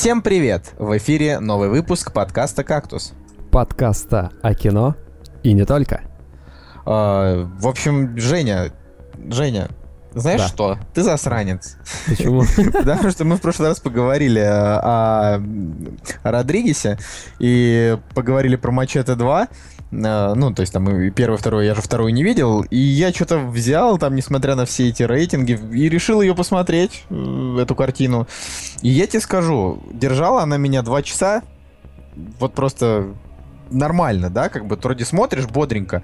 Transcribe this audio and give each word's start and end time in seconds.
Всем 0.00 0.22
привет! 0.22 0.74
В 0.78 0.96
эфире 0.96 1.40
новый 1.40 1.68
выпуск 1.68 2.12
подкаста 2.12 2.62
«Кактус». 2.62 3.14
Подкаста 3.50 4.30
о 4.42 4.54
кино 4.54 4.94
и 5.42 5.52
не 5.52 5.64
только. 5.64 6.02
А, 6.86 7.50
в 7.58 7.66
общем, 7.66 8.16
Женя, 8.16 8.70
Женя, 9.28 9.66
знаешь 10.14 10.40
Да. 10.40 10.46
что? 10.46 10.78
Ты 10.94 11.02
засранец. 11.02 11.78
Почему? 12.06 12.44
Потому 12.72 13.10
что 13.10 13.24
мы 13.24 13.38
в 13.38 13.40
прошлый 13.40 13.70
раз 13.70 13.80
поговорили 13.80 14.38
о, 14.38 15.42
о 16.22 16.30
Родригесе 16.30 16.96
и 17.40 17.98
поговорили 18.14 18.54
про 18.54 18.70
Мачете 18.70 19.16
2. 19.16 19.48
Э, 19.90 20.34
Ну, 20.34 20.52
то 20.52 20.60
есть 20.60 20.72
там 20.72 20.88
и 20.88 21.10
первый, 21.10 21.36
второй, 21.38 21.66
я 21.66 21.74
же 21.74 21.82
вторую 21.82 22.12
не 22.12 22.22
видел. 22.22 22.62
И 22.70 22.76
я 22.76 23.12
что-то 23.12 23.38
взял 23.38 23.98
там, 23.98 24.14
несмотря 24.14 24.54
на 24.54 24.64
все 24.64 24.88
эти 24.88 25.02
рейтинги, 25.02 25.58
и 25.72 25.88
решил 25.88 26.20
ее 26.20 26.34
посмотреть, 26.34 27.04
э, 27.10 27.58
эту 27.60 27.74
картину. 27.74 28.26
И 28.82 28.88
я 28.88 29.06
тебе 29.06 29.20
скажу, 29.20 29.82
держала 29.92 30.42
она 30.42 30.56
меня 30.56 30.82
два 30.82 31.02
часа, 31.02 31.42
вот 32.38 32.54
просто 32.54 33.06
нормально, 33.70 34.30
да, 34.30 34.48
как 34.48 34.66
бы 34.66 34.76
вроде 34.76 35.04
смотришь 35.04 35.46
бодренько, 35.46 36.02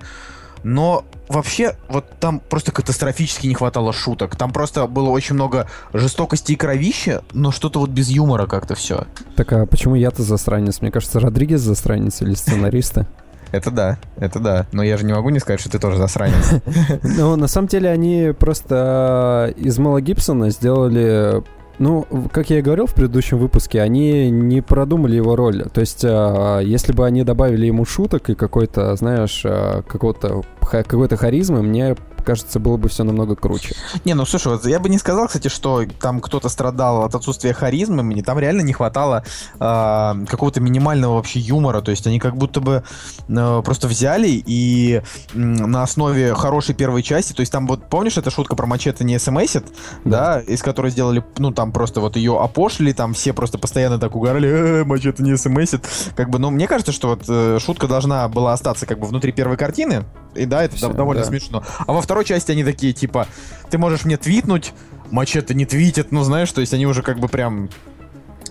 но 0.62 1.04
вообще 1.28 1.76
вот 1.88 2.06
там 2.20 2.40
просто 2.40 2.72
катастрофически 2.72 3.46
не 3.46 3.54
хватало 3.54 3.92
шуток. 3.92 4.36
Там 4.36 4.52
просто 4.52 4.86
было 4.86 5.10
очень 5.10 5.34
много 5.34 5.68
жестокости 5.92 6.52
и 6.52 6.56
кровища, 6.56 7.22
но 7.32 7.52
что-то 7.52 7.80
вот 7.80 7.90
без 7.90 8.08
юмора 8.08 8.46
как-то 8.46 8.74
все. 8.74 9.06
Так 9.36 9.52
а 9.52 9.66
почему 9.66 9.94
я-то 9.94 10.22
засранец? 10.22 10.80
Мне 10.80 10.90
кажется, 10.90 11.20
Родригес 11.20 11.60
засранец 11.60 12.22
или 12.22 12.34
сценаристы. 12.34 13.06
Это 13.54 13.70
да, 13.70 13.98
это 14.16 14.40
да. 14.40 14.66
Но 14.72 14.82
я 14.82 14.96
же 14.96 15.04
не 15.04 15.12
могу 15.12 15.30
не 15.30 15.38
сказать, 15.38 15.60
что 15.60 15.70
ты 15.70 15.78
тоже 15.78 15.96
засранец. 15.96 16.60
Ну, 17.02 17.36
на 17.36 17.46
самом 17.46 17.68
деле, 17.68 17.88
они 17.88 18.32
просто 18.36 19.54
э, 19.56 19.60
из 19.60 19.78
Мела 19.78 20.00
Гибсона 20.00 20.50
сделали... 20.50 21.42
Ну, 21.78 22.06
как 22.32 22.50
я 22.50 22.58
и 22.58 22.62
говорил 22.62 22.86
в 22.86 22.94
предыдущем 22.94 23.38
выпуске, 23.38 23.80
они 23.80 24.30
не 24.30 24.60
продумали 24.60 25.16
его 25.16 25.36
роль. 25.36 25.64
То 25.72 25.80
есть, 25.80 26.04
э, 26.04 26.60
если 26.64 26.92
бы 26.92 27.06
они 27.06 27.22
добавили 27.22 27.66
ему 27.66 27.84
шуток 27.84 28.28
и 28.30 28.34
какой-то, 28.34 28.96
знаешь, 28.96 29.42
э, 29.44 29.82
какого-то 29.86 30.42
какой-то 30.70 31.16
харизмы, 31.16 31.62
мне 31.62 31.96
кажется, 32.24 32.58
было 32.58 32.76
бы 32.76 32.88
все 32.88 33.04
намного 33.04 33.36
круче. 33.36 33.74
Не, 34.04 34.14
ну 34.14 34.24
слушай, 34.24 34.48
вот 34.48 34.66
я 34.66 34.80
бы 34.80 34.88
не 34.88 34.98
сказал, 34.98 35.28
кстати, 35.28 35.48
что 35.48 35.84
там 36.00 36.20
кто-то 36.20 36.48
страдал 36.48 37.04
от 37.04 37.14
отсутствия 37.14 37.52
харизмы, 37.52 38.02
мне 38.02 38.22
там 38.22 38.38
реально 38.38 38.62
не 38.62 38.72
хватало 38.72 39.24
а, 39.60 40.16
какого-то 40.28 40.60
минимального 40.60 41.14
вообще 41.14 41.38
юмора, 41.38 41.80
то 41.82 41.90
есть 41.90 42.06
они 42.06 42.18
как 42.18 42.36
будто 42.36 42.60
бы 42.60 42.82
э, 43.28 43.62
просто 43.64 43.86
взяли 43.88 44.28
и 44.28 45.02
м, 45.34 45.54
на 45.54 45.82
основе 45.82 46.34
хорошей 46.34 46.74
первой 46.74 47.02
части, 47.02 47.32
то 47.32 47.40
есть 47.40 47.52
там 47.52 47.66
вот, 47.66 47.88
помнишь, 47.88 48.16
эта 48.16 48.30
шутка 48.30 48.56
про 48.56 48.66
мачете 48.66 49.04
не 49.04 49.18
смсит, 49.18 49.66
да, 50.04 50.40
из 50.40 50.62
которой 50.62 50.90
сделали, 50.90 51.22
ну 51.38 51.52
там 51.52 51.72
просто 51.72 52.00
вот 52.00 52.16
ее 52.16 52.40
опошлили, 52.40 52.92
там 52.92 53.12
все 53.12 53.32
просто 53.32 53.58
постоянно 53.58 53.98
так 53.98 54.16
угорали, 54.16 54.48
э, 54.48 54.84
мачете 54.84 55.22
не 55.22 55.36
смсит, 55.36 55.86
как 56.16 56.30
бы, 56.30 56.38
ну 56.38 56.50
мне 56.50 56.66
кажется, 56.66 56.92
что 56.92 57.08
вот 57.08 57.24
э, 57.28 57.58
шутка 57.60 57.86
должна 57.86 58.26
была 58.28 58.54
остаться 58.54 58.86
как 58.86 58.98
бы 58.98 59.06
внутри 59.06 59.32
первой 59.32 59.56
картины, 59.56 60.04
и 60.34 60.46
да, 60.54 60.62
это 60.64 60.76
Всё, 60.76 60.92
довольно 60.92 61.22
да. 61.22 61.28
смешно. 61.28 61.64
А 61.86 61.92
во 61.92 62.00
второй 62.00 62.24
части 62.24 62.52
они 62.52 62.62
такие, 62.62 62.92
типа, 62.92 63.26
ты 63.70 63.78
можешь 63.78 64.04
мне 64.04 64.16
твитнуть, 64.16 64.72
мачете 65.10 65.52
не 65.54 65.66
твитит, 65.66 66.12
ну 66.12 66.22
знаешь, 66.22 66.52
то 66.52 66.60
есть 66.60 66.72
они 66.72 66.86
уже 66.86 67.02
как 67.02 67.18
бы 67.18 67.26
прям 67.28 67.68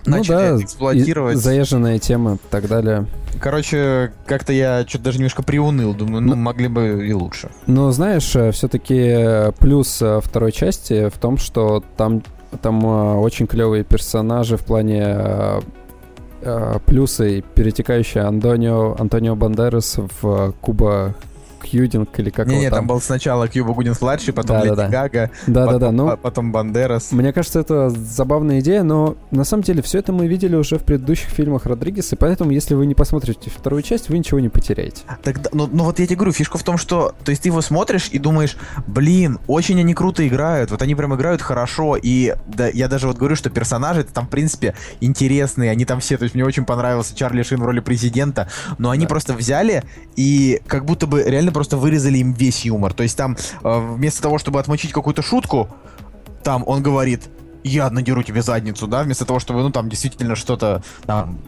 начали 0.06 0.34
ну 0.52 0.58
да, 0.58 0.64
эксплуатировать. 0.64 1.38
заезженная 1.38 1.98
тема 2.00 2.34
и 2.36 2.38
так 2.50 2.68
далее. 2.68 3.06
Короче, 3.40 4.12
как-то 4.26 4.52
я 4.52 4.86
что-то 4.88 5.06
даже 5.06 5.20
немножко 5.20 5.44
приуныл, 5.44 5.94
думаю, 5.94 6.22
ну, 6.22 6.36
Ну- 6.36 6.42
могли 6.42 6.68
бы 6.68 7.08
и 7.08 7.14
лучше. 7.14 7.50
Но 7.68 7.92
знаешь, 7.94 8.36
все-таки 8.54 9.54
плюс 9.60 10.02
э, 10.02 10.20
второй 10.22 10.52
части 10.52 11.08
в 11.10 11.18
том, 11.18 11.38
что 11.38 11.84
там, 11.96 12.22
там 12.62 12.86
э, 12.86 13.14
очень 13.16 13.48
клевые 13.48 13.86
персонажи 13.86 14.58
в 14.58 14.66
плане 14.66 15.04
э, 15.06 15.62
э, 16.42 16.80
плюсы, 16.86 17.44
перетекающие 17.56 18.24
Антонио, 18.26 18.96
Антонио 19.00 19.36
Бандерас 19.36 19.98
в 20.22 20.28
э, 20.28 20.52
Куба 20.62 21.16
Кьюдинг 21.64 22.20
или 22.20 22.30
как 22.30 22.48
Не-не, 22.48 22.64
его 22.64 22.70
там 22.72 22.80
там. 22.80 22.88
был 22.88 23.02
сначала 23.02 23.48
Кьюба 23.48 23.74
Гудин 23.74 23.96
младший, 24.00 24.34
потом 24.34 24.58
Да-да-да. 24.60 24.84
Леди 24.84 24.92
Гага, 24.92 25.32
Да-да-да, 25.48 25.74
потом, 25.80 25.96
ну, 25.96 26.08
а- 26.10 26.18
потом 26.18 26.52
Бандерас. 26.52 27.12
мне 27.12 27.32
кажется, 27.34 27.60
это 27.60 27.90
забавная 27.90 28.60
идея, 28.60 28.84
но 28.84 29.16
на 29.32 29.44
самом 29.44 29.64
деле 29.64 29.82
все 29.82 30.00
это 30.00 30.12
мы 30.12 30.28
видели 30.28 30.56
уже 30.56 30.78
в 30.78 30.84
предыдущих 30.84 31.30
фильмах 31.30 31.66
Родригеса, 31.66 32.16
и 32.16 32.18
поэтому, 32.18 32.52
если 32.52 32.76
вы 32.76 32.86
не 32.86 32.96
посмотрите 32.96 33.50
вторую 33.50 33.82
часть, 33.82 34.10
вы 34.10 34.18
ничего 34.18 34.40
не 34.40 34.50
потеряете. 34.50 35.04
Тогда, 35.24 35.50
ну, 35.54 35.70
ну 35.72 35.84
вот 35.86 36.00
я 36.00 36.06
тебе 36.06 36.18
говорю, 36.18 36.34
фишка 36.34 36.58
в 36.58 36.64
том, 36.64 36.78
что, 36.78 37.14
то 37.24 37.30
есть 37.32 37.44
ты 37.44 37.50
его 37.50 37.62
смотришь 37.62 38.10
и 38.12 38.20
думаешь, 38.20 38.58
блин, 38.88 39.40
очень 39.48 39.80
они 39.80 39.94
круто 39.94 40.28
играют, 40.28 40.72
вот 40.72 40.82
они 40.82 40.96
прям 40.96 41.16
играют 41.16 41.42
хорошо, 41.42 41.96
и 42.02 42.36
да, 42.48 42.68
я 42.68 42.88
даже 42.88 43.08
вот 43.08 43.18
говорю, 43.18 43.36
что 43.36 43.50
персонажи 43.50 44.04
там, 44.04 44.26
в 44.28 44.30
принципе, 44.30 44.76
интересные, 45.00 45.72
они 45.72 45.86
там 45.86 46.00
все, 46.00 46.18
то 46.18 46.24
есть 46.24 46.36
мне 46.36 46.44
очень 46.46 46.66
понравился 46.66 47.16
Чарли 47.16 47.44
Шин 47.44 47.62
в 47.62 47.66
роли 47.66 47.80
президента, 47.80 48.50
но 48.78 48.90
они 48.90 49.06
Да. 49.06 49.10
просто 49.10 49.34
взяли 49.34 49.84
и 50.16 50.62
как 50.68 50.86
будто 50.86 51.08
бы 51.08 51.24
реально 51.24 51.52
просто 51.54 51.78
вырезали 51.78 52.18
им 52.18 52.34
весь 52.34 52.66
юмор, 52.66 52.94
то 52.94 53.04
есть 53.04 53.18
там 53.18 53.38
э, 53.64 53.94
вместо 53.96 54.22
того, 54.22 54.38
чтобы 54.38 54.60
отмочить 54.60 54.92
какую-то 54.92 55.22
шутку, 55.22 55.70
там 56.44 56.64
он 56.66 56.84
говорит, 56.84 57.30
я 57.64 57.90
надеру 57.90 58.24
тебе 58.24 58.42
задницу, 58.42 58.88
да, 58.88 59.04
вместо 59.04 59.26
того, 59.26 59.40
чтобы, 59.40 59.62
ну, 59.62 59.72
там 59.72 59.90
действительно 59.90 60.36
что-то 60.36 60.84
там 61.06 61.40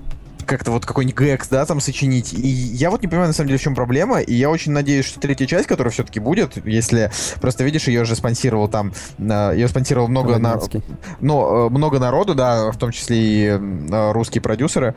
как-то 0.46 0.72
вот 0.72 0.86
какой-нибудь 0.86 1.18
гэкс, 1.18 1.50
да, 1.50 1.66
там 1.66 1.80
сочинить. 1.80 2.34
И 2.34 2.48
я 2.48 2.92
вот 2.92 3.02
не 3.02 3.08
понимаю, 3.08 3.28
на 3.28 3.34
самом 3.34 3.48
деле, 3.48 3.58
в 3.58 3.62
чем 3.62 3.76
проблема. 3.76 4.20
И 4.20 4.34
я 4.34 4.50
очень 4.50 4.72
надеюсь, 4.72 5.06
что 5.06 5.20
третья 5.20 5.46
часть, 5.46 5.68
которая 5.68 5.92
все-таки 5.92 6.20
будет, 6.20 6.64
если 6.66 7.12
просто 7.42 7.64
видишь, 7.64 7.88
ее 7.88 8.06
же 8.06 8.16
спонсировал 8.16 8.68
там, 8.68 8.94
э, 9.18 9.52
ее 9.56 9.68
спонсировал 9.68 10.08
много, 10.08 10.38
на, 10.38 10.60
ну, 11.20 11.68
э, 11.68 11.70
много 11.70 12.00
народу, 12.00 12.36
да, 12.36 12.72
в 12.72 12.78
том 12.78 12.92
числе 12.92 13.18
и 13.18 13.60
русские 14.14 14.42
продюсеры. 14.42 14.96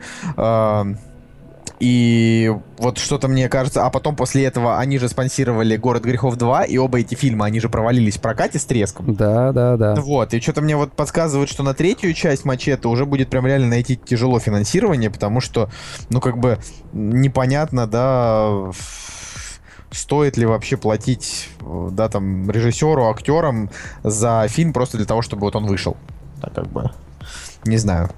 И 1.79 2.53
вот 2.77 2.97
что-то 2.97 3.29
мне 3.29 3.47
кажется, 3.47 3.85
а 3.85 3.89
потом 3.89 4.15
после 4.15 4.43
этого 4.43 4.79
они 4.79 4.97
же 4.97 5.07
спонсировали 5.07 5.77
«Город 5.77 6.03
грехов 6.03 6.35
2», 6.35 6.67
и 6.67 6.77
оба 6.77 6.99
эти 6.99 7.15
фильма, 7.15 7.45
они 7.45 7.61
же 7.61 7.69
провалились 7.69 8.17
в 8.17 8.21
прокате 8.21 8.59
с 8.59 8.65
треском. 8.65 9.15
Да, 9.15 9.53
да, 9.53 9.77
да. 9.77 9.95
Вот, 9.95 10.33
и 10.33 10.41
что-то 10.41 10.61
мне 10.61 10.75
вот 10.75 10.91
подсказывает, 10.91 11.49
что 11.49 11.63
на 11.63 11.73
третью 11.73 12.13
часть 12.13 12.43
Мачете 12.43 12.87
уже 12.89 13.05
будет 13.05 13.29
прям 13.29 13.47
реально 13.47 13.67
найти 13.67 13.95
тяжело 13.95 14.39
финансирование, 14.39 15.09
потому 15.09 15.39
что, 15.39 15.69
ну, 16.09 16.19
как 16.19 16.37
бы, 16.37 16.59
непонятно, 16.91 17.87
да, 17.87 18.71
стоит 19.91 20.35
ли 20.35 20.45
вообще 20.45 20.75
платить, 20.75 21.49
да, 21.61 22.09
там, 22.09 22.51
режиссеру, 22.51 23.09
актерам 23.09 23.69
за 24.03 24.45
фильм 24.49 24.73
просто 24.73 24.97
для 24.97 25.05
того, 25.05 25.21
чтобы 25.21 25.41
вот 25.41 25.55
он 25.55 25.65
вышел. 25.65 25.95
Так 26.41 26.53
как 26.53 26.67
бы, 26.67 26.91
не 27.63 27.77
знаю. 27.77 28.09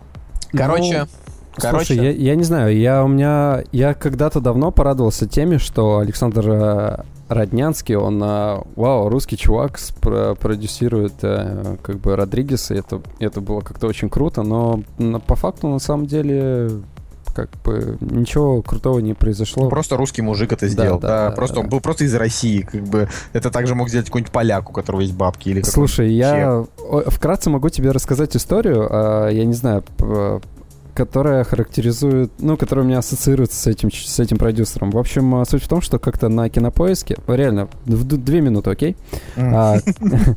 Короче, 0.52 1.08
короче, 1.56 1.94
Слушай, 1.96 2.06
я, 2.06 2.12
я 2.32 2.36
не 2.36 2.44
знаю, 2.44 2.78
я 2.78 3.04
у 3.04 3.08
меня, 3.08 3.64
я 3.72 3.94
когда-то 3.94 4.40
давно 4.40 4.72
порадовался 4.72 5.28
теме, 5.28 5.58
что 5.58 6.00
Александр 6.00 6.44
э, 6.50 6.98
Роднянский, 7.30 7.96
он, 7.96 8.22
э, 8.24 8.58
вау, 8.76 9.10
русский 9.10 9.38
чувак 9.38 9.78
спро- 9.78 10.36
продюсирует 10.36 11.14
э, 11.24 11.78
как 11.82 12.00
бы 12.00 12.16
Родригеса, 12.16 12.74
это, 12.76 13.02
это 13.20 13.42
было 13.42 13.62
как-то 13.62 13.88
очень 13.88 14.10
круто, 14.10 14.44
но 14.44 14.82
на- 14.98 15.20
по 15.20 15.36
факту 15.36 15.68
на 15.68 15.80
самом 15.80 16.06
деле 16.06 16.70
как 17.34 17.50
бы 17.64 17.98
ничего 18.02 18.62
крутого 18.62 19.00
не 19.00 19.14
произошло. 19.14 19.70
Просто 19.70 19.96
русский 19.96 20.22
мужик 20.22 20.52
это 20.52 20.68
сделал. 20.68 21.00
да, 21.00 21.08
Да, 21.08 21.30
да, 21.30 21.36
просто 21.36 21.56
да. 21.56 21.62
он 21.62 21.70
был 21.70 21.80
просто 21.80 22.04
из 22.04 22.14
России, 22.14 22.62
как 22.62 22.84
бы. 22.84 23.08
Это 23.32 23.50
также 23.50 23.74
мог 23.74 23.88
сделать 23.88 24.08
какой-нибудь 24.08 24.34
поляк, 24.34 24.70
у 24.70 24.74
которого 24.74 25.00
есть 25.00 25.14
бабки 25.14 25.48
или 25.48 25.62
Слушай, 25.62 26.12
я 26.12 26.66
о, 26.78 27.04
вкратце 27.10 27.50
могу 27.50 27.70
тебе 27.70 27.92
рассказать 27.92 28.36
историю, 28.36 28.86
а, 28.90 29.30
я 29.30 29.46
не 29.46 29.54
знаю, 29.54 29.82
которая 31.02 31.44
характеризует, 31.44 32.32
ну, 32.38 32.58
которая 32.58 32.86
у 32.86 32.88
меня 32.88 33.00
ассоциируется 33.00 33.58
с 33.58 33.66
этим, 33.66 33.92
с 33.92 34.20
этим 34.20 34.38
продюсером. 34.38 34.92
В 34.92 35.00
общем, 35.00 35.34
а, 35.34 35.46
суть 35.46 35.64
в 35.64 35.68
том, 35.68 35.82
что 35.82 35.98
как-то 35.98 36.30
на 36.30 36.48
кинопоиске, 36.48 37.18
реально, 37.26 37.70
в 37.86 38.04
две 38.04 38.40
минуты, 38.40 38.70
окей? 38.70 38.96
А, 39.36 39.78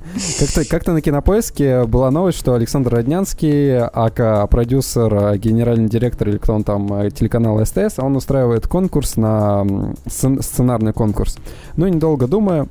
Как-то 0.70 0.92
на 0.92 1.02
кинопоиске 1.02 1.84
была 1.84 2.10
новость, 2.10 2.38
что 2.38 2.54
Александр 2.54 2.94
Роднянский, 2.94 3.76
ака 3.76 4.46
продюсер, 4.46 5.14
а, 5.14 5.36
генеральный 5.36 5.90
директор 5.90 6.30
или 6.30 6.38
кто 6.38 6.54
он 6.54 6.64
там, 6.64 7.10
телеканала 7.10 7.62
СТС, 7.66 7.98
он 7.98 8.16
устраивает 8.16 8.66
конкурс 8.66 9.16
на 9.16 9.66
сценарный 10.06 10.94
конкурс. 10.94 11.36
Ну, 11.76 11.84
и 11.84 11.90
недолго 11.90 12.26
думая, 12.26 12.68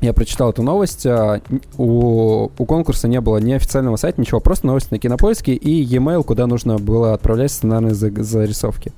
я 0.00 0.12
прочитал 0.12 0.50
эту 0.50 0.62
новость. 0.62 1.06
а, 1.06 1.40
У, 1.78 2.50
у 2.58 2.64
конкурса 2.64 3.08
не 3.08 3.20
было 3.20 3.38
ни 3.38 3.52
официального 3.52 3.96
сайта, 3.96 4.20
ничего, 4.20 4.40
просто 4.40 4.66
новость 4.66 4.90
на 4.90 4.98
кинопоиске 4.98 5.52
и 5.54 5.70
e-mail, 5.82 6.22
куда 6.22 6.46
нужно 6.46 6.78
было 6.78 7.14
отправлять 7.14 7.50
сценарные 7.52 7.94
за- 7.94 8.22
зарисовки. 8.22 8.92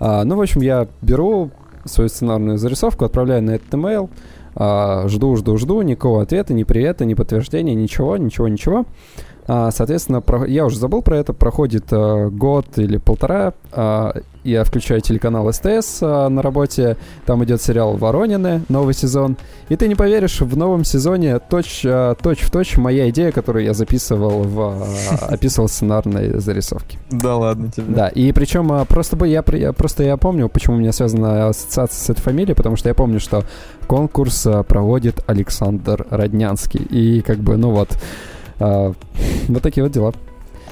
А, 0.00 0.24
ну, 0.24 0.36
в 0.36 0.40
общем, 0.40 0.60
я 0.62 0.88
беру 1.00 1.50
свою 1.84 2.08
сценарную 2.08 2.58
зарисовку, 2.58 3.04
отправляю 3.04 3.42
на 3.42 3.52
этот 3.52 3.72
email, 3.74 4.08
а, 4.54 5.06
жду, 5.08 5.34
жду, 5.36 5.56
жду, 5.56 5.82
никакого 5.82 6.22
ответа, 6.22 6.54
ни 6.54 6.64
привета, 6.64 7.04
ни 7.04 7.14
подтверждения, 7.14 7.74
ничего, 7.74 8.16
ничего, 8.16 8.48
ничего. 8.48 8.84
А, 9.48 9.70
соответственно, 9.72 10.20
про- 10.20 10.46
я 10.46 10.64
уже 10.64 10.78
забыл 10.78 11.02
про 11.02 11.16
это, 11.18 11.32
проходит 11.32 11.86
а, 11.90 12.28
год 12.30 12.66
или 12.76 12.98
полтора, 12.98 13.54
а, 13.72 14.14
я 14.44 14.64
включаю 14.64 15.00
телеканал 15.00 15.52
СТС 15.52 15.98
а, 16.02 16.28
на 16.28 16.42
работе, 16.42 16.96
там 17.26 17.44
идет 17.44 17.62
сериал 17.62 17.96
«Воронины», 17.96 18.62
новый 18.68 18.94
сезон, 18.94 19.36
и 19.68 19.76
ты 19.76 19.88
не 19.88 19.94
поверишь, 19.94 20.40
в 20.40 20.56
новом 20.56 20.84
сезоне 20.84 21.38
точь, 21.38 21.82
а, 21.84 22.14
точь 22.14 22.40
в 22.40 22.50
точь 22.50 22.76
моя 22.76 23.08
идея, 23.10 23.32
которую 23.32 23.64
я 23.64 23.74
записывал 23.74 24.42
в... 24.42 24.60
А, 24.60 25.26
описывал 25.28 25.68
сценарной 25.68 26.38
зарисовке. 26.40 26.98
Да 27.10 27.36
ладно 27.36 27.70
тебе. 27.70 27.94
Да, 27.94 28.08
и 28.08 28.32
причем 28.32 28.72
а, 28.72 28.84
просто 28.84 29.16
бы 29.16 29.28
я, 29.28 29.44
я 29.52 29.72
просто 29.72 30.02
я 30.02 30.16
помню, 30.16 30.48
почему 30.48 30.76
у 30.76 30.78
меня 30.78 30.92
связана 30.92 31.48
ассоциация 31.48 31.98
с 31.98 32.10
этой 32.10 32.20
фамилией, 32.20 32.54
потому 32.54 32.76
что 32.76 32.88
я 32.88 32.94
помню, 32.94 33.20
что 33.20 33.44
конкурс 33.86 34.46
а, 34.46 34.62
проводит 34.62 35.22
Александр 35.26 36.06
Роднянский. 36.10 36.80
И 36.80 37.22
как 37.22 37.38
бы, 37.38 37.56
ну 37.56 37.70
вот, 37.70 37.90
а, 38.58 38.92
вот 39.48 39.62
такие 39.62 39.84
вот 39.84 39.92
дела. 39.92 40.12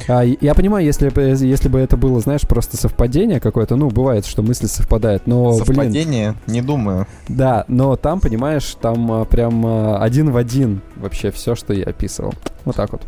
А, 0.08 0.23
я 0.23 0.55
понимаю, 0.55 0.85
если 0.85 1.11
если 1.44 1.69
бы 1.69 1.79
это 1.79 1.97
было, 1.97 2.20
знаешь, 2.20 2.43
просто 2.43 2.76
совпадение 2.76 3.41
какое-то, 3.41 3.76
ну, 3.76 3.91
бывает, 3.91 4.26
что 4.26 4.43
мысли 4.43 4.67
совпадают, 4.67 5.26
но, 5.26 5.52
Совпадение? 5.55 6.35
блин... 6.44 6.55
Не 6.55 6.62
думаю. 6.62 7.06
Да, 7.29 7.64
но 7.69 7.97
там, 7.97 8.20
понимаешь, 8.20 8.76
там 8.81 9.11
а, 9.12 9.25
прям 9.25 9.64
а, 9.67 9.99
один 10.02 10.31
в 10.31 10.37
один 10.37 10.81
вообще 10.97 11.31
все, 11.31 11.55
что 11.55 11.73
я 11.73 11.85
описывал. 11.85 12.35
Вот 12.64 12.76
так 12.76 12.93
вот. 12.93 13.02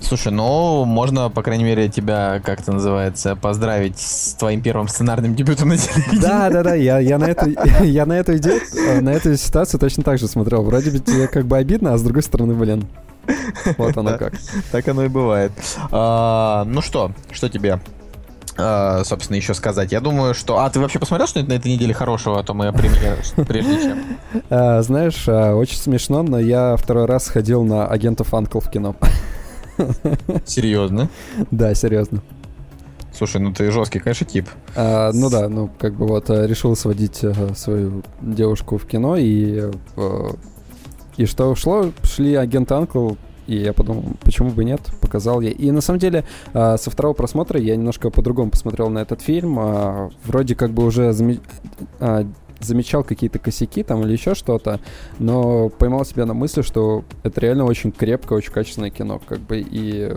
Слушай, 0.00 0.32
ну, 0.32 0.84
можно, 0.84 1.28
по 1.28 1.42
крайней 1.42 1.64
мере, 1.64 1.88
тебя, 1.88 2.40
как 2.44 2.60
это 2.60 2.72
называется, 2.72 3.34
поздравить 3.34 3.98
с 3.98 4.34
твоим 4.34 4.62
первым 4.62 4.86
сценарным 4.86 5.34
дебютом 5.34 5.70
на 5.70 5.76
телевидении. 5.76 6.20
Да, 6.20 6.50
да, 6.50 6.62
да, 6.62 6.74
я, 6.74 6.98
я, 7.00 7.18
на, 7.18 7.24
эту, 7.24 7.50
я 7.84 8.06
на 8.06 8.12
эту 8.12 8.36
идею, 8.36 8.60
на 9.02 9.10
эту 9.10 9.36
ситуацию 9.36 9.80
точно 9.80 10.04
так 10.04 10.18
же 10.18 10.28
смотрел. 10.28 10.62
Вроде 10.62 10.92
бы 10.92 11.00
тебе 11.00 11.26
как 11.26 11.46
бы 11.46 11.56
обидно, 11.56 11.94
а 11.94 11.98
с 11.98 12.02
другой 12.02 12.22
стороны, 12.22 12.54
блин, 12.54 12.86
вот 13.78 13.96
оно 13.96 14.18
как. 14.18 14.34
Так 14.72 14.88
оно 14.88 15.04
и 15.04 15.08
бывает. 15.08 15.52
А, 15.90 16.64
ну 16.64 16.80
что, 16.82 17.12
что 17.32 17.48
тебе 17.48 17.80
Uh, 18.58 19.04
собственно, 19.04 19.36
еще 19.36 19.54
сказать. 19.54 19.92
Я 19.92 20.00
думаю, 20.00 20.34
что... 20.34 20.58
А, 20.58 20.68
ты 20.68 20.80
вообще 20.80 20.98
посмотрел 20.98 21.28
что-нибудь 21.28 21.48
на 21.48 21.56
этой 21.58 21.70
неделе 21.70 21.94
хорошего, 21.94 22.40
а 22.40 22.42
то 22.42 22.54
мы 22.54 22.72
премьер 22.72 23.16
прежде 23.46 23.80
чем? 23.80 24.02
Uh, 24.50 24.82
знаешь, 24.82 25.28
uh, 25.28 25.54
очень 25.54 25.76
смешно, 25.76 26.24
но 26.24 26.40
я 26.40 26.74
второй 26.76 27.04
раз 27.04 27.26
сходил 27.26 27.62
на 27.62 27.86
агентов 27.86 28.34
Анкл 28.34 28.58
в 28.58 28.68
кино. 28.68 28.96
Серьезно? 30.44 31.08
Да, 31.52 31.72
серьезно. 31.76 32.20
Слушай, 33.12 33.40
ну 33.40 33.52
ты 33.52 33.70
жесткий, 33.70 34.00
конечно, 34.00 34.26
тип. 34.26 34.48
А, 34.74 35.12
ну 35.12 35.30
да, 35.30 35.48
ну 35.48 35.70
как 35.78 35.94
бы 35.94 36.08
вот 36.08 36.28
решил 36.28 36.74
сводить 36.74 37.22
свою 37.56 38.02
девушку 38.20 38.76
в 38.76 38.86
кино 38.86 39.14
и 39.16 39.70
и 41.18 41.26
что 41.26 41.50
ушло, 41.50 41.90
шли 42.04 42.34
агент 42.36 42.72
Анкл, 42.72 43.12
и 43.48 43.56
я 43.56 43.72
подумал, 43.72 44.04
почему 44.22 44.50
бы 44.50 44.64
нет, 44.64 44.80
показал 45.00 45.40
я. 45.40 45.50
И 45.50 45.70
на 45.70 45.80
самом 45.80 45.98
деле, 45.98 46.24
э, 46.54 46.76
со 46.78 46.90
второго 46.90 47.14
просмотра 47.14 47.58
я 47.58 47.76
немножко 47.76 48.10
по-другому 48.10 48.50
посмотрел 48.50 48.88
на 48.88 49.00
этот 49.00 49.20
фильм. 49.20 49.58
Э, 49.58 50.10
вроде 50.24 50.54
как 50.54 50.70
бы 50.70 50.84
уже 50.84 51.12
заме... 51.12 51.40
э, 51.98 52.24
замечал 52.60 53.04
какие-то 53.04 53.38
косяки 53.38 53.82
там 53.82 54.02
или 54.02 54.12
еще 54.12 54.34
что-то, 54.34 54.80
но 55.18 55.70
поймал 55.70 56.04
себя 56.04 56.24
на 56.24 56.34
мысли, 56.34 56.62
что 56.62 57.04
это 57.22 57.40
реально 57.40 57.64
очень 57.64 57.90
крепкое, 57.90 58.38
очень 58.38 58.52
качественное 58.52 58.90
кино, 58.90 59.20
как 59.26 59.40
бы, 59.40 59.58
и 59.60 60.12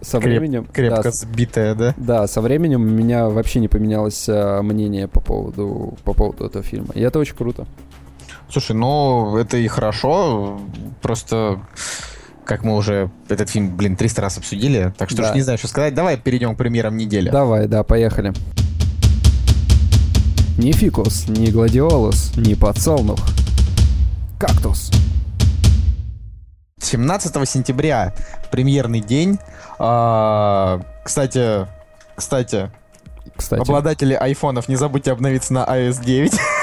со 0.00 0.18
Креп, 0.20 0.38
временем... 0.38 0.66
Крепко 0.72 1.04
да, 1.04 1.10
сбитое, 1.10 1.74
да? 1.74 1.94
Да, 1.96 2.26
со 2.26 2.40
временем 2.40 2.82
у 2.82 2.86
меня 2.86 3.28
вообще 3.28 3.60
не 3.60 3.68
поменялось 3.68 4.26
а, 4.28 4.62
мнение 4.62 5.08
по 5.08 5.20
поводу, 5.20 5.96
по 6.04 6.14
поводу 6.14 6.44
этого 6.44 6.62
фильма. 6.62 6.88
И 6.94 7.00
это 7.00 7.18
очень 7.18 7.36
круто. 7.36 7.66
Слушай, 8.50 8.76
ну 8.76 9.36
это 9.36 9.56
и 9.56 9.66
хорошо, 9.66 10.60
просто 11.02 11.60
как 12.44 12.62
мы 12.62 12.76
уже 12.76 13.10
этот 13.28 13.50
фильм, 13.50 13.76
блин, 13.76 13.96
300 13.96 14.22
раз 14.22 14.38
обсудили, 14.38 14.94
так 14.96 15.10
что 15.10 15.22
да. 15.22 15.30
уж 15.30 15.34
не 15.34 15.42
знаю, 15.42 15.58
что 15.58 15.68
сказать. 15.68 15.94
Давай 15.94 16.16
перейдем 16.16 16.54
к 16.54 16.58
премьерам 16.58 16.96
недели. 16.96 17.28
Давай, 17.28 17.66
да, 17.66 17.82
поехали. 17.82 18.32
Ни 20.56 20.72
фикус, 20.72 21.28
ни 21.28 21.50
гладиолус, 21.50 22.36
ни 22.36 22.54
подсолнух. 22.54 23.18
Кактус. 24.38 24.90
17 26.80 27.48
сентября 27.48 28.14
премьерный 28.50 29.00
день. 29.00 29.38
А, 29.78 30.80
кстати, 31.04 31.66
кстати, 32.14 32.70
кстати, 33.36 33.60
обладатели 33.60 34.14
айфонов, 34.14 34.68
не 34.68 34.76
забудьте 34.76 35.10
обновиться 35.10 35.52
на 35.52 35.64
iOS 35.64 36.02
9. 36.04 36.32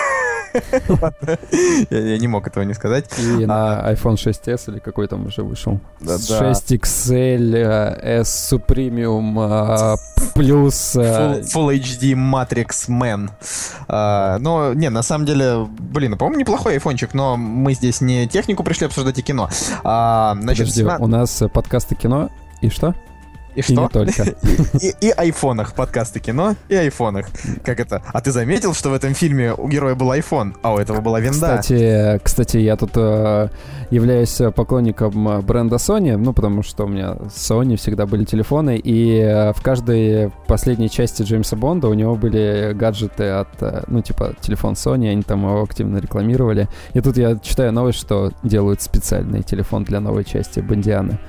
Я 1.89 2.17
не 2.17 2.27
мог 2.27 2.47
этого 2.47 2.63
не 2.63 2.73
сказать. 2.73 3.05
И 3.19 3.45
на 3.45 3.79
а, 3.81 3.93
iPhone 3.93 4.15
6s 4.15 4.71
или 4.71 4.79
какой 4.79 5.07
там 5.07 5.25
уже 5.25 5.43
вышел. 5.43 5.79
6XL, 6.01 7.55
э, 7.55 8.21
S 8.21 8.53
Supremium, 8.53 9.95
э, 9.95 9.97
плюс... 10.33 10.95
Э, 10.95 11.41
Full 11.41 11.79
HD 11.79 12.13
Matrix 12.13 12.89
Man. 12.89 13.29
А, 13.87 14.37
но, 14.39 14.73
не, 14.73 14.89
на 14.89 15.03
самом 15.03 15.25
деле, 15.25 15.67
блин, 15.79 16.17
по-моему, 16.17 16.39
неплохой 16.39 16.73
айфончик, 16.73 17.13
но 17.13 17.37
мы 17.37 17.73
здесь 17.73 18.01
не 18.01 18.27
технику 18.27 18.63
пришли 18.63 18.87
обсуждать, 18.87 19.17
и 19.19 19.21
кино. 19.21 19.49
А, 19.83 20.35
Подожди, 20.35 20.83
у 20.83 21.07
нас 21.07 21.43
подкасты 21.53 21.95
кино, 21.95 22.29
и 22.61 22.69
что? 22.69 22.95
И, 23.55 23.61
что? 23.61 23.83
не 23.83 23.87
только. 23.89 24.23
И, 24.81 24.93
и, 25.01 25.09
айфонах, 25.09 25.73
подкасты 25.73 26.19
кино, 26.19 26.55
и 26.69 26.75
айфонах. 26.75 27.27
Как 27.63 27.79
это? 27.79 28.01
А 28.11 28.21
ты 28.21 28.31
заметил, 28.31 28.73
что 28.73 28.89
в 28.89 28.93
этом 28.93 29.13
фильме 29.13 29.53
у 29.53 29.67
героя 29.67 29.95
был 29.95 30.11
iPhone, 30.11 30.55
а 30.61 30.73
у 30.73 30.77
этого 30.77 31.01
была 31.01 31.19
винда? 31.19 31.59
Кстати, 31.59 32.19
кстати 32.23 32.57
я 32.57 32.75
тут 32.75 32.91
э, 32.95 33.49
являюсь 33.91 34.41
поклонником 34.55 35.41
бренда 35.41 35.75
Sony, 35.75 36.17
ну, 36.17 36.33
потому 36.33 36.63
что 36.63 36.85
у 36.85 36.87
меня 36.87 37.17
Sony 37.29 37.77
всегда 37.77 38.05
были 38.05 38.23
телефоны, 38.23 38.77
и 38.77 39.19
э, 39.19 39.53
в 39.53 39.61
каждой 39.61 40.31
последней 40.47 40.89
части 40.89 41.23
Джеймса 41.23 41.55
Бонда 41.55 41.87
у 41.87 41.93
него 41.93 42.15
были 42.15 42.73
гаджеты 42.73 43.29
от, 43.29 43.61
э, 43.61 43.83
ну, 43.87 44.01
типа, 44.01 44.33
телефон 44.41 44.73
Sony, 44.73 45.09
они 45.09 45.21
там 45.21 45.43
его 45.43 45.61
активно 45.63 45.97
рекламировали. 45.97 46.67
И 46.93 47.01
тут 47.01 47.17
я 47.17 47.37
читаю 47.37 47.71
новость, 47.71 47.99
что 47.99 48.31
делают 48.43 48.81
специальный 48.81 49.43
телефон 49.43 49.83
для 49.83 49.99
новой 49.99 50.23
части 50.23 50.59
Бондианы. 50.59 51.19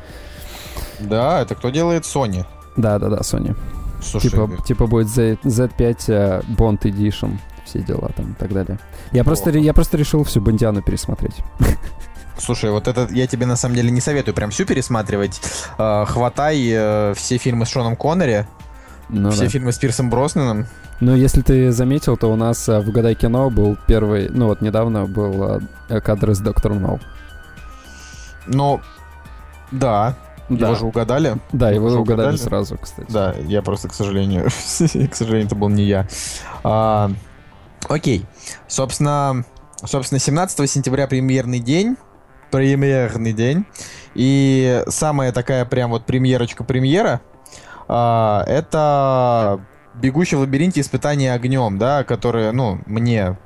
Да, 1.01 1.41
это 1.41 1.55
кто 1.55 1.71
делает? 1.71 2.05
Sony. 2.05 2.45
Да, 2.77 2.99
да, 2.99 3.09
да, 3.09 3.19
Sony. 3.19 3.57
Слушай, 4.03 4.31
типа, 4.31 4.51
типа 4.65 4.87
будет 4.87 5.09
Z, 5.09 5.39
Z5 5.45 5.97
uh, 6.09 6.45
Bond 6.57 6.81
Edition, 6.83 7.39
все 7.65 7.81
дела 7.81 8.11
там 8.17 8.33
и 8.33 8.35
так 8.35 8.53
далее. 8.53 8.79
Я 9.13 9.25
просто, 9.25 9.51
я 9.51 9.73
просто 9.73 9.97
решил 9.97 10.25
всю 10.25 10.41
Бондиану 10.41 10.83
пересмотреть. 10.83 11.37
Слушай, 12.39 12.71
вот 12.71 12.89
это 12.89 13.09
я 13.13 13.27
тебе 13.27 13.47
на 13.47 13.57
самом 13.57 13.77
деле 13.77 13.91
не 13.91 14.01
советую 14.01 14.35
прям 14.35 14.51
всю 14.51 14.67
пересматривать. 14.67 15.41
Uh, 15.79 16.05
хватай 16.07 16.59
uh, 16.59 17.15
все 17.15 17.39
фильмы 17.39 17.65
с 17.65 17.69
Шоном 17.69 17.97
Коннери, 17.97 18.47
ну, 19.09 19.31
все 19.31 19.45
да. 19.45 19.49
фильмы 19.49 19.73
с 19.73 19.79
Пирсом 19.79 20.11
Броснаном. 20.11 20.67
Ну, 21.01 21.15
если 21.15 21.43
ты 21.43 21.73
заметил, 21.73 22.17
то 22.17 22.33
у 22.33 22.37
нас 22.37 22.69
uh, 22.69 22.81
в 22.83 22.89
«Угадай 22.89 23.15
кино» 23.15 23.51
был 23.51 23.79
первый, 23.87 24.29
ну 24.29 24.47
вот 24.47 24.61
недавно 24.61 25.07
был 25.07 25.61
uh, 25.89 26.01
кадр 26.01 26.35
с 26.35 26.41
Доктором 26.41 26.83
Ноу. 26.83 27.01
Ну, 28.47 28.81
да, 29.71 30.17
да. 30.49 30.67
Его 30.67 30.77
же 30.77 30.87
угадали. 30.87 31.37
Да, 31.53 31.71
его, 31.71 31.89
его 31.89 32.01
угадали, 32.01 32.27
угадали 32.27 32.37
сразу, 32.37 32.79
кстати. 32.79 33.11
Да, 33.11 33.35
я 33.47 33.63
просто, 33.63 33.89
к 33.89 33.95
сожалению, 33.95 34.45
к 35.11 35.15
сожалению, 35.15 35.47
это 35.47 35.55
был 35.55 35.69
не 35.69 35.85
я. 35.85 36.07
А, 36.63 37.11
окей. 37.89 38.27
Собственно, 38.69 39.45
собственно, 39.85 40.19
17 40.19 40.71
сентября 40.71 41.07
премьерный 41.07 41.61
день. 41.61 41.97
Премьерный 42.51 43.33
день. 43.33 43.65
И 44.15 44.83
самая 44.89 45.33
такая 45.33 45.65
прям 45.65 45.91
вот 45.91 46.05
премьерочка-премьера 46.05 47.21
а, 47.89 48.45
это 48.47 49.61
«Бегущий 49.95 50.37
в 50.37 50.41
лабиринте. 50.41 50.81
Испытание 50.81 51.33
огнем», 51.33 51.79
да, 51.79 52.05
которые, 52.05 52.53
ну, 52.53 52.81
мне 52.87 53.37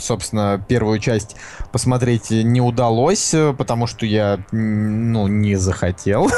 собственно, 0.00 0.64
первую 0.68 0.98
часть 0.98 1.36
посмотреть 1.72 2.30
не 2.30 2.60
удалось, 2.60 3.34
потому 3.56 3.86
что 3.86 4.06
я, 4.06 4.38
ну, 4.52 5.28
не 5.28 5.56
захотел, 5.56 6.30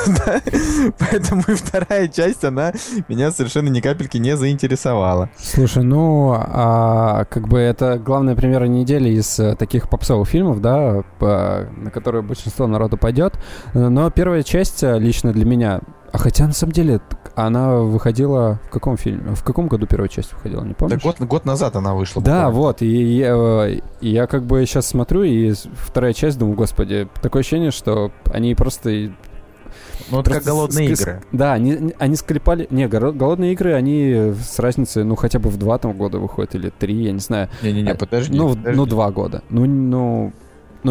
Поэтому 0.99 1.43
и 1.49 1.55
вторая 1.55 2.09
часть, 2.09 2.45
она 2.45 2.73
меня 3.09 3.31
совершенно 3.31 3.69
ни 3.69 3.81
капельки 3.81 4.19
не 4.19 4.37
заинтересовала. 4.37 5.31
Слушай, 5.39 5.85
ну, 5.85 6.35
а, 6.37 7.25
как 7.25 7.49
бы 7.49 7.59
это 7.59 7.99
главная 7.99 8.35
премьера 8.35 8.65
недели 8.65 9.11
из 9.11 9.39
э, 9.39 9.57
таких 9.57 9.89
попсовых 9.89 10.29
фильмов, 10.29 10.61
да, 10.61 11.03
по, 11.19 11.69
на 11.77 11.91
которые 11.91 12.23
большинство 12.23 12.67
народу 12.67 12.97
пойдет. 12.97 13.39
Но 13.75 14.11
первая 14.11 14.43
часть 14.43 14.83
э, 14.83 14.99
лично 14.99 15.33
для 15.33 15.45
меня 15.45 15.81
а 16.11 16.19
хотя, 16.19 16.47
на 16.47 16.53
самом 16.53 16.73
деле, 16.73 17.01
она 17.47 17.77
выходила 17.77 18.61
в 18.67 18.71
каком 18.71 18.97
фильме? 18.97 19.35
В 19.35 19.45
каком 19.45 19.69
году 19.69 19.87
первая 19.87 20.09
часть 20.09 20.33
выходила, 20.33 20.65
не 20.65 20.75
помнишь? 20.75 21.01
Да 21.03 21.11
год, 21.11 21.21
год 21.21 21.45
назад 21.45 21.77
она 21.77 21.95
вышла. 21.95 22.23
Да, 22.23 22.47
буквально. 22.47 22.51
вот. 22.59 22.83
И 22.83 23.17
я, 23.17 23.69
и 23.69 23.81
я 24.09 24.27
как 24.27 24.45
бы 24.45 24.65
сейчас 24.67 24.87
смотрю, 24.87 25.23
и 25.23 25.53
вторая 25.53 26.13
часть 26.13 26.39
думаю, 26.39 26.57
господи, 26.57 27.09
такое 27.23 27.41
ощущение, 27.41 27.71
что 27.71 28.11
они 28.33 28.55
просто 28.55 29.13
ну, 30.11 30.21
это 30.21 30.31
как 30.31 30.45
голодные 30.45 30.89
ск- 30.89 31.03
игры. 31.03 31.23
Да, 31.33 31.53
они, 31.53 31.95
они 31.99 32.17
склепали... 32.17 32.67
Не, 32.71 32.89
голодные 32.89 33.53
игры, 33.53 33.75
они 33.75 34.33
с 34.41 34.59
разницей, 34.59 35.05
ну, 35.05 35.17
хотя 35.17 35.39
бы 35.39 35.51
в 35.51 35.59
два 35.59 35.79
там 35.79 35.93
года 35.93 36.19
выходят, 36.19 36.55
или 36.55 36.71
три, 36.71 37.05
я 37.05 37.13
не 37.13 37.21
знаю. 37.21 37.49
Не-не-не, 37.63 37.93
а, 37.93 37.95
подожди. 37.95 38.37
Ну, 38.37 38.51
подожди. 38.51 38.77
ну, 38.77 38.87
два 38.87 39.11
года. 39.11 39.43
Ну, 39.51 39.67
ну, 39.67 40.33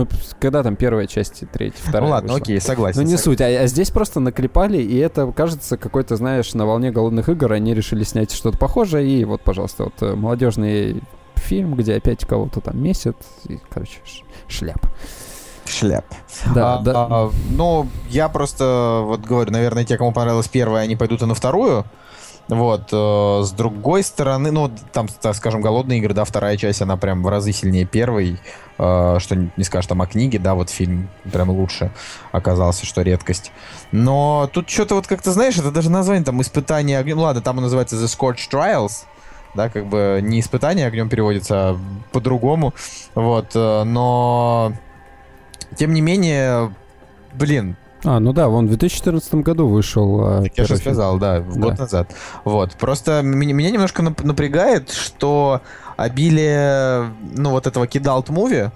ну, 0.01 0.07
когда 0.39 0.63
там 0.63 0.75
первая 0.75 1.07
часть, 1.07 1.43
третья, 1.51 1.79
вторая 1.81 2.03
Ну 2.03 2.09
ладно, 2.09 2.33
вышла? 2.33 2.43
окей, 2.43 2.61
согласен. 2.61 3.01
Ну 3.01 3.07
не 3.07 3.17
согласен. 3.17 3.31
суть, 3.31 3.41
а, 3.41 3.63
а 3.63 3.67
здесь 3.67 3.89
просто 3.91 4.19
наклепали, 4.19 4.77
и 4.77 4.97
это 4.97 5.31
кажется 5.31 5.77
какой-то, 5.77 6.15
знаешь, 6.15 6.53
на 6.53 6.65
волне 6.65 6.91
голодных 6.91 7.29
игр 7.29 7.51
они 7.51 7.73
решили 7.73 8.03
снять 8.03 8.31
что-то 8.31 8.57
похожее, 8.57 9.07
и 9.09 9.25
вот, 9.25 9.41
пожалуйста, 9.41 9.85
вот 9.85 9.93
э, 10.01 10.15
молодежный 10.15 11.01
фильм, 11.35 11.75
где 11.75 11.95
опять 11.95 12.25
кого-то 12.25 12.61
там 12.61 12.81
месят, 12.81 13.17
и, 13.47 13.59
короче, 13.69 13.99
шляп. 14.47 14.85
Шляп. 15.65 16.05
Да, 16.55 16.75
А, 16.75 16.81
да. 16.81 16.93
а, 17.09 17.31
ну, 17.51 17.87
я 18.09 18.29
просто 18.29 19.01
вот 19.03 19.21
говорю, 19.21 19.51
наверное, 19.51 19.83
те, 19.83 19.97
кому 19.97 20.13
понравилась 20.13 20.47
первая, 20.47 20.83
они 20.83 20.95
пойдут 20.95 21.21
и 21.21 21.25
на 21.25 21.33
вторую. 21.35 21.85
Вот, 22.49 22.89
э, 22.93 23.41
с 23.43 23.51
другой 23.51 24.03
стороны, 24.03 24.51
ну, 24.51 24.71
там, 24.93 25.07
так 25.21 25.35
скажем, 25.35 25.61
голодные 25.61 25.99
игры, 25.99 26.13
да, 26.13 26.23
вторая 26.23 26.55
часть, 26.55 26.81
она 26.81 26.95
прям 26.95 27.21
в 27.21 27.27
разы 27.27 27.51
сильнее 27.51 27.85
первой, 27.85 28.39
э, 28.77 29.17
что 29.19 29.35
не 29.35 29.63
скажешь 29.65 29.87
там 29.87 30.01
о 30.01 30.07
книге, 30.07 30.39
да, 30.39 30.55
вот 30.55 30.69
фильм 30.69 31.09
прям 31.31 31.49
лучше 31.49 31.91
оказался, 32.31 32.85
что 32.85 33.01
редкость. 33.01 33.51
Но 33.91 34.49
тут 34.53 34.69
что-то 34.69 34.95
вот 34.95 35.07
как-то, 35.07 35.33
знаешь, 35.33 35.57
это 35.57 35.71
даже 35.71 35.89
название 35.89 36.23
там 36.23 36.41
«Испытание 36.41 36.99
огнем», 36.99 37.17
ну, 37.17 37.23
ладно, 37.23 37.41
там 37.41 37.57
он 37.57 37.63
называется 37.63 37.97
The 37.97 38.05
Scorched 38.05 38.49
Trials, 38.49 39.03
да, 39.53 39.69
как 39.69 39.87
бы 39.87 40.21
не 40.23 40.39
«Испытание 40.39 40.87
огнем» 40.87 41.09
переводится, 41.09 41.55
а 41.55 41.79
по-другому, 42.13 42.73
вот, 43.13 43.51
э, 43.55 43.83
но 43.83 44.71
тем 45.75 45.93
не 45.93 45.99
менее, 45.99 46.73
блин, 47.33 47.75
А, 48.03 48.19
ну 48.19 48.31
да, 48.33 48.47
вон 48.47 48.65
в 48.65 48.69
2014 48.69 49.35
году 49.35 49.67
вышел. 49.67 50.39
э, 50.39 50.43
так 50.43 50.57
я 50.57 50.65
же 50.65 50.77
сказал, 50.77 51.17
да, 51.17 51.39
в 51.41 51.57
год 51.57 51.75
Да. 51.75 51.83
назад. 51.83 52.13
Вот. 52.43 52.73
Просто 52.75 53.21
меня, 53.23 53.53
меня 53.53 53.71
немножко 53.71 54.03
нап- 54.03 54.23
напрягает, 54.25 54.91
что 54.91 55.61
обилие, 55.97 57.11
ну, 57.35 57.49
вот 57.51 57.65
этого 57.67 57.87
кидалт 57.87 58.29
муви, 58.29 58.69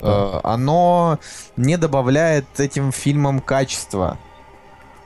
э, 0.00 0.40
оно 0.42 1.18
не 1.56 1.76
добавляет 1.78 2.58
этим 2.58 2.90
фильмам 2.92 3.40
качества. 3.40 4.18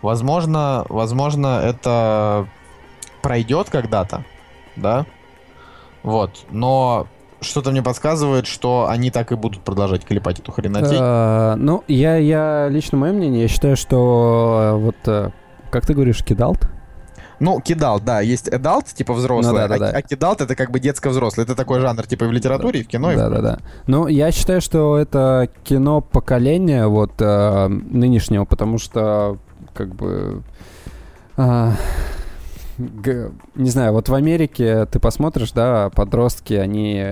Возможно, 0.03 0.87
возможно, 0.89 1.61
это 1.63 2.47
пройдет 3.23 3.69
когда-то, 3.69 4.25
да? 4.77 5.05
Вот. 6.03 6.47
Но 6.51 7.07
что-то 7.41 7.71
мне 7.71 7.83
подсказывает, 7.83 8.47
что 8.47 8.87
они 8.89 9.11
так 9.11 9.33
и 9.33 9.37
будут 9.37 9.61
продолжать 9.63 10.05
клепать 10.05 10.39
эту 10.39 10.53
хренотень. 10.53 10.99
Э, 11.01 11.55
Ну, 11.57 11.85
я, 11.89 12.17
я 12.17 12.69
лично 12.69 12.99
мое 12.99 13.13
мнение, 13.13 13.43
я 13.43 13.49
считаю, 13.49 13.77
что 13.77 14.61
э, 14.75 14.77
вот, 14.85 14.97
э, 15.07 15.31
как 15.71 15.87
ты 15.87 15.95
говоришь, 15.95 16.23
кидалт? 16.25 16.69
Ну, 17.39 17.59
кидал, 17.63 18.01
да, 18.01 18.21
есть 18.21 18.49
adult, 18.49 18.95
типа 18.95 19.15
взрослый, 19.15 19.53
Ну 19.53 19.59
да, 19.59 19.69
да, 19.69 19.75
а, 19.77 19.79
да. 19.79 19.99
а 19.99 20.03
кидалт 20.03 20.43
это 20.43 20.55
как 20.55 20.71
бы 20.71 20.79
детско-взрослый. 20.79 21.45
Это 21.45 21.55
такой 21.55 21.81
жанр, 21.81 22.07
типа 22.07 22.25
и 22.25 22.27
в 22.27 22.33
литературе, 22.33 22.81
и 22.81 22.83
в 22.85 22.89
кино, 22.89 23.13
и 23.13 23.15
в 23.15 23.19
да, 23.19 23.31
да, 23.31 23.41
да. 23.41 23.59
Ну, 23.87 24.09
я 24.09 24.31
считаю, 24.31 24.61
что 24.61 24.99
это 24.99 25.49
кино 25.65 26.03
поколения 26.03 26.87
вот 26.87 27.13
э, 27.19 27.69
нынешнего, 27.69 28.45
потому 28.45 28.77
что 28.77 29.39
как 29.73 29.95
бы 29.95 30.43
а, 31.39 31.71
г- 31.71 31.77
не 33.55 33.71
знаю, 33.71 33.93
вот 33.93 34.09
в 34.09 34.15
Америке 34.15 34.87
ты 34.87 34.99
посмотришь, 34.99 35.53
да, 35.53 35.91
подростки, 35.91 36.55
они 36.55 37.05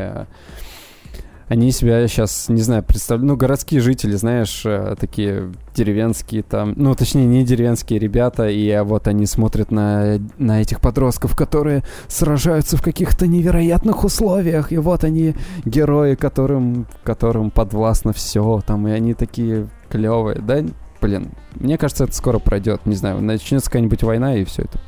они 1.48 1.72
себя 1.72 2.06
сейчас, 2.06 2.48
не 2.48 2.60
знаю, 2.60 2.82
представляют, 2.82 3.26
ну, 3.26 3.36
городские 3.36 3.80
жители, 3.80 4.12
знаешь, 4.12 4.62
э, 4.66 4.96
такие 5.00 5.50
деревенские 5.74 6.42
там, 6.42 6.74
ну, 6.76 6.94
точнее, 6.94 7.24
не 7.24 7.44
деревенские 7.44 7.98
ребята, 7.98 8.48
и 8.48 8.78
вот 8.84 9.08
они 9.08 9.24
смотрят 9.24 9.70
на, 9.70 10.18
на 10.36 10.60
этих 10.60 10.80
подростков, 10.80 11.34
которые 11.34 11.84
сражаются 12.06 12.76
в 12.76 12.82
каких-то 12.82 13.26
невероятных 13.26 14.04
условиях, 14.04 14.72
и 14.72 14.78
вот 14.78 15.04
они 15.04 15.34
герои, 15.64 16.14
которым, 16.16 16.86
которым 17.02 17.50
подвластно 17.50 18.12
все, 18.12 18.60
там, 18.66 18.86
и 18.86 18.90
они 18.90 19.14
такие 19.14 19.68
клевые, 19.88 20.40
да, 20.40 20.62
блин, 21.00 21.30
мне 21.54 21.78
кажется, 21.78 22.04
это 22.04 22.12
скоро 22.12 22.38
пройдет, 22.38 22.84
не 22.84 22.94
знаю, 22.94 23.22
начнется 23.22 23.70
какая-нибудь 23.70 24.02
война, 24.02 24.36
и 24.36 24.44
все 24.44 24.62
это 24.62 24.78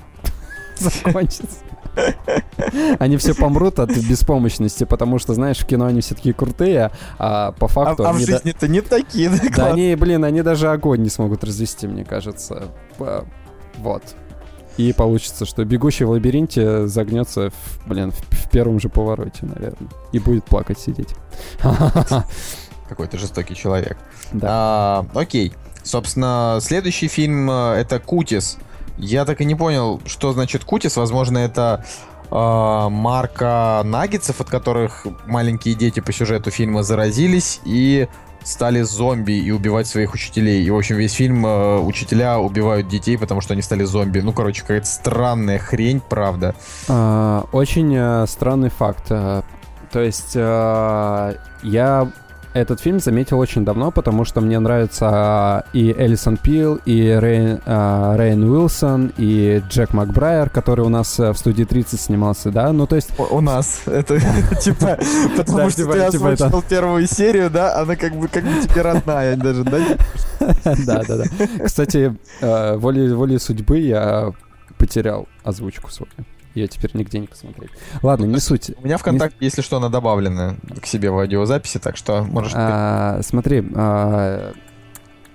закончится. 1.05 1.59
Они 2.99 3.17
все 3.17 3.35
помрут 3.35 3.79
от 3.81 3.91
беспомощности, 3.91 4.85
потому 4.85 5.19
что, 5.19 5.35
знаешь, 5.35 5.59
в 5.59 5.67
кино 5.67 5.87
они 5.87 6.01
все 6.01 6.15
такие 6.15 6.35
крутые, 6.35 6.93
а 7.19 7.53
по 7.53 7.67
А, 7.67 7.69
факту 7.69 8.07
а 8.07 8.13
в 8.13 8.17
они... 8.17 8.27
да- 8.27 8.33
жизни-то 8.37 8.69
не 8.69 8.81
такие, 8.81 9.29
да, 9.29 9.39
Да, 9.57 9.67
они, 9.73 9.95
блин, 9.97 10.25
они 10.25 10.43
даже 10.43 10.71
огонь 10.71 11.03
не 11.03 11.11
смогут 11.11 11.43
развести, 11.45 11.87
мне 11.89 12.05
кажется. 12.05 12.69
Вот. 13.79 14.03
И 14.77 14.93
получится, 14.93 15.45
что 15.45 15.65
бегущий 15.65 16.05
в 16.05 16.11
лабиринте 16.11 16.87
загнется, 16.87 17.51
в, 17.51 17.89
блин, 17.89 18.13
в, 18.13 18.17
в 18.17 18.51
первом 18.51 18.79
же 18.81 18.89
повороте, 18.89 19.41
наверное. 19.47 19.91
И 20.13 20.19
будет 20.21 20.45
плакать 20.45 20.79
сидеть. 20.79 21.15
Какой 22.89 23.07
ты 23.07 23.19
жестокий 23.19 23.55
человек. 23.55 23.99
Да. 24.33 24.49
А, 24.51 25.07
окей. 25.15 25.53
Собственно, 25.83 26.59
следующий 26.61 27.09
фильм 27.09 27.51
э, 27.51 27.75
это 27.75 27.99
Кутис. 27.99 28.59
Я 29.00 29.25
так 29.25 29.40
и 29.40 29.45
не 29.45 29.54
понял, 29.54 30.00
что 30.07 30.33
значит 30.33 30.64
Кутис. 30.64 30.97
Возможно, 30.97 31.38
это 31.38 31.85
э, 32.30 32.88
марка 32.90 33.83
наггетсов, 33.85 34.40
от 34.40 34.49
которых 34.49 35.07
маленькие 35.26 35.75
дети 35.75 36.00
по 36.00 36.12
сюжету 36.12 36.50
фильма 36.50 36.83
заразились 36.83 37.61
и 37.64 38.09
стали 38.42 38.83
зомби 38.83 39.33
и 39.33 39.50
убивать 39.50 39.87
своих 39.87 40.14
учителей. 40.14 40.64
И, 40.64 40.71
в 40.71 40.76
общем, 40.76 40.97
весь 40.97 41.12
фильм 41.12 41.45
э, 41.47 41.78
учителя 41.78 42.38
убивают 42.38 42.88
детей, 42.88 43.19
потому 43.19 43.40
что 43.40 43.52
они 43.54 43.62
стали 43.62 43.85
зомби. 43.85 44.21
Ну, 44.21 44.33
короче, 44.33 44.62
какая-то 44.62 44.87
странная 44.87 45.59
хрень, 45.59 46.00
правда. 46.00 46.54
А, 46.88 47.45
Очень 47.52 47.95
э, 47.97 48.26
странный 48.26 48.71
факт. 48.71 49.04
Э, 49.11 49.42
То 49.92 50.00
есть 50.00 50.33
э, 50.35 51.35
я 51.62 52.11
этот 52.52 52.80
фильм 52.80 52.99
заметил 53.00 53.38
очень 53.38 53.64
давно, 53.64 53.90
потому 53.90 54.25
что 54.25 54.40
мне 54.40 54.59
нравится 54.59 55.64
э, 55.73 55.78
и 55.78 55.92
Элисон 55.92 56.37
Пил, 56.37 56.80
и 56.85 57.00
Рейн, 57.21 57.61
э, 57.64 58.14
Рейн 58.19 58.42
Уилсон, 58.42 59.12
и 59.16 59.62
Джек 59.69 59.92
Макбрайер, 59.92 60.50
который 60.50 60.85
у 60.85 60.88
нас 60.88 61.19
э, 61.21 61.33
в 61.33 61.38
студии 61.38 61.64
30 61.64 62.00
снимался, 62.00 62.50
да? 62.50 62.73
Ну, 62.73 62.87
то 62.87 62.97
есть 62.97 63.11
У, 63.19 63.37
у 63.37 63.40
нас 63.40 63.83
это 63.87 64.19
типа, 64.61 64.99
потому 65.37 65.71
что 65.71 65.83
типа- 65.83 65.92
ты 65.92 66.11
типа 66.11 66.33
озвучил 66.33 66.62
первую 66.62 67.07
серию, 67.07 67.50
да, 67.50 67.76
она 67.80 67.97
как 67.97 68.14
бы 68.14 68.28
как 68.28 68.45
бы 68.45 68.50
тебе 68.62 68.83
родная 68.83 69.37
даже, 69.37 69.64
да? 69.64 69.78
Да, 70.64 71.02
да, 71.07 71.16
да. 71.16 71.25
Кстати, 71.64 72.16
э, 72.40 72.76
волей 72.76 73.38
судьбы 73.38 73.78
я 73.78 74.33
потерял 74.76 75.28
озвучку 75.45 75.90
свою. 75.90 76.11
Ее 76.54 76.66
теперь 76.66 76.90
нигде 76.95 77.19
не 77.19 77.26
посмотреть. 77.26 77.71
Ладно, 78.02 78.25
не 78.25 78.40
суть. 78.40 78.73
У 78.76 78.85
меня 78.85 78.99
ВКонтакте, 78.99 79.37
если 79.40 79.62
что, 79.62 79.76
она 79.76 79.88
добавлена 79.88 80.57
к 80.80 80.87
себе 80.87 81.11
в 81.11 81.19
аудиозаписи, 81.19 81.78
так 81.78 81.97
что 81.97 82.23
можешь... 82.25 82.52
А, 82.54 83.21
смотри, 83.23 83.64
а, 83.75 84.52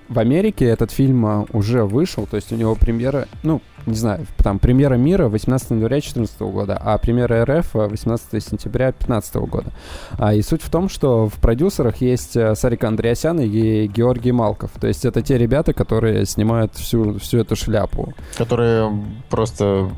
в 0.08 0.20
Америке 0.20 0.66
этот 0.66 0.92
фильм 0.92 1.26
а, 1.26 1.46
уже 1.52 1.84
вышел, 1.84 2.28
то 2.28 2.36
есть 2.36 2.52
у 2.52 2.56
него 2.56 2.76
премьера, 2.76 3.28
ну, 3.44 3.62
не 3.86 3.96
знаю, 3.96 4.26
там 4.38 4.60
премьера 4.60 4.96
мира 4.96 5.28
18 5.28 5.72
января 5.72 5.98
2014 5.98 6.40
года, 6.42 6.80
а 6.82 6.98
премьера 6.98 7.46
РФ 7.46 7.76
а, 7.76 7.88
18 7.88 8.44
сентября 8.44 8.88
2015 8.88 9.36
года. 9.36 9.72
А, 10.18 10.34
и 10.34 10.42
суть 10.42 10.62
в 10.62 10.70
том, 10.70 10.90
что 10.90 11.28
в 11.28 11.36
продюсерах 11.36 11.98
есть 11.98 12.36
а, 12.38 12.56
Сарик 12.56 12.84
Андреасян 12.84 13.40
и 13.40 13.88
Георгий 13.88 14.32
Малков. 14.32 14.72
То 14.80 14.88
есть 14.88 15.06
это 15.06 15.22
те 15.22 15.38
ребята, 15.38 15.74
которые 15.74 16.26
снимают 16.26 16.76
всю, 16.76 17.20
всю 17.20 17.40
эту 17.40 17.56
шляпу. 17.56 18.14
Которые 18.38 18.92
просто 19.30 19.90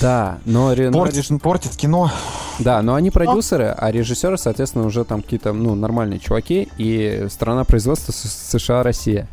Да, 0.00 0.38
но... 0.44 0.74
портишь, 0.92 1.28
портят 1.40 1.76
кино. 1.76 2.10
Да, 2.58 2.82
но 2.82 2.94
они 2.94 3.10
продюсеры, 3.10 3.66
а 3.76 3.90
режиссеры, 3.90 4.36
соответственно, 4.36 4.84
уже 4.84 5.04
там 5.04 5.22
какие-то, 5.22 5.52
ну, 5.52 5.74
нормальные 5.74 6.18
чуваки, 6.18 6.68
и 6.76 7.26
страна 7.30 7.64
производства 7.64 8.12
США, 8.12 8.82
Россия. 8.82 9.28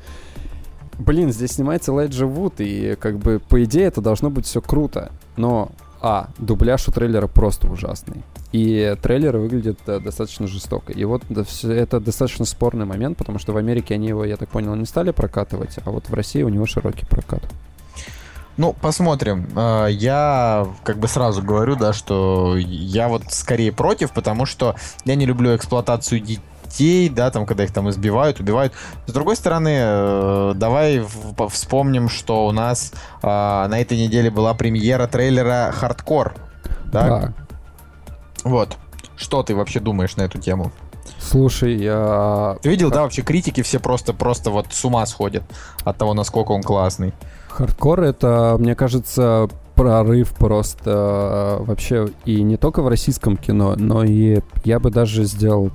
Блин, 0.97 1.31
здесь 1.31 1.53
снимается 1.53 1.91
Элайджа 1.91 2.25
Вуд, 2.25 2.55
и 2.59 2.95
как 2.99 3.17
бы, 3.17 3.39
по 3.39 3.63
идее, 3.63 3.85
это 3.85 4.01
должно 4.01 4.29
быть 4.29 4.45
все 4.45 4.61
круто. 4.61 5.11
Но, 5.35 5.71
а, 6.01 6.29
дубляж 6.37 6.87
у 6.87 6.91
трейлера 6.91 7.27
просто 7.27 7.67
ужасный. 7.67 8.23
И 8.51 8.95
трейлер 9.01 9.35
выглядит 9.35 9.79
э, 9.87 9.99
достаточно 9.99 10.47
жестоко. 10.47 10.93
И 10.93 11.03
вот 11.03 11.23
да, 11.27 11.43
всё- 11.43 11.73
это 11.73 11.99
достаточно 11.99 12.45
спорный 12.45 12.85
момент, 12.85 13.17
потому 13.17 13.37
что 13.37 13.51
в 13.51 13.57
Америке 13.57 13.95
они 13.95 14.07
его, 14.07 14.23
я 14.23 14.37
так 14.37 14.47
понял, 14.47 14.73
не 14.75 14.85
стали 14.85 15.11
прокатывать, 15.11 15.77
а 15.83 15.91
вот 15.91 16.07
в 16.07 16.13
России 16.13 16.41
у 16.41 16.47
него 16.49 16.65
широкий 16.65 17.05
прокат. 17.05 17.43
Ну, 18.57 18.73
посмотрим. 18.73 19.49
Э, 19.55 19.87
Я 19.91 20.67
как 20.83 20.97
бы 20.97 21.07
сразу 21.07 21.41
говорю, 21.41 21.75
да, 21.75 21.91
что 21.93 22.55
я 22.57 23.07
вот 23.09 23.23
скорее 23.29 23.71
против, 23.71 24.11
потому 24.13 24.45
что 24.45 24.75
я 25.03 25.15
не 25.15 25.25
люблю 25.25 25.55
эксплуатацию 25.55 26.21
детей, 26.21 27.09
да, 27.09 27.31
там, 27.31 27.45
когда 27.45 27.65
их 27.65 27.73
там 27.73 27.89
избивают, 27.89 28.39
убивают. 28.39 28.73
С 29.07 29.11
другой 29.13 29.35
стороны, 29.35 29.75
э, 29.77 30.53
давай 30.55 30.99
в- 30.99 31.33
по- 31.35 31.49
вспомним, 31.49 32.07
что 32.09 32.47
у 32.47 32.51
нас 32.51 32.93
э, 33.21 33.27
на 33.27 33.79
этой 33.79 33.97
неделе 33.97 34.29
была 34.29 34.53
премьера 34.53 35.07
трейлера 35.07 35.71
«Хардкор». 35.73 36.35
Так? 36.93 37.09
Да. 37.09 37.33
Вот. 38.45 38.77
Что 39.17 39.43
ты 39.43 39.55
вообще 39.55 39.79
думаешь 39.79 40.15
на 40.15 40.21
эту 40.23 40.39
тему? 40.39 40.71
Слушай, 41.35 41.75
я... 41.75 42.57
Ты 42.61 42.69
видел, 42.69 42.89
да, 42.89 43.01
вообще 43.01 43.21
критики 43.21 43.61
все 43.61 43.77
просто, 43.77 44.13
просто 44.13 44.51
вот 44.51 44.67
с 44.69 44.85
ума 44.85 45.05
сходят 45.05 45.43
от 45.83 45.97
того, 45.97 46.13
насколько 46.13 46.53
он 46.53 46.63
классный. 46.63 47.11
Хардкор 47.49 48.03
это, 48.03 48.55
мне 48.57 48.73
кажется, 48.73 49.49
прорыв 49.75 50.29
просто 50.29 51.59
э, 51.59 51.63
вообще 51.65 52.07
и 52.23 52.41
не 52.41 52.55
только 52.55 52.81
в 52.81 52.87
российском 52.87 53.35
кино, 53.35 53.75
но 53.77 54.05
и 54.05 54.39
я 54.63 54.79
бы 54.79 54.91
даже 54.91 55.25
сделал 55.25 55.71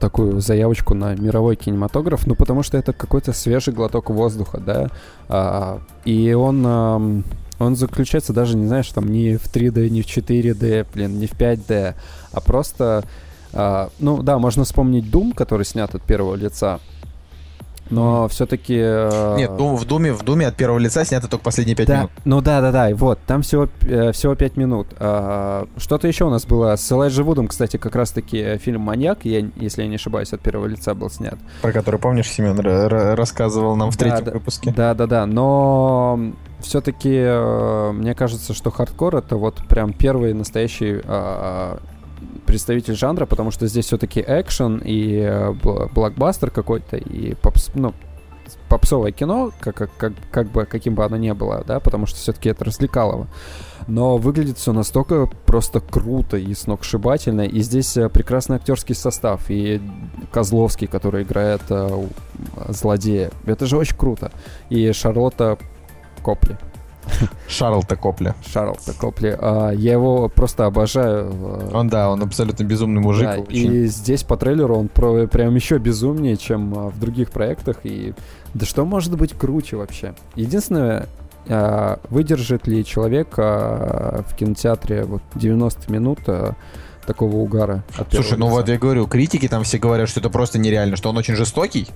такую 0.00 0.40
заявочку 0.40 0.94
на 0.94 1.14
мировой 1.14 1.56
кинематограф, 1.56 2.26
ну 2.26 2.34
потому 2.34 2.62
что 2.62 2.78
это 2.78 2.94
какой-то 2.94 3.34
свежий 3.34 3.74
глоток 3.74 4.08
воздуха, 4.08 4.58
да, 4.58 4.88
а, 5.28 5.80
и 6.06 6.32
он 6.32 7.24
он 7.58 7.76
заключается 7.76 8.32
даже, 8.32 8.56
не 8.56 8.66
знаешь, 8.66 8.88
там 8.88 9.08
не 9.08 9.36
в 9.36 9.44
3D, 9.44 9.90
не 9.90 10.02
в 10.02 10.06
4D, 10.06 10.86
блин, 10.94 11.18
не 11.18 11.26
в 11.26 11.32
5D, 11.32 11.94
а 12.32 12.40
просто, 12.40 13.04
э, 13.52 13.88
ну 13.98 14.22
да, 14.22 14.38
можно 14.38 14.64
вспомнить 14.64 15.04
Doom, 15.04 15.34
который 15.34 15.64
снят 15.64 15.94
от 15.94 16.02
первого 16.02 16.34
лица, 16.34 16.80
но 17.90 18.28
все-таки... 18.28 18.76
Э... 18.78 19.36
Нет, 19.36 19.50
в 19.50 19.84
Думе, 19.84 20.12
в 20.12 20.22
Думе 20.22 20.46
от 20.46 20.56
первого 20.56 20.78
лица 20.78 21.04
снято 21.04 21.28
только 21.28 21.44
последние 21.44 21.76
пять 21.76 21.88
да, 21.88 21.96
минут. 21.96 22.10
Ну 22.24 22.40
да, 22.40 22.60
да, 22.60 22.70
да, 22.70 22.94
вот, 22.94 23.18
там 23.26 23.42
всего, 23.42 23.68
э, 23.82 24.12
всего 24.12 24.34
5 24.34 24.56
минут. 24.56 24.88
А, 24.98 25.66
что-то 25.76 26.06
еще 26.06 26.24
у 26.24 26.30
нас 26.30 26.44
было 26.44 26.76
с 26.76 26.92
Элайджи 26.92 27.22
Вудом, 27.22 27.48
кстати, 27.48 27.76
как 27.76 27.94
раз-таки 27.94 28.58
фильм 28.58 28.82
«Маньяк», 28.82 29.24
я, 29.24 29.46
если 29.56 29.82
я 29.82 29.88
не 29.88 29.96
ошибаюсь, 29.96 30.32
от 30.32 30.40
первого 30.40 30.66
лица 30.66 30.94
был 30.94 31.10
снят. 31.10 31.38
Про 31.62 31.72
который, 31.72 31.98
помнишь, 31.98 32.30
Семен 32.30 32.58
рассказывал 32.58 33.76
нам 33.76 33.90
в 33.90 33.96
да, 33.96 34.04
третьем 34.04 34.24
да, 34.24 34.32
выпуске? 34.32 34.72
Да, 34.76 34.94
да, 34.94 35.06
да, 35.06 35.26
но 35.26 36.32
все-таки 36.60 37.14
э, 37.14 37.92
мне 37.92 38.14
кажется, 38.14 38.52
что 38.52 38.70
хардкор 38.70 39.16
это 39.16 39.36
вот 39.36 39.56
прям 39.68 39.92
первый 39.92 40.34
настоящий 40.34 41.00
э, 41.02 41.78
представитель 42.46 42.94
жанра, 42.94 43.26
потому 43.26 43.50
что 43.50 43.66
здесь 43.66 43.86
все-таки 43.86 44.24
экшен 44.26 44.80
и 44.84 45.18
э, 45.20 45.52
блокбастер 45.94 46.50
какой-то, 46.50 46.96
и 46.96 47.34
попс, 47.34 47.70
ну, 47.74 47.94
попсовое 48.68 49.12
кино, 49.12 49.52
как, 49.60 49.76
как, 49.76 49.90
как, 49.96 50.12
как 50.30 50.50
бы, 50.50 50.66
каким 50.66 50.94
бы 50.94 51.04
оно 51.04 51.16
ни 51.16 51.30
было, 51.32 51.64
да, 51.66 51.80
потому 51.80 52.06
что 52.06 52.18
все-таки 52.18 52.48
это 52.48 52.64
развлекалово. 52.64 53.28
Но 53.86 54.18
выглядит 54.18 54.58
все 54.58 54.72
настолько 54.72 55.26
просто 55.46 55.80
круто 55.80 56.36
и 56.36 56.52
сногсшибательно. 56.54 57.42
И 57.42 57.60
здесь 57.60 57.96
э, 57.96 58.08
прекрасный 58.10 58.56
актерский 58.56 58.94
состав. 58.94 59.42
И 59.48 59.80
Козловский, 60.30 60.86
который 60.86 61.22
играет 61.22 61.62
э, 61.70 62.06
злодея. 62.68 63.30
Это 63.46 63.64
же 63.64 63.78
очень 63.78 63.96
круто. 63.96 64.30
И 64.68 64.92
Шарлотта 64.92 65.58
Копли. 66.22 66.58
Шарлта 67.48 67.96
Копли. 67.96 68.34
Шарлта 68.46 68.92
Копли. 68.92 69.36
А, 69.38 69.70
я 69.70 69.92
его 69.92 70.28
просто 70.28 70.66
обожаю. 70.66 71.70
Он, 71.72 71.88
да, 71.88 72.10
он 72.10 72.22
абсолютно 72.22 72.64
безумный 72.64 73.00
мужик. 73.00 73.26
Да, 73.26 73.38
очень. 73.38 73.74
И 73.74 73.86
здесь 73.86 74.22
по 74.22 74.36
трейлеру 74.36 74.76
он 74.76 74.88
про, 74.88 75.26
прям 75.26 75.54
еще 75.54 75.78
безумнее, 75.78 76.36
чем 76.36 76.74
а, 76.76 76.90
в 76.90 76.98
других 76.98 77.30
проектах. 77.30 77.78
И 77.84 78.14
да 78.54 78.66
что 78.66 78.84
может 78.84 79.16
быть 79.16 79.32
круче 79.32 79.76
вообще? 79.76 80.14
Единственное, 80.34 81.06
а, 81.48 82.00
выдержит 82.10 82.66
ли 82.66 82.84
человек 82.84 83.36
в 83.36 84.34
кинотеатре 84.38 85.04
вот 85.04 85.22
90 85.34 85.90
минут 85.92 86.20
такого 87.06 87.36
угара. 87.36 87.84
Слушай, 88.10 88.36
ну 88.36 88.48
вот 88.48 88.68
я 88.68 88.78
говорю, 88.78 89.06
критики 89.06 89.48
там 89.48 89.64
все 89.64 89.78
говорят, 89.78 90.10
что 90.10 90.20
это 90.20 90.28
просто 90.28 90.58
нереально, 90.58 90.96
что 90.96 91.08
он 91.08 91.16
очень 91.16 91.36
жестокий, 91.36 91.88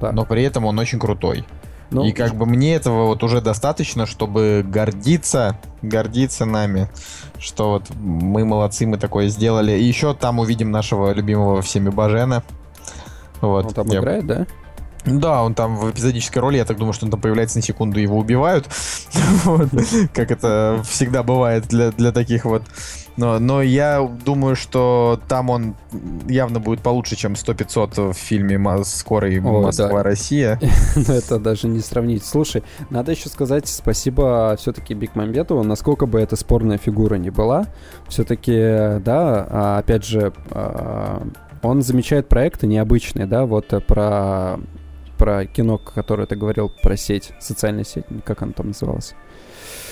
да. 0.00 0.12
но 0.12 0.24
при 0.24 0.44
этом 0.44 0.64
он 0.64 0.78
очень 0.78 1.00
крутой. 1.00 1.44
Ну, 1.90 2.04
и 2.04 2.12
как 2.12 2.34
бы 2.34 2.46
мне 2.46 2.74
этого 2.74 3.06
вот 3.06 3.22
уже 3.22 3.40
достаточно, 3.40 4.06
чтобы 4.06 4.64
гордиться, 4.66 5.58
гордиться 5.82 6.44
нами, 6.44 6.88
что 7.38 7.70
вот 7.70 7.90
мы 7.94 8.44
молодцы, 8.44 8.86
мы 8.86 8.98
такое 8.98 9.28
сделали. 9.28 9.72
И 9.72 9.84
еще 9.84 10.14
там 10.14 10.38
увидим 10.38 10.70
нашего 10.70 11.12
любимого 11.12 11.62
всеми 11.62 11.90
Бажена. 11.90 12.42
Вот. 13.40 13.66
Он 13.66 13.74
там 13.74 13.88
я... 13.88 14.00
играет, 14.00 14.26
да? 14.26 14.46
Да, 15.04 15.42
он 15.42 15.54
там 15.54 15.76
в 15.76 15.90
эпизодической 15.90 16.40
роли, 16.40 16.56
я 16.56 16.64
так 16.64 16.78
думаю, 16.78 16.94
что 16.94 17.04
он 17.04 17.10
там 17.10 17.20
появляется 17.20 17.58
на 17.58 17.62
секунду, 17.62 18.00
его 18.00 18.18
убивают. 18.18 18.66
Как 20.14 20.30
это 20.30 20.82
всегда 20.88 21.22
бывает 21.22 21.66
для, 21.68 21.90
для 21.90 22.10
таких 22.10 22.46
вот. 22.46 22.62
Но, 23.16 23.38
но 23.38 23.62
я 23.62 24.08
думаю, 24.24 24.56
что 24.56 25.20
там 25.28 25.50
он 25.50 25.76
явно 26.28 26.58
будет 26.60 26.80
получше, 26.80 27.16
чем 27.16 27.34
100-500 27.34 28.12
в 28.12 28.16
фильме 28.16 28.58
«Скорый 28.84 29.40
Москва-Россия». 29.40 30.58
Это 30.96 31.38
даже 31.38 31.68
не 31.68 31.80
сравнить. 31.80 32.24
Слушай, 32.24 32.62
надо 32.90 33.12
еще 33.12 33.28
сказать 33.28 33.68
спасибо 33.68 34.56
все-таки 34.58 34.94
Бекмамбетову, 34.94 35.62
насколько 35.62 36.06
бы 36.06 36.20
эта 36.20 36.36
спорная 36.36 36.78
фигура 36.78 37.14
не 37.16 37.30
была. 37.30 37.66
Все-таки, 38.08 39.00
да, 39.00 39.46
а, 39.48 39.78
опять 39.78 40.04
же, 40.04 40.32
а, 40.50 41.26
он 41.62 41.82
замечает 41.82 42.28
проекты 42.28 42.66
необычные, 42.66 43.26
да, 43.26 43.46
вот 43.46 43.72
про 43.86 44.58
про 45.18 45.46
кино, 45.46 45.78
которое 45.78 46.26
ты 46.26 46.34
говорил, 46.34 46.70
про 46.82 46.96
сеть, 46.96 47.32
социальная 47.40 47.84
сеть, 47.84 48.04
как 48.24 48.42
она 48.42 48.52
там 48.52 48.68
называлась? 48.68 49.14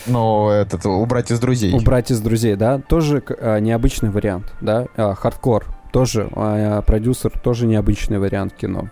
Ну, 0.06 0.50
этот, 0.50 0.84
убрать 0.86 1.30
из 1.30 1.40
друзей. 1.40 1.74
Убрать 1.74 2.10
из 2.10 2.20
друзей, 2.20 2.56
да. 2.56 2.78
Тоже 2.78 3.22
а, 3.28 3.58
необычный 3.58 4.10
вариант, 4.10 4.52
да. 4.60 4.86
А, 4.96 5.14
хардкор, 5.14 5.66
тоже, 5.92 6.28
а, 6.32 6.82
продюсер, 6.82 7.30
тоже 7.38 7.66
необычный 7.66 8.18
вариант 8.18 8.54
кино. 8.54 8.88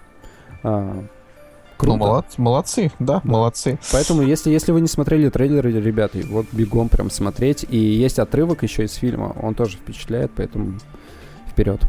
А, 0.62 1.04
Круто. 1.80 1.96
Ну, 1.96 2.06
молодцы, 2.06 2.34
молодцы, 2.42 2.92
да, 2.98 3.14
да, 3.14 3.20
молодцы. 3.24 3.78
Поэтому, 3.90 4.20
если, 4.20 4.50
если 4.50 4.70
вы 4.70 4.82
не 4.82 4.87
смотрели 4.87 5.30
трейлеры, 5.30 5.72
ребята, 5.72 6.18
вот 6.28 6.44
бегом 6.52 6.90
прям 6.90 7.08
смотреть. 7.08 7.64
И 7.70 7.78
есть 7.78 8.18
отрывок 8.18 8.62
еще 8.62 8.84
из 8.84 8.92
фильма, 8.92 9.34
он 9.40 9.54
тоже 9.54 9.78
впечатляет, 9.78 10.30
поэтому 10.37 10.78
вперед. 11.48 11.80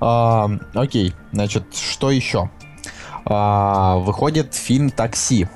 А, 0.00 0.50
окей, 0.72 1.12
значит, 1.32 1.64
что 1.74 2.10
еще? 2.10 2.48
А, 3.26 3.98
выходит 3.98 4.54
фильм 4.54 4.88
«Такси». 4.88 5.48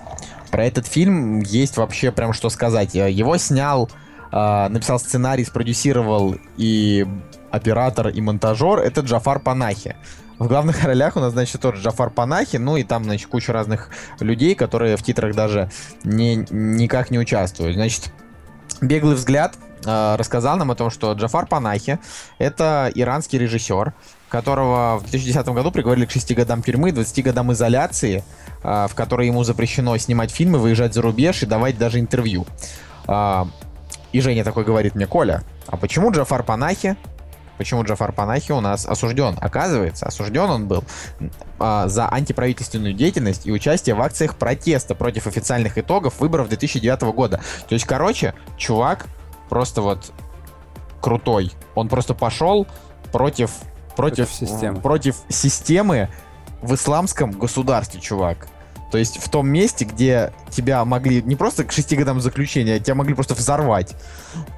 Про 0.50 0.64
этот 0.64 0.86
фильм 0.86 1.40
есть 1.40 1.76
вообще 1.76 2.10
прям 2.12 2.32
что 2.32 2.50
сказать. 2.50 2.94
Его 2.94 3.36
снял, 3.36 3.90
а, 4.30 4.68
написал 4.68 4.98
сценарий, 4.98 5.44
спродюсировал 5.44 6.36
и 6.56 7.06
оператор, 7.50 8.08
и 8.08 8.20
монтажер. 8.20 8.78
Это 8.78 9.00
Джафар 9.02 9.40
Панахи. 9.40 9.96
В 10.38 10.46
главных 10.46 10.84
ролях 10.84 11.16
у 11.16 11.20
нас, 11.20 11.32
значит, 11.32 11.60
тот 11.60 11.76
Джафар 11.76 12.10
Панахи, 12.10 12.56
ну 12.56 12.76
и 12.76 12.84
там, 12.84 13.04
значит, 13.04 13.28
куча 13.28 13.52
разных 13.52 13.90
людей, 14.20 14.54
которые 14.54 14.96
в 14.96 15.02
титрах 15.02 15.34
даже 15.34 15.70
не, 16.04 16.46
никак 16.50 17.10
не 17.10 17.18
участвуют. 17.18 17.74
Значит, 17.74 18.12
беглый 18.80 19.16
взгляд 19.16 19.56
э, 19.84 20.16
рассказал 20.16 20.56
нам 20.56 20.70
о 20.70 20.74
том, 20.74 20.90
что 20.90 21.12
Джафар 21.12 21.46
Панахи— 21.46 21.98
это 22.38 22.90
иранский 22.94 23.38
режиссер, 23.38 23.94
которого 24.28 24.98
в 24.98 25.02
2010 25.02 25.46
году 25.48 25.70
приговорили 25.70 26.06
к 26.06 26.10
6 26.10 26.34
годам 26.34 26.62
тюрьмы, 26.62 26.92
20 26.92 27.24
годам 27.24 27.52
изоляции, 27.52 28.24
а, 28.62 28.86
в 28.88 28.94
которой 28.94 29.26
ему 29.26 29.44
запрещено 29.44 29.96
снимать 29.98 30.30
фильмы, 30.30 30.58
выезжать 30.58 30.94
за 30.94 31.02
рубеж 31.02 31.42
и 31.42 31.46
давать 31.46 31.78
даже 31.78 31.98
интервью. 31.98 32.46
А, 33.06 33.48
и 34.12 34.20
Женя 34.20 34.44
такой 34.44 34.64
говорит 34.64 34.94
мне, 34.94 35.06
Коля, 35.06 35.42
а 35.66 35.76
почему 35.76 36.10
Джафар 36.10 36.42
Панахи 36.42 36.96
Почему 37.58 37.82
Джафар 37.82 38.12
Панахи 38.12 38.52
у 38.52 38.60
нас 38.60 38.86
осужден? 38.86 39.36
Оказывается, 39.40 40.06
осужден 40.06 40.48
он 40.48 40.68
был 40.68 40.84
а, 41.58 41.88
за 41.88 42.08
антиправительственную 42.08 42.94
деятельность 42.94 43.46
и 43.46 43.52
участие 43.52 43.96
в 43.96 44.00
акциях 44.00 44.36
протеста 44.36 44.94
против 44.94 45.26
официальных 45.26 45.76
итогов 45.76 46.20
выборов 46.20 46.48
2009 46.48 47.02
года. 47.12 47.40
То 47.68 47.72
есть, 47.72 47.84
короче, 47.84 48.34
чувак 48.56 49.06
просто 49.48 49.82
вот 49.82 50.12
крутой. 51.00 51.50
Он 51.74 51.88
просто 51.88 52.14
пошел 52.14 52.66
против 53.10 53.50
против, 53.98 54.30
системы. 54.30 54.80
против 54.80 55.16
системы 55.28 56.08
в 56.62 56.74
исламском 56.74 57.32
государстве, 57.32 58.00
чувак. 58.00 58.48
То 58.90 58.96
есть 58.96 59.22
в 59.22 59.28
том 59.28 59.46
месте, 59.46 59.84
где 59.84 60.32
тебя 60.48 60.82
могли 60.84 61.20
не 61.20 61.36
просто 61.36 61.64
к 61.64 61.72
шести 61.72 61.94
годам 61.94 62.22
заключения, 62.22 62.76
а 62.76 62.78
тебя 62.78 62.94
могли 62.94 63.12
просто 63.12 63.34
взорвать. 63.34 63.94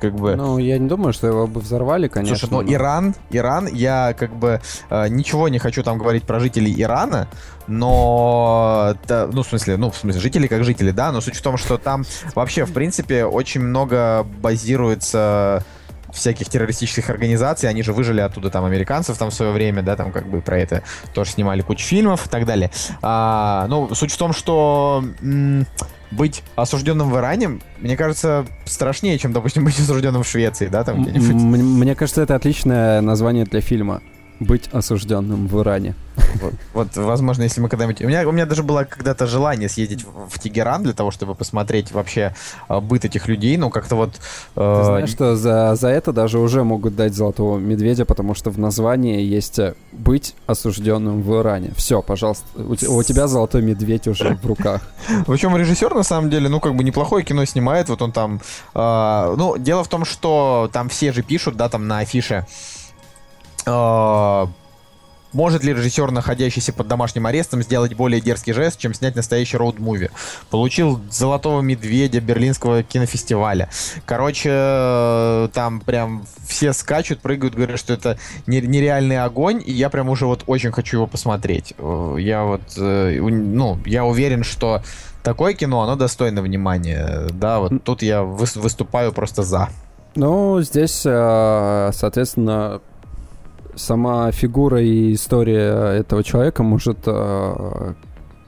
Как 0.01 0.15
бы. 0.15 0.37
Ну, 0.37 0.59
я 0.59 0.79
не 0.79 0.89
думаю, 0.89 1.13
что 1.13 1.27
его 1.27 1.47
бы 1.49 1.61
взорвали, 1.61 2.07
конечно. 2.07 2.37
Слушай, 2.37 2.53
но, 2.53 2.63
но... 2.63 2.73
Иран, 2.73 3.15
Иран, 3.31 3.67
я 3.67 4.15
как 4.17 4.37
бы 4.37 4.61
э, 4.89 5.09
ничего 5.09 5.49
не 5.49 5.59
хочу 5.59 5.83
там 5.83 5.99
говорить 5.99 6.25
про 6.25 6.39
жителей 6.39 6.73
Ирана, 6.81 7.29
но, 7.67 8.95
да, 9.09 9.29
ну, 9.33 9.43
в 9.43 9.49
смысле, 9.49 9.77
ну, 9.77 9.91
в 9.91 9.97
смысле, 9.97 10.21
жители 10.21 10.47
как 10.47 10.63
жители, 10.63 10.93
да, 10.93 11.11
но 11.11 11.21
суть 11.21 11.35
в 11.35 11.43
том, 11.43 11.57
что 11.57 11.77
там 11.77 12.05
вообще, 12.37 12.65
в 12.67 12.73
принципе, 12.73 13.25
очень 13.25 13.63
много 13.63 14.25
базируется 14.41 15.65
всяких 16.13 16.49
террористических 16.49 17.11
организаций, 17.11 17.69
они 17.69 17.83
же 17.83 17.93
выжили 17.93 18.21
оттуда 18.21 18.51
там 18.51 18.65
американцев 18.65 19.17
там 19.19 19.31
в 19.31 19.35
свое 19.35 19.53
время, 19.53 19.83
да, 19.83 19.97
там 19.97 20.13
как 20.13 20.29
бы 20.29 20.41
про 20.41 20.59
это 20.59 20.83
тоже 21.15 21.31
снимали 21.33 21.63
кучу 21.63 21.85
фильмов 21.85 22.27
и 22.27 22.29
так 22.29 22.45
далее. 22.47 22.71
А, 23.03 23.67
ну, 23.69 23.95
суть 23.95 24.13
в 24.13 24.17
том, 24.17 24.33
что 24.33 25.05
м- 25.23 25.67
быть 26.11 26.43
осужденным 26.57 27.11
в 27.11 27.17
Иране, 27.17 27.61
мне 27.79 27.97
кажется, 27.97 28.45
страшнее, 28.65 29.19
чем, 29.19 29.33
допустим, 29.33 29.65
быть 29.65 29.79
осужденным 29.79 30.23
в 30.23 30.29
Швеции, 30.29 30.67
да, 30.67 30.83
там 30.85 31.03
где-нибудь. 31.03 31.29
Мне 31.63 31.95
кажется, 31.95 32.23
это 32.23 32.35
отличное 32.35 33.01
название 33.01 33.45
для 33.45 33.61
фильма. 33.61 34.03
Быть 34.41 34.69
осужденным 34.73 35.47
в 35.47 35.61
Иране. 35.61 35.95
Вот, 36.41 36.55
вот, 36.73 36.97
возможно, 36.97 37.43
если 37.43 37.61
мы 37.61 37.69
когда-нибудь... 37.69 38.03
У 38.03 38.09
меня, 38.09 38.27
у 38.27 38.33
меня 38.33 38.47
даже 38.47 38.63
было 38.63 38.85
когда-то 38.85 39.27
желание 39.27 39.69
съездить 39.69 40.05
в, 40.05 40.29
в 40.29 40.39
Тегеран 40.39 40.83
для 40.83 40.93
того, 40.93 41.11
чтобы 41.11 41.35
посмотреть 41.35 41.93
вообще 41.93 42.35
э, 42.69 42.81
быт 42.81 43.05
этих 43.05 43.29
людей, 43.29 43.57
но 43.57 43.71
как-то 43.71 43.97
вот... 43.97 44.21
Э... 44.57 44.79
Ты 44.79 44.85
знаешь, 44.85 45.11
что 45.11 45.37
за, 45.37 45.75
за 45.75 45.89
это 45.89 46.13
даже 46.13 46.39
уже 46.39 46.65
могут 46.65 46.97
дать 46.97 47.15
золотого 47.15 47.59
медведя, 47.59 48.05
потому 48.05 48.35
что 48.35 48.51
в 48.51 48.59
названии 48.59 49.21
есть 49.23 49.59
э, 49.59 49.75
«быть 49.93 50.35
осужденным 50.47 51.23
в 51.23 51.41
Иране». 51.41 51.73
Все, 51.77 52.01
пожалуйста, 52.01 52.47
у, 52.57 52.73
у 52.73 53.03
тебя 53.03 53.27
золотой 53.27 53.63
медведь 53.63 54.09
уже 54.09 54.39
в 54.43 54.47
руках. 54.47 54.83
Причем 55.27 55.57
режиссер, 55.57 55.95
на 55.95 56.05
самом 56.05 56.31
деле, 56.31 56.49
ну, 56.49 56.61
как 56.61 56.75
бы 56.77 56.85
неплохое 56.85 57.25
кино 57.25 57.45
снимает, 57.45 57.89
вот 57.89 58.03
он 58.03 58.13
там... 58.13 58.41
Э, 58.75 59.35
ну, 59.37 59.59
дело 59.59 59.85
в 59.85 59.89
том, 59.89 60.05
что 60.05 60.71
там 60.73 60.89
все 60.89 61.13
же 61.13 61.23
пишут, 61.23 61.57
да, 61.57 61.69
там 61.69 61.89
на 61.89 61.99
афише... 61.99 62.47
Э, 62.47 62.80
может 65.33 65.63
ли 65.63 65.73
режиссер, 65.73 66.11
находящийся 66.11 66.73
под 66.73 66.89
домашним 66.89 67.27
арестом, 67.27 67.63
сделать 67.63 67.95
более 67.95 68.21
дерзкий 68.21 68.53
жест, 68.53 68.79
чем 68.79 68.95
снять 68.95 69.15
настоящий 69.15 69.57
роуд-муви? 69.57 70.11
Получил 70.51 71.01
«Золотого 71.11 71.61
медведя» 71.61 72.21
Берлинского 72.21 72.83
кинофестиваля. 72.83 73.69
Короче, 74.07 74.51
э, 74.53 75.49
там 75.53 75.81
прям 75.81 76.27
все 76.47 76.73
скачут, 76.73 77.21
прыгают, 77.21 77.55
говорят, 77.55 77.79
что 77.79 77.93
это 77.93 78.19
нереальный 78.47 79.23
огонь, 79.23 79.63
и 79.65 79.73
я 79.73 79.89
прям 79.89 80.09
уже 80.09 80.27
вот 80.27 80.43
очень 80.47 80.73
хочу 80.73 80.97
его 80.97 81.07
посмотреть. 81.07 81.75
Э, 81.79 82.17
я 82.19 82.43
вот, 82.43 82.63
э, 82.77 83.21
ну, 83.21 83.79
я 83.87 84.05
уверен, 84.05 84.43
что 84.43 84.83
такое 85.23 85.55
кино, 85.55 85.83
оно 85.83 85.95
достойно 85.95 86.43
внимания. 86.43 87.29
Да, 87.31 87.61
вот 87.61 87.85
тут 87.85 88.03
я 88.03 88.23
выступаю 88.25 89.13
просто 89.13 89.45
за. 89.45 89.69
Ну, 90.17 90.61
здесь, 90.61 91.03
соответственно, 91.03 92.81
сама 93.75 94.31
фигура 94.33 94.81
и 94.83 95.15
история 95.15 95.99
этого 95.99 96.23
человека 96.23 96.63
может 96.63 96.99
э, 97.07 97.95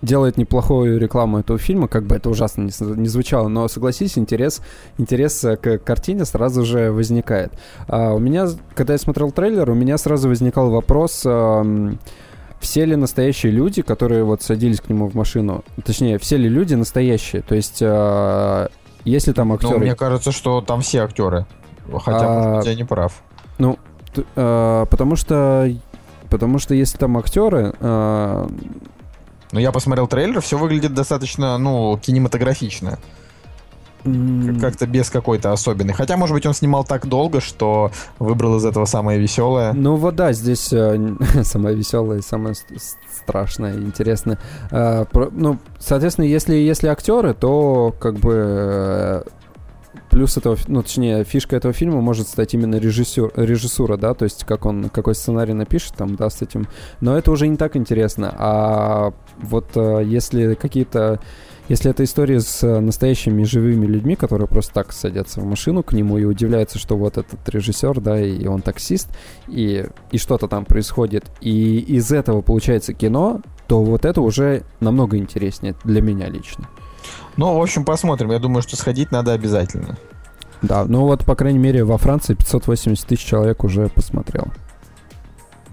делает 0.02 0.36
неплохую 0.36 0.98
рекламу 0.98 1.38
этого 1.38 1.58
фильма, 1.58 1.88
как 1.88 2.04
бы 2.04 2.16
это 2.16 2.28
ужасно 2.28 2.62
не, 2.62 2.72
не 2.96 3.08
звучало, 3.08 3.48
но 3.48 3.68
согласись, 3.68 4.18
интерес, 4.18 4.60
интерес 4.98 5.40
к 5.40 5.78
картине 5.78 6.24
сразу 6.24 6.64
же 6.64 6.90
возникает. 6.90 7.52
А 7.86 8.12
у 8.12 8.18
меня, 8.18 8.48
когда 8.74 8.94
я 8.94 8.98
смотрел 8.98 9.30
трейлер, 9.30 9.70
у 9.70 9.74
меня 9.74 9.96
сразу 9.98 10.28
возникал 10.28 10.70
вопрос, 10.70 11.22
э, 11.24 11.92
все 12.60 12.84
ли 12.84 12.96
настоящие 12.96 13.52
люди, 13.52 13.82
которые 13.82 14.24
вот 14.24 14.42
садились 14.42 14.80
к 14.80 14.88
нему 14.88 15.08
в 15.08 15.14
машину, 15.14 15.64
точнее, 15.84 16.18
все 16.18 16.36
ли 16.36 16.48
люди 16.48 16.74
настоящие, 16.74 17.42
то 17.42 17.54
есть 17.54 17.78
э, 17.80 18.68
если 19.04 19.32
там 19.32 19.52
актеры... 19.52 19.74
Ну, 19.74 19.78
мне 19.80 19.94
кажется, 19.94 20.32
что 20.32 20.60
там 20.60 20.80
все 20.80 21.00
актеры, 21.00 21.46
хотя, 21.92 22.20
а, 22.20 22.38
может 22.38 22.56
быть, 22.58 22.66
я 22.66 22.74
не 22.74 22.84
прав. 22.84 23.22
Ну, 23.58 23.78
э, 24.16 24.86
потому 24.90 25.16
что 25.16 25.70
потому 26.30 26.58
что 26.58 26.74
если 26.74 26.98
там 26.98 27.18
актеры 27.18 27.74
э, 27.78 28.48
ну, 29.52 29.60
я 29.60 29.70
посмотрел 29.70 30.06
трейлер, 30.08 30.40
все 30.40 30.56
выглядит 30.56 30.94
достаточно, 30.94 31.58
ну, 31.58 31.98
кинематографично. 31.98 32.98
Как-то 34.60 34.86
без 34.86 35.10
какой-то 35.10 35.52
особенной. 35.52 35.92
Хотя, 35.92 36.16
может 36.16 36.34
быть, 36.34 36.44
он 36.44 36.54
снимал 36.54 36.82
так 36.82 37.06
долго, 37.06 37.40
что 37.40 37.92
выбрал 38.18 38.56
из 38.56 38.64
этого 38.64 38.84
самое 38.84 39.20
веселое. 39.20 39.72
Ну 39.74 39.94
вот 39.94 40.16
да, 40.16 40.32
здесь 40.32 40.72
э, 40.72 41.14
самое 41.44 41.76
веселое 41.76 42.18
и 42.18 42.22
самое 42.22 42.56
страшное, 43.12 43.74
интересное. 43.74 44.38
Э, 44.72 45.04
про, 45.04 45.28
ну, 45.30 45.58
соответственно, 45.78 46.24
если, 46.24 46.54
если 46.56 46.88
актеры, 46.88 47.32
то 47.34 47.94
как 48.00 48.16
бы 48.16 48.32
э, 48.34 49.22
плюс 50.12 50.36
этого, 50.36 50.58
ну, 50.68 50.82
точнее, 50.82 51.24
фишка 51.24 51.56
этого 51.56 51.72
фильма 51.72 52.02
может 52.02 52.28
стать 52.28 52.52
именно 52.52 52.76
режиссер, 52.76 53.32
режиссура, 53.34 53.96
да, 53.96 54.12
то 54.12 54.24
есть 54.24 54.44
как 54.44 54.66
он, 54.66 54.90
какой 54.90 55.14
сценарий 55.14 55.54
напишет 55.54 55.94
там, 55.96 56.16
да, 56.16 56.28
с 56.28 56.42
этим. 56.42 56.68
Но 57.00 57.16
это 57.16 57.30
уже 57.30 57.48
не 57.48 57.56
так 57.56 57.76
интересно. 57.76 58.32
А 58.38 59.14
вот 59.38 59.70
э, 59.74 60.02
если 60.04 60.54
какие-то 60.54 61.18
если 61.68 61.90
это 61.90 62.04
история 62.04 62.40
с 62.40 62.80
настоящими 62.80 63.44
живыми 63.44 63.86
людьми, 63.86 64.14
которые 64.14 64.48
просто 64.48 64.74
так 64.74 64.92
садятся 64.92 65.40
в 65.40 65.46
машину 65.46 65.82
к 65.82 65.94
нему 65.94 66.18
и 66.18 66.24
удивляются, 66.24 66.78
что 66.78 66.98
вот 66.98 67.16
этот 67.16 67.48
режиссер, 67.48 68.00
да, 68.00 68.20
и 68.20 68.46
он 68.46 68.60
таксист, 68.60 69.08
и, 69.48 69.86
и 70.10 70.18
что-то 70.18 70.48
там 70.48 70.66
происходит, 70.66 71.24
и 71.40 71.78
из 71.78 72.12
этого 72.12 72.42
получается 72.42 72.92
кино, 72.92 73.40
то 73.68 73.82
вот 73.82 74.04
это 74.04 74.20
уже 74.20 74.64
намного 74.80 75.16
интереснее 75.16 75.74
для 75.84 76.02
меня 76.02 76.28
лично. 76.28 76.68
Ну, 77.36 77.58
в 77.58 77.62
общем, 77.62 77.84
посмотрим. 77.84 78.30
Я 78.30 78.38
думаю, 78.38 78.62
что 78.62 78.76
сходить 78.76 79.10
надо 79.10 79.32
обязательно. 79.32 79.96
Да, 80.62 80.84
ну 80.84 81.00
вот, 81.00 81.24
по 81.24 81.34
крайней 81.34 81.58
мере, 81.58 81.84
во 81.84 81.98
Франции 81.98 82.34
580 82.34 83.06
тысяч 83.06 83.24
человек 83.24 83.64
уже 83.64 83.88
посмотрел. 83.88 84.46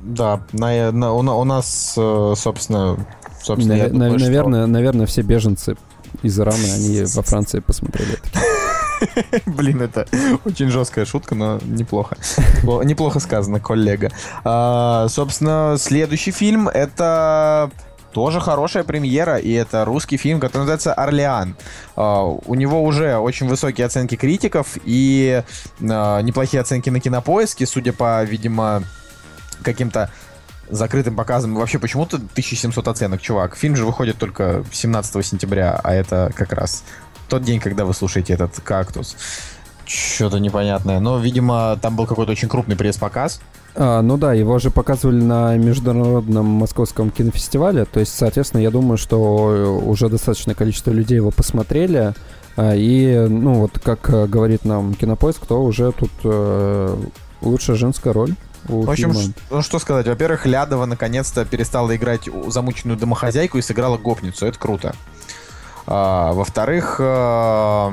Да, 0.02 0.42
на, 0.54 0.92
на, 0.92 1.14
у, 1.14 1.20
у 1.20 1.44
нас, 1.44 1.94
э, 1.98 2.34
собственно, 2.36 2.98
собственно 3.42 3.76
на, 3.76 3.78
я 3.78 3.90
думаю, 3.90 4.14
на, 4.14 4.18
наверное, 4.18 4.62
что... 4.64 4.72
наверное, 4.72 5.06
все 5.06 5.22
беженцы 5.22 5.76
из 6.24 6.40
Ирана, 6.40 6.74
они 6.76 7.04
во 7.16 7.22
Франции 7.22 7.60
посмотрели 7.60 8.18
Блин, 9.46 9.82
это 9.82 10.08
очень 10.46 10.70
жесткая 10.70 11.06
шутка, 11.06 11.36
но 11.36 11.60
неплохо. 11.64 12.18
Неплохо 12.64 13.20
сказано, 13.20 13.60
коллега. 13.60 14.12
А, 14.44 15.08
собственно, 15.10 15.76
следующий 15.78 16.32
фильм 16.32 16.68
это 16.68 17.70
тоже 18.12 18.40
хорошая 18.40 18.84
премьера, 18.84 19.38
и 19.38 19.52
это 19.52 19.86
русский 19.86 20.18
фильм, 20.18 20.40
который 20.40 20.62
называется 20.62 20.94
«Орлеан». 20.94 21.56
Uh, 21.96 22.42
у 22.46 22.56
него 22.56 22.84
уже 22.84 23.18
очень 23.18 23.48
высокие 23.48 23.86
оценки 23.86 24.16
критиков 24.16 24.78
и 24.84 25.44
uh, 25.80 26.22
неплохие 26.24 26.62
оценки 26.62 26.90
на 26.90 27.00
кинопоиске, 27.00 27.66
судя 27.66 27.94
по, 27.94 28.24
видимо, 28.24 28.84
каким-то 29.64 30.10
закрытым 30.70 31.16
показом. 31.16 31.56
Вообще, 31.56 31.80
почему-то 31.80 32.18
1700 32.18 32.88
оценок, 32.88 33.22
чувак. 33.22 33.56
Фильм 33.56 33.76
же 33.76 33.86
выходит 33.86 34.18
только 34.18 34.64
17 34.72 35.26
сентября, 35.26 35.80
а 35.84 35.94
это 35.94 36.32
как 36.36 36.54
раз 36.54 36.84
тот 37.28 37.44
день, 37.44 37.60
когда 37.60 37.86
вы 37.86 37.94
слушаете 37.94 38.34
этот 38.34 38.60
«Кактус». 38.62 39.16
Что-то 39.86 40.38
непонятное. 40.38 41.00
Но, 41.00 41.18
видимо, 41.18 41.78
там 41.82 41.96
был 41.96 42.06
какой-то 42.06 42.32
очень 42.32 42.48
крупный 42.48 42.76
пресс-показ. 42.76 43.42
А, 43.76 44.02
ну 44.02 44.18
да, 44.18 44.34
его 44.34 44.60
же 44.60 44.72
показывали 44.72 45.22
на 45.22 45.56
международном 45.58 46.46
московском 46.46 47.12
кинофестивале. 47.12 47.86
То 47.86 48.00
есть, 48.00 48.16
соответственно, 48.18 48.62
я 48.62 48.72
думаю, 48.72 48.98
что 48.98 49.82
уже 49.86 50.10
достаточное 50.10 50.56
количество 50.56 50.92
людей 50.92 51.16
его 51.16 51.32
посмотрели. 51.32 52.14
А, 52.58 52.76
и, 52.76 53.28
ну 53.28 53.54
вот, 53.54 53.80
как 53.80 54.10
э, 54.10 54.26
говорит 54.28 54.66
нам 54.66 54.94
Кинопоиск, 54.94 55.46
то 55.46 55.64
уже 55.64 55.92
тут 55.92 56.12
э, 56.24 56.98
лучшая 57.42 57.78
женская 57.78 58.12
роль. 58.12 58.36
У 58.68 58.82
в 58.82 58.90
общем, 58.90 59.14
ш- 59.14 59.32
ну 59.50 59.62
что 59.62 59.80
сказать. 59.80 60.08
Во-первых, 60.08 60.46
Лядова 60.46 60.86
наконец-то 60.86 61.46
перестала 61.46 61.96
играть 61.96 62.28
замученную 62.48 62.98
домохозяйку 63.00 63.58
и 63.58 63.62
сыграла 63.62 63.98
гопницу. 63.98 64.46
Это 64.46 64.60
круто. 64.60 64.94
А, 65.88 66.34
во-вторых, 66.34 66.98
э, 67.00 67.92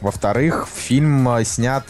во-вторых, 0.00 0.68
фильм 0.72 1.28
снят 1.44 1.84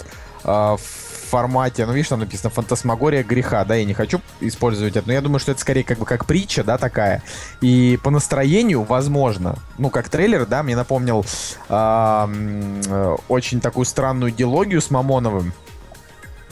э, 0.44 0.48
в 0.48 1.01
формате, 1.32 1.86
ну, 1.86 1.94
видишь, 1.94 2.08
там 2.08 2.20
написано 2.20 2.50
«Фантасмагория 2.50 3.24
греха», 3.24 3.64
да, 3.64 3.74
я 3.74 3.86
не 3.86 3.94
хочу 3.94 4.20
использовать 4.40 4.96
это, 4.96 5.06
но 5.06 5.14
я 5.14 5.22
думаю, 5.22 5.40
что 5.40 5.52
это 5.52 5.60
скорее 5.62 5.82
как 5.82 5.98
бы 5.98 6.04
как 6.04 6.26
притча, 6.26 6.62
да, 6.62 6.76
такая. 6.76 7.22
И 7.62 7.98
по 8.04 8.10
настроению, 8.10 8.82
возможно, 8.82 9.56
ну, 9.78 9.88
как 9.88 10.10
трейлер, 10.10 10.44
да, 10.44 10.62
мне 10.62 10.76
напомнил 10.76 11.24
э, 11.70 13.16
очень 13.28 13.60
такую 13.62 13.86
странную 13.86 14.30
диалогию 14.30 14.82
с 14.82 14.90
Мамоновым, 14.90 15.54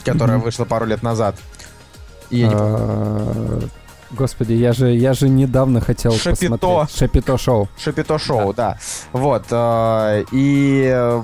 которая 0.03 0.39
mm-hmm. 0.39 0.43
вышла 0.43 0.65
пару 0.65 0.87
лет 0.87 1.03
назад. 1.03 1.35
И 2.31 2.39
я 2.39 2.47
не 2.47 2.55
а, 2.57 3.61
Господи, 4.09 4.53
я 4.53 4.73
же, 4.73 4.89
я 4.89 5.13
же 5.13 5.29
недавно 5.29 5.79
хотел 5.79 6.13
Шапито. 6.13 6.57
посмотреть. 6.57 6.97
Шапито 6.97 7.37
шоу. 7.37 7.69
Шапито 7.77 8.17
шоу, 8.17 8.53
да. 8.53 8.71
да. 8.71 9.19
Вот. 9.19 9.45
Э, 9.51 10.23
и 10.31 11.21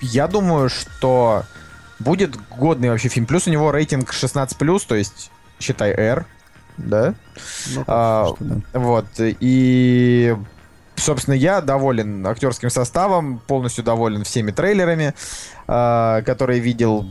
я 0.00 0.28
думаю, 0.28 0.68
что 0.68 1.42
будет 2.02 2.36
годный 2.50 2.90
вообще 2.90 3.08
фильм. 3.08 3.26
Плюс 3.26 3.46
у 3.46 3.50
него 3.50 3.72
рейтинг 3.72 4.12
16+, 4.12 4.86
то 4.86 4.94
есть, 4.94 5.30
считай, 5.58 5.92
R, 5.92 6.26
да? 6.76 7.14
Ну, 7.74 7.84
а, 7.86 8.26
что, 8.26 8.36
да. 8.40 8.78
Вот, 8.78 9.06
и... 9.18 10.36
Собственно, 10.94 11.34
я 11.34 11.60
доволен 11.62 12.24
актерским 12.26 12.70
составом, 12.70 13.40
полностью 13.46 13.82
доволен 13.82 14.24
всеми 14.24 14.50
трейлерами, 14.50 15.14
э, 15.66 16.22
которые 16.24 16.60
видел. 16.60 17.06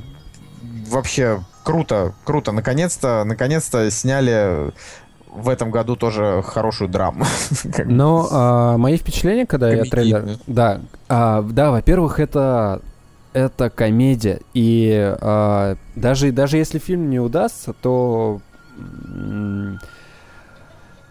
Вообще 0.88 1.44
круто, 1.64 2.14
круто. 2.24 2.52
Наконец-то, 2.52 3.24
наконец-то 3.26 3.90
сняли 3.92 4.72
в 5.32 5.50
этом 5.50 5.72
году 5.72 5.96
тоже 5.96 6.44
хорошую 6.46 6.90
драму. 6.90 7.26
Но 7.86 8.28
а, 8.32 8.78
мои 8.78 8.98
впечатления, 8.98 9.46
когда 9.46 9.72
я 9.74 9.84
трейлер... 9.84 10.38
Да, 10.48 10.82
а, 11.08 11.42
да, 11.42 11.72
во-первых, 11.72 12.20
это 12.20 12.82
это 13.34 13.70
комедия. 13.70 14.42
И 14.54 15.16
э, 15.20 15.76
даже, 15.96 16.32
даже 16.32 16.58
если 16.58 16.80
фильм 16.80 17.10
не 17.10 17.20
удастся, 17.20 17.74
то 17.74 18.42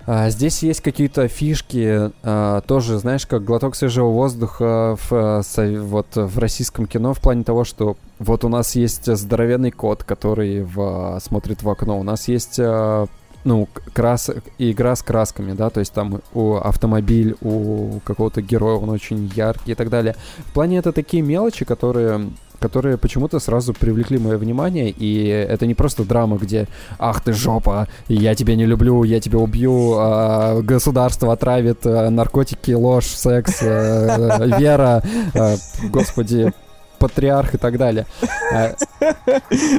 э, 0.06 0.30
здесь 0.30 0.62
есть 0.62 0.80
какие-то 0.80 1.28
фишки. 1.28 2.10
Э, 2.22 2.60
тоже, 2.66 2.98
знаешь, 2.98 3.26
как 3.26 3.44
глоток 3.44 3.74
свежего 3.76 4.08
воздуха 4.08 4.96
в, 5.08 5.42
вот, 5.80 6.06
в 6.14 6.38
российском 6.38 6.86
кино 6.86 7.14
в 7.14 7.20
плане 7.20 7.44
того, 7.44 7.64
что 7.64 7.96
вот 8.18 8.44
у 8.44 8.48
нас 8.48 8.74
есть 8.74 9.14
здоровенный 9.14 9.70
кот, 9.70 10.04
который 10.04 10.62
в, 10.62 11.18
смотрит 11.22 11.62
в 11.62 11.70
окно. 11.70 11.98
У 11.98 12.02
нас 12.02 12.28
есть... 12.28 12.58
Э, 12.58 13.06
ну, 13.44 13.68
крас... 13.92 14.30
игра 14.58 14.96
с 14.96 15.02
красками, 15.02 15.52
да, 15.52 15.70
то 15.70 15.80
есть 15.80 15.92
там 15.92 16.20
у 16.34 16.54
автомобиль, 16.54 17.36
у 17.40 18.00
какого-то 18.04 18.42
героя, 18.42 18.76
он 18.76 18.90
очень 18.90 19.30
яркий 19.34 19.72
и 19.72 19.74
так 19.74 19.90
далее. 19.90 20.14
В 20.38 20.52
плане 20.52 20.78
это 20.78 20.92
такие 20.92 21.22
мелочи, 21.22 21.64
которые 21.64 22.30
которые 22.60 22.98
почему-то 22.98 23.38
сразу 23.40 23.72
привлекли 23.72 24.18
мое 24.18 24.36
внимание, 24.36 24.90
и 24.90 25.26
это 25.26 25.66
не 25.66 25.74
просто 25.74 26.04
драма, 26.04 26.36
где 26.36 26.68
«Ах 26.98 27.22
ты 27.22 27.32
жопа, 27.32 27.88
я 28.06 28.34
тебя 28.34 28.54
не 28.54 28.66
люблю, 28.66 29.02
я 29.02 29.18
тебя 29.18 29.38
убью, 29.38 29.94
а, 29.96 30.60
государство 30.60 31.32
отравит, 31.32 31.86
а, 31.86 32.10
наркотики, 32.10 32.72
ложь, 32.72 33.06
секс, 33.06 33.60
а, 33.62 34.44
вера, 34.58 35.02
а, 35.34 35.56
господи, 35.84 36.52
патриарх 37.00 37.54
и 37.54 37.58
так 37.58 37.76
далее. 37.78 38.06
А, 38.52 38.74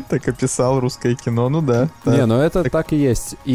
Так 0.07 0.25
описал 0.29 0.79
русское 0.79 1.13
кино, 1.13 1.49
ну 1.49 1.61
да. 1.61 1.89
Не, 2.05 2.25
ну 2.25 2.39
это 2.39 2.63
так 2.63 2.93
и 2.93 2.95
есть. 2.95 3.35
И 3.43 3.53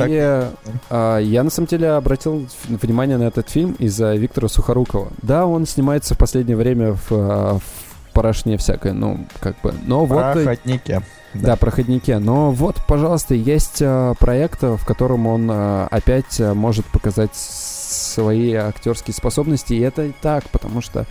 а, 0.90 1.18
я 1.18 1.42
на 1.42 1.48
самом 1.48 1.68
деле 1.68 1.92
обратил 1.92 2.46
внимание 2.68 3.16
на 3.16 3.24
этот 3.24 3.48
фильм 3.48 3.72
из-за 3.78 4.14
Виктора 4.14 4.48
Сухорукова. 4.48 5.08
Да, 5.22 5.46
он 5.46 5.64
снимается 5.64 6.14
в 6.14 6.18
последнее 6.18 6.54
время 6.56 6.92
в, 6.92 7.06
а, 7.12 7.58
в 7.58 8.12
порошне 8.12 8.58
всякой, 8.58 8.92
ну, 8.92 9.26
как 9.40 9.58
бы. 9.62 9.72
Но 9.86 10.04
вот... 10.04 10.34
Проходнике. 10.34 11.00
Да, 11.32 11.56
проходнике. 11.56 12.18
Но 12.18 12.50
вот, 12.50 12.76
пожалуйста, 12.86 13.34
есть 13.34 13.82
проект, 14.18 14.62
в 14.62 14.84
котором 14.84 15.26
он 15.26 15.50
опять 15.50 16.38
может 16.40 16.84
показать 16.86 17.34
свои 17.34 18.52
актерские 18.52 19.14
способности. 19.14 19.72
И 19.72 19.80
это 19.80 20.04
и 20.04 20.12
так, 20.20 20.44
потому 20.50 20.82
что 20.82 21.06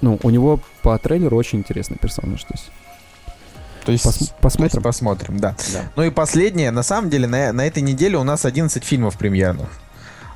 ну, 0.00 0.18
у 0.22 0.30
него 0.30 0.60
по 0.82 0.98
трейлеру 0.98 1.36
очень 1.36 1.60
интересный 1.60 1.96
персонаж. 1.96 2.42
То 2.44 2.52
есть, 2.52 2.70
То 3.84 3.92
есть 3.92 4.06
пос- 4.06 4.32
посмотрим. 4.40 4.82
посмотрим, 4.82 5.38
да. 5.38 5.56
Да. 5.72 5.82
Ну 5.96 6.02
и 6.04 6.10
последнее, 6.10 6.70
на 6.70 6.82
самом 6.82 7.10
деле, 7.10 7.26
на, 7.26 7.52
на 7.52 7.66
этой 7.66 7.82
неделе 7.82 8.18
у 8.18 8.24
нас 8.24 8.44
11 8.44 8.82
фильмов 8.84 9.16
премьерных. 9.16 9.68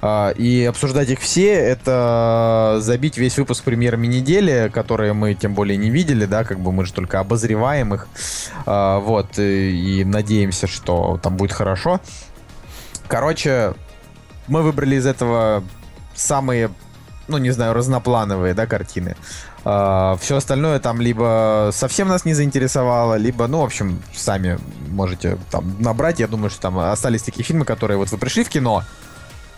А, 0.00 0.30
и 0.30 0.64
обсуждать 0.64 1.10
их 1.10 1.20
все, 1.20 1.52
это 1.54 2.76
забить 2.80 3.18
весь 3.18 3.36
выпуск 3.36 3.64
премьерами 3.64 4.06
недели, 4.06 4.70
которые 4.72 5.12
мы 5.12 5.34
тем 5.34 5.54
более 5.54 5.76
не 5.76 5.90
видели, 5.90 6.24
да, 6.24 6.44
как 6.44 6.60
бы 6.60 6.70
мы 6.70 6.86
же 6.86 6.92
только 6.92 7.18
обозреваем 7.18 7.94
их. 7.94 8.06
А, 8.64 9.00
вот, 9.00 9.38
и, 9.38 10.00
и 10.00 10.04
надеемся, 10.04 10.66
что 10.68 11.18
там 11.22 11.36
будет 11.36 11.52
хорошо. 11.52 12.00
Короче, 13.08 13.74
мы 14.46 14.62
выбрали 14.62 14.96
из 14.96 15.06
этого 15.06 15.64
самые, 16.14 16.70
ну 17.28 17.38
не 17.38 17.50
знаю, 17.50 17.74
разноплановые, 17.74 18.54
да, 18.54 18.66
картины. 18.66 19.16
все 19.62 20.36
остальное 20.36 20.80
там 20.80 21.00
либо 21.00 21.70
совсем 21.72 22.08
нас 22.08 22.24
не 22.24 22.34
заинтересовало, 22.34 23.14
либо, 23.14 23.46
ну, 23.46 23.60
в 23.60 23.64
общем, 23.64 24.02
сами 24.14 24.58
можете 24.88 25.38
там 25.50 25.76
набрать. 25.80 26.20
Я 26.20 26.26
думаю, 26.26 26.50
что 26.50 26.60
там 26.60 26.78
остались 26.78 27.22
такие 27.22 27.44
фильмы, 27.44 27.64
которые 27.64 27.98
вот 27.98 28.10
вы 28.10 28.18
пришли 28.18 28.44
в 28.44 28.48
кино, 28.48 28.84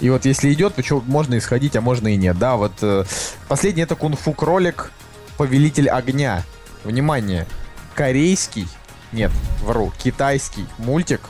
и 0.01 0.09
вот 0.09 0.25
если 0.25 0.53
идет, 0.53 0.75
то 0.75 0.83
чё, 0.83 1.03
можно 1.07 1.37
исходить, 1.37 1.77
а 1.77 1.81
можно 1.81 2.09
и 2.09 2.17
нет. 2.17 2.39
Да, 2.39 2.57
вот 2.57 2.73
э, 2.81 3.05
последний 3.49 3.83
это 3.83 3.95
кунг-фу 3.95 4.33
кролик, 4.33 4.91
повелитель 5.37 5.89
огня. 5.91 6.43
Внимание, 6.85 7.47
корейский, 7.95 8.67
нет, 9.13 9.31
вру, 9.63 9.93
китайский 10.03 10.67
мультик. 10.79 11.21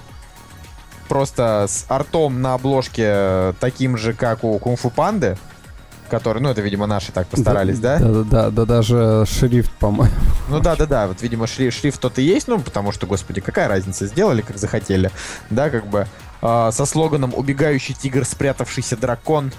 Просто 1.09 1.67
с 1.69 1.87
артом 1.89 2.41
на 2.41 2.55
обложке 2.55 3.55
таким 3.59 3.97
же, 3.97 4.15
как 4.15 4.45
у 4.45 4.57
кунг-фу 4.61 4.91
панды. 4.91 5.37
Который, 6.11 6.43
ну 6.43 6.49
это, 6.51 6.61
видимо, 6.61 6.87
наши 6.87 7.13
так 7.13 7.29
постарались, 7.29 7.79
да? 7.79 7.99
Да, 7.99 8.09
да, 8.09 8.23
да, 8.25 8.51
да, 8.51 8.65
даже 8.65 9.25
шрифт, 9.27 9.71
по-моему. 9.79 10.13
Ну 10.49 10.59
да, 10.61 10.75
да, 10.75 10.87
да, 10.87 11.07
вот, 11.07 11.23
видимо, 11.23 11.47
шрифт, 11.47 11.79
шрифт 11.79 12.01
тот 12.01 12.19
и 12.19 12.23
есть, 12.23 12.49
ну, 12.49 12.59
потому 12.59 12.91
что, 12.93 13.07
господи, 13.07 13.41
какая 13.41 13.69
разница, 13.69 14.07
сделали, 14.07 14.43
как 14.43 14.59
захотели, 14.59 15.11
да, 15.51 15.71
как 15.71 15.87
бы, 15.87 16.07
а, 16.43 16.73
со 16.73 16.85
слоганом 16.85 17.33
«Убегающий 17.35 17.95
тигр, 17.95 18.25
спрятавшийся 18.25 18.97
дракон». 18.97 19.53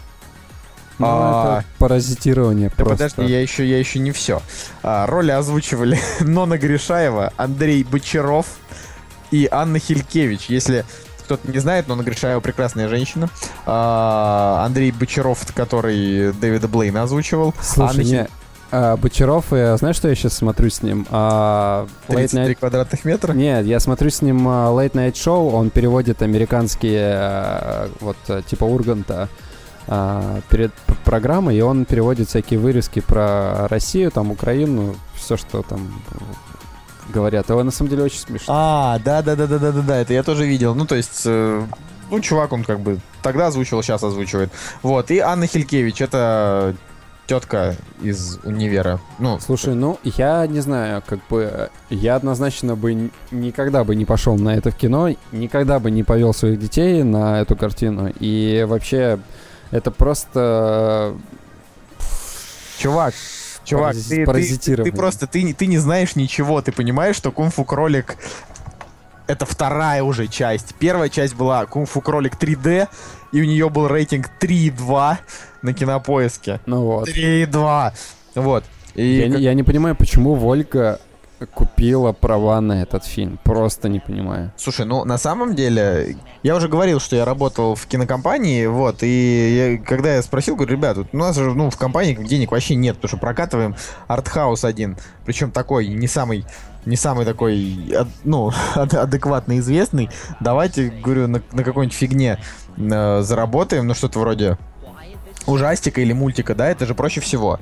Ну, 0.99 1.07
А, 1.09 1.59
это 1.59 1.65
паразитирование 1.79 2.69
Да 2.69 2.75
просто. 2.83 3.09
подожди, 3.09 3.31
я 3.31 3.41
еще, 3.41 3.65
я 3.67 3.79
еще 3.79 3.99
не 3.99 4.11
все. 4.11 4.41
роли 4.83 5.31
озвучивали 5.31 5.99
Нона 6.19 6.57
Гришаева, 6.57 7.33
Андрей 7.37 7.83
Бочаров 7.83 8.45
и 9.31 9.47
Анна 9.49 9.79
Хилькевич. 9.79 10.47
Если 10.49 10.85
кто-то 11.37 11.49
не 11.49 11.59
знает, 11.59 11.87
Нона 11.87 12.03
Гришаева 12.03 12.41
прекрасная 12.41 12.89
женщина. 12.89 13.29
А, 13.65 14.63
Андрей 14.65 14.91
Бочаров, 14.91 15.39
который 15.53 16.33
Дэвида 16.33 16.67
Блейна 16.67 17.03
озвучивал. 17.03 17.53
Слушай, 17.61 17.89
Анна 17.89 18.01
не, 18.01 18.27
а, 18.71 18.97
Бочаров, 18.97 19.53
я, 19.53 19.77
знаешь, 19.77 19.95
что 19.95 20.09
я 20.09 20.15
сейчас 20.15 20.33
смотрю 20.33 20.69
с 20.69 20.83
ним? 20.83 21.07
А, 21.09 21.87
Хиль- 22.09 22.15
Late 22.15 22.27
33 22.27 22.39
Night... 22.39 22.55
квадратных 22.55 23.05
метра. 23.05 23.31
Нет, 23.31 23.65
я 23.65 23.79
смотрю 23.79 24.09
с 24.09 24.21
ним 24.21 24.45
а, 24.45 24.71
Late 24.71 24.91
Night 24.91 25.13
Show, 25.13 25.51
он 25.51 25.69
переводит 25.69 26.21
американские, 26.21 27.13
а, 27.13 27.89
вот, 28.01 28.17
а, 28.27 28.41
типа 28.41 28.65
Урганта, 28.65 29.29
перед 30.49 30.71
программой, 31.03 31.57
и 31.57 31.61
он 31.61 31.85
переводит 31.85 32.29
всякие 32.29 32.59
вырезки 32.59 32.99
про 32.99 33.67
Россию, 33.67 34.11
там, 34.11 34.31
Украину, 34.31 34.95
все, 35.15 35.37
что 35.37 35.63
там 35.63 36.01
говорят. 37.09 37.49
Его 37.49 37.63
на 37.63 37.71
самом 37.71 37.89
деле 37.89 38.03
очень 38.03 38.19
смешно. 38.19 38.53
А, 38.55 38.99
да, 38.99 39.21
да, 39.21 39.35
да, 39.35 39.47
да, 39.47 39.57
да, 39.57 39.71
да, 39.71 39.81
да, 39.81 39.97
это 39.97 40.13
я 40.13 40.23
тоже 40.23 40.45
видел. 40.45 40.75
Ну, 40.75 40.85
то 40.85 40.95
есть, 40.95 41.23
э, 41.25 41.63
ну, 42.09 42.19
чувак, 42.19 42.53
он 42.53 42.63
как 42.63 42.79
бы 42.79 42.99
тогда 43.21 43.47
озвучивал, 43.47 43.83
сейчас 43.83 44.03
озвучивает. 44.03 44.51
Вот, 44.81 45.11
и 45.11 45.19
Анна 45.19 45.47
Хилькевич, 45.47 46.01
это 46.01 46.75
тетка 47.27 47.75
из 48.01 48.39
универа. 48.43 48.99
Ну, 49.19 49.39
Слушай, 49.39 49.73
ну, 49.75 49.99
я 50.03 50.45
не 50.47 50.59
знаю, 50.59 51.01
как 51.05 51.19
бы, 51.29 51.49
э, 51.49 51.67
я 51.89 52.15
однозначно 52.15 52.75
бы 52.75 53.09
никогда 53.31 53.83
бы 53.83 53.95
не 53.95 54.05
пошел 54.05 54.37
на 54.37 54.55
это 54.55 54.71
в 54.71 54.75
кино, 54.75 55.09
никогда 55.31 55.79
бы 55.79 55.91
не 55.91 56.03
повел 56.03 56.33
своих 56.33 56.59
детей 56.59 57.03
на 57.03 57.39
эту 57.39 57.55
картину, 57.55 58.11
и 58.19 58.65
вообще, 58.67 59.19
это 59.71 59.91
просто... 59.91 61.15
чувак, 62.77 63.13
чувак, 63.63 63.93
ты, 64.09 64.25
ты- 64.43 64.55
ты 64.83 64.91
просто, 64.97 65.27
ты, 65.27 65.43
не- 65.43 65.53
ты 65.53 65.67
не 65.67 65.77
знаешь 65.77 66.15
ничего, 66.15 66.61
ты 66.61 66.71
понимаешь, 66.71 67.15
что 67.15 67.31
Кунг-фу 67.31 67.63
кролик 67.63 68.17
это 69.27 69.45
вторая 69.45 70.03
уже 70.03 70.27
часть. 70.27 70.75
Первая 70.79 71.07
часть 71.09 71.35
была 71.35 71.65
Кунг-фу 71.65 72.01
кролик 72.01 72.35
3D, 72.35 72.87
и 73.31 73.41
у 73.41 73.45
нее 73.45 73.69
был 73.69 73.87
рейтинг 73.87 74.29
3,2 74.41 75.17
на 75.61 75.73
кинопоиске. 75.73 76.59
Ну 76.65 76.81
вот. 76.83 77.07
3,2. 77.07 77.93
Вот. 78.35 78.63
И 78.95 79.05
Я, 79.05 79.27
как- 79.29 79.37
не, 79.37 79.43
я 79.43 79.53
не 79.53 79.63
понимаю, 79.63 79.95
почему 79.95 80.35
Вольга 80.35 80.99
купила 81.47 82.11
права 82.11 82.59
на 82.61 82.81
этот 82.81 83.05
фильм. 83.05 83.39
Просто 83.43 83.89
не 83.89 83.99
понимаю. 83.99 84.51
Слушай, 84.57 84.85
ну 84.85 85.05
на 85.05 85.17
самом 85.17 85.55
деле, 85.55 86.17
я 86.43 86.55
уже 86.55 86.67
говорил, 86.67 86.99
что 86.99 87.15
я 87.15 87.25
работал 87.25 87.75
в 87.75 87.85
кинокомпании, 87.87 88.65
вот, 88.67 89.03
и 89.03 89.77
я- 89.77 89.77
когда 89.85 90.15
я 90.15 90.21
спросил, 90.21 90.55
говорю, 90.55 90.73
ребят, 90.75 90.97
вот 90.97 91.07
у 91.13 91.17
нас 91.17 91.35
же, 91.35 91.53
ну, 91.53 91.69
в 91.69 91.77
компании 91.77 92.13
денег 92.15 92.51
вообще 92.51 92.75
нет, 92.75 92.95
потому 92.95 93.09
что 93.09 93.17
прокатываем 93.17 93.75
артхаус 94.07 94.63
один, 94.65 94.97
причем 95.25 95.51
такой, 95.51 95.87
не 95.87 96.07
самый, 96.07 96.45
не 96.85 96.95
самый 96.95 97.25
такой, 97.25 97.93
ад- 97.97 98.07
ну, 98.23 98.51
ад- 98.75 98.93
адекватно 98.93 99.59
известный, 99.59 100.09
давайте, 100.39 100.89
говорю, 100.89 101.27
на, 101.27 101.41
на 101.51 101.63
какой-нибудь 101.63 101.95
фигне 101.97 102.39
э, 102.77 103.21
заработаем, 103.21 103.87
ну, 103.87 103.93
что-то 103.93 104.19
вроде 104.19 104.57
ужастика 105.47 106.01
или 106.01 106.13
мультика, 106.13 106.53
да, 106.55 106.67
это 106.69 106.85
же 106.85 106.93
проще 106.93 107.19
всего. 107.21 107.59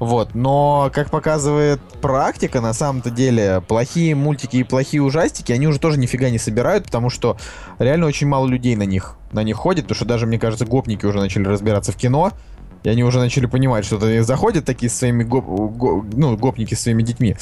Вот, 0.00 0.34
но, 0.34 0.90
как 0.94 1.10
показывает 1.10 1.78
практика, 2.00 2.62
на 2.62 2.72
самом-то 2.72 3.10
деле, 3.10 3.62
плохие 3.68 4.14
мультики 4.14 4.56
и 4.56 4.62
плохие 4.64 5.02
ужастики, 5.02 5.52
они 5.52 5.66
уже 5.66 5.78
тоже 5.78 5.98
нифига 5.98 6.30
не 6.30 6.38
собирают, 6.38 6.86
потому 6.86 7.10
что 7.10 7.36
реально 7.78 8.06
очень 8.06 8.26
мало 8.26 8.46
людей 8.46 8.76
на 8.76 8.84
них, 8.84 9.16
на 9.30 9.42
них 9.42 9.56
ходит, 9.56 9.84
потому 9.84 9.96
что 9.96 10.06
даже, 10.06 10.26
мне 10.26 10.38
кажется, 10.38 10.64
гопники 10.64 11.04
уже 11.04 11.18
начали 11.18 11.44
разбираться 11.44 11.92
в 11.92 11.96
кино, 11.96 12.32
и 12.82 12.88
они 12.88 13.04
уже 13.04 13.18
начали 13.18 13.44
понимать, 13.44 13.84
что 13.84 13.98
то 13.98 14.22
заходят 14.24 14.64
такие 14.64 14.88
своими, 14.88 15.22
гоп- 15.22 15.44
го- 15.44 16.06
ну, 16.14 16.34
гопники 16.34 16.72
с 16.72 16.80
своими 16.80 17.02
детьми, 17.02 17.36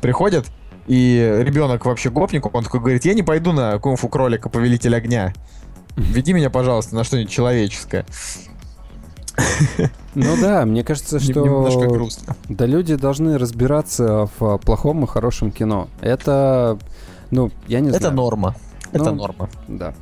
приходят, 0.00 0.46
и 0.86 1.40
ребенок 1.42 1.84
вообще 1.84 2.10
гопник, 2.10 2.46
он 2.54 2.62
такой 2.62 2.78
говорит, 2.78 3.04
я 3.04 3.14
не 3.14 3.24
пойду 3.24 3.52
на 3.52 3.76
кунг-фу 3.80 4.08
кролика 4.08 4.48
Повелитель 4.48 4.94
огня, 4.94 5.34
веди 5.96 6.32
меня, 6.32 6.48
пожалуйста, 6.48 6.94
на 6.94 7.02
что-нибудь 7.02 7.32
человеческое. 7.32 8.06
Ну 10.14 10.36
да, 10.40 10.64
мне 10.64 10.84
кажется, 10.84 11.18
что... 11.18 11.40
Немножко 11.44 11.88
грустно. 11.88 12.36
Да 12.48 12.66
люди 12.66 12.94
должны 12.94 13.36
разбираться 13.36 14.28
в 14.38 14.58
плохом 14.58 15.02
и 15.04 15.06
хорошем 15.08 15.50
кино. 15.50 15.88
Это, 16.00 16.78
ну, 17.32 17.50
я 17.66 17.80
не 17.80 17.88
Это 17.88 17.98
знаю. 17.98 18.14
норма. 18.14 18.54
Это 18.92 19.10
Ну, 19.10 19.16
норма. 19.16 19.48
Да. 19.66 19.92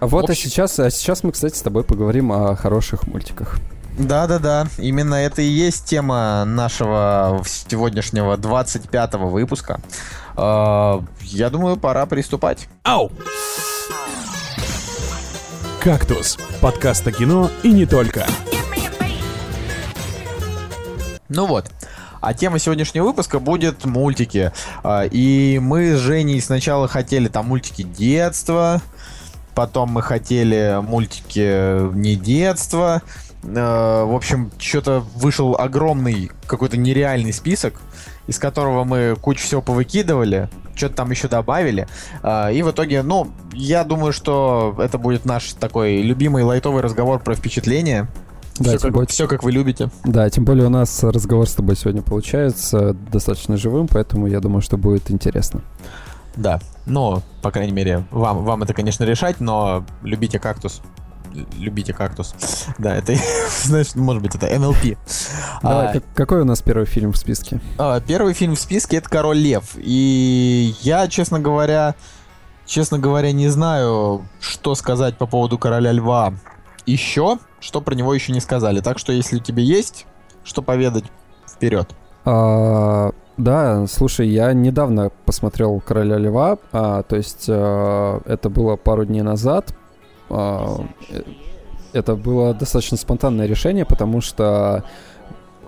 А 0.00 0.06
вот, 0.06 0.30
а 0.30 0.34
сейчас, 0.34 0.78
а 0.80 0.90
сейчас 0.90 1.22
мы, 1.22 1.32
кстати, 1.32 1.54
с 1.54 1.60
тобой 1.62 1.84
поговорим 1.84 2.32
о 2.32 2.56
хороших 2.56 3.06
мультиках. 3.06 3.58
Да-да-да, 3.98 4.66
именно 4.78 5.16
это 5.16 5.42
и 5.42 5.46
есть 5.46 5.84
тема 5.84 6.44
нашего 6.46 7.42
сегодняшнего 7.46 8.36
25-го 8.38 9.28
выпуска. 9.28 9.82
А, 10.34 11.04
Я 11.20 11.50
думаю, 11.50 11.76
пора 11.76 12.06
приступать. 12.06 12.68
Ау! 12.84 13.12
«Кактус»— 15.82 16.38
подкаст 16.60 17.04
о 17.08 17.10
кино 17.10 17.50
и 17.64 17.72
не 17.72 17.86
только. 17.86 18.24
Ну 21.28 21.46
вот. 21.46 21.72
А 22.20 22.34
тема 22.34 22.60
сегодняшнего 22.60 23.06
выпуска 23.06 23.40
будет 23.40 23.84
мультики. 23.84 24.52
А, 24.84 25.02
И 25.06 25.58
мы 25.58 25.96
с 25.96 25.98
Женей 25.98 26.40
сначала 26.40 26.86
хотели 26.86 27.26
там 27.26 27.48
мультики 27.48 27.82
детства, 27.82 28.80
потом 29.56 29.90
мы 29.90 30.02
хотели 30.02 30.78
мультики 30.80 31.92
не 31.96 32.14
детства. 32.14 33.02
Э, 33.42 34.04
в 34.04 34.14
общем, 34.14 34.52
что-то 34.58 35.00
вышел 35.16 35.56
огромный 35.58 36.30
какой-то 36.46 36.76
нереальный 36.76 37.32
список, 37.32 37.80
из 38.28 38.38
которого 38.38 38.84
мы 38.84 39.16
кучу 39.20 39.42
всего 39.42 39.60
повыкидывали, 39.60 40.48
что-то 40.82 40.96
там 40.96 41.10
еще 41.10 41.28
добавили. 41.28 41.86
Э, 42.22 42.52
и 42.52 42.62
в 42.62 42.70
итоге, 42.70 43.02
ну, 43.02 43.28
я 43.52 43.84
думаю, 43.84 44.12
что 44.12 44.74
это 44.78 44.98
будет 44.98 45.24
наш 45.24 45.52
такой 45.52 46.02
любимый 46.02 46.42
лайтовый 46.42 46.82
разговор 46.82 47.20
про 47.20 47.34
впечатления. 47.34 48.08
Да, 48.58 48.70
все, 48.70 48.78
как, 48.78 48.92
более- 48.92 49.08
все 49.08 49.28
как 49.28 49.42
вы 49.44 49.52
любите. 49.52 49.90
Да, 50.04 50.28
тем 50.28 50.44
более 50.44 50.66
у 50.66 50.70
нас 50.70 51.02
разговор 51.02 51.48
с 51.48 51.54
тобой 51.54 51.76
сегодня 51.76 52.02
получается 52.02 52.94
достаточно 53.12 53.56
живым, 53.56 53.86
поэтому 53.88 54.26
я 54.26 54.40
думаю, 54.40 54.60
что 54.60 54.76
будет 54.76 55.10
интересно. 55.10 55.62
Да. 56.36 56.60
Ну, 56.86 57.22
по 57.42 57.50
крайней 57.50 57.72
мере, 57.72 58.04
вам, 58.10 58.44
вам 58.44 58.62
это, 58.62 58.74
конечно, 58.74 59.04
решать, 59.04 59.40
но 59.40 59.84
любите 60.02 60.38
кактус. 60.38 60.82
Любите 61.58 61.92
кактус. 61.94 62.34
Да, 62.78 62.94
это, 62.96 63.14
знаешь, 63.64 63.94
может 63.94 64.22
быть, 64.22 64.34
это 64.34 64.46
NLP. 64.46 64.96
Давай, 65.62 65.86
А, 65.88 65.92
как- 65.92 66.04
какой 66.14 66.40
у 66.42 66.44
нас 66.44 66.60
первый 66.62 66.86
фильм 66.86 67.12
в 67.12 67.16
списке? 67.16 67.60
а, 67.78 68.00
Первый 68.00 68.34
фильм 68.34 68.54
в 68.54 68.60
списке 68.60 68.96
это 68.98 69.08
Король 69.08 69.38
Лев. 69.38 69.76
И 69.76 70.74
я, 70.82 71.08
честно 71.08 71.40
говоря, 71.40 71.94
честно 72.66 72.98
говоря, 72.98 73.32
не 73.32 73.48
знаю, 73.48 74.26
что 74.40 74.74
сказать 74.74 75.16
по 75.16 75.26
поводу 75.26 75.58
Короля 75.58 75.92
Льва 75.92 76.34
еще, 76.86 77.38
что 77.60 77.80
про 77.80 77.94
него 77.94 78.12
еще 78.12 78.32
не 78.32 78.40
сказали. 78.40 78.80
Так 78.80 78.98
что, 78.98 79.12
если 79.12 79.36
у 79.36 79.40
тебя 79.40 79.62
есть 79.62 80.06
что 80.44 80.60
поведать, 80.62 81.04
вперед. 81.48 81.88
А, 82.24 83.12
да, 83.36 83.86
слушай, 83.86 84.28
я 84.28 84.52
недавно 84.52 85.10
посмотрел 85.24 85.80
«Короля 85.80 86.18
льва», 86.18 86.58
а, 86.72 87.02
то 87.04 87.16
есть 87.16 87.46
а, 87.48 88.20
это 88.26 88.50
было 88.50 88.76
пару 88.76 89.04
дней 89.04 89.22
назад. 89.22 89.72
А, 90.32 90.86
это 91.92 92.16
было 92.16 92.54
достаточно 92.54 92.96
спонтанное 92.96 93.46
решение, 93.46 93.84
потому 93.84 94.20
что 94.20 94.84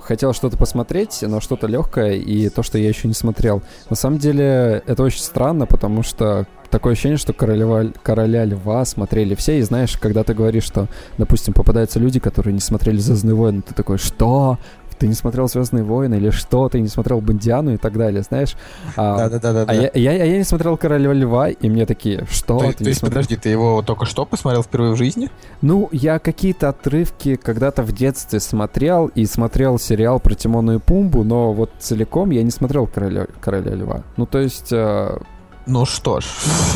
хотел 0.00 0.32
что-то 0.32 0.56
посмотреть, 0.56 1.20
но 1.22 1.40
что-то 1.40 1.66
легкое, 1.66 2.12
и 2.12 2.48
то, 2.48 2.62
что 2.62 2.78
я 2.78 2.88
еще 2.88 3.08
не 3.08 3.14
смотрел. 3.14 3.62
На 3.90 3.96
самом 3.96 4.18
деле, 4.18 4.82
это 4.86 5.02
очень 5.02 5.20
странно, 5.20 5.66
потому 5.66 6.02
что 6.02 6.46
такое 6.70 6.92
ощущение, 6.92 7.18
что 7.18 7.32
«Короля, 7.32 7.92
«Короля 8.02 8.44
льва» 8.44 8.84
смотрели 8.84 9.34
все, 9.34 9.58
и 9.58 9.62
знаешь, 9.62 9.96
когда 9.96 10.24
ты 10.24 10.34
говоришь, 10.34 10.64
что, 10.64 10.88
допустим, 11.18 11.54
попадаются 11.54 11.98
люди, 11.98 12.20
которые 12.20 12.52
не 12.52 12.60
смотрели 12.60 12.98
«Звездные 12.98 13.34
войны», 13.34 13.62
ты 13.62 13.74
такой, 13.74 13.98
что? 13.98 14.58
Ты 14.98 15.08
не 15.08 15.14
смотрел 15.14 15.48
«Звездные 15.48 15.84
войны» 15.84 16.14
или 16.16 16.30
что? 16.30 16.68
Ты 16.68 16.80
не 16.80 16.88
смотрел 16.88 17.20
«Бондиану» 17.20 17.74
и 17.74 17.76
так 17.76 17.96
далее, 17.96 18.22
знаешь? 18.22 18.54
А, 18.96 19.28
Да-да-да. 19.28 19.64
а 19.66 19.74
я, 19.74 19.90
я, 19.94 20.10
а 20.10 20.24
я 20.24 20.38
не 20.38 20.44
смотрел 20.44 20.76
«Короля 20.76 21.12
льва», 21.12 21.50
и 21.50 21.68
мне 21.68 21.86
такие, 21.86 22.24
что? 22.30 22.58
То, 22.58 22.72
ты 22.72 22.84
то 22.84 22.88
есть, 22.88 23.00
смотрел?» 23.00 23.22
подожди, 23.22 23.36
ты 23.36 23.48
его 23.48 23.82
только 23.82 24.04
что 24.06 24.24
посмотрел 24.24 24.62
впервые 24.62 24.94
в 24.94 24.96
жизни? 24.96 25.30
Ну, 25.62 25.88
я 25.92 26.18
какие-то 26.18 26.68
отрывки 26.68 27.36
когда-то 27.36 27.82
в 27.82 27.92
детстве 27.92 28.40
смотрел, 28.40 29.06
и 29.08 29.26
смотрел 29.26 29.78
сериал 29.78 30.20
про 30.20 30.34
Тимона 30.34 30.72
и 30.72 30.78
Пумбу, 30.78 31.24
но 31.24 31.52
вот 31.52 31.70
целиком 31.78 32.30
я 32.30 32.42
не 32.42 32.50
смотрел 32.50 32.86
«Короля, 32.86 33.26
«Короля 33.40 33.74
льва». 33.74 34.02
Ну, 34.16 34.26
то 34.26 34.38
есть... 34.38 34.72
э, 34.72 35.18
Ну 35.66 35.86
что 35.86 36.20
ж. 36.20 36.24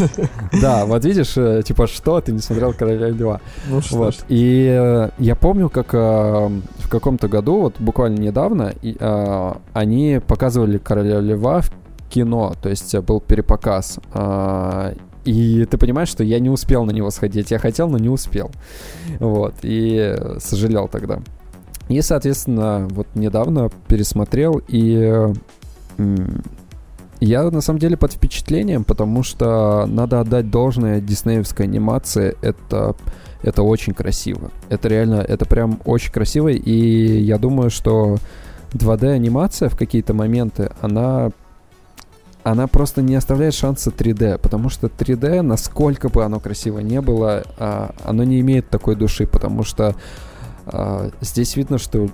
Да, 0.62 0.86
вот 0.86 1.04
видишь, 1.04 1.36
э, 1.36 1.62
типа, 1.64 1.86
что 1.86 2.20
ты 2.20 2.32
не 2.32 2.38
смотрел 2.38 2.72
«Короля 2.72 3.08
льва»? 3.08 3.40
Ну 3.68 3.80
Вот. 3.90 4.24
И 4.28 4.66
э, 4.68 5.10
я 5.18 5.34
помню, 5.36 5.68
как 5.68 5.94
э, 5.94 5.98
в 5.98 6.88
каком-то 6.88 7.28
году, 7.28 7.60
вот 7.60 7.74
буквально 7.78 8.18
недавно, 8.18 8.72
и, 8.82 8.96
э, 8.98 9.52
они 9.74 10.20
показывали 10.26 10.78
«Короля 10.78 11.20
льва» 11.20 11.60
в 11.60 11.70
кино, 12.08 12.54
то 12.62 12.68
есть 12.70 12.96
был 13.00 13.20
перепоказ. 13.20 13.98
А, 14.14 14.94
И 15.24 15.66
ты 15.66 15.76
понимаешь, 15.76 16.08
что 16.08 16.24
я 16.24 16.38
не 16.40 16.48
успел 16.48 16.84
на 16.86 16.90
него 16.92 17.10
сходить. 17.10 17.50
Я 17.50 17.58
хотел, 17.58 17.88
но 17.90 17.98
не 17.98 18.08
успел. 18.08 18.50
Вот. 19.20 19.54
И 19.62 20.16
сожалел 20.38 20.88
тогда. 20.88 21.20
И, 21.90 22.00
соответственно, 22.00 22.88
вот 22.90 23.06
недавно 23.14 23.70
пересмотрел, 23.88 24.62
и 24.68 25.32
я 27.20 27.50
на 27.50 27.60
самом 27.60 27.80
деле 27.80 27.96
под 27.96 28.12
впечатлением, 28.12 28.84
потому 28.84 29.22
что 29.22 29.86
надо 29.86 30.20
отдать 30.20 30.50
должное 30.50 31.00
диснеевской 31.00 31.66
анимации. 31.66 32.36
Это, 32.42 32.94
это 33.42 33.62
очень 33.62 33.94
красиво. 33.94 34.50
Это 34.68 34.88
реально, 34.88 35.16
это 35.16 35.44
прям 35.44 35.80
очень 35.84 36.12
красиво. 36.12 36.48
И 36.48 37.20
я 37.20 37.38
думаю, 37.38 37.70
что 37.70 38.18
2D 38.72 39.10
анимация 39.10 39.68
в 39.68 39.76
какие-то 39.76 40.14
моменты, 40.14 40.70
она 40.80 41.30
она 42.44 42.66
просто 42.66 43.02
не 43.02 43.14
оставляет 43.14 43.52
шанса 43.52 43.90
3D, 43.90 44.38
потому 44.38 44.70
что 44.70 44.86
3D, 44.86 45.42
насколько 45.42 46.08
бы 46.08 46.24
оно 46.24 46.40
красиво 46.40 46.78
не 46.78 47.00
было, 47.02 47.44
а, 47.58 47.94
оно 48.04 48.24
не 48.24 48.40
имеет 48.40 48.70
такой 48.70 48.96
души, 48.96 49.26
потому 49.26 49.64
что 49.64 49.94
а, 50.64 51.10
здесь 51.20 51.56
видно, 51.56 51.76
что 51.76 52.08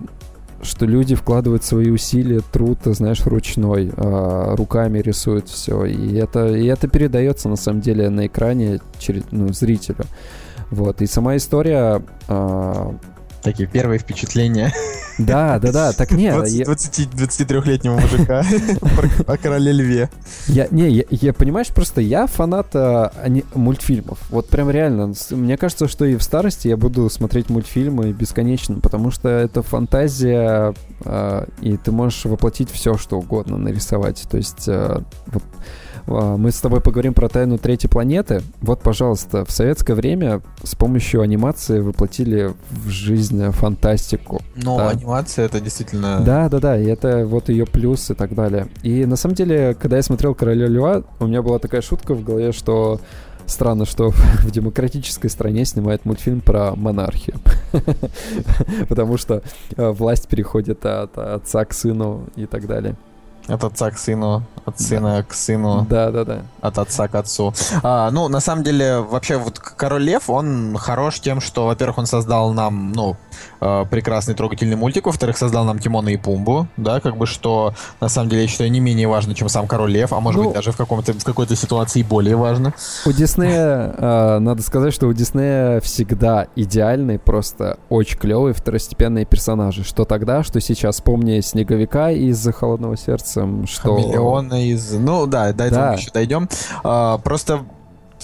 что 0.64 0.86
люди 0.86 1.14
вкладывают 1.14 1.62
свои 1.62 1.90
усилия, 1.90 2.40
труд, 2.52 2.78
знаешь, 2.84 3.24
ручной, 3.24 3.92
а, 3.96 4.56
руками 4.56 4.98
рисуют 4.98 5.48
все, 5.48 5.84
и 5.84 6.14
это, 6.14 6.48
и 6.48 6.66
это 6.66 6.88
передается 6.88 7.48
на 7.48 7.56
самом 7.56 7.80
деле 7.80 8.08
на 8.08 8.26
экране 8.26 8.80
через 8.98 9.22
ну, 9.30 9.52
зрителю. 9.52 10.04
Вот, 10.70 11.02
и 11.02 11.06
сама 11.06 11.36
история... 11.36 12.02
а, 12.28 12.96
Такие 13.44 13.68
первые 13.68 13.98
впечатления 13.98 14.72
да, 15.18 15.58
да, 15.58 15.70
да, 15.72 15.92
так 15.92 16.10
нет, 16.10 16.48
я- 16.48 16.64
23-летнего 16.64 18.00
мужика 18.00 18.44
о 19.26 19.36
короле 19.36 19.72
льве. 19.72 20.10
Я, 20.48 20.66
не, 20.70 20.90
я, 20.90 21.04
я, 21.10 21.32
понимаешь, 21.32 21.68
просто 21.68 22.00
я 22.00 22.26
фанат 22.26 22.74
а, 22.74 23.12
ани- 23.22 23.44
мультфильмов. 23.54 24.18
Вот 24.30 24.48
прям 24.48 24.70
реально. 24.70 25.12
Мне 25.30 25.56
кажется, 25.56 25.86
что 25.86 26.04
и 26.04 26.16
в 26.16 26.22
старости 26.22 26.68
я 26.68 26.76
буду 26.76 27.08
смотреть 27.10 27.48
мультфильмы 27.48 28.12
бесконечно, 28.12 28.80
потому 28.80 29.10
что 29.10 29.28
это 29.28 29.62
фантазия, 29.62 30.74
а, 31.04 31.46
и 31.60 31.76
ты 31.76 31.92
можешь 31.92 32.24
воплотить 32.24 32.70
все, 32.70 32.96
что 32.96 33.18
угодно 33.18 33.56
нарисовать. 33.56 34.24
То 34.28 34.36
есть 34.36 34.68
а, 34.68 35.04
вот, 35.26 35.42
а, 35.42 35.56
мы 36.06 36.50
с 36.50 36.60
тобой 36.60 36.80
поговорим 36.80 37.14
про 37.14 37.28
тайну 37.28 37.58
третьей 37.58 37.88
планеты. 37.88 38.42
Вот, 38.60 38.82
пожалуйста, 38.82 39.44
в 39.44 39.50
советское 39.50 39.94
время 39.94 40.42
с 40.62 40.74
помощью 40.74 41.22
анимации 41.22 41.80
воплотили 41.80 42.52
в 42.70 42.88
жизнь 42.88 43.50
фантастику. 43.52 44.40
Но 44.56 44.76
Да. 44.78 44.90
анимация 44.90 45.46
это 45.46 45.60
действительно... 45.60 46.20
Да, 46.20 46.48
да, 46.48 46.58
да, 46.58 46.78
и 46.78 46.86
это 46.86 47.26
вот 47.26 47.48
ее 47.48 47.66
плюс 47.66 48.10
и 48.10 48.14
так 48.14 48.34
далее. 48.34 48.68
И 48.82 49.06
на 49.06 49.16
самом 49.16 49.34
деле, 49.34 49.74
когда 49.74 49.96
я 49.96 50.02
смотрел 50.02 50.34
Короля 50.34 50.66
Льва, 50.66 51.02
у 51.20 51.26
меня 51.26 51.42
была 51.42 51.58
такая 51.58 51.80
шутка 51.80 52.14
в 52.14 52.22
голове, 52.22 52.52
что 52.52 53.00
странно, 53.46 53.84
что 53.86 54.10
в 54.40 54.50
демократической 54.50 55.28
стране 55.28 55.64
снимают 55.64 56.04
мультфильм 56.04 56.40
про 56.40 56.74
монархию. 56.74 57.36
Потому 58.88 59.16
что 59.16 59.42
э, 59.76 59.90
власть 59.90 60.28
переходит 60.28 60.84
от 60.86 61.16
отца 61.18 61.64
к 61.64 61.72
сыну 61.72 62.26
и 62.36 62.46
так 62.46 62.66
далее. 62.66 62.96
От 63.46 63.62
отца 63.62 63.90
к 63.90 63.98
сыну, 63.98 64.42
от 64.64 64.80
сына 64.80 65.22
к 65.28 65.34
сыну, 65.34 65.86
Да, 65.90 66.10
да, 66.10 66.24
да. 66.24 66.38
от 66.62 66.78
отца 66.78 67.08
к 67.08 67.14
отцу. 67.14 67.52
А, 67.82 68.10
ну, 68.10 68.28
на 68.28 68.40
самом 68.40 68.64
деле, 68.64 69.00
вообще, 69.00 69.36
вот 69.36 69.58
Король 69.58 70.02
Лев, 70.04 70.30
он 70.30 70.76
хорош 70.78 71.20
тем, 71.20 71.42
что, 71.42 71.66
во-первых, 71.66 71.98
он 71.98 72.06
создал 72.06 72.54
нам, 72.54 72.92
ну, 72.92 73.16
э, 73.60 73.84
прекрасный 73.90 74.34
трогательный 74.34 74.76
мультик, 74.76 75.04
во-вторых, 75.04 75.36
создал 75.36 75.64
нам 75.66 75.78
Тимона 75.78 76.08
и 76.08 76.16
Пумбу, 76.16 76.68
да, 76.78 77.00
как 77.00 77.18
бы, 77.18 77.26
что, 77.26 77.74
на 78.00 78.08
самом 78.08 78.30
деле, 78.30 78.42
я 78.42 78.48
считаю, 78.48 78.70
не 78.70 78.80
менее 78.80 79.08
важно, 79.08 79.34
чем 79.34 79.50
сам 79.50 79.66
Король 79.66 79.90
Лев, 79.92 80.14
а 80.14 80.20
может 80.20 80.40
Ну- 80.40 80.46
быть, 80.48 80.54
даже 80.54 80.72
в, 80.72 80.76
каком-то, 80.78 81.12
в 81.12 81.22
какой-то 81.24 81.54
ситуации 81.54 82.02
более 82.02 82.36
важно. 82.36 82.72
У 83.04 83.12
Диснея, 83.12 83.94
э, 83.98 84.38
надо 84.38 84.62
сказать, 84.62 84.94
что 84.94 85.06
у 85.06 85.12
Диснея 85.12 85.80
всегда 85.80 86.46
идеальные, 86.56 87.18
просто 87.18 87.76
очень 87.90 88.18
клевые 88.18 88.54
второстепенные 88.54 89.26
персонажи. 89.26 89.84
Что 89.84 90.06
тогда, 90.06 90.42
что 90.42 90.60
сейчас. 90.60 91.02
Помни 91.02 91.40
Снеговика 91.40 92.10
из 92.10 92.42
«Холодного 92.54 92.96
сердца», 92.96 93.33
что... 93.66 93.96
Хамелеоны 93.96 94.68
из... 94.68 94.92
Ну, 94.92 95.26
да, 95.26 95.52
до 95.52 95.64
этого 95.64 95.82
Да. 95.82 95.90
мы 95.92 95.98
еще 95.98 96.10
дойдем. 96.10 96.48
А, 96.82 97.18
просто 97.18 97.64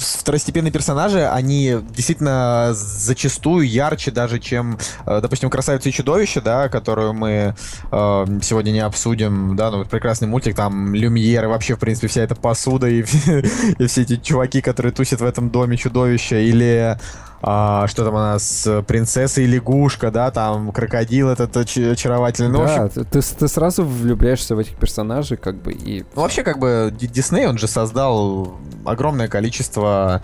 второстепенные 0.01 0.73
персонажи, 0.73 1.27
они 1.27 1.77
действительно 1.91 2.71
зачастую 2.73 3.69
ярче 3.69 4.11
даже, 4.11 4.39
чем, 4.39 4.79
э, 5.07 5.21
допустим, 5.21 5.51
«Красавица 5.51 5.89
и 5.89 5.93
чудовище», 5.93 6.41
да, 6.41 6.69
которую 6.69 7.13
мы 7.13 7.55
э, 7.93 8.27
сегодня 8.43 8.71
не 8.71 8.81
обсудим, 8.81 9.57
да, 9.57 9.71
ну, 9.71 9.85
прекрасный 9.85 10.29
мультик, 10.29 10.57
там, 10.57 10.95
Люмьер, 10.95 11.45
и 11.45 11.47
вообще, 11.49 11.77
в 11.77 11.79
принципе, 11.79 12.09
вся 12.09 12.23
эта 12.23 12.35
посуда 12.35 12.89
и, 12.89 13.01
и 13.79 13.87
все 13.87 14.03
эти 14.03 14.17
чуваки, 14.17 14.61
которые 14.61 14.93
тусят 14.93 15.21
в 15.21 15.25
этом 15.25 15.51
доме 15.51 15.77
чудовища, 15.77 16.37
или 16.37 16.99
а, 17.43 17.87
что 17.89 18.05
там 18.05 18.15
у 18.15 18.19
нас, 18.19 18.67
э, 18.67 18.83
принцесса 18.83 19.41
и 19.41 19.47
лягушка, 19.47 20.11
да, 20.11 20.31
там, 20.31 20.73
крокодил 20.73 21.29
этот 21.29 21.57
оч- 21.57 21.93
очаровательный, 21.93 22.51
ну, 22.51 22.61
в 22.61 22.63
общем, 22.65 22.83
да, 22.83 22.89
ты, 22.89 23.05
ты 23.05 23.23
с- 23.23 23.49
сразу 23.49 23.85
влюбляешься 23.85 24.55
в 24.55 24.59
этих 24.59 24.77
персонажей, 24.77 25.37
как 25.37 25.57
бы, 25.57 25.73
и... 25.73 26.05
Ну, 26.15 26.23
вообще, 26.23 26.43
как 26.43 26.59
бы, 26.59 26.93
Ди- 26.99 27.07
Дисней, 27.07 27.47
он 27.47 27.57
же 27.59 27.67
создал 27.69 28.59
огромное 28.85 29.29
количество 29.29 30.23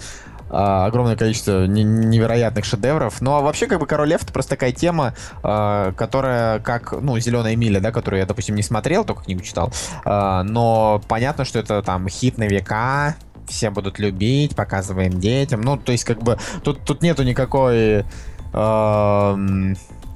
а, 0.49 0.87
огромное 0.87 1.17
количество 1.17 1.67
не- 1.67 1.83
невероятных 1.83 2.65
шедевров. 2.65 3.21
Ну, 3.21 3.35
а 3.35 3.41
вообще, 3.41 3.67
как 3.67 3.81
бы, 3.81 3.87
Король 3.87 4.11
Лев— 4.11 4.23
это 4.23 4.33
просто 4.33 4.51
такая 4.51 4.71
тема, 4.71 5.13
а, 5.43 5.91
которая, 5.93 6.61
как, 6.61 6.93
ну, 6.93 7.19
«Зеленая 7.19 7.57
миля», 7.57 7.81
да, 7.81 7.91
которую 7.91 8.21
я, 8.21 8.27
допустим, 8.27 8.55
не 8.55 8.63
смотрел, 8.63 9.05
только 9.05 9.25
книгу 9.25 9.41
читал, 9.43 9.73
но 10.05 11.01
понятно, 11.09 11.45
что 11.45 11.59
это 11.59 11.83
там 11.83 12.09
хит 12.09 12.39
на 12.39 12.45
века, 12.45 13.17
все 13.47 13.71
будут 13.71 13.99
любить, 13.99 14.55
показываем 14.57 15.21
детям. 15.21 15.61
Ну, 15.61 15.77
то 15.77 15.93
есть, 15.93 16.05
как 16.05 16.23
бы, 16.23 16.39
тут, 16.63 16.81
тут 16.85 17.03
нету 17.03 17.23
никакой... 17.23 18.05
Э, 18.53 19.75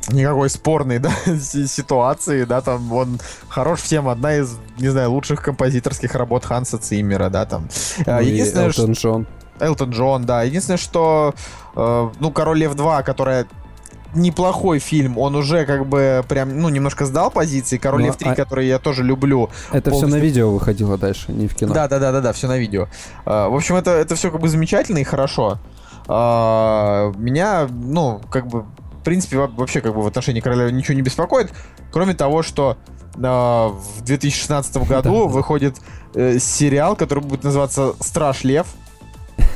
никакой 0.08 0.50
спорной 0.50 0.98
да, 1.00 1.10
ситуации, 1.36 2.44
да, 2.44 2.60
там 2.60 2.92
он 2.92 3.20
хорош 3.48 3.80
всем, 3.80 4.08
одна 4.08 4.36
из, 4.36 4.56
не 4.78 4.88
знаю, 4.88 5.10
лучших 5.10 5.42
композиторских 5.42 6.14
работ 6.14 6.44
Ханса 6.44 6.78
Циммера, 6.78 7.28
да, 7.28 7.44
там. 7.44 7.68
Ну, 8.06 8.20
Единственное, 8.20 8.66
Элтон 8.66 8.94
что... 8.94 9.08
Джон. 9.08 9.26
Элтон 9.60 9.90
Джон, 9.90 10.24
да. 10.24 10.42
Единственное, 10.42 10.78
что, 10.78 11.34
э, 11.76 12.10
ну, 12.18 12.30
Король 12.30 12.58
Лев 12.58 12.74
2, 12.74 13.02
которая 13.02 13.46
неплохой 14.14 14.78
фильм, 14.78 15.18
он 15.18 15.34
уже 15.36 15.64
как 15.66 15.86
бы 15.86 16.24
прям, 16.28 16.58
ну, 16.60 16.68
немножко 16.68 17.06
сдал 17.06 17.30
позиции. 17.30 17.78
Король 17.78 18.00
ну, 18.00 18.06
Лев 18.06 18.16
3, 18.16 18.30
а... 18.30 18.34
который 18.34 18.66
я 18.66 18.78
тоже 18.78 19.04
люблю. 19.04 19.50
Это 19.70 19.90
полностью... 19.90 20.08
все 20.08 20.16
на 20.16 20.20
видео 20.20 20.50
выходило 20.50 20.98
дальше, 20.98 21.32
не 21.32 21.48
в 21.48 21.54
кино. 21.54 21.74
Да, 21.74 21.88
да, 21.88 21.98
да, 21.98 22.12
да, 22.12 22.20
да, 22.20 22.32
все 22.32 22.48
на 22.48 22.58
видео. 22.58 22.88
Uh, 23.24 23.48
в 23.48 23.54
общем, 23.54 23.76
это, 23.76 23.92
это 23.92 24.14
все 24.14 24.30
как 24.30 24.40
бы 24.40 24.48
замечательно 24.48 24.98
и 24.98 25.04
хорошо. 25.04 25.58
Uh, 26.06 27.16
меня, 27.18 27.68
ну, 27.70 28.20
как 28.30 28.46
бы, 28.46 28.62
в 28.62 29.04
принципе, 29.04 29.38
вообще 29.38 29.80
как 29.80 29.94
бы 29.94 30.02
в 30.02 30.06
отношении 30.06 30.40
Короля 30.40 30.70
ничего 30.70 30.94
не 30.94 31.02
беспокоит, 31.02 31.52
кроме 31.92 32.14
того, 32.14 32.42
что 32.42 32.76
uh, 33.14 33.68
в 33.68 34.02
2016 34.02 34.76
году 34.88 35.28
выходит 35.28 35.76
э, 36.14 36.38
сериал, 36.38 36.96
который 36.96 37.22
будет 37.22 37.44
называться 37.44 37.94
«Страж 38.00 38.44
Лев», 38.44 38.66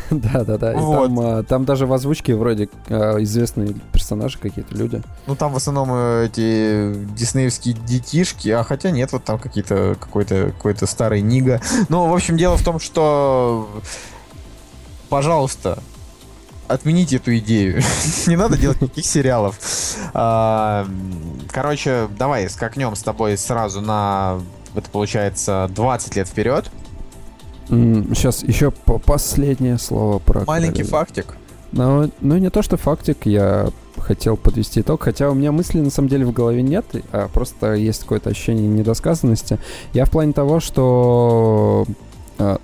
да, 0.11 0.45
да, 0.45 0.59
да. 0.59 0.73
Вот. 0.75 1.07
Там, 1.07 1.21
а, 1.21 1.43
там 1.43 1.65
даже 1.65 1.87
в 1.87 1.93
озвучке 1.93 2.35
вроде 2.35 2.69
а, 2.89 3.23
известные 3.23 3.75
персонажи 3.93 4.39
какие-то 4.39 4.75
люди. 4.75 5.03
Ну 5.27 5.37
там 5.37 5.53
в 5.53 5.57
основном 5.57 5.91
э, 5.93 6.27
эти 6.27 6.95
диснеевские 7.15 7.75
детишки, 7.75 8.49
а 8.51 8.63
хотя 8.65 8.91
нет, 8.91 9.13
вот 9.13 9.25
там 9.25 9.39
какие-то 9.39 9.97
какой-то 9.99 10.53
какой-то 10.57 10.87
старый 10.87 11.21
Нига. 11.21 11.61
Ну, 11.89 12.09
в 12.09 12.15
общем, 12.15 12.37
дело 12.37 12.57
в 12.57 12.65
том, 12.65 12.81
что 12.81 13.69
пожалуйста, 15.09 15.79
отмените 16.67 17.17
эту 17.17 17.37
идею. 17.39 17.83
Не 18.27 18.37
надо 18.37 18.57
делать 18.57 18.81
никаких 18.81 19.07
сериалов. 19.07 19.59
А, 20.13 20.87
короче, 21.51 22.09
давай 22.19 22.49
скакнем 22.49 22.97
с 22.97 23.03
тобой 23.03 23.37
сразу 23.37 23.81
на, 23.81 24.41
это 24.75 24.91
получается, 24.91 25.71
20 25.71 26.17
лет 26.17 26.29
вперед. 26.29 26.71
Сейчас 27.69 28.43
еще 28.43 28.71
последнее 28.71 29.79
слово 29.79 30.19
про... 30.19 30.45
Маленький 30.45 30.83
Короля. 30.83 30.91
фактик. 30.91 31.37
Ну, 31.73 32.11
ну, 32.21 32.37
не 32.37 32.51
то, 32.51 32.63
что 32.63 32.77
фактик, 32.77 33.27
я 33.27 33.71
хотел 33.99 34.37
подвести 34.37 34.81
итог, 34.81 35.03
хотя 35.03 35.31
у 35.31 35.35
меня 35.35 35.51
мысли 35.51 35.81
на 35.81 35.91
самом 35.91 36.09
деле 36.09 36.25
в 36.25 36.33
голове 36.33 36.63
нет, 36.63 36.85
а 37.11 37.29
просто 37.29 37.75
есть 37.75 38.03
какое-то 38.03 38.31
ощущение 38.31 38.69
недосказанности. 38.69 39.59
Я 39.93 40.05
в 40.05 40.11
плане 40.11 40.33
того, 40.33 40.61
что 40.61 41.87
а, 42.39 42.59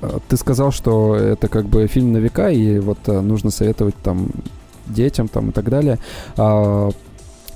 а, 0.00 0.18
ты 0.28 0.36
сказал, 0.36 0.70
что 0.70 1.16
это 1.16 1.48
как 1.48 1.66
бы 1.66 1.86
фильм 1.86 2.12
на 2.12 2.18
века, 2.18 2.50
и 2.50 2.78
вот 2.78 2.98
а, 3.06 3.20
нужно 3.20 3.50
советовать 3.50 3.96
там 4.02 4.28
детям 4.86 5.28
там 5.28 5.50
и 5.50 5.52
так 5.52 5.68
далее. 5.68 5.98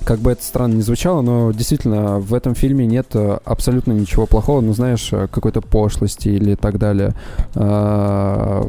Как 0.07 0.21
бы 0.21 0.31
это 0.31 0.45
странно 0.45 0.75
не 0.75 0.83
звучало, 0.83 1.21
но 1.21 1.51
действительно 1.51 2.21
в 2.21 2.33
этом 2.33 2.55
фильме 2.55 2.87
нет 2.87 3.09
э, 3.15 3.39
абсолютно 3.45 3.91
ничего 3.91 4.27
плохого, 4.27 4.61
ну 4.61 4.73
знаешь, 4.73 5.09
э, 5.11 5.27
какой-то 5.27 5.61
пошлости 5.61 6.29
или 6.29 6.55
так 6.55 6.79
далее. 6.79 7.13
А, 7.57 8.69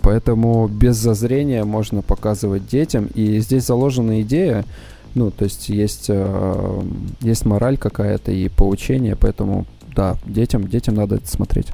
поэтому 0.00 0.66
без 0.66 0.96
зазрения 0.96 1.66
можно 1.66 2.00
показывать 2.00 2.66
детям. 2.66 3.08
И 3.14 3.38
здесь 3.40 3.66
заложена 3.66 4.22
идея, 4.22 4.64
ну, 5.14 5.30
то 5.30 5.44
есть 5.44 5.68
есть, 5.68 6.06
э, 6.08 6.82
есть 7.20 7.44
мораль 7.44 7.76
какая-то 7.76 8.32
и 8.32 8.48
поучение, 8.48 9.14
поэтому 9.14 9.66
да, 9.94 10.16
детям, 10.24 10.66
детям 10.68 10.94
надо 10.94 11.16
это 11.16 11.28
смотреть. 11.28 11.66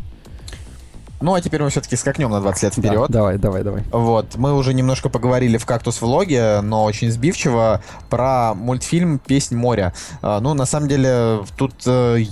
Ну, 1.21 1.35
а 1.35 1.41
теперь 1.41 1.62
мы 1.62 1.71
все-таки 1.71 1.97
скакнем 1.97 2.31
на 2.31 2.41
20 2.41 2.62
лет 2.62 2.73
вперед. 2.75 3.07
Да, 3.09 3.19
давай, 3.19 3.39
давай, 3.39 3.62
давай. 3.62 3.83
Вот, 3.91 4.37
мы 4.37 4.53
уже 4.55 4.75
немножко 4.75 5.09
поговорили 5.09 5.57
в 5.57 5.65
«Кактус-влоге», 5.65 6.61
но 6.61 6.85
очень 6.85 7.11
сбивчиво, 7.11 7.83
про 8.11 8.55
мультфильм 8.55 9.19
«Песнь 9.19 9.57
моря». 9.57 9.95
А, 10.23 10.41
ну, 10.41 10.55
на 10.55 10.67
самом 10.67 10.89
деле, 10.89 11.41
тут 11.57 11.75
э, 11.87 12.25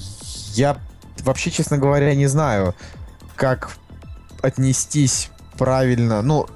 я 0.54 0.76
вообще, 1.20 1.50
честно 1.50 1.78
говоря, 1.78 2.14
не 2.14 2.26
знаю, 2.26 2.74
как 3.36 3.70
отнестись 4.42 5.30
правильно. 5.56 6.20
Ну, 6.20 6.46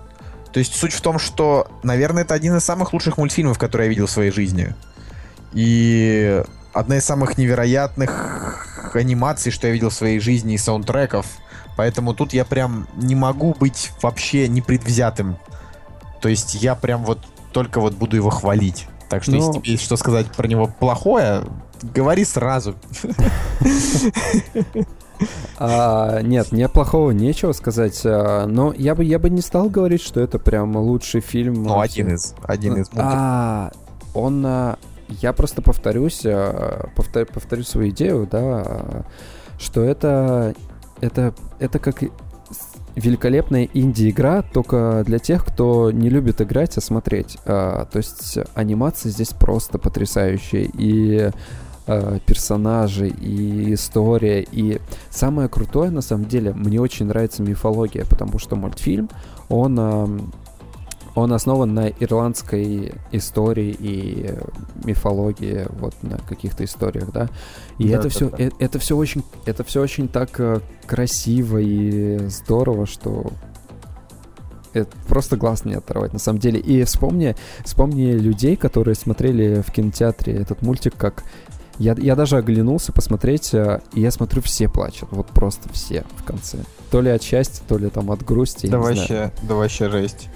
то 0.53 0.59
есть 0.59 0.75
суть 0.75 0.93
в 0.93 1.01
том, 1.01 1.19
что, 1.19 1.69
наверное, 1.83 2.25
это 2.25 2.35
один 2.35 2.57
из 2.57 2.65
самых 2.65 2.93
лучших 2.93 3.19
мультфильмов, 3.19 3.59
которые 3.59 3.87
я 3.87 3.91
видел 3.91 4.07
в 4.07 4.11
своей 4.11 4.33
жизни. 4.33 4.75
И 5.53 6.43
одна 6.73 6.99
из 6.99 7.05
самых 7.05 7.39
невероятных 7.39 8.91
анимаций, 8.95 9.53
что 9.53 9.69
я 9.69 9.73
видел 9.73 9.91
в 9.91 9.95
своей 9.95 10.19
жизни, 10.19 10.55
и 10.55 10.59
саундтреков— 10.59 11.27
Поэтому 11.77 12.15
тут 12.15 12.33
я 12.33 12.45
прям 12.45 12.89
не 12.97 13.15
могу 13.15 13.55
быть 13.55 13.93
вообще 14.03 14.49
непредвзятым. 14.49 15.37
То 16.21 16.29
есть 16.29 16.55
я 16.55 16.75
прям 16.75 17.05
вот 17.05 17.19
только 17.53 17.81
вот 17.81 17.95
буду 17.95 18.17
его 18.17 18.31
хвалить. 18.31 18.87
Так 19.09 19.23
что, 19.23 19.33
ну... 19.33 19.39
если 19.39 19.53
тебе 19.53 19.73
есть 19.73 19.85
что 19.85 19.97
сказать 19.97 20.27
про 20.33 20.49
него 20.49 20.67
плохое, 20.81 21.45
говори 21.83 22.25
сразу. 22.25 22.75
А, 25.59 26.21
нет, 26.21 26.53
мне 26.53 26.69
плохого 26.69 27.11
нечего 27.11 27.53
сказать, 27.53 28.03
а, 28.05 28.45
но 28.47 28.75
я 28.77 28.95
бы 28.95 29.03
я 29.03 29.19
бы 29.19 29.31
не 29.31 29.41
стал 29.41 29.71
говорить, 29.71 30.03
что 30.03 30.21
это 30.21 30.39
прям 30.39 30.77
лучший 30.77 31.23
фильм. 31.23 31.63
Ну 31.63 31.81
один 31.81 32.13
из, 32.13 32.35
один 32.43 32.77
из. 32.77 32.91
А, 32.95 33.73
он, 34.13 34.45
а, 34.45 34.79
я 35.09 35.33
просто 35.33 35.63
повторюсь, 35.63 36.21
а, 36.27 36.91
повторю, 36.95 37.27
повторю 37.33 37.63
свою 37.63 37.89
идею, 37.89 38.29
да, 38.31 39.07
что 39.59 39.83
это 39.83 40.55
это, 41.01 41.35
это 41.59 41.79
как 41.79 42.03
великолепная 42.95 43.69
инди-игра, 43.75 44.43
только 44.43 45.03
для 45.05 45.19
тех, 45.19 45.45
кто 45.45 45.91
не 45.91 46.09
любит 46.09 46.41
играть, 46.41 46.77
а 46.79 46.81
смотреть. 46.81 47.37
А, 47.45 47.85
то 47.85 47.99
есть 47.99 48.39
анимация 48.55 49.11
здесь 49.11 49.29
просто 49.29 49.79
потрясающая. 49.79 50.69
И 50.73 51.31
а, 51.87 52.19
персонажи, 52.21 53.09
и 53.09 53.75
история. 53.75 54.43
И 54.51 54.81
самое 55.11 55.49
крутое, 55.49 55.91
на 55.91 56.01
самом 56.01 56.25
деле, 56.27 56.53
мне 56.53 56.81
очень 56.81 57.07
нравится 57.07 57.43
мифология, 57.43 58.05
потому 58.05 58.39
что 58.39 58.57
мультфильм, 58.57 59.09
он... 59.49 60.33
он 61.17 61.33
основан 61.33 61.73
на 61.73 61.89
ирландской 61.89 62.93
истории 63.11 63.75
и 63.79 64.35
мифологии, 64.85 65.67
вот 65.71 65.95
на 66.03 66.19
каких-то 66.19 66.63
историях, 66.65 67.11
да. 67.11 67.29
И 67.79 67.89
да, 67.89 67.99
это 67.99 68.09
все, 68.11 68.29
да. 68.29 68.37
Это, 68.39 68.57
это 68.59 68.79
все 68.79 68.97
очень, 68.97 69.25
это 69.47 69.65
все 69.65 69.81
очень 69.81 70.09
так 70.09 70.39
э, 70.39 70.61
красиво 70.87 71.57
и 71.57 72.19
здорово, 72.29 72.87
что 72.87 73.33
это 74.75 74.95
просто 75.09 75.39
глаз 75.39 75.65
не 75.65 75.73
оторвать, 75.73 76.13
на 76.13 76.19
самом 76.19 76.39
деле. 76.39 76.61
И 76.61 76.85
вспомни, 76.85 77.35
вспомни 77.65 78.13
людей, 78.13 78.55
которые 78.57 78.95
смотрели 78.95 79.63
в 79.67 79.73
кинотеатре 79.73 80.35
этот 80.35 80.61
мультик, 80.61 80.97
как 80.99 81.25
я, 81.79 81.97
я 81.99 82.15
даже 82.15 82.37
оглянулся 82.37 82.93
посмотреть, 82.93 83.55
э, 83.55 83.81
и 83.95 84.03
я 84.03 84.11
смотрю, 84.11 84.43
все 84.43 84.69
плачут. 84.69 85.09
Вот 85.13 85.29
просто 85.29 85.73
все 85.73 86.05
в 86.17 86.25
конце. 86.25 86.59
То 86.91 87.01
ли 87.01 87.09
от 87.09 87.23
счастья, 87.23 87.63
то 87.67 87.79
ли 87.79 87.89
там 87.89 88.11
от 88.11 88.23
грусти. 88.23 88.67
Да 88.67 88.79
вообще, 88.79 89.33
да 89.49 89.55
вообще 89.55 89.89
жесть. 89.89 90.29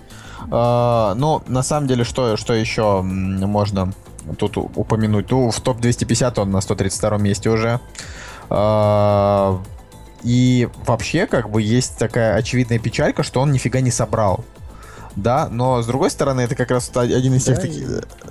Uh, 0.48 1.14
ну, 1.14 1.42
на 1.46 1.62
самом 1.62 1.86
деле, 1.86 2.04
что, 2.04 2.36
что 2.36 2.54
еще 2.54 3.02
можно 3.02 3.92
тут 4.38 4.56
упомянуть? 4.56 5.30
Ну, 5.30 5.50
в 5.50 5.60
топ-250 5.60 6.40
он 6.40 6.50
на 6.50 6.60
132 6.60 7.18
месте 7.18 7.50
уже. 7.50 7.80
Uh, 8.48 9.60
и 10.22 10.68
вообще, 10.86 11.26
как 11.26 11.50
бы, 11.50 11.62
есть 11.62 11.96
такая 11.98 12.34
очевидная 12.34 12.78
печалька, 12.78 13.22
что 13.22 13.40
он 13.40 13.52
нифига 13.52 13.80
не 13.80 13.90
собрал. 13.90 14.44
Да, 15.16 15.48
но 15.50 15.82
с 15.82 15.86
другой 15.86 16.10
стороны, 16.10 16.42
это 16.42 16.54
как 16.54 16.70
раз 16.70 16.90
один 16.94 17.34
из, 17.34 17.44
да, 17.44 17.54
тех, 17.54 17.62
таки, 17.62 17.86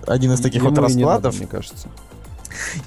один 0.08 0.32
из 0.34 0.40
таких 0.40 0.64
вот 0.64 0.78
раскладов. 0.78 1.34
Надо, 1.34 1.38
мне 1.38 1.48
кажется. 1.48 1.90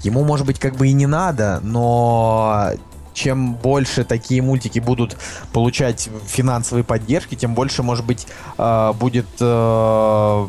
Ему, 0.02 0.24
может 0.24 0.46
быть, 0.46 0.58
как 0.58 0.76
бы 0.76 0.88
и 0.88 0.92
не 0.92 1.06
надо, 1.06 1.60
но 1.62 2.72
чем 3.12 3.54
больше 3.54 4.04
такие 4.04 4.42
мультики 4.42 4.78
будут 4.78 5.16
получать 5.52 6.08
финансовые 6.26 6.84
поддержки, 6.84 7.34
тем 7.34 7.54
больше, 7.54 7.82
может 7.82 8.04
быть, 8.04 8.26
э, 8.58 8.92
будет 8.98 9.26
э, 9.40 10.46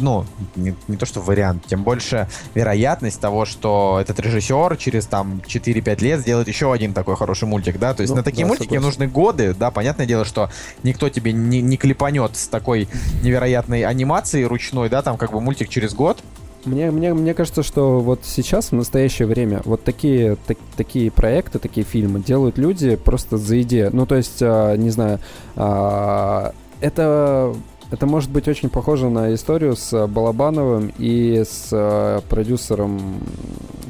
ну, 0.00 0.24
не, 0.56 0.74
не 0.88 0.96
то 0.96 1.06
что 1.06 1.20
вариант, 1.20 1.66
тем 1.66 1.82
больше 1.82 2.28
вероятность 2.54 3.20
того, 3.20 3.44
что 3.44 3.98
этот 4.00 4.18
режиссер 4.20 4.76
через 4.76 5.06
там 5.06 5.42
4-5 5.46 6.02
лет 6.02 6.20
сделает 6.20 6.48
еще 6.48 6.72
один 6.72 6.94
такой 6.94 7.16
хороший 7.16 7.46
мультик, 7.46 7.78
да, 7.78 7.94
то 7.94 8.02
есть 8.02 8.10
ну, 8.10 8.18
на 8.18 8.22
такие 8.22 8.44
да, 8.44 8.48
мультики 8.48 8.68
согласен. 8.68 8.84
нужны 8.84 9.06
годы, 9.06 9.54
да, 9.54 9.70
понятное 9.70 10.06
дело, 10.06 10.24
что 10.24 10.50
никто 10.82 11.08
тебе 11.08 11.32
не, 11.32 11.60
не 11.60 11.76
клепанет 11.76 12.36
с 12.36 12.48
такой 12.48 12.88
невероятной 13.22 13.84
анимацией 13.84 14.46
ручной, 14.46 14.88
да, 14.88 15.02
там 15.02 15.16
как 15.16 15.32
бы 15.32 15.40
мультик 15.40 15.68
через 15.68 15.94
год, 15.94 16.22
мне, 16.66 16.90
мне, 16.90 17.14
мне 17.14 17.34
кажется, 17.34 17.62
что 17.62 18.00
вот 18.00 18.20
сейчас, 18.24 18.70
в 18.70 18.74
настоящее 18.74 19.26
время, 19.26 19.62
вот 19.64 19.84
такие, 19.84 20.36
так, 20.46 20.58
такие 20.76 21.10
проекты, 21.10 21.58
такие 21.58 21.84
фильмы 21.84 22.20
делают 22.20 22.58
люди 22.58 22.96
просто 22.96 23.36
за 23.36 23.60
идею. 23.62 23.90
Ну, 23.92 24.06
то 24.06 24.14
есть, 24.14 24.38
а, 24.40 24.76
не 24.76 24.90
знаю, 24.90 25.20
а, 25.56 26.52
это 26.80 27.54
это 27.94 28.06
может 28.06 28.30
быть 28.30 28.48
очень 28.48 28.68
похоже 28.68 29.08
на 29.08 29.32
историю 29.34 29.76
с 29.76 30.06
Балабановым 30.06 30.92
и 30.98 31.44
с 31.46 31.68
э, 31.70 32.20
продюсером 32.28 33.20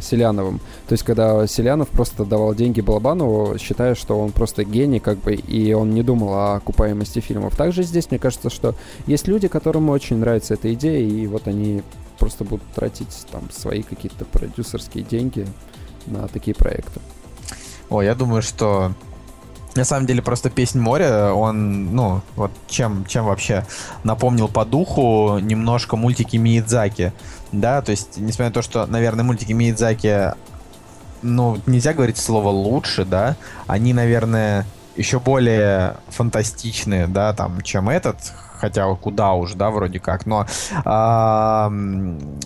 Селяновым. 0.00 0.60
То 0.86 0.92
есть, 0.92 1.02
когда 1.02 1.46
Селянов 1.46 1.88
просто 1.88 2.24
давал 2.24 2.54
деньги 2.54 2.82
Балабанову, 2.82 3.58
считая, 3.58 3.94
что 3.94 4.20
он 4.20 4.32
просто 4.32 4.64
гений, 4.64 5.00
как 5.00 5.18
бы, 5.18 5.34
и 5.34 5.72
он 5.72 5.90
не 5.90 6.02
думал 6.02 6.34
о 6.34 6.54
окупаемости 6.56 7.20
фильмов. 7.20 7.56
Также 7.56 7.82
здесь, 7.82 8.10
мне 8.10 8.18
кажется, 8.18 8.50
что 8.50 8.74
есть 9.06 9.26
люди, 9.26 9.48
которым 9.48 9.88
очень 9.88 10.18
нравится 10.18 10.54
эта 10.54 10.72
идея, 10.74 11.00
и 11.00 11.26
вот 11.26 11.48
они 11.48 11.82
просто 12.18 12.44
будут 12.44 12.66
тратить 12.74 13.26
там 13.32 13.50
свои 13.50 13.82
какие-то 13.82 14.26
продюсерские 14.26 15.02
деньги 15.02 15.46
на 16.06 16.28
такие 16.28 16.54
проекты. 16.54 17.00
О, 17.88 18.02
я 18.02 18.14
думаю, 18.14 18.42
что 18.42 18.92
на 19.74 19.84
самом 19.84 20.06
деле 20.06 20.22
просто 20.22 20.50
«Песнь 20.50 20.78
моря», 20.78 21.32
он, 21.32 21.94
ну, 21.94 22.20
вот 22.36 22.50
чем, 22.68 23.04
чем 23.06 23.24
вообще 23.24 23.64
напомнил 24.04 24.48
по 24.48 24.64
духу 24.64 25.38
немножко 25.38 25.96
мультики 25.96 26.36
Миядзаки, 26.36 27.12
да, 27.52 27.82
то 27.82 27.90
есть, 27.90 28.16
несмотря 28.16 28.46
на 28.46 28.52
то, 28.52 28.62
что, 28.62 28.86
наверное, 28.86 29.24
мультики 29.24 29.52
Миядзаки, 29.52 30.32
ну, 31.22 31.58
нельзя 31.66 31.92
говорить 31.92 32.18
слово 32.18 32.48
«лучше», 32.48 33.04
да, 33.04 33.36
они, 33.66 33.92
наверное, 33.92 34.66
еще 34.96 35.18
более 35.18 35.96
фантастичные, 36.08 37.06
да, 37.06 37.32
там, 37.32 37.60
чем 37.62 37.88
этот, 37.88 38.16
хотя 38.58 38.92
куда 38.94 39.32
уж, 39.32 39.54
да, 39.54 39.70
вроде 39.70 39.98
как, 39.98 40.26
но 40.26 40.46
а, 40.84 41.70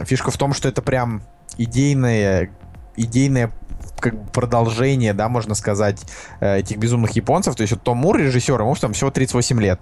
фишка 0.04 0.30
в 0.30 0.36
том, 0.38 0.54
что 0.54 0.68
это 0.68 0.80
прям 0.80 1.22
идейная, 1.58 2.50
идейная 2.96 3.52
как 4.00 4.14
бы 4.14 4.30
продолжение, 4.30 5.14
да, 5.14 5.28
можно 5.28 5.54
сказать, 5.54 6.00
э, 6.40 6.58
этих 6.58 6.78
безумных 6.78 7.12
японцев. 7.12 7.54
То 7.56 7.62
есть 7.62 7.72
вот 7.72 7.82
Том 7.82 7.98
Мур, 7.98 8.16
режиссер, 8.16 8.60
ему 8.60 8.74
там 8.76 8.92
всего 8.92 9.10
38 9.10 9.60
лет. 9.60 9.80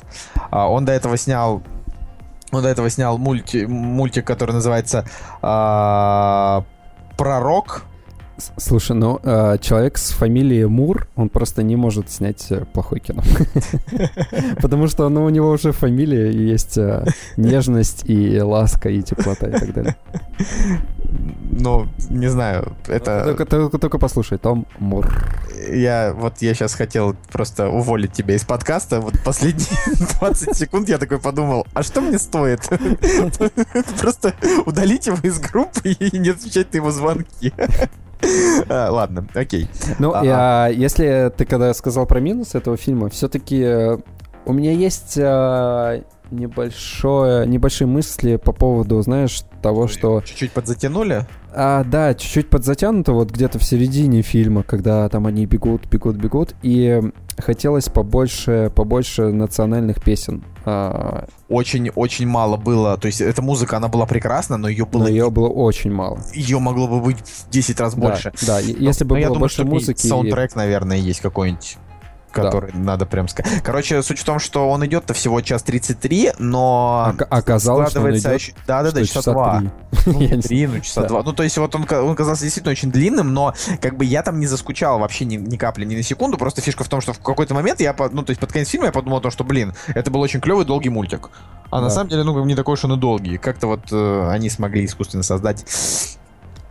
А, 0.50 0.68
он 0.68 0.84
до 0.84 0.92
этого 0.92 1.16
снял 1.16 1.62
он 2.52 2.62
до 2.62 2.68
этого 2.68 2.88
снял 2.90 3.18
мульти, 3.18 3.66
мультик, 3.66 4.24
который 4.24 4.52
называется 4.52 5.04
э, 5.42 6.62
«Пророк», 7.16 7.84
Слушай, 8.58 8.96
ну 8.96 9.18
э, 9.22 9.56
человек 9.62 9.96
с 9.96 10.10
фамилией 10.10 10.66
Мур, 10.66 11.08
он 11.16 11.30
просто 11.30 11.62
не 11.62 11.74
может 11.74 12.10
снять 12.10 12.46
э, 12.50 12.66
плохое 12.66 13.00
кино. 13.00 13.22
Потому 14.60 14.88
что 14.88 15.08
ну, 15.08 15.24
у 15.24 15.30
него 15.30 15.50
уже 15.50 15.72
фамилия 15.72 16.30
есть 16.30 16.76
э, 16.76 17.06
нежность 17.38 18.02
и 18.04 18.38
ласка 18.42 18.90
и 18.90 19.02
теплота 19.02 19.48
и 19.48 19.52
так 19.52 19.72
далее. 19.72 19.96
Ну, 21.58 21.88
не 22.10 22.28
знаю, 22.28 22.76
это... 22.86 23.24
Только, 23.24 23.46
только, 23.46 23.78
только 23.78 23.98
послушай, 23.98 24.38
Том 24.38 24.66
Мур. 24.78 25.08
Я 25.72 26.12
вот 26.14 26.42
я 26.42 26.54
сейчас 26.54 26.74
хотел 26.74 27.16
просто 27.32 27.68
уволить 27.70 28.12
тебя 28.12 28.34
из 28.34 28.44
подкаста. 28.44 29.00
Вот 29.00 29.14
последние 29.24 29.68
20 30.20 30.56
секунд 30.56 30.88
я 30.88 30.98
такой 30.98 31.18
подумал, 31.18 31.66
а 31.72 31.82
что 31.82 32.02
мне 32.02 32.18
стоит? 32.18 32.68
Просто 34.00 34.34
удалить 34.66 35.06
его 35.06 35.16
из 35.22 35.38
группы 35.40 35.88
и 35.88 36.18
не 36.18 36.30
отвечать 36.30 36.72
на 36.72 36.76
его 36.76 36.90
звонки. 36.90 37.52
А, 38.68 38.90
ладно, 38.90 39.26
окей. 39.34 39.68
Ну, 39.98 40.12
а, 40.14 40.68
если 40.68 41.30
ты 41.36 41.44
когда 41.44 41.72
сказал 41.74 42.06
про 42.06 42.18
минус 42.18 42.54
этого 42.54 42.78
фильма, 42.78 43.10
все-таки 43.10 43.62
э, 43.62 43.98
у 44.46 44.52
меня 44.52 44.72
есть 44.72 45.14
э, 45.16 46.02
небольшое, 46.30 47.46
небольшие 47.46 47.88
мысли 47.88 48.36
по 48.36 48.52
поводу, 48.52 49.00
знаешь, 49.02 49.42
того, 49.60 49.88
что... 49.88 50.22
Чуть-чуть 50.22 50.52
подзатянули? 50.52 51.26
А, 51.52 51.84
да, 51.84 52.14
чуть-чуть 52.14 52.48
подзатянуто, 52.48 53.12
вот 53.12 53.30
где-то 53.30 53.58
в 53.58 53.64
середине 53.64 54.22
фильма, 54.22 54.62
когда 54.62 55.08
там 55.08 55.26
они 55.26 55.46
бегут, 55.46 55.86
бегут, 55.86 56.16
бегут, 56.16 56.54
и 56.62 57.02
хотелось 57.38 57.88
побольше, 57.88 58.70
побольше 58.74 59.32
национальных 59.32 60.02
песен. 60.02 60.44
Очень-очень 61.48 62.26
а, 62.26 62.28
мало 62.28 62.56
было, 62.56 62.96
то 62.98 63.06
есть 63.06 63.20
эта 63.20 63.42
музыка, 63.42 63.78
она 63.78 63.88
была 63.88 64.06
прекрасна, 64.06 64.56
но 64.56 64.68
ее 64.68 64.86
было... 64.86 65.04
Но 65.04 65.08
ее 65.08 65.30
было 65.30 65.48
очень 65.48 65.92
мало. 65.92 66.20
Ее 66.34 66.58
могло 66.58 66.86
бы 66.86 67.00
быть 67.00 67.18
в 67.18 67.50
10 67.50 67.80
раз 67.80 67.94
больше. 67.94 68.32
Да, 68.46 68.60
да. 68.60 68.60
если 68.60 69.04
бы 69.04 69.18
но 69.18 69.28
было 69.28 69.38
больше 69.38 69.62
думаю, 69.62 69.74
музыки... 69.74 70.06
Саундтрек, 70.06 70.54
наверное, 70.54 70.98
есть 70.98 71.20
какой-нибудь 71.20 71.78
который 72.42 72.72
да. 72.72 72.78
надо 72.78 73.06
прям 73.06 73.28
сказать. 73.28 73.62
Короче, 73.62 74.02
суть 74.02 74.18
в 74.18 74.24
том, 74.24 74.38
что 74.38 74.70
он 74.70 74.84
идет-то 74.86 75.14
всего 75.14 75.40
час 75.40 75.62
33, 75.62 76.32
но... 76.38 77.12
Ок- 77.14 77.26
оказалось, 77.30 77.90
что 77.90 78.00
он 78.00 78.16
идет... 78.16 78.54
Да-да-да, 78.66 79.00
часа, 79.02 79.14
часа 79.14 79.32
два. 79.32 79.62
Ну, 80.06 80.42
три, 80.42 80.66
ну, 80.66 80.80
часа 80.80 81.02
два. 81.02 81.22
Ну, 81.22 81.32
то 81.32 81.42
есть 81.42 81.56
вот 81.58 81.74
он, 81.74 81.86
он 81.90 82.14
казался 82.14 82.42
действительно 82.42 82.72
очень 82.72 82.90
длинным, 82.90 83.32
но 83.32 83.54
как 83.80 83.96
бы 83.96 84.04
я 84.04 84.22
там 84.22 84.38
не 84.38 84.46
заскучал 84.46 84.98
вообще 84.98 85.24
ни, 85.24 85.36
ни 85.36 85.56
капли, 85.56 85.84
ни 85.84 85.96
на 85.96 86.02
секунду. 86.02 86.36
Просто 86.38 86.60
фишка 86.60 86.84
в 86.84 86.88
том, 86.88 87.00
что 87.00 87.12
в 87.12 87.18
какой-то 87.20 87.54
момент 87.54 87.80
я, 87.80 87.94
ну, 88.12 88.22
то 88.22 88.30
есть 88.30 88.40
под 88.40 88.52
конец 88.52 88.68
фильма 88.68 88.86
я 88.86 88.92
подумал 88.92 89.18
о 89.18 89.20
том, 89.20 89.30
что, 89.30 89.44
блин, 89.44 89.74
это 89.88 90.10
был 90.10 90.20
очень 90.20 90.40
клевый 90.40 90.64
долгий 90.64 90.90
мультик. 90.90 91.30
А 91.70 91.76
да. 91.76 91.82
на 91.82 91.90
самом 91.90 92.10
деле, 92.10 92.22
ну, 92.22 92.44
не 92.44 92.54
такой 92.54 92.74
уж 92.74 92.84
он 92.84 92.94
и 92.94 92.96
долгий. 92.96 93.38
Как-то 93.38 93.66
вот 93.66 93.92
э, 93.92 94.28
они 94.30 94.50
смогли 94.50 94.84
искусственно 94.84 95.22
создать. 95.22 95.64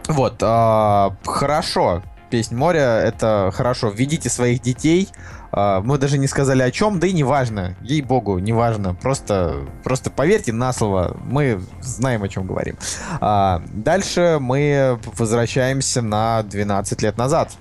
Вот, 0.07 0.41
э, 0.41 1.09
хорошо. 1.25 2.01
Песнь 2.29 2.55
моря, 2.55 3.01
это 3.03 3.51
хорошо. 3.53 3.89
Введите 3.89 4.29
своих 4.29 4.61
детей 4.61 5.09
а, 5.57 5.79
мы 5.81 5.97
даже 5.97 6.17
не 6.17 6.27
сказали 6.27 6.61
о 6.61 6.69
чем, 6.69 6.99
да 6.99 7.07
и 7.07 7.13
неважно. 7.13 7.75
Ей-богу, 7.81 8.39
неважно. 8.39 8.93
Просто, 8.93 9.65
просто 9.85 10.11
поверьте 10.11 10.51
на 10.51 10.73
слово, 10.73 11.15
мы 11.23 11.61
знаем, 11.81 12.23
о 12.23 12.27
чем 12.27 12.45
говорим. 12.45 12.75
А, 13.21 13.61
дальше 13.73 14.37
мы 14.41 14.99
возвращаемся 15.17 16.01
на 16.01 16.43
12 16.43 17.01
лет 17.01 17.17
назад 17.17 17.53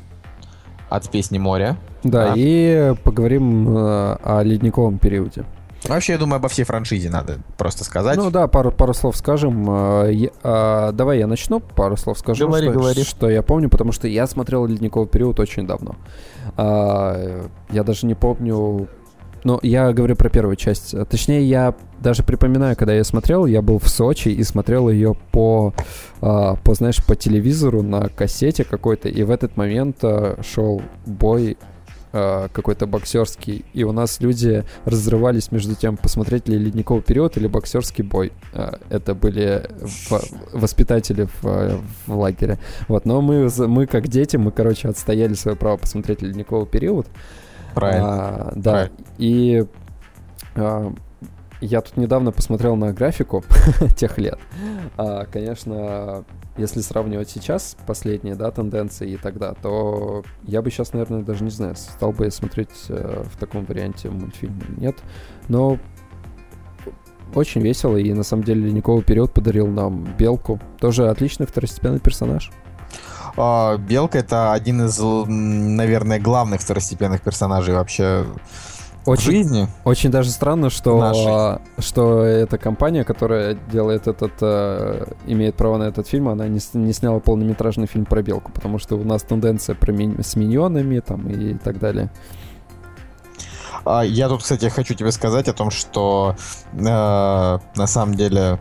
от 0.89 1.09
песни 1.09 1.39
«Море». 1.39 1.77
Да, 2.03 2.33
а. 2.33 2.35
и 2.37 2.95
поговорим 3.05 3.69
э, 3.69 4.17
о 4.23 4.43
ледниковом 4.43 4.99
периоде. 4.99 5.45
Вообще, 5.89 6.13
я 6.13 6.19
думаю, 6.19 6.37
обо 6.37 6.49
всей 6.49 6.65
франшизе 6.65 7.11
надо 7.11 7.39
просто 7.59 7.85
сказать. 7.85 8.17
Ну 8.17 8.31
да, 8.31 8.49
пару, 8.49 8.73
пару 8.73 8.95
слов 8.95 9.17
скажем. 9.17 9.69
Э, 9.69 10.11
я, 10.13 10.31
а, 10.43 10.93
давай 10.93 11.19
я 11.19 11.27
начну, 11.27 11.61
пару 11.61 11.97
слов 11.97 12.19
скажу, 12.19 12.47
говори, 12.47 12.69
что, 12.69 12.79
говори. 12.79 13.05
что 13.05 13.31
я 13.31 13.43
помню, 13.43 13.69
потому 13.69 13.93
что 13.93 14.09
я 14.09 14.27
смотрел 14.27 14.67
«Ледниковый 14.67 15.09
период» 15.09 15.39
очень 15.41 15.67
давно. 15.67 15.97
А, 16.57 17.49
я 17.71 17.85
даже 17.85 18.07
не 18.07 18.15
помню... 18.15 18.89
Ну, 19.45 19.59
я 19.63 19.93
говорю 19.93 20.17
про 20.17 20.31
первую 20.31 20.57
часть. 20.57 20.95
Точнее, 21.11 21.45
я 21.45 21.75
даже 22.01 22.23
припоминаю, 22.23 22.77
когда 22.77 22.95
я 22.95 23.05
смотрел, 23.05 23.45
я 23.45 23.61
был 23.61 23.79
в 23.79 23.91
Сочи 23.91 24.31
и 24.31 24.43
смотрел 24.43 24.89
ее 24.89 25.15
по, 25.33 25.75
по 26.21 26.75
знаешь, 26.75 27.05
по 27.05 27.15
телевизору 27.15 27.83
на 27.83 28.09
кассете 28.09 28.65
какой-то, 28.65 29.11
и 29.11 29.23
в 29.23 29.31
этот 29.31 29.59
момент 29.59 30.03
шел 30.43 30.81
бой 31.05 31.59
какой-то 32.15 32.87
боксерский, 32.87 33.65
и 33.73 33.83
у 33.83 33.93
нас 33.93 34.21
люди 34.21 34.65
разрывались 34.85 35.51
между 35.51 35.75
тем, 35.75 35.97
посмотреть 35.97 36.49
ли 36.49 36.57
ледниковый 36.57 37.03
период 37.03 37.37
или 37.37 37.49
боксерский 37.49 38.05
бой. 38.05 38.33
Э, 38.53 38.75
это 38.89 39.15
были 39.15 39.69
воспитатели 40.53 41.29
в, 41.41 41.81
в 42.07 42.17
лагере. 42.17 42.59
Вот, 42.87 43.05
но 43.05 43.21
мы, 43.21 43.49
мы 43.67 43.87
как 43.87 44.09
дети, 44.09 44.37
мы, 44.37 44.53
короче, 44.53 44.89
отстояли 44.89 45.35
свое 45.35 45.57
право 45.57 45.77
посмотреть 45.77 46.23
ледниковый 46.23 46.67
период. 46.67 47.07
Правильно. 47.75 48.07
А, 48.07 48.53
да, 48.55 48.73
Правильно. 48.73 48.97
и 49.19 49.65
а, 50.55 50.95
я 51.65 51.81
тут 51.81 51.97
недавно 51.97 52.33
посмотрел 52.33 52.77
на 52.77 52.93
графику 52.93 53.45
тех 53.97 54.19
лет. 54.19 54.39
А, 54.97 55.25
конечно, 55.27 56.25
если 56.57 56.81
сравнивать 56.81 57.31
сейчас 57.31 57.77
последние 57.87 58.35
да, 58.35 58.51
тенденции 58.51 59.13
и 59.13 59.17
тогда, 59.17 59.55
то 59.55 60.23
я 60.45 60.63
бы 60.63 60.71
сейчас, 60.71 60.93
наверное, 60.93 61.23
даже 61.23 61.43
не 61.43 61.51
знаю, 61.51 61.75
стал 61.77 62.13
бы 62.13 62.25
я 62.25 62.31
смотреть 62.31 62.71
э, 62.89 63.25
в 63.25 63.39
таком 63.39 63.65
варианте 63.65 64.11
мультфильм 64.11 64.61
или 64.69 64.81
нет. 64.81 64.97
Но 65.49 65.79
очень 67.35 67.63
весело, 67.63 67.97
и 67.97 68.13
на 68.13 68.23
самом 68.23 68.45
деле 68.45 68.67
Ледниковый 68.67 69.03
период 69.03 69.33
подарил 69.33 69.67
нам 69.67 70.05
Белку. 70.19 70.61
Тоже 70.79 71.09
отличный 71.09 71.47
второстепенный 71.47 71.99
персонаж. 71.99 72.53
А, 73.37 73.77
Белка 73.79 74.19
это 74.19 74.53
один 74.53 74.87
из, 74.87 75.01
наверное, 75.01 76.21
главных 76.21 76.61
второстепенных 76.61 77.23
персонажей 77.23 77.75
вообще 77.75 78.27
очень, 79.07 79.33
жизни. 79.33 79.69
Очень 79.85 80.11
даже 80.11 80.31
странно, 80.31 80.71
что, 80.71 81.61
что 81.79 82.23
эта 82.23 82.59
компания, 82.59 83.05
которая 83.05 83.55
делает 83.71 84.07
этот, 84.07 84.33
э, 84.41 85.07
имеет 85.27 85.57
право 85.57 85.77
на 85.77 85.85
этот 85.85 86.09
фильм, 86.09 86.29
она 86.29 86.49
не, 86.49 86.61
не 86.75 86.93
сняла 86.93 87.21
полнометражный 87.21 87.87
фильм 87.87 88.05
про 88.05 88.23
белку, 88.23 88.53
потому 88.53 88.79
что 88.79 88.97
у 88.97 89.05
нас 89.05 89.23
тенденция 89.23 89.75
про 89.75 89.93
ми- 89.93 90.23
с 90.23 90.37
миньонами 90.37 91.01
там 91.01 91.29
и 91.29 91.55
так 91.55 91.79
далее. 91.79 92.11
А, 93.85 94.03
я 94.03 94.29
тут, 94.29 94.43
кстати, 94.43 94.69
хочу 94.69 94.95
тебе 94.95 95.13
сказать 95.13 95.49
о 95.49 95.53
том, 95.53 95.71
что 95.71 96.37
э, 96.73 96.79
на 96.79 97.87
самом 97.87 98.15
деле 98.15 98.59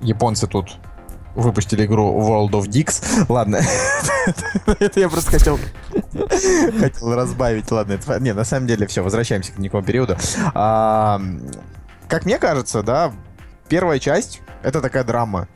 японцы 0.00 0.46
тут 0.46 0.76
выпустили 1.34 1.86
игру 1.86 2.10
World 2.20 2.50
of 2.50 2.68
Dicks. 2.68 3.26
Ладно, 3.28 3.60
это 4.78 5.00
я 5.00 5.08
просто 5.08 5.30
хотел 5.30 5.58
хотел 6.78 7.14
разбавить. 7.14 7.70
Ладно, 7.70 7.92
это... 7.94 8.20
не, 8.20 8.32
на 8.32 8.44
самом 8.44 8.66
деле 8.66 8.86
все, 8.86 9.02
возвращаемся 9.02 9.52
к 9.52 9.58
никакому 9.58 9.84
периоду. 9.84 10.16
А, 10.54 11.20
как 12.08 12.24
мне 12.24 12.38
кажется, 12.38 12.82
да, 12.82 13.12
первая 13.68 13.98
часть 13.98 14.40
это 14.62 14.80
такая 14.80 15.04
драма. 15.04 15.48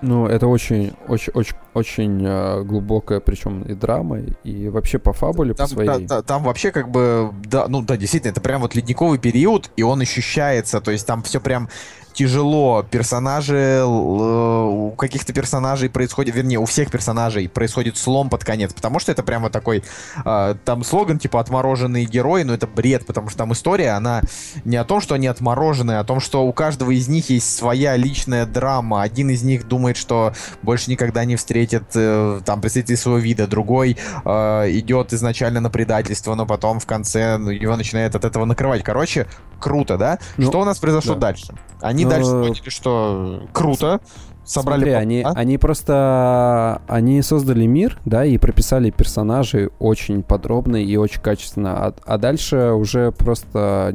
Ну, 0.00 0.26
это 0.26 0.46
очень, 0.46 0.94
очень, 1.08 1.32
очень, 1.32 1.56
очень 1.78 2.24
э, 2.24 2.62
глубокая, 2.64 3.20
причем 3.20 3.62
и 3.62 3.74
драма, 3.74 4.18
и 4.44 4.68
вообще 4.68 4.98
по 4.98 5.12
фабуле, 5.12 5.54
там, 5.54 5.68
по 5.68 5.74
своей. 5.74 5.88
Да, 5.88 5.98
да, 5.98 6.22
там 6.22 6.42
вообще 6.42 6.70
как 6.70 6.90
бы, 6.90 7.32
да, 7.44 7.66
ну 7.68 7.82
да, 7.82 7.96
действительно, 7.96 8.32
это 8.32 8.40
прям 8.40 8.60
вот 8.60 8.74
ледниковый 8.74 9.18
период, 9.18 9.70
и 9.76 9.82
он 9.82 10.00
ощущается, 10.00 10.80
то 10.80 10.90
есть 10.90 11.06
там 11.06 11.22
все 11.22 11.40
прям 11.40 11.68
тяжело. 12.18 12.84
Персонажи, 12.90 13.84
у 13.86 14.90
каких-то 14.98 15.32
персонажей 15.32 15.88
происходит, 15.88 16.34
вернее, 16.34 16.58
у 16.58 16.64
всех 16.64 16.90
персонажей 16.90 17.48
происходит 17.48 17.96
слом 17.96 18.28
под 18.28 18.44
конец, 18.44 18.72
потому 18.74 18.98
что 18.98 19.12
это 19.12 19.22
прямо 19.22 19.50
такой, 19.50 19.84
э, 20.24 20.54
там 20.64 20.82
слоган 20.82 21.20
типа 21.20 21.38
«отмороженные 21.38 22.06
герои», 22.06 22.42
но 22.42 22.54
это 22.54 22.66
бред, 22.66 23.06
потому 23.06 23.28
что 23.28 23.38
там 23.38 23.52
история, 23.52 23.90
она 23.90 24.22
не 24.64 24.76
о 24.76 24.84
том, 24.84 25.00
что 25.00 25.14
они 25.14 25.28
отмороженные, 25.28 25.98
а 25.98 26.00
о 26.00 26.04
том, 26.04 26.18
что 26.18 26.44
у 26.44 26.52
каждого 26.52 26.90
из 26.90 27.06
них 27.06 27.30
есть 27.30 27.56
своя 27.56 27.96
личная 27.96 28.46
драма. 28.46 29.02
Один 29.02 29.30
из 29.30 29.44
них 29.44 29.68
думает, 29.68 29.96
что 29.96 30.32
больше 30.62 30.90
никогда 30.90 31.24
не 31.24 31.36
встретит 31.36 31.67
э, 31.74 32.40
там 32.44 32.60
представителей 32.60 32.96
своего 32.96 33.18
вида, 33.18 33.46
другой 33.46 33.96
э, 34.24 34.30
идет 34.70 35.12
изначально 35.12 35.60
на 35.60 35.70
предательство, 35.70 36.34
но 36.34 36.46
потом 36.46 36.80
в 36.80 36.86
конце 36.86 37.38
ну, 37.38 37.50
его 37.50 37.76
начинает 37.76 38.14
от 38.14 38.24
этого 38.24 38.44
накрывать. 38.44 38.82
Короче, 38.82 39.26
круто, 39.58 39.96
да? 39.96 40.18
Ну, 40.36 40.46
что 40.46 40.60
у 40.60 40.64
нас 40.64 40.78
произошло 40.78 41.14
да. 41.14 41.20
дальше? 41.20 41.54
Они 41.80 42.04
Но... 42.04 42.10
дальше 42.10 42.30
поняли, 42.30 42.70
что 42.70 43.48
круто, 43.52 44.00
собрали... 44.44 44.80
Смотри, 44.80 44.92
они, 44.94 45.22
а? 45.22 45.32
они 45.32 45.58
просто... 45.58 46.82
Они 46.88 47.22
создали 47.22 47.66
мир, 47.66 47.98
да, 48.04 48.24
и 48.24 48.38
прописали 48.38 48.90
персонажей 48.90 49.70
очень 49.78 50.22
подробно 50.22 50.76
и 50.76 50.96
очень 50.96 51.20
качественно. 51.20 51.86
А, 51.86 51.94
а 52.04 52.18
дальше 52.18 52.72
уже 52.72 53.12
просто 53.12 53.94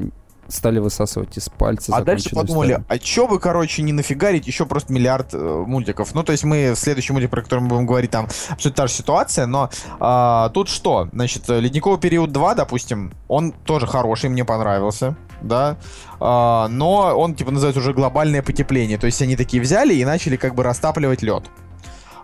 стали 0.54 0.80
высасывать 0.80 1.38
из 1.38 1.50
пальца. 1.50 1.96
А 1.96 2.02
дальше 2.02 2.30
подумали, 2.30 2.74
историю. 2.74 2.86
а 2.88 2.98
чё 3.00 3.28
бы, 3.28 3.40
короче, 3.40 3.82
не 3.82 3.94
нафигарить 3.94 4.48
еще 4.48 4.66
просто 4.66 4.94
миллиард 4.94 5.34
э, 5.34 5.64
мультиков. 5.66 6.14
Ну, 6.14 6.24
то 6.24 6.32
есть 6.32 6.44
мы 6.44 6.74
в 6.74 6.76
следующем 6.76 7.16
мультике, 7.16 7.32
про 7.32 7.42
который 7.42 7.62
мы 7.62 7.68
будем 7.70 7.86
говорить, 7.86 8.12
там 8.12 8.26
абсолютно 8.50 8.84
та 8.84 8.88
же 8.88 8.94
ситуация, 8.94 9.46
но 9.46 9.70
а, 10.00 10.50
тут 10.50 10.70
что? 10.70 11.10
Значит, 11.12 11.50
Ледниковый 11.50 12.00
период 12.00 12.32
2, 12.32 12.56
допустим, 12.56 13.14
он 13.28 13.52
тоже 13.52 13.88
хороший, 13.88 14.30
мне 14.30 14.46
понравился, 14.46 15.16
да, 15.42 15.78
а, 16.20 16.68
но 16.70 17.18
он, 17.18 17.36
типа, 17.36 17.52
называется 17.52 17.80
уже 17.80 17.94
глобальное 17.94 18.42
потепление. 18.42 18.98
То 18.98 19.08
есть 19.08 19.22
они 19.22 19.36
такие 19.36 19.62
взяли 19.62 19.94
и 19.94 20.06
начали 20.06 20.36
как 20.36 20.56
бы 20.56 20.64
растапливать 20.64 21.22
лед. 21.22 21.44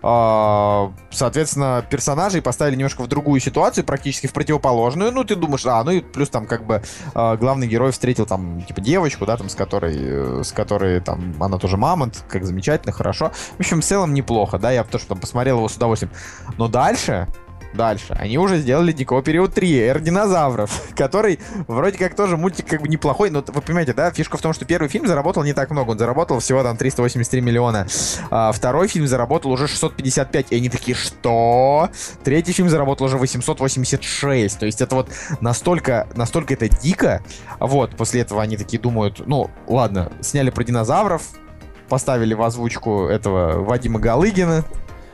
А, 0.02 0.92
соответственно, 1.10 1.84
персонажей 1.88 2.42
поставили 2.42 2.76
немножко 2.76 3.02
в 3.02 3.06
другую 3.06 3.40
ситуацию, 3.40 3.84
практически 3.84 4.26
в 4.26 4.32
противоположную. 4.32 5.12
Ну, 5.12 5.24
ты 5.24 5.36
думаешь, 5.36 5.66
а, 5.66 5.82
ну 5.84 5.90
и 5.90 6.00
плюс 6.00 6.28
там 6.28 6.46
как 6.46 6.64
бы 6.64 6.82
а, 7.14 7.36
главный 7.36 7.66
герой 7.66 7.92
встретил 7.92 8.26
там, 8.26 8.62
типа, 8.62 8.80
девочку, 8.80 9.26
да, 9.26 9.36
там, 9.36 9.48
с 9.48 9.54
которой, 9.54 9.96
э, 9.96 10.42
с 10.44 10.52
которой 10.52 11.00
там, 11.00 11.34
она 11.40 11.58
тоже 11.58 11.76
мамонт, 11.76 12.24
как 12.28 12.44
замечательно, 12.44 12.92
хорошо. 12.92 13.32
В 13.56 13.60
общем, 13.60 13.80
в 13.80 13.84
целом 13.84 14.14
неплохо, 14.14 14.58
да, 14.58 14.70
я 14.70 14.84
тоже 14.84 15.04
там 15.06 15.18
посмотрел 15.18 15.58
его 15.58 15.68
с 15.68 15.76
удовольствием. 15.76 16.12
Но 16.56 16.68
дальше 16.68 17.28
Дальше. 17.72 18.16
Они 18.18 18.36
уже 18.36 18.58
сделали 18.58 18.88
Ледниковый 18.88 19.22
период 19.22 19.54
3, 19.54 19.78
Эр 19.78 20.00
динозавров, 20.00 20.70
который 20.96 21.38
вроде 21.68 21.98
как 21.98 22.16
тоже 22.16 22.36
мультик 22.36 22.66
как 22.66 22.82
бы 22.82 22.88
неплохой, 22.88 23.30
но 23.30 23.44
вы 23.46 23.62
понимаете, 23.62 23.92
да, 23.92 24.10
фишка 24.10 24.36
в 24.36 24.42
том, 24.42 24.52
что 24.52 24.64
первый 24.64 24.88
фильм 24.88 25.06
заработал 25.06 25.44
не 25.44 25.52
так 25.52 25.70
много, 25.70 25.90
он 25.90 25.98
заработал 25.98 26.40
всего 26.40 26.62
там 26.62 26.76
383 26.76 27.40
миллиона. 27.40 27.86
А 28.30 28.50
второй 28.52 28.88
фильм 28.88 29.06
заработал 29.06 29.52
уже 29.52 29.68
655, 29.68 30.46
и 30.50 30.56
они 30.56 30.68
такие, 30.68 30.96
что? 30.96 31.90
Третий 32.24 32.52
фильм 32.52 32.68
заработал 32.68 33.06
уже 33.06 33.18
886, 33.18 34.58
то 34.58 34.66
есть 34.66 34.80
это 34.80 34.96
вот 34.96 35.08
настолько, 35.40 36.08
настолько 36.14 36.54
это 36.54 36.68
дико, 36.68 37.22
вот, 37.60 37.96
после 37.96 38.22
этого 38.22 38.42
они 38.42 38.56
такие 38.56 38.80
думают, 38.80 39.22
ну, 39.26 39.50
ладно, 39.68 40.10
сняли 40.20 40.50
про 40.50 40.64
динозавров, 40.64 41.22
поставили 41.90 42.34
в 42.34 42.42
озвучку 42.42 43.06
этого 43.06 43.62
Вадима 43.62 43.98
Галыгина, 43.98 44.64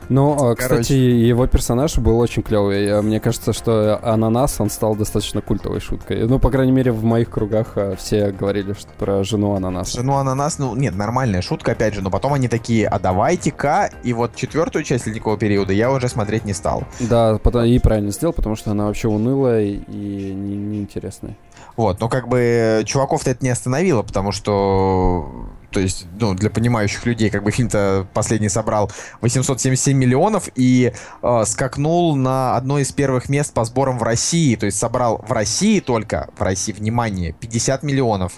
ну, 0.09 0.51
а, 0.51 0.55
кстати, 0.55 0.93
его 0.93 1.47
персонаж 1.47 1.99
был 1.99 2.19
очень 2.19 2.43
клевый. 2.43 3.03
Мне 3.03 3.21
кажется, 3.21 3.53
что 3.53 3.99
Ананас, 4.03 4.61
он 4.61 4.71
стал 4.71 4.95
достаточно 4.97 5.41
культовой 5.41 5.81
шуткой. 5.81 6.27
Ну, 6.27 6.39
по 6.39 6.51
крайней 6.51 6.73
мере, 6.73 6.93
в 6.93 7.05
моих 7.05 7.31
кругах 7.31 7.73
а, 7.77 7.97
все 7.97 8.31
говорили 8.31 8.73
что 8.73 8.89
про 8.99 9.25
жену 9.25 9.55
Ананаса. 9.55 9.99
Жену 9.99 10.17
Ананас, 10.17 10.59
ну, 10.59 10.75
нет, 10.77 10.95
нормальная 10.95 11.43
шутка, 11.43 11.73
опять 11.73 11.95
же, 11.95 12.03
но 12.03 12.11
потом 12.11 12.35
они 12.35 12.49
такие, 12.49 12.87
а 12.87 12.99
давайте-ка, 12.99 13.91
и 14.03 14.13
вот 14.13 14.35
четвертую 14.35 14.85
часть 14.85 15.07
ледникового 15.07 15.39
периода 15.39 15.73
я 15.73 15.91
уже 15.91 16.09
смотреть 16.09 16.45
не 16.45 16.53
стал. 16.53 16.85
Да, 17.01 17.39
потом, 17.39 17.65
и 17.65 17.79
правильно 17.79 18.11
сделал, 18.11 18.33
потому 18.33 18.57
что 18.57 18.71
она 18.71 18.87
вообще 18.87 19.09
унылая 19.09 19.65
и 19.65 20.33
неинтересная. 20.35 21.31
Не 21.31 21.37
вот, 21.77 22.01
но 22.01 22.09
как 22.09 22.29
бы 22.29 22.83
чуваков-то 22.87 23.31
это 23.31 23.45
не 23.45 23.51
остановило, 23.51 24.03
потому 24.03 24.33
что 24.33 25.49
то 25.71 25.81
есть, 25.81 26.07
ну, 26.19 26.33
для 26.33 26.49
понимающих 26.49 27.05
людей, 27.05 27.29
как 27.29 27.43
бы 27.43 27.51
фильм-то 27.51 28.07
последний 28.15 28.49
собрал 28.49 28.91
877 29.21 29.95
миллионов 29.95 30.49
и 30.55 30.95
э, 31.23 31.45
скакнул 31.45 32.17
на 32.17 32.57
одно 32.57 32.79
из 32.79 32.93
первых 32.93 33.29
мест 33.29 33.53
по 33.53 33.63
сборам 33.65 33.99
в 33.99 34.03
России. 34.03 34.57
То 34.57 34.65
есть 34.65 34.79
собрал 34.79 35.23
в 35.27 35.33
России 35.33 35.81
только, 35.81 36.31
в 36.39 36.41
России, 36.41 36.73
внимание, 36.73 37.33
50 37.33 37.83
миллионов. 37.83 38.33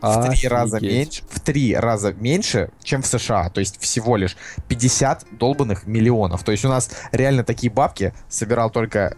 В 0.00 0.28
три 0.28 0.48
раза 0.48 0.80
меньше, 0.80 1.22
в 1.30 1.38
три 1.38 1.76
раза 1.76 2.12
меньше, 2.12 2.70
чем 2.82 3.02
в 3.02 3.06
США. 3.06 3.50
То 3.50 3.60
есть 3.60 3.80
всего 3.80 4.16
лишь 4.16 4.36
50 4.66 5.26
долбанных 5.38 5.86
миллионов. 5.86 6.42
То 6.42 6.50
есть 6.50 6.64
у 6.64 6.68
нас 6.68 6.90
реально 7.12 7.44
такие 7.44 7.72
бабки 7.72 8.12
собирал 8.28 8.70
только 8.70 9.16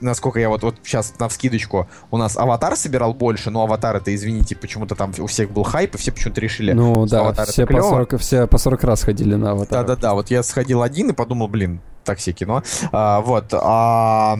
насколько 0.00 0.40
я 0.40 0.48
вот, 0.48 0.62
вот 0.62 0.76
сейчас 0.82 1.14
на 1.18 1.28
вскидочку, 1.28 1.88
у 2.10 2.16
нас 2.16 2.36
аватар 2.36 2.76
собирал 2.76 3.14
больше, 3.14 3.50
но 3.50 3.62
аватар 3.62 3.96
это, 3.96 4.14
извините, 4.14 4.56
почему-то 4.56 4.94
там 4.94 5.12
у 5.18 5.26
всех 5.26 5.50
был 5.50 5.62
хайп, 5.62 5.94
и 5.94 5.98
все 5.98 6.12
почему-то 6.12 6.40
решили, 6.40 6.72
ну, 6.72 7.06
да, 7.06 7.20
аватар 7.20 7.46
все 7.46 7.66
по, 7.66 7.80
40, 7.80 8.18
все 8.18 8.46
по 8.46 8.58
40 8.58 8.84
раз 8.84 9.02
ходили 9.02 9.34
на 9.34 9.52
аватар. 9.52 9.84
Да-да-да, 9.84 10.14
вот 10.14 10.30
я 10.30 10.42
сходил 10.42 10.82
один 10.82 11.10
и 11.10 11.12
подумал, 11.12 11.48
блин, 11.48 11.80
так 12.04 12.20
себе 12.20 12.34
кино. 12.34 12.62
А, 12.92 13.20
вот, 13.20 13.52
а 13.52 14.36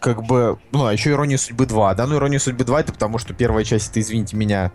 как 0.00 0.22
бы, 0.22 0.58
ну, 0.72 0.86
а 0.86 0.92
еще 0.92 1.10
«Ирония 1.10 1.38
судьбы 1.38 1.64
2», 1.64 1.94
да, 1.94 2.06
ну, 2.06 2.16
«Ирония 2.16 2.38
судьбы 2.38 2.64
2» 2.64 2.80
это 2.80 2.92
потому, 2.92 3.18
что 3.18 3.34
первая 3.34 3.64
часть, 3.64 3.90
это, 3.90 4.00
извините 4.00 4.36
меня, 4.36 4.72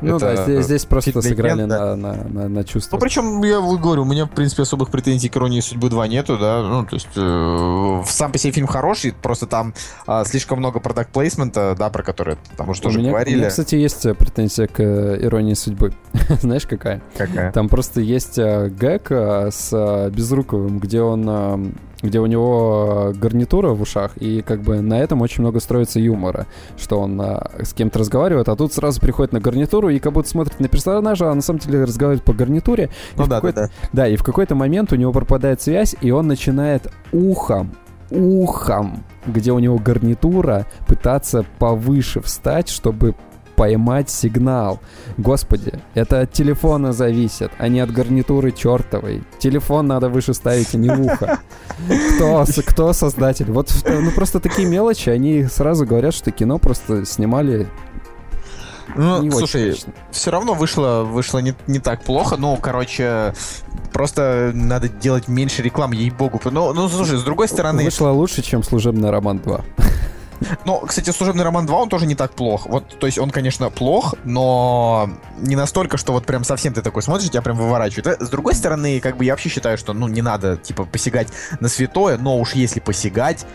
ну 0.00 0.16
это 0.16 0.34
да, 0.36 0.44
здесь, 0.44 0.64
здесь 0.64 0.84
просто 0.84 1.22
сыграли 1.22 1.64
на, 1.64 1.96
на, 1.96 2.14
на, 2.14 2.48
на 2.48 2.64
чувство. 2.64 2.96
Ну, 2.96 3.00
причем, 3.00 3.42
я 3.42 3.60
говорю, 3.60 4.02
у 4.02 4.04
меня, 4.04 4.26
в 4.26 4.30
принципе, 4.30 4.62
особых 4.62 4.90
претензий 4.90 5.28
к 5.28 5.36
«Иронии 5.36 5.60
судьбы 5.60 5.88
2» 5.88 6.08
нету, 6.08 6.38
да, 6.38 6.62
ну, 6.62 6.84
то 6.84 6.94
есть, 6.94 7.08
э, 7.16 8.02
сам 8.06 8.32
по 8.32 8.38
себе 8.38 8.52
фильм 8.52 8.66
хороший, 8.66 9.12
просто 9.12 9.46
там 9.46 9.74
э, 10.06 10.24
слишком 10.26 10.58
много 10.58 10.80
продакт 10.80 11.12
плейсмента 11.12 11.74
да, 11.78 11.90
про 11.90 12.02
который 12.02 12.36
там 12.56 12.68
уже 12.68 12.80
тоже 12.82 12.98
меня, 12.98 13.10
говорили. 13.10 13.36
У 13.36 13.38
меня, 13.38 13.48
кстати, 13.48 13.74
есть 13.74 14.04
э, 14.06 14.14
претензия 14.14 14.66
к 14.66 14.80
э, 14.80 15.18
«Иронии 15.22 15.54
судьбы». 15.54 15.92
Знаешь, 16.40 16.66
какая? 16.66 17.02
Какая? 17.16 17.52
Там 17.52 17.68
просто 17.68 18.00
есть 18.00 18.38
э, 18.38 18.68
гэг 18.68 19.10
с 19.10 20.10
Безруковым, 20.14 20.78
где 20.78 21.00
он... 21.02 21.74
Э, 22.02 22.06
где 22.06 22.20
у 22.20 22.26
него 22.26 23.12
гарнитура 23.14 23.70
в 23.70 23.82
ушах, 23.82 24.16
и 24.16 24.42
как 24.42 24.62
бы 24.62 24.80
на 24.80 24.98
этом 24.98 25.22
очень 25.22 25.42
много 25.42 25.60
строится 25.60 26.00
юмора, 26.00 26.46
что 26.78 27.00
он 27.00 27.20
а, 27.20 27.50
с 27.62 27.72
кем-то 27.72 27.98
разговаривает, 27.98 28.48
а 28.48 28.56
тут 28.56 28.72
сразу 28.72 29.00
приходит 29.00 29.32
на 29.32 29.40
гарнитуру 29.40 29.88
и 29.88 29.98
как 29.98 30.12
будто 30.12 30.28
смотрит 30.28 30.60
на 30.60 30.68
персонажа, 30.68 31.30
а 31.30 31.34
на 31.34 31.42
самом 31.42 31.60
деле 31.60 31.84
разговаривает 31.84 32.24
по 32.24 32.32
гарнитуре. 32.32 32.90
Ну 33.16 33.26
да, 33.26 33.40
да, 33.40 33.52
да. 33.52 33.70
Да, 33.92 34.08
и 34.08 34.16
в 34.16 34.24
какой-то 34.24 34.54
момент 34.54 34.92
у 34.92 34.96
него 34.96 35.12
пропадает 35.12 35.60
связь, 35.60 35.94
и 36.00 36.10
он 36.10 36.26
начинает 36.26 36.90
ухом 37.12 37.72
ухом, 38.10 39.04
где 39.24 39.52
у 39.52 39.60
него 39.60 39.78
гарнитура, 39.78 40.66
пытаться 40.88 41.44
повыше 41.60 42.20
встать, 42.20 42.68
чтобы 42.68 43.14
поймать 43.60 44.08
сигнал. 44.08 44.80
Господи, 45.18 45.74
это 45.92 46.22
от 46.22 46.32
телефона 46.32 46.94
зависит, 46.94 47.52
а 47.58 47.68
не 47.68 47.80
от 47.80 47.92
гарнитуры 47.92 48.52
чертовой. 48.52 49.22
Телефон 49.38 49.86
надо 49.86 50.08
выше 50.08 50.32
ставить, 50.32 50.74
а 50.74 50.78
не 50.78 50.88
ухо. 50.88 51.40
Кто, 52.16 52.46
кто 52.66 52.94
создатель? 52.94 53.50
Вот 53.52 53.70
ну, 53.84 54.10
просто 54.12 54.40
такие 54.40 54.66
мелочи, 54.66 55.10
они 55.10 55.44
сразу 55.44 55.84
говорят, 55.84 56.14
что 56.14 56.30
кино 56.30 56.56
просто 56.56 57.04
снимали 57.04 57.68
ну, 58.96 59.22
не 59.22 59.30
слушай, 59.30 59.78
все 60.10 60.30
равно 60.30 60.54
вышло, 60.54 61.02
вышло 61.04 61.38
не, 61.40 61.54
не 61.66 61.80
так 61.80 62.02
плохо. 62.02 62.36
Ну, 62.38 62.56
короче, 62.56 63.34
просто 63.92 64.52
надо 64.54 64.88
делать 64.88 65.28
меньше 65.28 65.62
рекламы, 65.62 65.96
ей-богу. 65.96 66.40
Ну, 66.46 66.72
ну, 66.72 66.88
слушай, 66.88 67.18
с 67.18 67.22
другой 67.22 67.46
стороны... 67.46 67.84
Вышло 67.84 68.08
лучше, 68.08 68.40
чем 68.40 68.62
«Служебный 68.62 69.10
роман 69.10 69.36
2». 69.36 69.62
Ну, 70.64 70.80
кстати, 70.80 71.10
«Служебный 71.10 71.44
роман 71.44 71.66
2», 71.66 71.72
он 71.72 71.88
тоже 71.88 72.06
не 72.06 72.14
так 72.14 72.32
плох. 72.32 72.66
Вот, 72.66 72.98
то 72.98 73.06
есть 73.06 73.18
он, 73.18 73.30
конечно, 73.30 73.70
плох, 73.70 74.14
но 74.24 75.10
не 75.38 75.56
настолько, 75.56 75.96
что 75.96 76.12
вот 76.12 76.26
прям 76.26 76.44
совсем 76.44 76.72
ты 76.72 76.82
такой 76.82 77.02
смотришь, 77.02 77.30
тебя 77.30 77.42
прям 77.42 77.56
выворачивает. 77.56 78.06
Э, 78.06 78.24
с 78.24 78.28
другой 78.28 78.54
стороны, 78.54 79.00
как 79.00 79.16
бы 79.16 79.24
я 79.24 79.32
вообще 79.32 79.48
считаю, 79.48 79.78
что, 79.78 79.92
ну, 79.92 80.08
не 80.08 80.22
надо, 80.22 80.56
типа, 80.56 80.84
посягать 80.84 81.28
на 81.60 81.68
святое, 81.68 82.16
но 82.18 82.38
уж 82.38 82.52
если 82.54 82.80
посягать, 82.80 83.46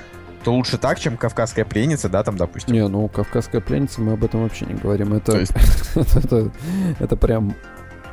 то 0.43 0.53
лучше 0.53 0.77
так, 0.77 0.99
чем 0.99 1.17
«Кавказская 1.17 1.65
пленница», 1.65 2.07
да, 2.07 2.23
там, 2.23 2.38
допустим. 2.38 2.73
Не, 2.73 2.88
ну, 2.88 3.07
«Кавказская 3.07 3.61
пленница», 3.61 4.01
мы 4.01 4.13
об 4.13 4.23
этом 4.23 4.43
вообще 4.43 4.65
не 4.65 4.75
говорим. 4.75 5.13
Это, 5.13 5.38
есть... 5.39 5.53
это, 5.95 6.19
это, 6.19 6.51
это 6.99 7.17
прям 7.17 7.55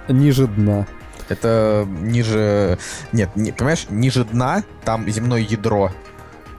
ниже 0.08 0.46
дна. 0.46 0.86
Это 1.28 1.86
ниже... 1.88 2.78
Нет, 3.12 3.30
не, 3.36 3.52
понимаешь, 3.52 3.86
ниже 3.90 4.24
дна 4.24 4.64
там 4.84 5.08
земное 5.08 5.40
ядро. 5.40 5.92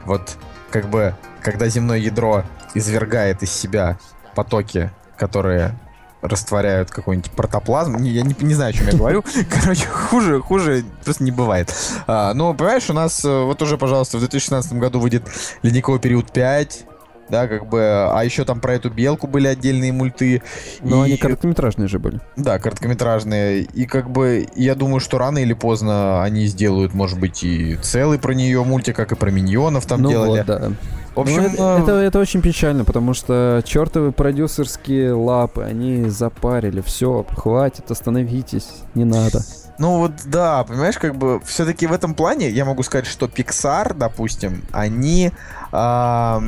Вот, 0.05 0.37
как 0.69 0.89
бы 0.89 1.15
когда 1.43 1.67
земное 1.67 1.99
ядро 1.99 2.43
извергает 2.73 3.43
из 3.43 3.51
себя 3.51 3.97
потоки, 4.35 4.89
которые 5.17 5.75
растворяют 6.21 6.89
какой-нибудь 6.89 7.31
протоплазм. 7.31 7.97
Не, 7.97 8.09
я 8.09 8.21
не, 8.23 8.33
не 8.39 8.53
знаю, 8.53 8.69
о 8.69 8.73
чем 8.73 8.87
я 8.87 8.93
говорю. 8.93 9.23
Короче, 9.49 9.85
хуже, 9.87 10.39
хуже 10.39 10.85
просто 11.03 11.23
не 11.23 11.31
бывает. 11.31 11.73
А, 12.07 12.33
но, 12.33 12.53
понимаешь, 12.53 12.89
у 12.89 12.93
нас 12.93 13.23
э, 13.25 13.43
вот 13.43 13.61
уже, 13.61 13.77
пожалуйста, 13.77 14.17
в 14.17 14.21
2016 14.21 14.73
году 14.73 14.99
выйдет 15.01 15.23
«Ледниковый 15.63 15.99
период 15.99 16.35
5», 16.35 16.85
да, 17.29 17.47
как 17.47 17.67
бы, 17.67 17.81
а 17.81 18.21
еще 18.23 18.45
там 18.45 18.59
про 18.59 18.75
эту 18.75 18.89
белку 18.89 19.27
были 19.27 19.47
отдельные 19.47 19.91
мульты. 19.91 20.43
Но 20.81 21.05
и... 21.05 21.09
они 21.09 21.17
короткометражные 21.17 21.87
же 21.87 21.99
были. 21.99 22.19
Да, 22.35 22.59
короткометражные. 22.59 23.61
И 23.61 23.85
как 23.85 24.09
бы, 24.09 24.47
я 24.55 24.75
думаю, 24.75 24.99
что 24.99 25.17
рано 25.17 25.39
или 25.39 25.53
поздно 25.53 26.23
они 26.23 26.45
сделают, 26.45 26.93
может 26.93 27.19
быть, 27.19 27.43
и 27.43 27.75
целый 27.81 28.19
про 28.19 28.33
нее 28.33 28.63
мультик, 28.63 28.95
как 28.95 29.11
и 29.11 29.15
про 29.15 29.31
миньонов 29.31 29.85
там 29.85 30.01
ну 30.01 30.09
делали. 30.09 30.39
Вот, 30.39 30.45
да. 30.45 30.71
В 31.15 31.19
общем, 31.19 31.43
ну, 31.43 31.47
это, 31.47 31.63
это, 31.83 31.91
это 31.93 32.19
очень 32.19 32.41
печально, 32.41 32.85
потому 32.85 33.13
что 33.13 33.61
чертовы 33.65 34.11
продюсерские 34.11 35.13
лапы, 35.13 35.61
они 35.61 36.09
запарили. 36.09 36.81
Все, 36.81 37.25
хватит, 37.35 37.91
остановитесь, 37.91 38.69
не 38.95 39.05
надо. 39.05 39.41
Ну 39.79 39.99
вот 39.99 40.11
да, 40.25 40.63
понимаешь, 40.63 40.97
как 40.97 41.15
бы 41.15 41.41
все-таки 41.45 41.87
в 41.87 41.93
этом 41.93 42.13
плане 42.13 42.49
я 42.49 42.63
могу 42.63 42.83
сказать, 42.83 43.07
что 43.07 43.25
Pixar, 43.25 43.95
допустим, 43.95 44.63
они 44.71 45.31
э, 45.71 46.39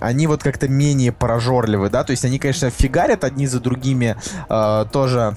они 0.00 0.26
вот 0.26 0.42
как-то 0.42 0.68
менее 0.68 1.12
прожорливы, 1.12 1.88
да, 1.88 2.02
то 2.02 2.10
есть 2.10 2.24
они, 2.24 2.38
конечно, 2.38 2.70
фигарят 2.70 3.22
одни 3.22 3.46
за 3.46 3.60
другими 3.60 4.16
э, 4.48 4.84
тоже 4.92 5.36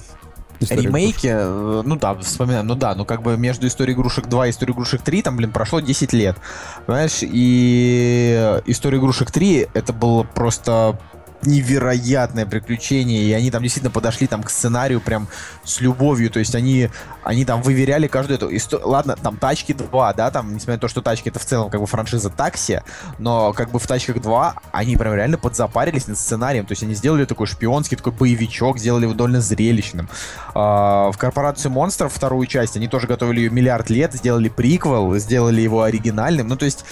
ремейки, 0.70 1.26
игрушек. 1.26 1.86
ну 1.86 1.96
да, 1.96 2.14
вспоминаем, 2.14 2.66
ну 2.66 2.74
да, 2.74 2.94
ну 2.94 3.04
как 3.04 3.22
бы 3.22 3.36
между 3.36 3.66
Историей 3.66 3.94
игрушек 3.94 4.26
2 4.28 4.46
и 4.46 4.50
Историей 4.50 4.74
игрушек 4.74 5.02
3 5.02 5.22
там, 5.22 5.36
блин, 5.36 5.50
прошло 5.50 5.80
10 5.80 6.12
лет, 6.12 6.36
понимаешь, 6.86 7.18
и 7.22 8.60
История 8.66 8.98
игрушек 8.98 9.30
3 9.30 9.68
это 9.74 9.92
было 9.92 10.22
просто 10.22 10.98
невероятное 11.42 12.46
приключение, 12.46 13.22
и 13.22 13.32
они 13.32 13.50
там 13.50 13.62
действительно 13.62 13.90
подошли 13.90 14.26
там 14.26 14.42
к 14.42 14.50
сценарию 14.50 15.00
прям 15.00 15.28
с 15.64 15.80
любовью, 15.80 16.30
то 16.30 16.38
есть 16.38 16.54
они, 16.54 16.88
они 17.24 17.44
там 17.44 17.62
выверяли 17.62 18.06
каждую 18.06 18.36
эту 18.36 18.54
историю. 18.54 18.88
Ладно, 18.88 19.16
там 19.20 19.36
«Тачки 19.36 19.72
2», 19.72 20.14
да, 20.16 20.30
там, 20.30 20.54
несмотря 20.54 20.74
на 20.74 20.80
то, 20.80 20.88
что 20.88 21.02
«Тачки» 21.02 21.28
это 21.28 21.38
в 21.38 21.44
целом 21.44 21.70
как 21.70 21.80
бы 21.80 21.86
франшиза 21.86 22.30
такси, 22.30 22.80
но 23.18 23.52
как 23.52 23.70
бы 23.70 23.78
в 23.78 23.86
«Тачках 23.86 24.16
2» 24.16 24.52
они 24.72 24.96
прям 24.96 25.14
реально 25.14 25.38
подзапарились 25.38 26.06
над 26.06 26.18
сценарием, 26.18 26.66
то 26.66 26.72
есть 26.72 26.82
они 26.82 26.94
сделали 26.94 27.24
такой 27.24 27.46
шпионский, 27.46 27.96
такой 27.96 28.12
боевичок, 28.12 28.78
сделали 28.78 29.04
его 29.04 29.14
довольно 29.14 29.40
зрелищным. 29.40 30.08
А, 30.54 31.10
в 31.10 31.18
«Корпорацию 31.18 31.72
монстров» 31.72 32.12
вторую 32.12 32.46
часть 32.46 32.76
они 32.76 32.88
тоже 32.88 33.06
готовили 33.06 33.40
ее 33.40 33.50
миллиард 33.50 33.90
лет, 33.90 34.14
сделали 34.14 34.48
приквел, 34.48 35.16
сделали 35.16 35.60
его 35.60 35.82
оригинальным, 35.82 36.48
ну 36.48 36.56
то 36.56 36.64
есть 36.64 36.84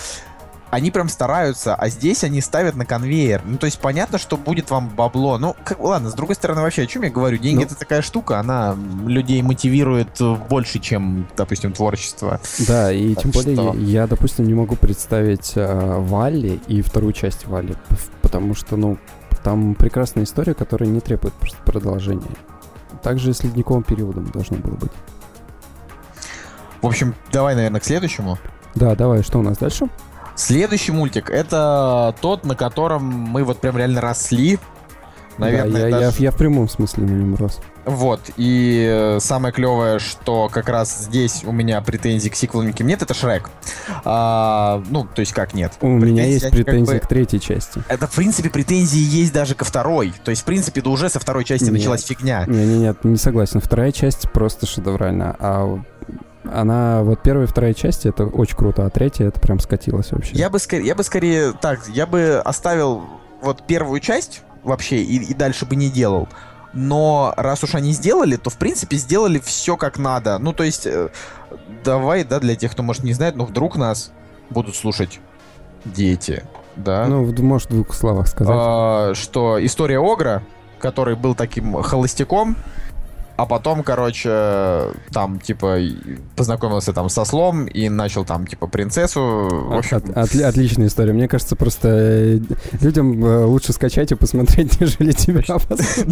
они 0.71 0.91
прям 0.91 1.09
стараются, 1.09 1.75
а 1.75 1.89
здесь 1.89 2.25
они 2.25 2.41
ставят 2.41 2.77
на 2.77 2.87
конвейер. 2.87 3.43
Ну, 3.45 3.59
то 3.59 3.67
есть 3.67 3.79
понятно, 3.81 4.19
что 4.19 4.37
будет 4.37 4.71
вам 4.71 4.89
бабло. 4.89 5.37
Ну, 5.39 5.57
как, 5.65 5.81
ладно, 5.81 6.11
с 6.11 6.15
другой 6.15 6.37
стороны, 6.37 6.63
вообще, 6.63 6.83
о 6.83 6.87
чем 6.87 7.03
я 7.03 7.11
говорю? 7.11 7.39
Деньги 7.39 7.61
ну, 7.61 7.67
это 7.67 7.75
такая 7.77 8.03
штука, 8.03 8.39
она 8.39 8.77
людей 9.07 9.43
мотивирует 9.43 10.21
больше, 10.49 10.79
чем, 10.79 11.27
допустим, 11.37 11.73
творчество. 11.73 12.41
Да, 12.67 12.93
и 12.93 13.15
так 13.15 13.25
тем 13.25 13.33
более 13.33 13.57
что... 13.57 13.75
я, 13.75 14.07
допустим, 14.07 14.47
не 14.47 14.55
могу 14.55 14.77
представить 14.77 15.53
э, 15.57 15.97
Валли 15.99 16.61
и 16.69 16.83
вторую 16.83 17.13
часть 17.13 17.47
Валли, 17.47 17.77
потому 18.23 18.55
что, 18.55 18.77
ну, 18.77 18.99
там 19.43 19.75
прекрасная 19.75 20.25
история, 20.25 20.55
которая 20.55 20.89
не 20.89 21.01
требует 21.01 21.35
просто 21.35 21.59
продолжения. 21.65 22.23
Также 23.03 23.35
с 23.35 23.43
ледниковым 23.43 23.83
периодом 23.83 24.27
должно 24.27 24.57
было 24.59 24.75
быть. 24.75 24.93
В 26.83 26.87
общем, 26.87 27.15
давай, 27.33 27.55
наверное, 27.55 27.81
к 27.81 27.85
следующему. 27.85 28.39
Да, 28.75 28.95
давай, 28.95 29.23
что 29.23 29.39
у 29.39 29.43
нас 29.43 29.59
дальше? 29.59 29.89
Следующий 30.35 30.93
мультик 30.93 31.31
это 31.31 32.15
тот, 32.21 32.45
на 32.45 32.55
котором 32.55 33.05
мы 33.05 33.45
вот 33.45 33.61
прям 33.61 33.77
реально 33.77 34.01
росли. 34.01 34.59
Наверное, 35.39 35.73
да, 35.73 35.89
я, 35.89 35.91
даже... 35.91 36.19
я, 36.19 36.25
я 36.25 36.31
в 36.31 36.37
прямом 36.37 36.69
смысле 36.69 37.05
на 37.05 37.13
нем 37.13 37.35
рос. 37.35 37.61
Вот, 37.87 38.21
и 38.37 38.87
э, 38.89 39.21
самое 39.21 39.55
клевое, 39.55 39.99
что 39.99 40.51
как 40.53 40.69
раз 40.69 41.05
здесь 41.05 41.45
у 41.45 41.53
меня 41.53 41.81
претензий 41.81 42.29
к 42.29 42.37
сиквелу 42.37 42.63
никаким 42.63 42.87
нет, 42.87 43.01
это 43.01 43.15
Шрек. 43.15 43.49
А, 44.05 44.83
ну, 44.91 45.07
то 45.13 45.21
есть 45.21 45.33
как 45.33 45.55
нет? 45.55 45.73
У 45.81 45.99
претензии, 45.99 46.13
меня 46.13 46.27
есть 46.27 46.51
претензии 46.51 46.93
как 46.93 47.01
бы... 47.01 47.07
к 47.07 47.09
третьей 47.09 47.41
части. 47.41 47.83
Это, 47.89 48.07
в 48.07 48.15
принципе, 48.15 48.51
претензии 48.51 49.01
есть 49.01 49.33
даже 49.33 49.55
ко 49.55 49.65
второй. 49.65 50.13
То 50.25 50.31
есть, 50.31 50.43
в 50.43 50.45
принципе, 50.45 50.83
да 50.83 50.91
уже 50.91 51.09
со 51.09 51.19
второй 51.19 51.45
части 51.45 51.65
нет. 51.65 51.73
началась 51.73 52.05
фигня. 52.05 52.45
Нет, 52.47 52.67
нет, 52.67 52.79
нет, 52.79 53.05
не 53.05 53.17
согласен. 53.17 53.61
Вторая 53.61 53.93
часть 53.93 54.31
просто 54.31 54.67
шедевральная, 54.67 55.35
а 55.39 55.81
она, 56.45 57.03
вот 57.03 57.23
первая 57.23 57.47
и 57.47 57.49
вторая 57.49 57.75
части, 57.75 58.09
это 58.09 58.25
очень 58.25 58.57
круто, 58.57 58.87
а 58.87 58.91
третья, 58.91 59.27
это 59.27 59.41
прям 59.41 59.59
скатилась 59.59 60.13
вообще. 60.13 60.37
Я 60.37 60.51
бы, 60.51 60.59
скорее, 60.59 60.87
я 60.87 60.95
бы 60.95 61.03
скорее, 61.03 61.53
так, 61.53 61.87
я 61.89 62.07
бы 62.07 62.41
оставил 62.45 63.03
вот 63.43 63.67
первую 63.67 64.01
часть 64.01 64.43
вообще 64.63 65.03
и, 65.03 65.17
и 65.17 65.35
дальше 65.35 65.67
бы 65.67 65.77
не 65.77 65.91
делал. 65.91 66.29
Но 66.73 67.35
раз 67.37 67.65
уж 67.65 67.75
они 67.75 67.93
сделали, 67.93 68.37
то 68.37 68.49
в 68.49 68.57
принципе 68.57 68.97
сделали 68.97 69.41
все 69.41 69.77
как 69.77 69.99
надо. 69.99 70.39
Ну, 70.39 70.53
то 70.53 70.63
есть, 70.63 70.87
э, 70.87 71.09
давай, 71.85 72.25
да, 72.25 72.39
для 72.39 72.55
тех, 72.55 72.73
кто, 72.73 72.83
может, 72.83 73.03
не 73.03 73.13
знает, 73.13 73.35
но 73.35 73.45
вдруг 73.45 73.77
нас 73.77 74.13
будут 74.51 74.77
слушать 74.77 75.21
дети, 75.85 76.45
да? 76.77 77.07
Ну, 77.07 77.25
может, 77.43 77.71
в 77.71 77.75
двух 77.75 77.95
словах 77.95 78.29
сказать. 78.29 78.55
А, 78.57 79.15
что 79.15 79.65
история 79.65 79.99
Огра, 79.99 80.43
который 80.79 81.17
был 81.17 81.35
таким 81.35 81.83
холостяком, 81.83 82.57
а 83.41 83.47
потом, 83.47 83.83
короче, 83.83 84.93
там, 85.13 85.41
типа, 85.41 85.79
познакомился 86.37 86.93
там 86.93 87.09
со 87.09 87.25
слом 87.25 87.65
и 87.65 87.89
начал 87.89 88.27
там, 88.27 88.47
типа, 88.47 88.67
принцессу. 88.67 89.49
В 89.51 89.79
общем... 89.79 89.97
от, 89.97 90.11
от, 90.15 90.35
отличная 90.35 90.89
история. 90.89 91.15
Мне 91.15 91.27
кажется, 91.27 91.57
просто 91.57 91.89
э, 91.89 92.41
людям 92.83 93.25
э, 93.25 93.45
лучше 93.47 93.73
скачать 93.73 94.13
и 94.13 94.15
посмотреть, 94.15 94.79
нежели 94.81 95.13
тебя. 95.13 95.41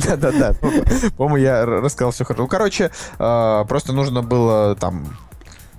Да-да-да. 0.06 0.54
По-моему, 1.18 1.36
я 1.36 1.66
рассказал 1.66 2.12
все 2.12 2.24
хорошо. 2.24 2.44
Ну, 2.44 2.48
короче, 2.48 2.90
э, 3.18 3.64
просто 3.68 3.92
нужно 3.92 4.22
было 4.22 4.74
там 4.76 5.04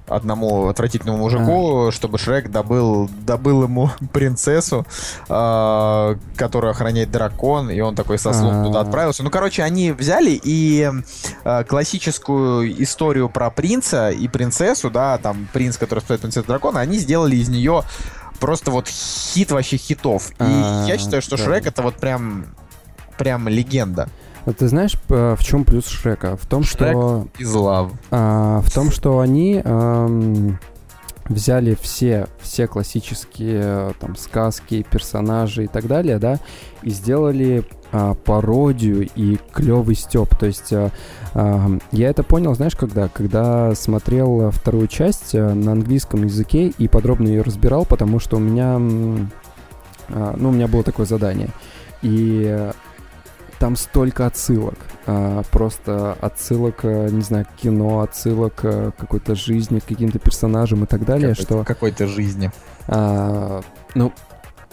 одному 0.10 0.68
отвратительному 0.68 1.18
мужику, 1.20 1.88
а. 1.88 1.92
чтобы 1.92 2.18
Шрек 2.18 2.50
добыл, 2.50 3.10
добыл 3.26 3.64
ему 3.64 3.92
принцессу, 4.14 4.86
э, 5.28 6.16
которую 6.36 6.72
охраняет 6.72 7.12
дракон, 7.12 7.70
и 7.70 7.80
он 7.80 7.96
такой 7.96 8.20
со 8.20 8.34
слов 8.34 8.54
а. 8.54 8.64
туда 8.66 8.82
отправился. 8.82 9.24
Ну, 9.24 9.30
короче, 9.30 9.64
они 9.64 9.92
взяли 9.92 10.40
и 10.44 10.92
э, 11.44 11.64
классическую 11.64 12.84
историю 12.84 13.30
про 13.30 13.50
принца 13.50 14.10
и 14.10 14.28
принцессу, 14.28 14.90
да, 14.90 15.18
там 15.18 15.48
принц, 15.54 15.78
который 15.78 16.00
спасает 16.00 16.22
принцессу 16.22 16.48
дракона, 16.48 16.80
они 16.80 16.98
сделали 16.98 17.36
из 17.36 17.50
нее 17.50 17.84
просто 18.40 18.72
вот 18.72 18.88
хит 18.88 19.52
вообще 19.52 19.78
хитов. 19.78 20.32
И 20.32 20.36
а, 20.40 20.86
я 20.88 20.98
считаю, 20.98 21.22
что 21.22 21.38
да. 21.38 21.44
Шрек 21.44 21.68
это 21.68 21.82
вот 21.82 21.96
прям 21.96 22.46
прям 23.18 23.48
легенда. 23.50 24.10
А 24.46 24.54
ты 24.54 24.68
знаешь, 24.68 24.96
в 25.08 25.40
чем 25.42 25.64
плюс 25.64 25.88
Шрека? 25.88 26.38
В 26.38 26.46
том, 26.46 26.64
Шрек 26.64 26.92
что... 26.92 27.28
из 27.38 27.54
лав. 27.54 27.92
А, 28.12 28.62
в 28.62 28.72
том, 28.72 28.92
что 28.92 29.20
они 29.20 29.62
эм, 29.64 30.60
взяли 31.30 31.78
все, 31.80 32.28
все 32.40 32.68
классические 32.68 33.94
там 34.00 34.16
сказки, 34.16 34.86
персонажи 34.90 35.66
и 35.66 35.68
так 35.68 35.88
далее, 35.88 36.18
да, 36.18 36.40
и 36.82 36.90
сделали 36.90 37.64
а, 37.92 38.16
пародию 38.16 39.08
и 39.16 39.38
клевый 39.54 39.96
степ. 39.96 40.36
То 40.36 40.48
есть 40.48 40.74
а, 40.74 40.92
а, 41.34 41.70
я 41.92 42.10
это 42.10 42.24
понял, 42.24 42.56
знаешь, 42.56 42.76
когда? 42.76 43.08
Когда 43.08 43.74
смотрел 43.76 44.52
вторую 44.52 44.88
часть 44.88 45.36
а, 45.36 45.54
на 45.54 45.74
английском 45.74 46.24
языке 46.24 46.74
и 46.78 46.88
подробно 46.88 47.28
ее 47.28 47.42
разбирал, 47.42 47.86
потому 47.86 48.20
что 48.20 48.38
у 48.38 48.40
меня, 48.40 48.76
а, 50.10 50.36
ну, 50.36 50.50
у 50.50 50.52
меня 50.52 50.68
было 50.68 50.84
такое 50.84 51.06
задание. 51.06 51.50
И 52.02 52.72
там 53.60 53.76
столько 53.76 54.26
отсылок. 54.26 54.78
А, 55.06 55.44
просто 55.52 56.18
отсылок, 56.22 56.80
э, 56.84 57.10
не 57.12 57.22
знаю, 57.22 57.46
к 57.46 57.62
кино, 57.62 58.00
отсылок 58.00 58.56
к 58.56 58.94
какой-то 58.98 59.36
жизни, 59.36 59.80
к 59.80 59.86
каким-то 59.86 60.18
персонажам 60.18 60.86
и 60.86 60.88
так 60.88 61.06
далее, 61.06 61.32
какой 61.32 61.44
что... 61.44 61.64
Какой-то 61.66 62.08
жизни. 62.08 62.52
А, 62.88 63.62
ну, 63.96 64.14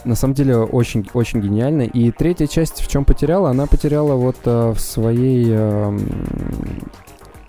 на 0.05 0.15
самом 0.15 0.35
деле 0.35 0.57
очень, 0.57 1.09
очень 1.15 1.41
гениально. 1.41 1.83
И 1.83 2.13
третья 2.13 2.47
часть 2.47 2.81
в 2.81 2.89
чем 2.89 3.05
потеряла? 3.05 3.51
Она 3.51 3.67
потеряла 3.67 4.15
вот 4.15 4.37
а, 4.45 4.73
в 4.73 4.81
своей 4.81 5.47
а, 5.51 5.97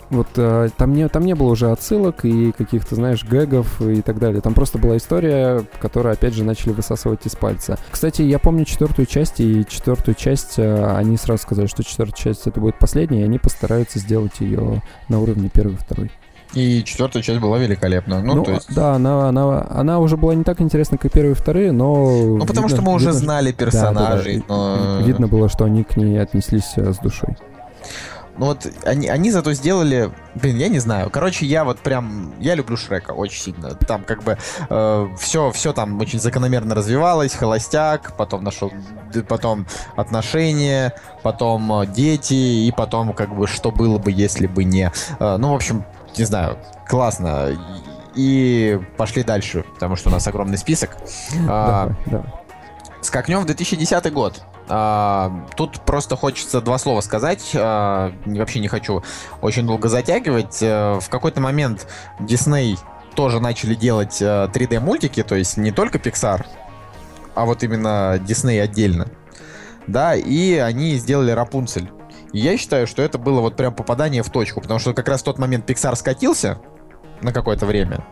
вот 0.09 0.27
э, 0.35 0.69
там, 0.77 0.93
не, 0.93 1.07
там 1.07 1.25
не 1.25 1.35
было 1.35 1.51
уже 1.51 1.71
отсылок 1.71 2.25
и 2.25 2.51
каких-то, 2.51 2.95
знаешь, 2.95 3.23
гэгов 3.23 3.81
и 3.81 4.01
так 4.01 4.19
далее. 4.19 4.41
Там 4.41 4.53
просто 4.53 4.77
была 4.77 4.97
история, 4.97 5.63
которую, 5.79 6.13
опять 6.13 6.33
же, 6.33 6.43
начали 6.43 6.71
высасывать 6.71 7.25
из 7.25 7.35
пальца. 7.35 7.77
Кстати, 7.91 8.21
я 8.21 8.39
помню 8.39 8.65
четвертую 8.65 9.05
часть, 9.05 9.39
и 9.39 9.65
четвертую 9.67 10.15
часть 10.15 10.57
э, 10.57 10.95
они 10.95 11.17
сразу 11.17 11.43
сказали, 11.43 11.67
что 11.67 11.83
четвертая 11.83 12.17
часть 12.17 12.47
это 12.47 12.59
будет 12.59 12.79
последняя, 12.79 13.21
и 13.21 13.25
они 13.25 13.39
постараются 13.39 13.99
сделать 13.99 14.39
ее 14.39 14.81
на 15.09 15.19
уровне 15.19 15.49
первой 15.49 15.73
и 15.73 15.77
второй. 15.77 16.11
И 16.53 16.83
четвертая 16.83 17.21
часть 17.21 17.39
была 17.39 17.57
великолепна. 17.57 18.21
Ну, 18.21 18.35
ну 18.35 18.43
то 18.43 18.51
есть... 18.53 18.73
да, 18.73 18.93
она, 18.93 19.27
она, 19.27 19.67
она 19.69 19.99
уже 19.99 20.15
была 20.15 20.33
не 20.33 20.43
так 20.43 20.61
интересна, 20.61 20.97
как 20.97 21.11
первые 21.11 21.33
и 21.33 21.35
вторые, 21.35 21.71
но... 21.71 22.05
Ну, 22.05 22.45
потому 22.45 22.67
видно, 22.67 22.81
что 22.81 22.85
мы 22.85 22.93
уже 22.93 23.07
видно, 23.07 23.19
знали 23.19 23.51
персонажей. 23.51 24.37
Да, 24.37 24.43
да, 24.47 24.75
да. 24.75 24.99
Но... 24.99 25.05
Видно 25.05 25.27
было, 25.27 25.49
что 25.49 25.65
они 25.65 25.83
к 25.83 25.97
ней 25.97 26.19
отнеслись 26.21 26.73
э, 26.77 26.93
с 26.93 26.97
душой. 26.99 27.35
Ну 28.37 28.47
вот 28.47 28.67
они, 28.85 29.07
они 29.07 29.31
зато 29.31 29.53
сделали, 29.53 30.11
блин, 30.35 30.57
я 30.57 30.67
не 30.67 30.79
знаю. 30.79 31.09
Короче, 31.09 31.45
я 31.45 31.63
вот 31.63 31.79
прям, 31.79 32.33
я 32.39 32.55
люблю 32.55 32.77
Шрека 32.77 33.11
очень 33.11 33.41
сильно. 33.41 33.71
Там 33.71 34.03
как 34.03 34.23
бы 34.23 34.37
э, 34.69 35.07
все, 35.19 35.51
все 35.51 35.73
там 35.73 35.99
очень 35.99 36.19
закономерно 36.19 36.75
развивалось. 36.75 37.33
Холостяк, 37.33 38.15
потом 38.15 38.43
нашел, 38.43 38.71
потом 39.27 39.65
отношения, 39.95 40.93
потом 41.23 41.81
э, 41.81 41.87
дети 41.87 42.33
и 42.33 42.71
потом 42.75 43.13
как 43.13 43.35
бы 43.35 43.47
что 43.47 43.71
было 43.71 43.97
бы, 43.97 44.11
если 44.11 44.47
бы 44.47 44.63
не. 44.63 44.91
Э, 45.19 45.37
ну, 45.37 45.51
в 45.51 45.55
общем, 45.55 45.83
не 46.17 46.25
знаю, 46.25 46.57
классно. 46.87 47.57
И 48.15 48.79
пошли 48.97 49.23
дальше, 49.23 49.63
потому 49.75 49.95
что 49.95 50.09
у 50.09 50.11
нас 50.11 50.27
огромный 50.27 50.57
список. 50.57 50.97
А, 51.47 51.87
Давай, 51.87 51.97
давай. 52.05 52.33
Скакнем 53.01 53.41
в 53.41 53.45
2010 53.45 54.11
год. 54.11 54.41
А, 54.69 55.45
тут 55.55 55.79
просто 55.81 56.15
хочется 56.15 56.61
два 56.61 56.77
слова 56.77 57.01
сказать. 57.01 57.51
А, 57.55 58.13
вообще 58.25 58.59
не 58.59 58.67
хочу 58.67 59.03
очень 59.41 59.65
долго 59.65 59.87
затягивать. 59.87 60.59
А, 60.61 60.99
в 60.99 61.09
какой-то 61.09 61.41
момент 61.41 61.87
Disney 62.19 62.77
тоже 63.15 63.39
начали 63.39 63.75
делать 63.75 64.19
а, 64.21 64.47
3D-мультики, 64.47 65.23
то 65.23 65.35
есть 65.35 65.57
не 65.57 65.71
только 65.71 65.97
Pixar, 65.97 66.45
а 67.35 67.45
вот 67.45 67.63
именно 67.63 68.17
Disney 68.17 68.59
отдельно. 68.59 69.07
Да, 69.87 70.15
и 70.15 70.55
они 70.55 70.95
сделали 70.97 71.31
Рапунцель. 71.31 71.89
И 72.33 72.39
я 72.39 72.57
считаю, 72.57 72.87
что 72.87 73.01
это 73.01 73.17
было 73.17 73.39
вот 73.39 73.55
прям 73.55 73.73
попадание 73.73 74.21
в 74.21 74.29
точку, 74.29 74.59
потому 74.59 74.79
что 74.79 74.93
как 74.93 75.07
раз 75.07 75.21
в 75.21 75.23
тот 75.23 75.39
момент 75.39 75.69
Pixar 75.69 75.95
скатился 75.95 76.59
на 77.21 77.31
какое-то 77.31 77.65
время. 77.65 78.05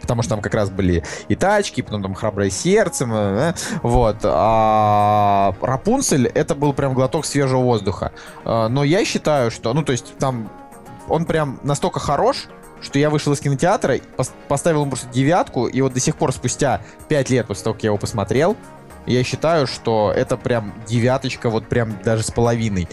Потому 0.00 0.22
что 0.22 0.30
там 0.30 0.40
как 0.40 0.54
раз 0.54 0.70
были 0.70 1.04
и 1.28 1.34
тачки, 1.34 1.82
потом 1.82 2.02
там 2.02 2.14
храброе 2.14 2.50
сердце, 2.50 3.06
э, 3.08 3.52
вот. 3.82 4.16
А 4.24 5.54
Рапунцель 5.60 6.26
это 6.26 6.54
был 6.54 6.72
прям 6.72 6.94
глоток 6.94 7.26
свежего 7.26 7.60
воздуха. 7.60 8.12
А, 8.44 8.68
Но 8.68 8.84
я 8.84 9.04
считаю, 9.04 9.50
что, 9.50 9.72
ну 9.74 9.82
то 9.82 9.92
есть 9.92 10.16
там 10.18 10.50
он 11.08 11.24
прям 11.24 11.58
настолько 11.62 12.00
хорош, 12.00 12.48
что 12.80 12.98
я 12.98 13.10
вышел 13.10 13.32
из 13.32 13.40
кинотеатра, 13.40 13.96
пос- 14.16 14.32
поставил 14.46 14.82
ему 14.82 14.90
просто 14.90 15.08
девятку, 15.08 15.66
и 15.66 15.80
вот 15.80 15.94
до 15.94 16.00
сих 16.00 16.16
пор 16.16 16.32
спустя 16.32 16.80
пять 17.08 17.30
лет 17.30 17.46
после 17.46 17.64
того, 17.64 17.74
как 17.74 17.82
я 17.82 17.88
его 17.88 17.98
посмотрел, 17.98 18.56
я 19.06 19.24
считаю, 19.24 19.66
что 19.66 20.12
это 20.14 20.36
прям 20.36 20.74
девяточка, 20.86 21.50
вот 21.50 21.66
прям 21.66 21.98
даже 22.04 22.22
с 22.22 22.30
половиной. 22.30 22.88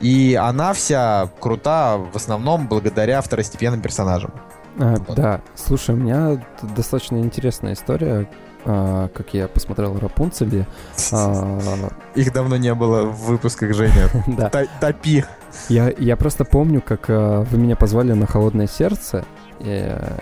И 0.00 0.38
она 0.40 0.72
вся 0.72 1.28
крута 1.40 1.96
в 1.98 2.16
основном 2.16 2.68
благодаря 2.68 3.20
второстепенным 3.20 3.80
персонажам. 3.80 4.32
А, 4.78 4.96
Вот. 4.96 5.16
Да, 5.16 5.40
слушай, 5.54 5.94
у 5.94 5.98
меня 5.98 6.40
достаточно 6.76 7.16
интересная 7.16 7.72
история, 7.72 8.28
а, 8.64 9.08
как 9.08 9.34
я 9.34 9.48
посмотрел 9.48 9.98
Рапунцели. 9.98 10.66
А, 11.12 11.58
Их 12.14 12.32
давно 12.32 12.56
не 12.56 12.74
было 12.74 13.02
в 13.04 13.26
выпусках, 13.26 13.74
Женя. 13.74 14.08
Да, 14.26 14.50
Топи. 14.80 15.24
я, 15.68 15.90
я 15.98 16.16
просто 16.16 16.44
помню, 16.44 16.82
как 16.82 17.06
а, 17.08 17.42
вы 17.44 17.58
меня 17.58 17.76
позвали 17.76 18.12
на 18.12 18.26
«Холодное 18.26 18.66
сердце», 18.66 19.24
э, 19.60 20.18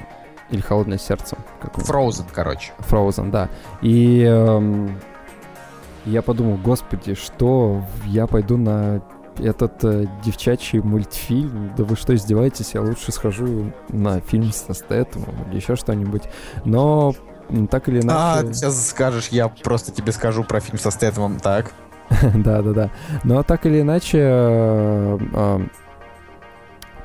или 0.51 0.61
«Холодное 0.61 0.99
сердце», 0.99 1.37
как 1.61 1.75
Frozen, 1.79 2.27
короче. 2.33 2.73
Frozen, 2.79 3.31
да. 3.31 3.49
И 3.83 4.23
эм, 4.23 4.99
я 6.05 6.23
подумал, 6.23 6.57
господи, 6.57 7.15
что 7.15 7.83
я 8.07 8.27
пойду 8.29 8.57
на 8.57 9.03
этот 9.41 9.85
э, 9.85 10.07
девчачий 10.25 10.81
мультфильм? 10.81 11.73
Да 11.77 11.85
вы 11.85 11.97
что, 11.97 12.15
издеваетесь? 12.15 12.75
Я 12.75 12.83
лучше 12.83 13.13
схожу 13.13 13.73
на 13.89 14.21
фильм 14.21 14.53
со 14.53 14.75
Стэтомом 14.75 15.35
или 15.49 15.57
еще 15.57 15.77
что-нибудь. 15.77 16.23
Но 16.65 17.15
так 17.71 17.89
или 17.89 17.99
А, 18.09 18.41
иначе... 18.41 18.49
ты 18.49 18.55
сейчас 18.55 18.89
скажешь, 18.89 19.29
я 19.29 19.49
просто 19.49 19.93
тебе 19.93 20.13
скажу 20.13 20.45
про 20.45 20.61
фильм 20.61 20.79
со 20.79 20.91
Стэтомом. 20.91 21.39
Так. 21.39 21.73
Да, 22.35 22.63
да, 22.63 22.73
да. 22.73 22.91
Но 23.25 23.43
так 23.43 23.67
или 23.67 23.81
иначе, 23.81 24.19
э, 24.21 25.19
э, 25.33 25.59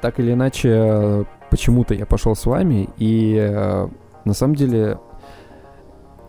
так 0.02 0.20
или 0.20 0.34
иначе, 0.34 0.70
э, 0.72 1.24
почему-то 1.50 1.94
я 1.94 2.06
пошел 2.06 2.36
с 2.36 2.46
вами, 2.46 2.90
и 2.98 3.36
э, 3.36 3.88
на 4.26 4.34
самом 4.34 4.56
деле 4.56 5.00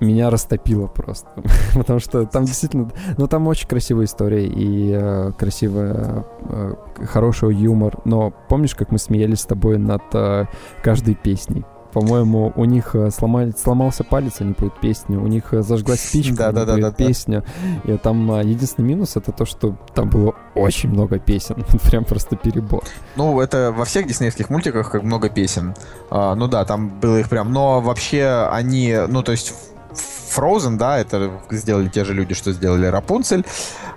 меня 0.03 0.31
растопило 0.31 0.87
просто. 0.87 1.29
Потому 1.75 1.99
что 1.99 2.27
там 2.27 2.45
действительно, 2.45 2.91
ну 3.17 3.27
там 3.27 3.47
очень 3.49 3.69
красивая 3.69 4.05
история 4.05 4.47
и 4.47 4.93
э, 4.93 5.33
красивая, 5.39 6.25
э, 6.41 6.75
хороший 7.07 7.55
юмор. 7.55 7.99
Но 8.05 8.33
помнишь, 8.49 8.75
как 8.75 8.91
мы 8.91 8.99
смеялись 8.99 9.41
с 9.41 9.47
тобой 9.47 9.79
над 9.79 10.03
э, 10.15 10.47
каждой 10.83 11.15
песней? 11.15 11.65
По-моему, 11.93 12.53
у 12.57 12.65
них 12.65 12.95
э, 12.95 13.11
сломали, 13.11 13.53
сломался 13.57 14.03
палец, 14.03 14.41
они 14.41 14.55
поют 14.55 14.81
песню. 14.81 15.23
У 15.23 15.27
них 15.27 15.53
э, 15.53 15.63
зажглась 15.63 16.01
спичка, 16.01 16.37
Да-да-да-да-да. 16.37 16.91
поют 16.91 16.97
песню. 16.97 17.45
И 17.85 17.97
там 17.99 18.33
э, 18.33 18.45
единственный 18.45 18.87
минус 18.87 19.17
это 19.17 19.31
то, 19.31 19.45
что 19.45 19.77
там 19.95 20.09
было 20.09 20.35
очень 20.55 20.89
много 20.89 21.19
песен. 21.19 21.63
Прям 21.91 22.05
просто 22.05 22.37
перебор. 22.37 22.83
Ну, 23.17 23.39
это 23.41 23.75
во 23.77 23.85
всех 23.85 24.07
диснеевских 24.07 24.49
мультиках 24.49 24.91
как 24.91 25.03
много 25.03 25.29
песен. 25.29 25.75
А, 26.11 26.35
ну 26.35 26.49
да, 26.49 26.65
там 26.65 26.89
было 26.89 27.21
их 27.21 27.29
прям. 27.29 27.53
Но 27.53 27.83
вообще 27.83 28.49
они, 28.51 28.97
ну 29.09 29.23
то 29.23 29.33
есть 29.33 29.53
Frozen, 29.95 30.77
да, 30.77 30.99
это 30.99 31.41
сделали 31.51 31.89
те 31.89 32.05
же 32.05 32.15
люди, 32.15 32.35
что 32.35 32.53
сделали 32.53 32.87
Рапунцель. 32.87 33.45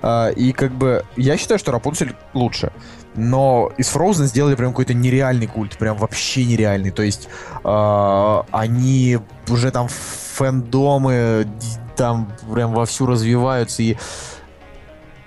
А, 0.02 0.30
и 0.30 0.52
как 0.52 0.72
бы 0.72 1.06
я 1.16 1.38
считаю, 1.38 1.60
что 1.60 1.72
Рапунцель 1.72 2.16
лучше. 2.34 2.72
Но 3.16 3.72
из 3.78 3.94
Frozen 3.94 4.26
сделали 4.26 4.56
прям 4.56 4.72
какой-то 4.72 4.94
нереальный 4.94 5.48
культ, 5.48 5.78
прям 5.78 5.98
вообще 5.98 6.46
нереальный. 6.46 6.92
То 6.92 7.04
есть 7.04 7.30
а, 7.64 8.46
они 8.52 9.20
уже 9.48 9.72
там 9.72 9.88
фэндомы 9.88 11.48
там 11.96 12.30
прям 12.54 12.74
вовсю 12.74 13.06
развиваются 13.06 13.82
и 13.82 13.96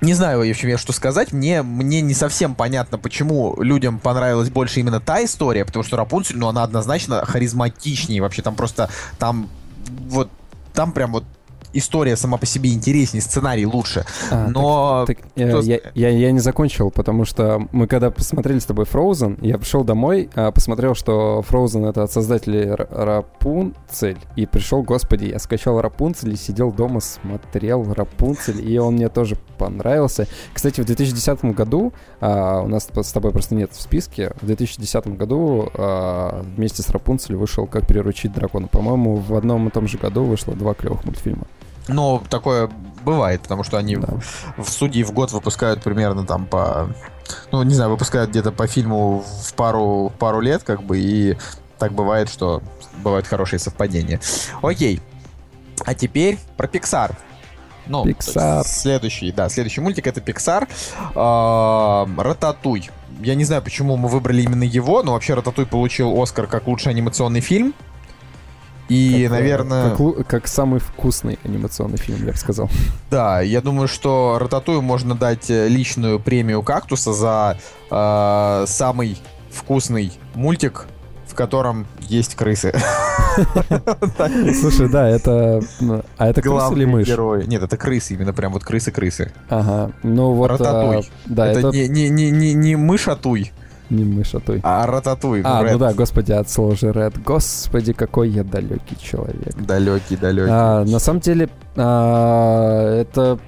не 0.00 0.14
знаю, 0.14 0.38
в 0.38 0.48
общем, 0.48 0.68
я 0.68 0.78
что 0.78 0.92
сказать. 0.92 1.32
Мне, 1.32 1.62
мне 1.62 2.00
не 2.02 2.14
совсем 2.14 2.54
понятно, 2.54 2.98
почему 2.98 3.60
людям 3.60 3.98
понравилась 3.98 4.48
больше 4.48 4.78
именно 4.78 5.00
та 5.00 5.24
история, 5.24 5.64
потому 5.64 5.82
что 5.82 5.96
Рапунцель, 5.96 6.38
ну, 6.38 6.46
она 6.46 6.62
однозначно 6.62 7.24
харизматичнее. 7.24 8.22
Вообще 8.22 8.42
там 8.42 8.54
просто, 8.54 8.90
там 9.18 9.50
вот, 10.08 10.30
там 10.78 10.92
прям 10.92 11.10
вот 11.10 11.24
история 11.72 12.16
сама 12.16 12.38
по 12.38 12.46
себе 12.46 12.72
интереснее, 12.72 13.22
сценарий 13.22 13.66
лучше. 13.66 14.04
А, 14.30 14.48
Но... 14.48 15.04
Так, 15.06 15.18
э, 15.36 15.48
кто 15.48 15.60
я, 15.60 15.80
я, 15.94 16.08
я 16.08 16.32
не 16.32 16.40
закончил, 16.40 16.90
потому 16.90 17.24
что 17.24 17.66
мы 17.72 17.86
когда 17.86 18.10
посмотрели 18.10 18.58
с 18.58 18.64
тобой 18.64 18.84
Frozen, 18.84 19.38
я 19.40 19.58
пришел 19.58 19.84
домой, 19.84 20.30
а, 20.34 20.50
посмотрел, 20.50 20.94
что 20.94 21.44
Frozen 21.48 21.88
это 21.88 22.04
от 22.04 22.12
создателей 22.12 22.74
Рапунцель, 22.74 24.18
и 24.36 24.46
пришел, 24.46 24.82
господи, 24.82 25.26
я 25.26 25.38
скачал 25.38 25.80
Рапунцель 25.80 26.32
и 26.32 26.36
сидел 26.36 26.72
дома, 26.72 27.00
смотрел 27.00 27.92
Рапунцель, 27.92 28.68
и 28.68 28.78
он 28.78 28.94
мне 28.94 29.08
тоже 29.08 29.36
понравился. 29.58 30.26
Кстати, 30.52 30.80
в 30.80 30.86
2010 30.86 31.44
году, 31.46 31.92
а, 32.20 32.60
у 32.62 32.68
нас 32.68 32.88
с 32.94 33.12
тобой 33.12 33.32
просто 33.32 33.54
нет 33.54 33.72
в 33.72 33.80
списке, 33.80 34.32
в 34.40 34.46
2010 34.46 35.08
году 35.16 35.70
а, 35.74 36.42
вместе 36.56 36.82
с 36.82 36.90
Рапунцель 36.90 37.36
вышел 37.36 37.66
«Как 37.66 37.86
приручить 37.86 38.32
дракона». 38.32 38.68
По-моему, 38.68 39.16
в 39.16 39.34
одном 39.34 39.68
и 39.68 39.70
том 39.70 39.88
же 39.88 39.98
году 39.98 40.24
вышло 40.24 40.54
два 40.54 40.74
клевых 40.74 41.04
мультфильма. 41.04 41.46
Но 41.88 42.22
такое 42.28 42.70
бывает, 43.04 43.42
потому 43.42 43.64
что 43.64 43.78
они 43.78 43.96
Да. 43.96 44.08
в, 44.56 44.68
судьи 44.68 45.02
в 45.02 45.12
год 45.12 45.32
выпускают 45.32 45.82
примерно 45.82 46.26
там 46.26 46.46
по... 46.46 46.90
Ну, 47.52 47.62
не 47.62 47.74
знаю, 47.74 47.90
выпускают 47.90 48.30
где-то 48.30 48.52
по 48.52 48.66
фильму 48.66 49.24
в 49.42 49.54
пару, 49.54 50.12
пару 50.18 50.40
лет, 50.40 50.62
как 50.62 50.82
бы, 50.82 50.98
и 50.98 51.36
так 51.78 51.92
бывает, 51.92 52.28
что 52.28 52.62
бывают 53.02 53.26
хорошие 53.26 53.58
совпадения. 53.58 54.20
Окей. 54.62 55.00
А 55.84 55.94
теперь 55.94 56.38
про 56.56 56.66
Pixar. 56.66 57.14
Ну, 57.86 58.04
Pixar. 58.04 58.62
Следующий, 58.66 59.32
да, 59.32 59.48
следующий 59.48 59.80
мультик 59.80 60.06
это 60.06 60.20
Pixar. 60.20 60.68
А, 61.14 62.06
Рататуй. 62.18 62.90
Я 63.20 63.34
не 63.34 63.44
знаю, 63.44 63.62
почему 63.62 63.96
мы 63.96 64.08
выбрали 64.08 64.42
именно 64.42 64.64
его, 64.64 65.02
но 65.02 65.12
вообще 65.12 65.34
Рататуй 65.34 65.66
получил 65.66 66.20
Оскар 66.20 66.46
как 66.46 66.66
лучший 66.66 66.92
анимационный 66.92 67.40
фильм. 67.40 67.74
И, 68.88 69.12
Как, 69.12 69.20
э, 69.20 69.28
наверное... 69.28 69.96
Как, 69.96 70.26
как 70.26 70.48
самый 70.48 70.80
вкусный 70.80 71.38
анимационный 71.44 71.98
фильм, 71.98 72.24
я 72.26 72.32
бы 72.32 72.38
сказал. 72.38 72.70
Да, 73.10 73.40
я 73.40 73.60
думаю, 73.60 73.88
что 73.88 74.38
Рататую 74.40 74.82
можно 74.82 75.14
дать 75.14 75.50
э, 75.50 75.68
личную 75.68 76.20
премию 76.20 76.62
Кактуса 76.62 77.12
за 77.12 77.58
э, 77.90 78.64
самый 78.66 79.18
вкусный 79.50 80.12
мультик, 80.34 80.86
в 81.26 81.34
котором 81.34 81.86
есть 82.00 82.34
крысы. 82.34 82.72
Слушай, 84.60 84.88
да, 84.88 85.08
это... 85.08 85.60
А 86.16 86.28
это 86.28 86.40
Главные 86.42 86.84
или 86.84 86.90
мышь? 86.90 87.06
герои. 87.06 87.44
Нет, 87.46 87.62
это 87.62 87.76
крысы, 87.76 88.14
именно 88.14 88.32
прям 88.32 88.52
вот 88.52 88.64
крысы-крысы. 88.64 89.32
Ага, 89.48 89.92
ну 90.02 90.32
вот... 90.32 90.48
Рататуй. 90.50 90.98
а, 90.98 91.02
Да, 91.26 91.46
это 91.46 91.60
это 91.60 91.70
не, 91.70 91.88
не, 91.88 92.08
не, 92.08 92.30
не, 92.30 92.54
не 92.54 92.76
мышатуй, 92.76 93.52
не 93.90 94.04
мышь, 94.04 94.34
а 94.34 94.40
той. 94.40 94.60
а 94.62 94.86
рататуй. 94.86 95.42
А, 95.44 95.62
ну 95.62 95.78
да, 95.78 95.92
господи, 95.92 96.32
от 96.32 96.48
слова 96.50 96.76
же 96.76 96.88
Red. 96.88 97.22
Господи, 97.24 97.92
какой 97.92 98.28
я 98.30 98.44
далекий 98.44 98.96
человек. 99.00 99.54
Далекий, 99.56 100.16
далекий. 100.16 100.50
А, 100.52 100.84
на 100.84 100.98
самом 100.98 101.20
деле, 101.20 101.48
а, 101.76 103.00
это 103.00 103.38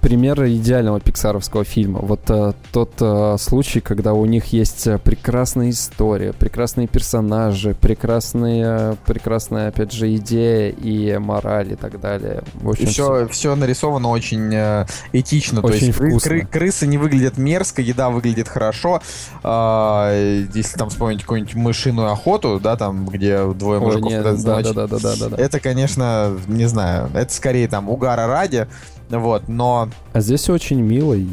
пример 0.00 0.44
идеального 0.46 1.00
пиксаровского 1.00 1.64
фильма. 1.64 2.00
Вот 2.00 2.22
э, 2.28 2.52
тот 2.72 2.92
э, 3.00 3.36
случай, 3.38 3.80
когда 3.80 4.14
у 4.14 4.24
них 4.24 4.46
есть 4.46 4.86
э, 4.86 4.98
прекрасная 4.98 5.70
история, 5.70 6.32
прекрасные 6.32 6.86
персонажи, 6.86 7.74
прекрасные, 7.74 8.96
прекрасная, 9.06 9.68
опять 9.68 9.92
же, 9.92 10.14
идея 10.16 10.70
и 10.70 11.18
мораль 11.18 11.72
и 11.72 11.76
так 11.76 12.00
далее. 12.00 12.42
В 12.54 12.70
общем, 12.70 12.86
все, 12.86 13.28
все 13.28 13.54
нарисовано 13.54 14.08
очень 14.08 14.52
э, 14.54 14.86
этично. 15.12 15.60
Очень 15.60 15.92
то 15.92 16.04
есть 16.04 16.24
кры, 16.24 16.46
крысы 16.46 16.86
не 16.86 16.98
выглядят 16.98 17.36
мерзко, 17.36 17.82
еда 17.82 18.10
выглядит 18.10 18.48
хорошо. 18.48 19.02
Э, 19.44 20.44
если 20.54 20.78
там 20.78 20.88
вспомнить 20.88 21.22
какую-нибудь 21.22 21.54
мышиную 21.54 22.10
охоту, 22.10 22.58
да, 22.60 22.76
там, 22.76 23.06
где 23.06 23.44
двое 23.52 23.80
мужиков... 23.80 24.10
Нет, 24.10 24.22
да, 24.22 24.62
да, 24.62 24.72
да, 24.72 24.86
да, 24.86 24.98
да, 24.98 25.28
да. 25.28 25.36
Это, 25.36 25.60
конечно, 25.60 26.36
не 26.46 26.66
знаю, 26.66 27.10
это 27.14 27.32
скорее 27.32 27.68
там 27.68 27.88
угара 27.88 28.26
ради. 28.26 28.66
Вот, 29.10 29.48
но... 29.48 29.88
А 30.12 30.20
здесь 30.20 30.48
очень 30.48 30.80
мило 30.80 31.14
и 31.14 31.26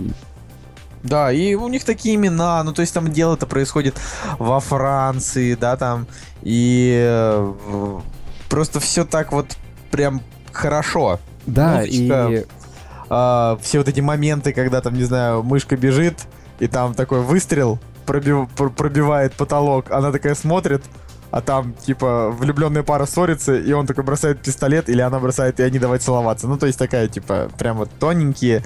да, 1.03 1.31
и 1.31 1.53
у 1.53 1.67
них 1.67 1.85
такие 1.85 2.15
имена, 2.15 2.61
ну 2.63 2.73
то 2.73 2.81
есть 2.81 2.93
там 2.93 3.11
дело-то 3.11 3.45
происходит 3.45 3.95
во 4.39 4.59
Франции, 4.59 5.53
да, 5.53 5.77
там, 5.77 6.07
и 6.41 6.93
э, 6.99 7.53
просто 8.49 8.79
все 8.79 9.05
так 9.05 9.31
вот 9.31 9.55
прям 9.91 10.21
хорошо. 10.51 11.19
Да, 11.45 11.77
Музычка, 11.77 12.27
и... 12.29 12.45
Э, 13.09 13.57
все 13.61 13.77
вот 13.77 13.87
эти 13.87 14.01
моменты, 14.01 14.51
когда 14.51 14.81
там, 14.81 14.95
не 14.95 15.03
знаю, 15.03 15.43
мышка 15.43 15.77
бежит, 15.77 16.25
и 16.59 16.67
там 16.67 16.93
такой 16.93 17.21
выстрел 17.21 17.79
пробив, 18.05 18.49
пробивает 18.49 19.33
потолок, 19.33 19.91
она 19.91 20.11
такая 20.11 20.35
смотрит, 20.35 20.83
а 21.31 21.41
там, 21.41 21.73
типа, 21.73 22.31
влюбленная 22.31 22.83
пара 22.83 23.05
ссорится, 23.05 23.55
и 23.55 23.71
он 23.71 23.85
такой 23.85 24.03
бросает 24.03 24.41
пистолет, 24.41 24.89
или 24.89 25.01
она 25.01 25.19
бросает, 25.19 25.59
и 25.59 25.63
они 25.63 25.79
давай 25.79 25.99
целоваться. 25.99 26.47
Ну, 26.47 26.57
то 26.57 26.65
есть 26.65 26.79
такая, 26.79 27.07
типа, 27.07 27.49
прям 27.57 27.77
вот 27.77 27.89
тоненькие, 27.99 28.63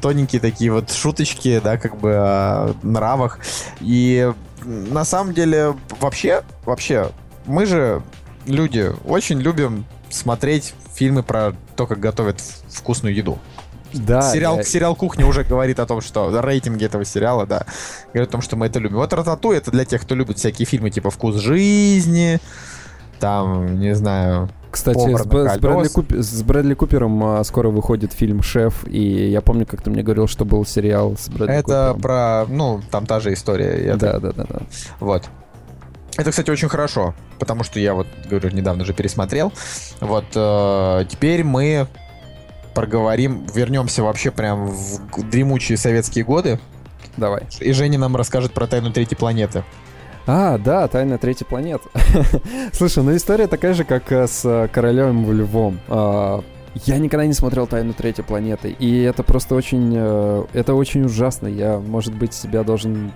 тоненькие 0.00 0.40
такие 0.40 0.72
вот 0.72 0.90
шуточки, 0.90 1.60
да, 1.62 1.76
как 1.76 1.96
бы 1.96 2.14
о 2.14 2.74
нравах. 2.82 3.38
И 3.80 4.32
на 4.64 5.04
самом 5.04 5.34
деле, 5.34 5.74
вообще, 6.00 6.42
вообще, 6.64 7.10
мы 7.46 7.66
же, 7.66 8.02
люди, 8.46 8.92
очень 9.04 9.40
любим 9.40 9.84
смотреть 10.10 10.74
фильмы 10.94 11.22
про 11.22 11.54
то, 11.76 11.86
как 11.86 12.00
готовят 12.00 12.40
вкусную 12.68 13.14
еду. 13.14 13.38
Да. 13.94 14.22
Сериал, 14.22 14.58
я... 14.58 14.62
сериал 14.62 14.94
«Кухня» 14.94 15.26
уже 15.26 15.44
говорит 15.44 15.78
о 15.78 15.86
том, 15.86 16.00
что 16.00 16.40
рейтинги 16.40 16.84
этого 16.84 17.04
сериала, 17.04 17.46
да, 17.46 17.66
говорит 18.12 18.28
о 18.28 18.32
том, 18.32 18.40
что 18.40 18.56
мы 18.56 18.66
это 18.66 18.78
любим. 18.78 18.96
Вот 18.96 19.12
«Ратату»— 19.12 19.52
это 19.52 19.70
для 19.70 19.84
тех, 19.84 20.02
кто 20.02 20.14
любит 20.14 20.38
всякие 20.38 20.66
фильмы 20.66 20.90
типа 20.90 21.10
«Вкус 21.10 21.36
жизни», 21.36 22.40
там, 23.20 23.78
не 23.78 23.94
знаю, 23.94 24.50
кстати, 24.70 24.98
с, 24.98 25.22
с, 25.22 25.26
Брэдли 25.26 25.88
Купер, 25.88 26.22
с 26.22 26.42
Брэдли 26.42 26.74
Купером 26.74 27.24
а, 27.24 27.44
скоро 27.44 27.70
выходит 27.70 28.12
фильм 28.12 28.42
«Шеф», 28.42 28.86
и 28.88 29.30
я 29.30 29.40
помню, 29.40 29.66
как 29.66 29.82
ты 29.82 29.90
мне 29.90 30.02
говорил, 30.02 30.26
что 30.26 30.44
был 30.44 30.66
сериал 30.66 31.16
с 31.16 31.28
Брэдли 31.28 31.54
Это 31.54 31.92
Купером. 31.94 32.00
про, 32.00 32.44
ну, 32.48 32.80
там 32.90 33.06
та 33.06 33.20
же 33.20 33.32
история. 33.32 33.94
Да, 33.96 34.18
да, 34.18 34.32
да, 34.32 34.44
да. 34.44 34.60
Вот. 35.00 35.24
Это, 36.16 36.30
кстати, 36.30 36.50
очень 36.50 36.68
хорошо, 36.68 37.14
потому 37.38 37.64
что 37.64 37.80
я 37.80 37.94
вот, 37.94 38.06
говорю, 38.28 38.50
недавно 38.50 38.84
же 38.84 38.92
пересмотрел. 38.92 39.52
Вот, 40.00 40.26
э, 40.34 41.04
теперь 41.08 41.44
мы 41.44 41.86
проговорим, 42.74 43.46
вернемся 43.54 44.02
вообще 44.02 44.30
прям 44.30 44.66
в 44.66 45.30
дремучие 45.30 45.78
советские 45.78 46.24
годы. 46.24 46.58
Давай. 47.16 47.44
И 47.60 47.72
Женя 47.72 47.98
нам 47.98 48.16
расскажет 48.16 48.52
про 48.52 48.66
тайну 48.66 48.92
третьей 48.92 49.16
планеты. 49.16 49.64
А, 50.26 50.58
да, 50.58 50.88
тайна 50.88 51.18
третьей 51.18 51.46
планеты. 51.46 51.88
Слушай, 52.72 53.04
ну 53.04 53.14
история 53.14 53.46
такая 53.46 53.74
же, 53.74 53.84
как 53.84 54.10
э, 54.10 54.26
с 54.26 54.44
э, 54.44 54.68
королем 54.72 55.30
львом. 55.30 55.78
А, 55.88 56.42
я 56.86 56.98
никогда 56.98 57.26
не 57.26 57.34
смотрел 57.34 57.68
«Тайну 57.68 57.92
третьей 57.92 58.24
планеты», 58.24 58.70
и 58.70 59.02
это 59.02 59.22
просто 59.22 59.54
очень... 59.54 59.92
Э, 59.94 60.44
это 60.54 60.74
очень 60.74 61.04
ужасно. 61.04 61.46
Я, 61.46 61.78
может 61.78 62.14
быть, 62.14 62.32
себя 62.34 62.64
должен 62.64 63.12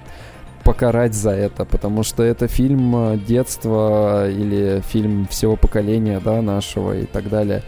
покарать 0.64 1.14
за 1.14 1.30
это, 1.30 1.64
потому 1.64 2.02
что 2.02 2.22
это 2.22 2.46
фильм 2.46 3.18
детства 3.24 4.30
или 4.30 4.82
фильм 4.86 5.26
всего 5.28 5.56
поколения, 5.56 6.20
да, 6.22 6.42
нашего 6.42 6.98
и 6.98 7.06
так 7.06 7.30
далее. 7.30 7.62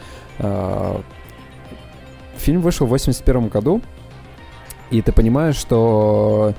Фильм 2.41 2.63
вышел 2.63 2.87
в 2.87 2.91
81 2.91 3.49
году, 3.49 3.83
и 4.91 5.03
ты 5.03 5.13
понимаешь, 5.13 5.57
что 5.57 6.55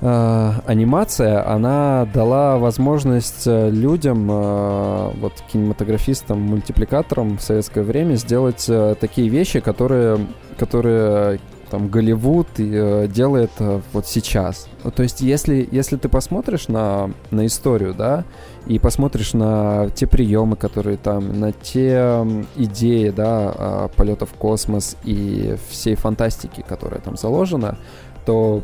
э, 0.00 0.52
анимация, 0.66 1.46
она 1.48 2.06
дала 2.14 2.58
возможность 2.58 3.46
э, 3.46 3.70
людям, 3.70 4.30
э, 4.30 5.10
вот 5.20 5.32
кинематографистам, 5.52 6.40
мультипликаторам 6.40 7.38
в 7.38 7.42
советское 7.42 7.82
время 7.82 8.14
сделать 8.14 8.66
э, 8.68 8.94
такие 9.00 9.28
вещи, 9.28 9.58
которые, 9.58 10.24
которые 10.56 11.40
там 11.70 11.88
Голливуд 11.88 12.48
э, 12.58 13.08
делает 13.08 13.50
э, 13.58 13.80
вот 13.92 14.06
сейчас. 14.06 14.68
То 14.94 15.02
есть, 15.02 15.20
если, 15.20 15.68
если 15.70 15.96
ты 15.96 16.08
посмотришь 16.08 16.68
на, 16.68 17.10
на 17.30 17.46
историю, 17.46 17.94
да, 17.94 18.24
и 18.66 18.78
посмотришь 18.78 19.34
на 19.34 19.90
те 19.90 20.06
приемы, 20.06 20.56
которые 20.56 20.96
там, 20.96 21.38
на 21.38 21.52
те 21.52 22.26
идеи, 22.56 23.10
да, 23.10 23.54
а, 23.56 23.88
полета 23.88 24.26
в 24.26 24.32
космос 24.32 24.96
и 25.04 25.56
всей 25.68 25.96
фантастики, 25.96 26.64
которая 26.66 27.00
там 27.00 27.16
заложена, 27.16 27.76
то 28.24 28.62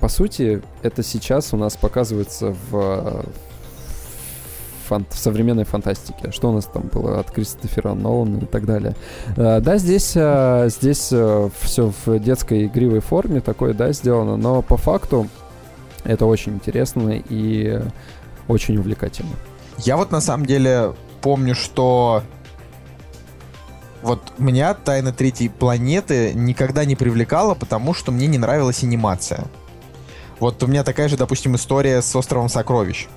по 0.00 0.08
сути 0.08 0.62
это 0.82 1.02
сейчас 1.02 1.54
у 1.54 1.56
нас 1.56 1.76
показывается 1.76 2.54
в, 2.70 3.24
фан- 4.88 5.06
в 5.10 5.16
современной 5.16 5.64
фантастике. 5.64 6.30
Что 6.30 6.50
у 6.50 6.52
нас 6.52 6.66
там 6.66 6.82
было 6.92 7.20
от 7.20 7.30
Кристофера 7.30 7.94
Нолана 7.94 8.38
и 8.38 8.46
так 8.46 8.66
далее. 8.66 8.94
Uh, 9.36 9.60
да, 9.60 9.78
здесь, 9.78 10.16
uh, 10.16 10.68
здесь 10.70 11.12
uh, 11.12 11.52
все 11.60 11.92
в 12.04 12.18
детской 12.18 12.66
игривой 12.66 13.00
форме 13.00 13.40
такое, 13.40 13.74
да, 13.74 13.92
сделано, 13.92 14.36
но 14.36 14.62
по 14.62 14.76
факту 14.76 15.28
это 16.04 16.26
очень 16.26 16.54
интересно 16.54 17.22
и 17.28 17.80
очень 18.48 18.78
увлекательно. 18.78 19.32
Я 19.78 19.96
вот 19.96 20.10
на 20.10 20.20
самом 20.20 20.46
деле 20.46 20.94
помню, 21.20 21.54
что 21.54 22.22
вот 24.02 24.32
меня 24.38 24.74
«Тайна 24.74 25.12
третьей 25.12 25.48
планеты» 25.48 26.32
никогда 26.34 26.84
не 26.84 26.96
привлекала, 26.96 27.54
потому 27.54 27.94
что 27.94 28.12
мне 28.12 28.26
не 28.26 28.38
нравилась 28.38 28.82
анимация. 28.82 29.44
Вот 30.38 30.62
у 30.62 30.66
меня 30.68 30.84
такая 30.84 31.08
же, 31.08 31.16
допустим, 31.16 31.56
история 31.56 32.00
с 32.00 32.14
«Островом 32.14 32.48
сокровищ». 32.48 33.08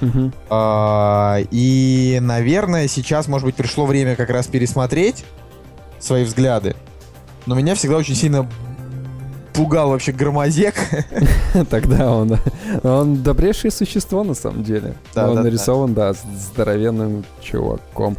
Uh-huh. 0.00 0.32
А, 0.48 1.38
и, 1.50 2.18
наверное, 2.22 2.88
сейчас, 2.88 3.28
может 3.28 3.46
быть, 3.46 3.54
пришло 3.54 3.86
время 3.86 4.16
как 4.16 4.30
раз 4.30 4.46
пересмотреть 4.46 5.24
свои 5.98 6.24
взгляды. 6.24 6.74
Но 7.46 7.54
меня 7.54 7.74
всегда 7.74 7.96
очень 7.96 8.14
сильно 8.14 8.48
пугал 9.52 9.90
вообще 9.90 10.12
громозек. 10.12 10.74
Тогда 11.70 12.10
он, 12.12 12.38
он 12.82 13.22
добрейшее 13.22 13.70
существо 13.70 14.24
на 14.24 14.34
самом 14.34 14.64
деле. 14.64 14.94
Да, 15.14 15.28
он 15.28 15.36
да, 15.36 15.42
нарисован, 15.42 15.94
да, 15.94 16.12
да 16.12 16.18
здоровенным 16.38 17.24
чуваком. 17.42 18.16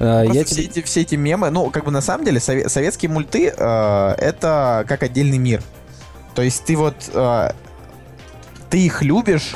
Uh, 0.00 0.26
я 0.34 0.44
все, 0.44 0.56
тебе... 0.56 0.64
эти, 0.64 0.82
все 0.82 1.02
эти 1.02 1.14
мемы, 1.14 1.50
ну, 1.50 1.70
как 1.70 1.84
бы 1.84 1.92
на 1.92 2.00
самом 2.00 2.24
деле 2.24 2.38
сове- 2.38 2.68
советские 2.68 3.12
мульты 3.12 3.54
э, 3.56 4.14
это 4.18 4.84
как 4.88 5.04
отдельный 5.04 5.38
мир. 5.38 5.62
То 6.34 6.42
есть 6.42 6.64
ты 6.64 6.76
вот 6.76 6.96
э, 7.12 7.50
ты 8.70 8.84
их 8.84 9.02
любишь 9.02 9.54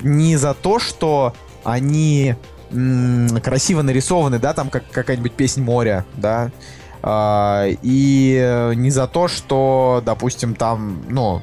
не 0.00 0.36
за 0.36 0.54
то, 0.54 0.78
что 0.78 1.34
они 1.64 2.34
м- 2.70 3.40
красиво 3.40 3.82
нарисованы, 3.82 4.38
да, 4.38 4.52
там 4.52 4.70
как 4.70 4.90
какая-нибудь 4.90 5.32
песнь 5.32 5.62
моря, 5.62 6.04
да, 6.14 6.50
а, 7.02 7.66
и 7.82 8.72
не 8.76 8.90
за 8.90 9.06
то, 9.06 9.28
что, 9.28 10.02
допустим, 10.04 10.54
там, 10.54 11.02
ну, 11.08 11.42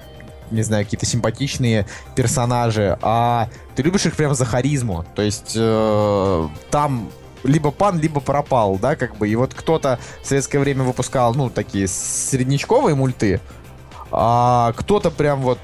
не 0.51 0.63
знаю, 0.63 0.85
какие-то 0.85 1.05
симпатичные 1.05 1.85
персонажи, 2.15 2.97
а 3.01 3.49
ты 3.75 3.83
любишь 3.83 4.05
их 4.05 4.15
прям 4.15 4.33
за 4.33 4.45
харизму. 4.45 5.05
То 5.15 5.21
есть 5.21 5.53
э, 5.55 6.47
там 6.71 7.09
либо 7.43 7.71
пан, 7.71 7.99
либо 7.99 8.19
пропал, 8.19 8.77
да, 8.77 8.95
как 8.95 9.15
бы. 9.17 9.29
И 9.29 9.35
вот 9.35 9.53
кто-то 9.53 9.99
в 10.23 10.27
советское 10.27 10.59
время 10.59 10.83
выпускал, 10.83 11.33
ну, 11.35 11.49
такие 11.49 11.87
среднячковые 11.87 12.95
мульты, 12.95 13.41
а 14.11 14.73
кто-то 14.75 15.11
прям 15.11 15.41
вот 15.41 15.59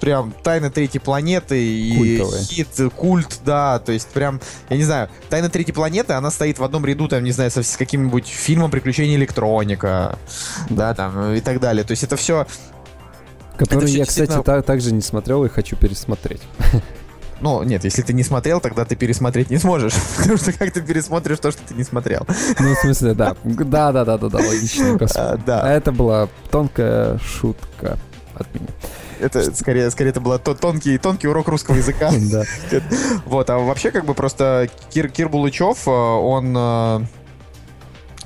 прям 0.00 0.32
«Тайна 0.42 0.70
третьей 0.70 1.00
планеты» 1.00 1.62
и 1.62 2.18
Культовые. 2.18 2.44
хит, 2.44 2.68
культ, 2.94 3.40
да, 3.44 3.78
то 3.78 3.92
есть 3.92 4.08
прям, 4.08 4.40
я 4.68 4.76
не 4.76 4.84
знаю, 4.84 5.08
«Тайна 5.28 5.48
третьей 5.48 5.74
планеты», 5.74 6.14
она 6.14 6.30
стоит 6.30 6.58
в 6.58 6.64
одном 6.64 6.84
ряду, 6.86 7.08
там, 7.08 7.24
не 7.24 7.32
знаю, 7.32 7.50
со, 7.50 7.62
с 7.62 7.76
каким-нибудь 7.76 8.26
фильмом 8.26 8.70
«Приключения 8.70 9.16
электроника», 9.16 10.18
да, 10.70 10.94
там, 10.94 11.34
и 11.34 11.40
так 11.40 11.60
далее, 11.60 11.84
то 11.84 11.92
есть 11.92 12.02
это 12.02 12.16
все... 12.16 12.46
Который 13.56 13.90
я, 13.90 14.04
кстати, 14.04 14.28
действительно... 14.28 14.62
также 14.62 14.92
не 14.92 15.00
смотрел 15.00 15.44
и 15.44 15.48
хочу 15.48 15.76
пересмотреть. 15.76 16.42
Ну, 17.40 17.62
нет, 17.62 17.84
если 17.84 18.02
ты 18.02 18.12
не 18.12 18.22
смотрел, 18.22 18.60
тогда 18.60 18.84
ты 18.84 18.96
пересмотреть 18.96 19.50
не 19.50 19.58
сможешь. 19.58 19.92
Потому 20.16 20.38
что 20.38 20.52
как 20.52 20.72
ты 20.72 20.80
пересмотришь 20.80 21.38
то, 21.38 21.50
что 21.50 21.60
ты 21.66 21.74
не 21.74 21.84
смотрел. 21.84 22.26
Ну, 22.58 22.74
в 22.74 22.78
смысле, 22.78 23.14
да. 23.14 23.36
Да, 23.44 23.92
да, 23.92 24.04
да, 24.04 24.18
да, 24.18 24.28
да, 24.28 24.38
логично. 24.38 24.98
А, 25.16 25.36
да. 25.36 25.72
Это 25.72 25.92
была 25.92 26.28
тонкая 26.50 27.18
шутка 27.18 27.98
от 28.34 28.52
меня. 28.54 28.68
Это 29.20 29.54
скорее, 29.54 29.90
скорее 29.90 30.10
это 30.10 30.20
был 30.20 30.38
тонкий, 30.38 30.98
тонкий 30.98 31.28
урок 31.28 31.48
русского 31.48 31.76
языка. 31.76 32.10
Да. 32.30 32.42
Вот, 33.24 33.48
а 33.50 33.58
вообще 33.58 33.90
как 33.90 34.04
бы 34.04 34.14
просто 34.14 34.68
Кир, 34.90 35.08
Кир 35.08 35.28
Булычев, 35.28 35.86
э, 35.86 35.90
он 35.90 36.54
э, 36.56 37.00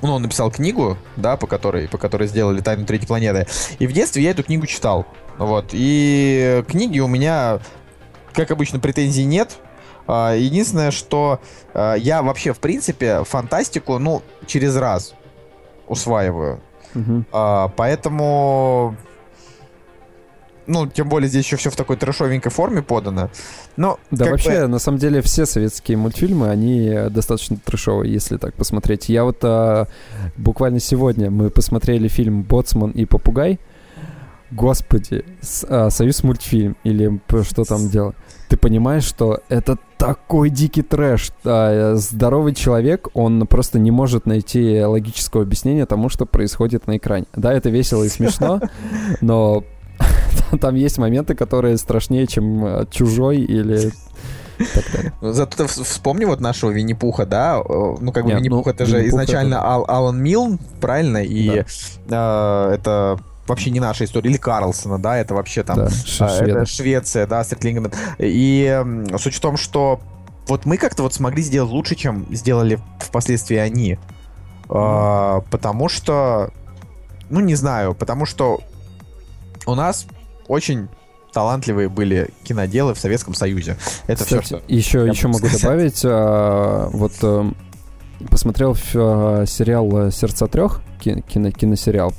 ну, 0.02 0.14
он 0.14 0.22
написал 0.22 0.50
книгу, 0.50 0.96
да, 1.16 1.36
по 1.36 1.46
которой, 1.46 1.88
по 1.88 1.98
которой 1.98 2.28
сделали 2.28 2.60
«Тайну 2.60 2.86
третьей 2.86 3.06
планеты». 3.06 3.46
И 3.78 3.86
в 3.86 3.92
детстве 3.92 4.22
я 4.22 4.30
эту 4.30 4.42
книгу 4.42 4.66
читал. 4.66 5.06
Вот. 5.38 5.70
И 5.72 6.64
книги 6.68 7.00
у 7.00 7.08
меня, 7.08 7.60
как 8.32 8.50
обычно, 8.50 8.80
претензий 8.80 9.24
нет. 9.24 9.58
А, 10.06 10.34
единственное, 10.34 10.90
что 10.90 11.40
а, 11.74 11.94
я 11.94 12.22
вообще, 12.22 12.52
в 12.52 12.60
принципе, 12.60 13.24
фантастику, 13.24 13.98
ну, 13.98 14.22
через 14.46 14.76
раз 14.76 15.14
усваиваю. 15.86 16.60
А, 17.32 17.68
Поэтому... 17.76 18.96
Ну, 20.72 20.86
тем 20.86 21.08
более 21.08 21.28
здесь 21.28 21.44
еще 21.44 21.56
все 21.56 21.68
в 21.70 21.74
такой 21.76 21.96
трэшовенькой 21.96 22.52
форме 22.52 22.80
подано. 22.80 23.28
Но, 23.76 23.98
Да, 24.12 24.26
как 24.26 24.26
бы- 24.26 24.30
вообще, 24.30 24.66
на 24.68 24.78
самом 24.78 24.98
деле, 24.98 25.20
все 25.20 25.44
советские 25.44 25.96
мультфильмы, 25.96 26.48
они 26.48 26.96
достаточно 27.10 27.56
трешовые, 27.56 28.12
если 28.12 28.36
так 28.36 28.54
посмотреть. 28.54 29.08
Я 29.08 29.24
вот 29.24 29.38
а, 29.42 29.88
буквально 30.36 30.78
сегодня 30.78 31.28
мы 31.30 31.50
посмотрели 31.50 32.06
фильм 32.06 32.42
«Боцман 32.42 32.92
и 32.92 33.04
попугай». 33.04 33.58
Господи, 34.52 35.24
с- 35.40 35.64
а, 35.68 35.90
Союз 35.90 36.22
мультфильм 36.24 36.76
или 36.82 37.20
что 37.44 37.64
там 37.64 37.88
дело. 37.88 38.14
Ты 38.48 38.56
понимаешь, 38.56 39.04
что 39.04 39.40
это 39.48 39.76
такой 39.96 40.50
дикий 40.50 40.82
трэш. 40.82 41.30
А, 41.44 41.92
э, 41.92 41.96
здоровый 41.96 42.54
человек, 42.54 43.08
он 43.14 43.46
просто 43.46 43.78
не 43.78 43.92
может 43.92 44.26
найти 44.26 44.82
логического 44.84 45.42
объяснения 45.42 45.86
тому, 45.86 46.08
что 46.08 46.26
происходит 46.26 46.86
на 46.88 46.96
экране. 46.96 47.26
Да, 47.34 47.52
это 47.52 47.70
весело 47.70 48.02
и 48.02 48.08
смешно, 48.08 48.60
но 49.20 49.62
там 50.60 50.74
есть 50.74 50.98
моменты, 50.98 51.34
которые 51.34 51.76
страшнее, 51.78 52.26
чем 52.26 52.64
э, 52.64 52.86
чужой 52.90 53.38
или. 53.38 53.92
Зато 55.22 55.56
ты 55.56 55.62
вс- 55.64 55.82
вспомни 55.84 56.24
вот 56.26 56.40
нашего 56.40 56.70
Винни-Пуха, 56.70 57.24
да? 57.26 57.62
Э, 57.66 57.94
Ну, 58.00 58.12
как 58.12 58.24
бы 58.24 58.30
Нет, 58.30 58.38
Винни-Пух 58.40 58.66
ну, 58.66 58.72
это 58.72 58.84
же 58.86 59.06
изначально 59.08 59.54
это- 59.54 59.64
Ал- 59.66 59.84
Алан 59.88 60.22
Милн, 60.22 60.58
правильно? 60.80 61.18
И 61.24 61.64
э, 62.08 62.70
это 62.74 63.18
вообще 63.46 63.70
не 63.70 63.80
наша 63.80 64.04
история. 64.04 64.28
Или 64.30 64.36
Карлсона, 64.36 64.98
да? 64.98 65.16
Это 65.18 65.34
вообще 65.34 65.62
там... 65.62 65.76
Да, 65.76 65.88
это. 65.88 66.66
Швеция, 66.66 67.26
да, 67.26 67.42
Стриклингдон. 67.42 67.92
И 68.18 68.84
суть 69.18 69.34
в 69.34 69.40
том, 69.40 69.56
что 69.56 70.00
вот 70.46 70.66
мы 70.66 70.76
как-то 70.76 71.02
вот 71.02 71.14
смогли 71.14 71.42
сделать 71.42 71.72
лучше, 71.72 71.94
чем 71.94 72.26
сделали 72.30 72.78
впоследствии 73.00 73.56
они. 73.56 73.98
Потому 74.68 75.88
что... 75.88 76.50
Ну, 77.28 77.40
не 77.40 77.54
знаю, 77.54 77.94
потому 77.94 78.24
что 78.26 78.60
у 79.66 79.74
нас 79.74 80.06
очень 80.48 80.88
талантливые 81.32 81.88
были 81.88 82.30
киноделы 82.42 82.94
в 82.94 82.98
Советском 82.98 83.34
Союзе. 83.34 83.76
Это 84.06 84.24
все, 84.24 84.40
Кстати, 84.40 84.60
что... 84.62 84.72
еще, 84.74 85.06
еще 85.06 85.28
могу 85.28 85.38
сказать. 85.46 85.62
добавить, 85.62 86.00
а, 86.04 86.88
вот 86.92 87.12
эм, 87.22 87.56
посмотрел 88.30 88.76
а, 88.94 89.44
сериал 89.46 90.08
э, 90.08 90.10
«Сердца 90.10 90.46
трех», 90.48 90.80
ки- 91.00 91.22
кино, 91.28 91.50
киносериал, 91.52 92.12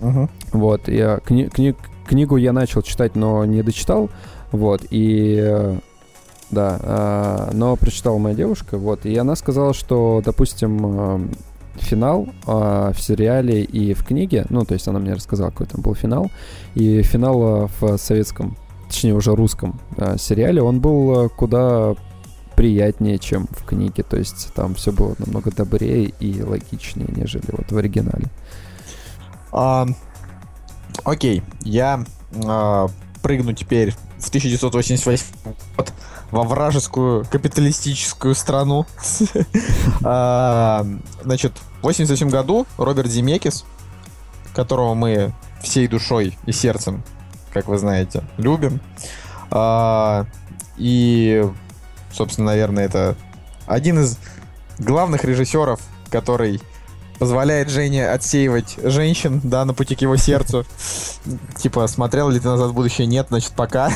Мгм. 0.00 0.30
вот, 0.52 0.86
я 0.88 1.18
кни- 1.26 1.48
кни- 1.50 1.74
книгу 2.06 2.36
я 2.36 2.52
начал 2.52 2.82
читать, 2.82 3.16
но 3.16 3.44
не 3.44 3.62
дочитал, 3.62 4.08
вот, 4.52 4.82
и 4.90 5.76
да, 6.50 6.78
а, 6.82 7.50
но 7.52 7.74
прочитала 7.74 8.18
моя 8.18 8.36
девушка, 8.36 8.78
вот, 8.78 9.04
и 9.04 9.16
она 9.16 9.34
сказала, 9.34 9.74
что, 9.74 10.22
допустим, 10.24 10.86
эм, 10.86 11.30
финал 11.76 12.28
а, 12.46 12.92
в 12.92 13.00
сериале 13.00 13.62
и 13.62 13.94
в 13.94 14.04
книге, 14.04 14.46
ну, 14.50 14.64
то 14.64 14.74
есть 14.74 14.86
она 14.88 14.98
мне 14.98 15.14
рассказала, 15.14 15.50
какой 15.50 15.66
там 15.66 15.82
был 15.82 15.94
финал, 15.94 16.30
и 16.74 17.02
финал 17.02 17.42
а, 17.42 17.68
в 17.80 17.96
советском, 17.98 18.56
точнее 18.88 19.14
уже 19.14 19.34
русском 19.34 19.80
а, 19.96 20.16
сериале, 20.16 20.62
он 20.62 20.80
был 20.80 21.28
куда 21.30 21.94
приятнее, 22.56 23.18
чем 23.18 23.48
в 23.50 23.64
книге, 23.64 24.02
то 24.02 24.16
есть 24.16 24.52
там 24.54 24.74
все 24.74 24.92
было 24.92 25.14
намного 25.18 25.50
добрее 25.50 26.12
и 26.20 26.42
логичнее, 26.42 27.08
нежели 27.14 27.44
вот 27.48 27.70
в 27.70 27.76
оригинале. 27.76 28.26
А, 29.52 29.86
окей, 31.04 31.42
я 31.62 32.04
а, 32.44 32.88
прыгну 33.22 33.52
теперь 33.52 33.92
в 34.18 34.28
1988 34.28 35.24
год 35.76 35.92
во 36.34 36.42
вражескую 36.42 37.24
капиталистическую 37.30 38.34
страну. 38.34 38.86
А, 40.04 40.84
Значит, 41.22 41.52
в 41.80 41.84
88 41.84 42.28
году 42.28 42.66
Роберт 42.76 43.08
Земекис, 43.08 43.64
которого 44.52 44.94
мы 44.94 45.32
всей 45.62 45.86
душой 45.86 46.36
и 46.44 46.52
сердцем, 46.52 47.04
как 47.52 47.68
вы 47.68 47.78
знаете, 47.78 48.24
любим. 48.36 48.80
а, 49.50 50.26
И, 50.76 51.48
собственно, 52.12 52.46
наверное, 52.48 52.84
это 52.86 53.14
один 53.66 54.00
из 54.00 54.18
главных 54.78 55.24
режиссеров, 55.24 55.80
который 56.10 56.60
позволяет 57.18 57.68
Жене 57.70 58.08
отсеивать 58.08 58.76
женщин, 58.82 59.40
да, 59.42 59.64
на 59.64 59.74
пути 59.74 59.94
к 59.94 60.02
его 60.02 60.16
сердцу. 60.16 60.64
Типа, 61.58 61.86
смотрел 61.86 62.28
ли 62.28 62.40
ты 62.40 62.48
назад 62.48 62.70
в 62.70 62.74
будущее? 62.74 63.06
Нет, 63.06 63.28
значит, 63.30 63.52
пока. 63.52 63.90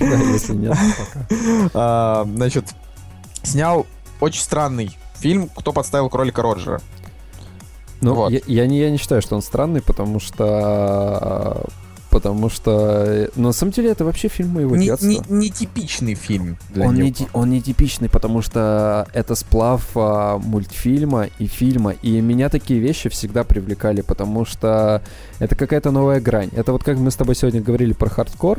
Да, 0.00 0.16
если 0.16 0.54
нет, 0.54 0.76
пока. 0.98 1.26
А, 1.74 2.24
Значит, 2.34 2.66
снял 3.42 3.86
очень 4.20 4.40
странный 4.42 4.96
фильм 5.18 5.48
«Кто 5.48 5.72
подставил 5.72 6.08
кролика 6.08 6.42
Роджера». 6.42 6.80
Ну, 8.00 8.14
Вот. 8.14 8.32
я, 8.32 8.40
я 8.46 8.66
не, 8.66 8.80
я 8.80 8.90
не 8.90 8.96
считаю, 8.96 9.22
что 9.22 9.36
он 9.36 9.42
странный, 9.42 9.80
потому 9.80 10.18
что... 10.18 11.64
Потому 12.12 12.50
что... 12.50 13.28
ну, 13.36 13.48
На 13.48 13.52
самом 13.52 13.72
деле, 13.72 13.90
это 13.90 14.04
вообще 14.04 14.28
фильм 14.28 14.50
моего 14.50 14.76
Не, 14.76 14.84
детства. 14.86 15.06
не- 15.06 15.22
нетипичный 15.28 16.14
фильм 16.14 16.58
для 16.68 16.86
Он 16.86 16.94
него. 16.94 17.08
не, 17.08 17.14
он 17.32 17.50
не 17.50 17.62
типичный, 17.62 18.08
потому 18.08 18.42
что 18.42 19.06
это 19.14 19.34
сплав 19.34 19.88
а, 19.94 20.36
мультфильма 20.38 21.28
и 21.38 21.46
фильма, 21.46 21.92
и 21.92 22.20
меня 22.20 22.48
такие 22.50 22.80
вещи 22.80 23.08
всегда 23.08 23.44
привлекали, 23.44 24.02
потому 24.02 24.44
что 24.44 25.00
это 25.38 25.56
какая-то 25.56 25.90
новая 25.90 26.20
грань. 26.20 26.50
Это 26.54 26.72
вот 26.72 26.84
как 26.84 26.98
мы 26.98 27.10
с 27.10 27.16
тобой 27.16 27.34
сегодня 27.34 27.62
говорили 27.62 27.94
про 27.94 28.10
хардкор, 28.10 28.58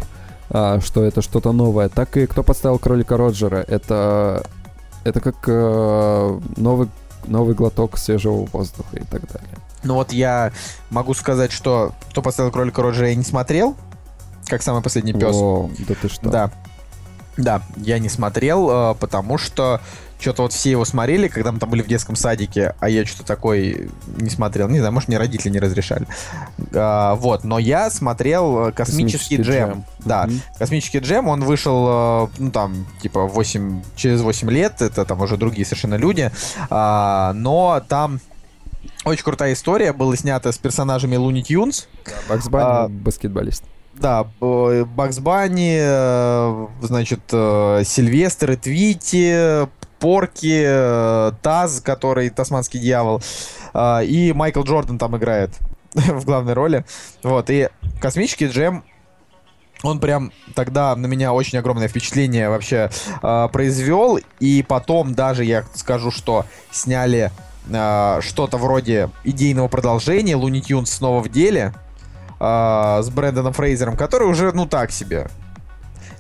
а, 0.50 0.80
что 0.82 1.04
это 1.04 1.22
что-то 1.22 1.52
новое, 1.52 1.90
так 1.90 2.18
и 2.18 2.26
кто 2.26 2.42
подставил 2.44 2.80
кролика 2.80 3.18
Роджера, 3.18 3.64
это 3.68 4.44
это 5.04 5.20
как 5.20 5.36
э, 5.48 6.40
новый 6.58 6.88
новый 7.28 7.54
глоток 7.56 7.98
свежего 7.98 8.48
воздуха 8.52 8.98
и 8.98 9.04
так 9.04 9.22
далее. 9.32 9.58
Ну 9.84 9.96
вот 9.96 10.12
я 10.14 10.52
могу 10.90 11.14
сказать, 11.14 11.52
что 11.52 11.94
«Кто 12.10 12.22
подставил 12.22 12.52
кролика 12.52 12.82
Роджера» 12.82 13.10
я 13.10 13.16
не 13.16 13.24
смотрел, 13.24 13.76
как 14.48 14.62
самый 14.62 14.82
последний 14.82 15.14
пес. 15.14 15.36
О, 15.36 15.70
да 15.88 15.96
ты 16.02 16.10
что? 16.10 16.30
Да. 16.30 16.52
Да, 17.36 17.64
я 17.78 17.98
не 17.98 18.10
смотрел, 18.10 18.70
э, 18.92 18.96
потому 19.00 19.40
что 19.40 19.82
что-то 20.20 20.44
вот 20.44 20.54
все 20.54 20.70
его 20.70 20.86
смотрели, 20.86 21.28
когда 21.28 21.52
мы 21.52 21.58
там 21.60 21.70
были 21.70 21.82
в 21.82 21.88
детском 21.88 22.16
садике, 22.16 22.76
а 22.80 22.88
я 22.90 23.06
что-то 23.06 23.26
такой 23.26 23.90
не 24.18 24.30
смотрел. 24.30 24.70
Не 24.70 24.78
знаю, 24.78 24.94
может, 24.94 25.10
мне 25.10 25.18
родители 25.18 25.52
не 25.52 25.60
разрешали. 25.60 26.06
А, 26.74 27.16
вот, 27.16 27.44
но 27.44 27.58
я 27.58 27.90
смотрел 27.90 28.68
э, 28.68 28.72
«Космический, 28.72 29.38
«Космический 29.38 29.42
джем». 29.42 29.70
джем». 29.70 29.86
Да, 30.06 30.26
Мгм. 30.28 30.42
«Космический 30.60 31.00
джем», 31.00 31.28
он 31.28 31.44
вышел, 31.44 32.30
ну, 32.38 32.52
там, 32.52 32.86
типа, 33.02 33.26
8, 33.26 33.82
через 33.96 34.22
8 34.22 34.52
лет, 34.52 34.82
это 34.82 35.04
там 35.04 35.20
уже 35.22 35.36
другие 35.36 35.66
совершенно 35.66 35.96
люди, 35.96 36.32
А, 36.70 37.34
но 37.34 37.82
там 37.90 38.20
очень 39.06 39.24
крутая 39.24 39.54
история, 39.54 39.94
была 39.94 40.16
снята 40.16 40.52
с 40.52 40.58
персонажами 40.58 41.16
Луни 41.16 41.44
Тюнс, 41.44 41.88
Бакс 42.30 42.48
Банни, 42.50 42.86
А, 42.86 42.88
баскетболист. 42.90 43.64
да, 43.94 44.26
Бакс 44.40 45.20
Банни, 45.20 45.78
э, 45.80 46.68
значит, 46.82 47.22
э, 47.32 47.84
Сильвестр 47.86 48.52
и 48.52 48.56
Твити, 48.56 49.68
Порки, 50.00 50.64
э, 50.66 51.32
Таз, 51.42 51.80
который 51.82 52.30
тасманский 52.30 52.80
дьявол, 52.80 53.22
и 53.76 54.34
Майкл 54.36 54.62
Джордан 54.64 54.98
там 54.98 55.16
играет 55.18 55.52
в 55.94 56.26
главной 56.26 56.54
роли. 56.54 56.86
Вот, 57.24 57.50
и 57.50 57.70
космический 58.02 58.48
джем 58.48 58.84
он 59.84 60.00
прям 60.00 60.32
тогда 60.56 60.96
на 60.96 61.08
меня 61.08 61.34
очень 61.34 61.58
огромное 61.58 61.90
впечатление 61.90 62.50
вообще 62.50 62.90
э, 63.22 63.50
произвел. 63.52 64.18
И 64.40 64.64
потом 64.68 65.14
даже 65.14 65.44
я 65.44 65.66
скажу, 65.74 66.10
что 66.10 66.46
сняли 66.72 67.32
э, 67.70 68.20
что-то 68.22 68.58
вроде 68.58 69.10
идейного 69.24 69.68
продолжения 69.68 70.36
Луни 70.36 70.62
Тюнс 70.62 70.92
снова 70.92 71.22
в 71.22 71.30
деле 71.30 71.74
э, 72.40 73.00
с 73.04 73.10
Брэндоном 73.10 73.54
Фрейзером, 73.54 73.98
который 73.98 74.28
уже, 74.28 74.52
ну, 74.54 74.66
так 74.66 74.92
себе. 74.92 75.28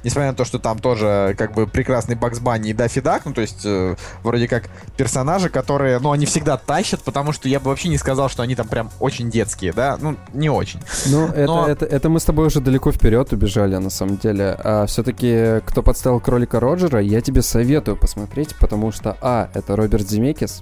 Несмотря 0.03 0.31
на 0.31 0.35
то, 0.35 0.43
что 0.43 0.59
там 0.59 0.79
тоже 0.79 1.33
как 1.37 1.53
бы 1.53 1.65
прекрасный 1.65 2.15
Бакс 2.15 2.39
Банни 2.39 2.71
и 2.71 2.73
Даффи 2.73 2.99
Дак, 2.99 3.25
ну 3.25 3.33
то 3.33 3.39
есть 3.39 3.61
э, 3.63 3.95
вроде 4.21 4.49
как 4.49 4.69
персонажи, 4.97 5.47
которые, 5.49 5.97
ну 5.99 6.11
они 6.11 6.25
всегда 6.25 6.57
тащат, 6.57 7.01
потому 7.03 7.31
что 7.31 7.47
я 7.47 7.61
бы 7.61 7.69
вообще 7.69 7.87
не 7.87 7.97
сказал, 7.97 8.27
что 8.27 8.43
они 8.43 8.53
там 8.55 8.67
прям 8.67 8.91
очень 8.99 9.29
детские, 9.31 9.71
да, 9.71 9.97
ну 9.99 10.17
не 10.33 10.49
очень. 10.49 10.81
Ну, 11.05 11.27
это, 11.29 11.45
Но- 11.45 11.67
это, 11.69 11.85
это 11.85 12.09
мы 12.09 12.19
с 12.19 12.25
тобой 12.25 12.47
уже 12.47 12.59
далеко 12.59 12.91
вперед 12.91 13.31
убежали, 13.31 13.77
на 13.77 13.89
самом 13.89 14.17
деле. 14.17 14.57
А 14.61 14.85
все-таки, 14.87 15.61
кто 15.65 15.81
подставил 15.81 16.19
кролика 16.19 16.59
Роджера, 16.59 16.99
я 16.99 17.21
тебе 17.21 17.41
советую 17.41 17.95
посмотреть, 17.95 18.55
потому 18.59 18.91
что, 18.91 19.15
а, 19.21 19.49
это 19.53 19.77
Роберт 19.77 20.09
Земекис. 20.09 20.61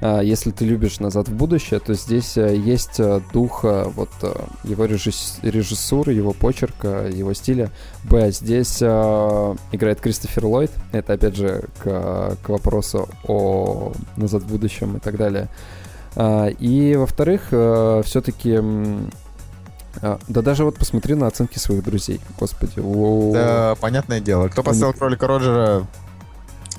А, 0.00 0.20
если 0.20 0.50
ты 0.50 0.64
любишь 0.64 1.00
«Назад 1.00 1.28
в 1.28 1.34
будущее», 1.34 1.80
то 1.80 1.94
здесь 1.94 2.36
э, 2.36 2.56
есть 2.56 3.00
э, 3.00 3.20
дух 3.32 3.64
э, 3.64 3.84
вот 3.94 4.10
его 4.64 4.84
режисс- 4.84 5.38
режиссуры, 5.42 6.12
его 6.12 6.32
почерка, 6.32 7.08
его 7.08 7.32
стиля. 7.34 7.70
Б, 8.04 8.30
здесь 8.30 8.82
играет 8.82 10.00
Кристофер 10.00 10.46
Ллойд. 10.46 10.70
Это, 10.92 11.14
опять 11.14 11.36
же, 11.36 11.64
к, 11.82 12.36
к 12.42 12.48
вопросу 12.48 13.08
о 13.26 13.92
«Назад 14.16 14.42
в 14.42 14.48
будущем» 14.48 14.96
и 14.96 15.00
так 15.00 15.16
далее. 15.16 15.48
А, 16.14 16.46
и, 16.46 16.96
во-вторых, 16.96 17.48
все-таки... 18.04 18.60
Да 20.00 20.42
даже 20.42 20.64
вот 20.64 20.76
посмотри 20.76 21.14
на 21.16 21.26
оценки 21.26 21.58
своих 21.58 21.82
друзей, 21.82 22.20
господи. 22.38 22.74
Да, 23.32 23.74
понятное 23.80 24.20
дело. 24.20 24.46
Кто 24.46 24.62
поставил 24.62 24.92
кролика 24.92 25.26
Роджера, 25.26 25.86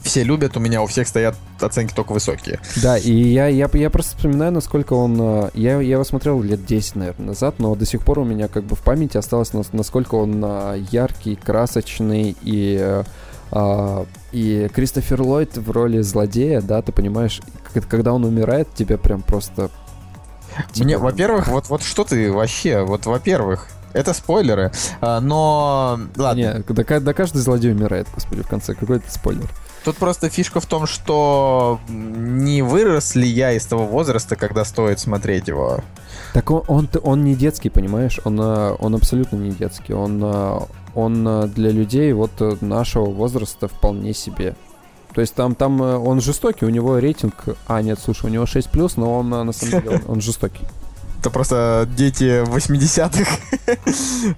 все 0.10 0.24
любят, 0.24 0.58
у 0.58 0.60
меня 0.60 0.82
у 0.82 0.88
всех 0.88 1.08
стоят 1.08 1.36
оценки 1.62 1.94
только 1.94 2.12
высокие. 2.14 2.60
Да, 2.82 2.98
и 2.98 3.12
я, 3.12 3.48
я, 3.48 3.70
я 3.72 3.90
просто 3.90 4.16
вспоминаю, 4.18 4.52
насколько 4.52 4.94
он... 4.94 5.18
э, 5.20 5.50
Я, 5.54 5.80
я 5.80 5.94
его 5.94 6.04
смотрел 6.04 6.42
лет 6.42 6.66
10, 6.66 6.96
наверное, 6.96 7.28
назад, 7.28 7.56
но 7.60 7.76
до 7.76 7.86
сих 7.86 8.04
пор 8.04 8.20
у 8.20 8.24
меня 8.24 8.48
как 8.48 8.64
бы 8.64 8.76
в 8.76 8.80
памяти 8.82 9.18
осталось, 9.18 9.54
нас- 9.54 9.72
насколько 9.74 10.16
он 10.16 10.42
э, 10.44 10.84
яркий, 10.92 11.36
красочный 11.36 12.36
и... 12.42 12.78
э, 12.82 13.04
а, 13.52 14.06
и 14.32 14.70
Кристофер 14.74 15.22
Ллойд 15.22 15.58
в 15.58 15.72
роли 15.72 16.02
злодея, 16.02 16.62
да, 16.62 16.82
ты 16.84 16.92
понимаешь, 16.92 17.42
когда 17.90 18.14
он 18.14 18.24
умирает, 18.24 18.68
тебе 18.76 18.98
прям 19.00 19.22
просто... 19.24 19.72
Мне, 20.76 20.94
типа, 20.94 21.00
во-первых, 21.06 21.48
вот, 21.48 21.68
вот 21.70 21.82
что 21.82 22.04
ты 22.04 22.32
вообще, 22.32 22.82
вот, 22.84 23.06
во-первых, 23.08 23.68
это 23.94 24.14
спойлеры, 24.14 24.72
но, 25.02 26.00
ладно, 26.16 26.40
Не, 26.40 26.64
да, 26.74 27.00
да 27.00 27.14
каждый 27.14 27.40
злодей 27.40 27.72
умирает, 27.72 28.08
господи, 28.14 28.44
в 28.44 28.48
конце. 28.48 28.76
Какой 28.76 28.98
это 28.98 29.12
спойлер? 29.12 29.50
Тут 29.90 29.98
просто 29.98 30.30
фишка 30.30 30.60
в 30.60 30.68
том, 30.68 30.86
что 30.86 31.80
не 31.90 32.62
вырос 32.62 33.16
ли 33.16 33.28
я 33.28 33.54
из 33.54 33.66
того 33.66 33.88
возраста, 33.88 34.36
когда 34.36 34.64
стоит 34.64 35.00
смотреть 35.00 35.48
его. 35.48 35.80
Так 36.34 36.52
он, 36.52 36.64
он, 36.68 36.90
он 37.02 37.24
не 37.24 37.34
детский, 37.34 37.70
понимаешь? 37.70 38.20
Он, 38.24 38.40
э, 38.40 38.76
он 38.78 38.94
абсолютно 38.94 39.38
не 39.38 39.50
детский. 39.50 39.94
Он, 39.94 40.22
э, 40.24 40.60
он 40.94 41.28
э, 41.28 41.48
для 41.48 41.72
людей 41.72 42.14
вот 42.14 42.62
нашего 42.62 43.06
возраста 43.06 43.68
вполне 43.68 44.14
себе. 44.14 44.56
То 45.16 45.22
есть 45.22 45.34
там, 45.34 45.56
там 45.56 45.82
он 45.82 46.22
жестокий, 46.22 46.66
у 46.66 46.70
него 46.70 47.00
рейтинг... 47.00 47.34
А, 47.66 47.82
нет, 47.82 47.98
слушай, 48.00 48.28
у 48.28 48.30
него 48.30 48.44
6+, 48.44 48.94
но 48.98 49.18
он 49.18 49.30
на 49.30 49.52
самом 49.52 49.82
деле 49.82 49.96
он, 49.96 50.02
он 50.08 50.22
жестокий. 50.22 50.68
Это 51.20 51.30
просто 51.32 51.88
дети 51.98 52.46
80-х, 52.46 53.30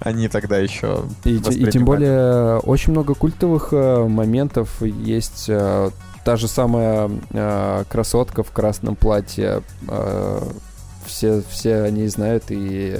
они 0.00 0.26
тогда 0.28 0.58
еще 0.58 1.04
И, 1.24 1.36
и 1.36 1.70
тем 1.70 1.84
более 1.84 2.58
очень 2.58 2.90
много 2.92 3.14
культовых 3.14 3.68
э, 3.70 4.04
моментов 4.08 4.82
есть. 4.82 5.44
э, 5.48 5.90
та 6.24 6.36
же 6.36 6.48
самая 6.48 7.08
э, 7.30 7.84
красотка 7.88 8.42
в 8.42 8.50
красном 8.50 8.96
платье. 8.96 9.62
э, 9.88 10.42
все, 11.06 11.42
все 11.50 11.82
они 11.82 12.08
знают 12.08 12.44
и 12.48 12.98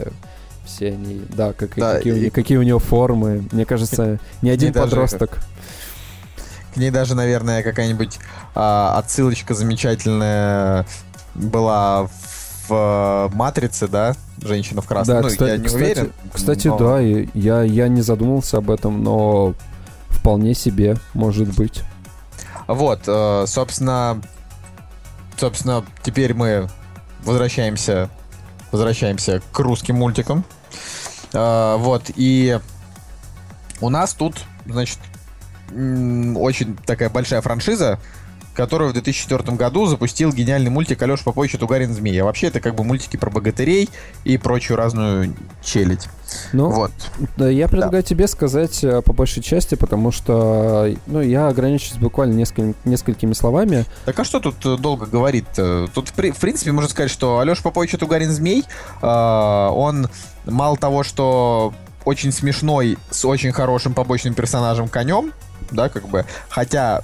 все 0.64 0.88
они, 0.88 1.22
да, 1.30 1.52
как, 1.52 1.74
Да, 1.76 1.94
какие, 1.96 2.26
и- 2.26 2.30
какие 2.30 2.58
у 2.58 2.62
него 2.62 2.78
формы. 2.78 3.44
Мне 3.50 3.64
кажется, 3.64 4.20
ни 4.42 4.48
один 4.50 4.70
даже- 4.72 4.86
подросток. 4.90 5.38
К 6.74 6.76
ней 6.76 6.90
даже, 6.90 7.16
наверное, 7.16 7.64
какая-нибудь 7.64 8.18
а, 8.54 8.96
отсылочка 8.98 9.54
замечательная 9.54 10.86
была 11.34 12.04
в 12.06 12.10
а, 12.70 13.28
«Матрице», 13.30 13.88
да? 13.88 14.14
Женщина 14.40 14.82
в 14.82 14.86
красном. 14.86 15.16
Да, 15.16 15.22
ну, 15.22 15.28
кстати, 15.28 15.50
я 15.50 15.56
не 15.56 15.64
кстати, 15.64 15.82
уверен. 15.82 16.12
кстати, 16.32 16.68
но- 16.68 16.78
да, 16.78 17.00
я, 17.00 17.62
я 17.62 17.88
не 17.88 18.02
задумался 18.02 18.58
об 18.58 18.70
этом, 18.70 19.02
но 19.02 19.54
вполне 20.08 20.54
себе 20.54 20.96
может 21.14 21.54
быть. 21.54 21.82
Вот, 22.66 23.00
э, 23.06 23.44
собственно, 23.46 24.20
собственно, 25.36 25.84
теперь 26.02 26.34
мы 26.34 26.68
возвращаемся, 27.24 28.08
возвращаемся 28.70 29.42
к 29.52 29.58
русским 29.58 29.96
мультикам. 29.96 30.44
Э, 31.32 31.76
вот, 31.78 32.04
и 32.14 32.58
у 33.80 33.88
нас 33.88 34.14
тут, 34.14 34.36
значит, 34.66 34.98
очень 35.72 36.76
такая 36.86 37.10
большая 37.10 37.40
франшиза, 37.40 37.98
которую 38.54 38.90
в 38.90 38.92
2004 38.92 39.56
году 39.56 39.86
запустил 39.86 40.32
гениальный 40.32 40.70
мультик 40.70 41.00
Алеша 41.02 41.22
Попович 41.24 41.54
и 41.54 41.58
Тугарин 41.58 41.92
Змей. 41.94 42.20
А 42.20 42.24
вообще 42.24 42.48
это 42.48 42.60
как 42.60 42.74
бы 42.74 42.84
мультики 42.84 43.16
про 43.16 43.30
богатырей 43.30 43.88
и 44.24 44.36
прочую 44.38 44.76
разную 44.76 45.34
челядь. 45.62 46.08
Ну, 46.52 46.70
Вот. 46.70 46.92
Да, 47.36 47.48
я 47.50 47.68
предлагаю 47.68 48.02
тебе 48.02 48.26
сказать 48.26 48.82
э, 48.84 49.02
по 49.02 49.12
большей 49.12 49.42
части, 49.42 49.74
потому 49.74 50.12
что, 50.12 50.94
ну, 51.06 51.20
я 51.20 51.48
ограничусь 51.48 51.94
буквально 51.98 52.32
несколь- 52.34 52.74
несколькими 52.84 53.34
словами. 53.34 53.84
Так 54.06 54.18
а 54.18 54.24
что 54.24 54.40
тут 54.40 54.64
э, 54.64 54.76
долго 54.78 55.06
говорит? 55.06 55.44
э? 55.58 55.88
Тут, 55.94 56.08
в, 56.08 56.12
при- 56.14 56.30
в 56.30 56.38
принципе, 56.38 56.72
можно 56.72 56.88
сказать, 56.90 57.10
что 57.10 57.38
Алеша 57.40 57.62
Попович 57.62 57.94
и 57.94 57.96
Тугарин 57.98 58.30
Змей, 58.30 58.64
э, 59.02 59.06
он 59.06 60.08
мало 60.46 60.76
того, 60.76 61.02
что 61.02 61.74
очень 62.04 62.32
смешной, 62.32 62.98
с 63.10 63.24
очень 63.24 63.52
хорошим 63.52 63.92
побочным 63.94 64.34
персонажем 64.34 64.88
конем, 64.88 65.32
да, 65.70 65.88
как 65.88 66.08
бы, 66.08 66.24
хотя 66.48 67.02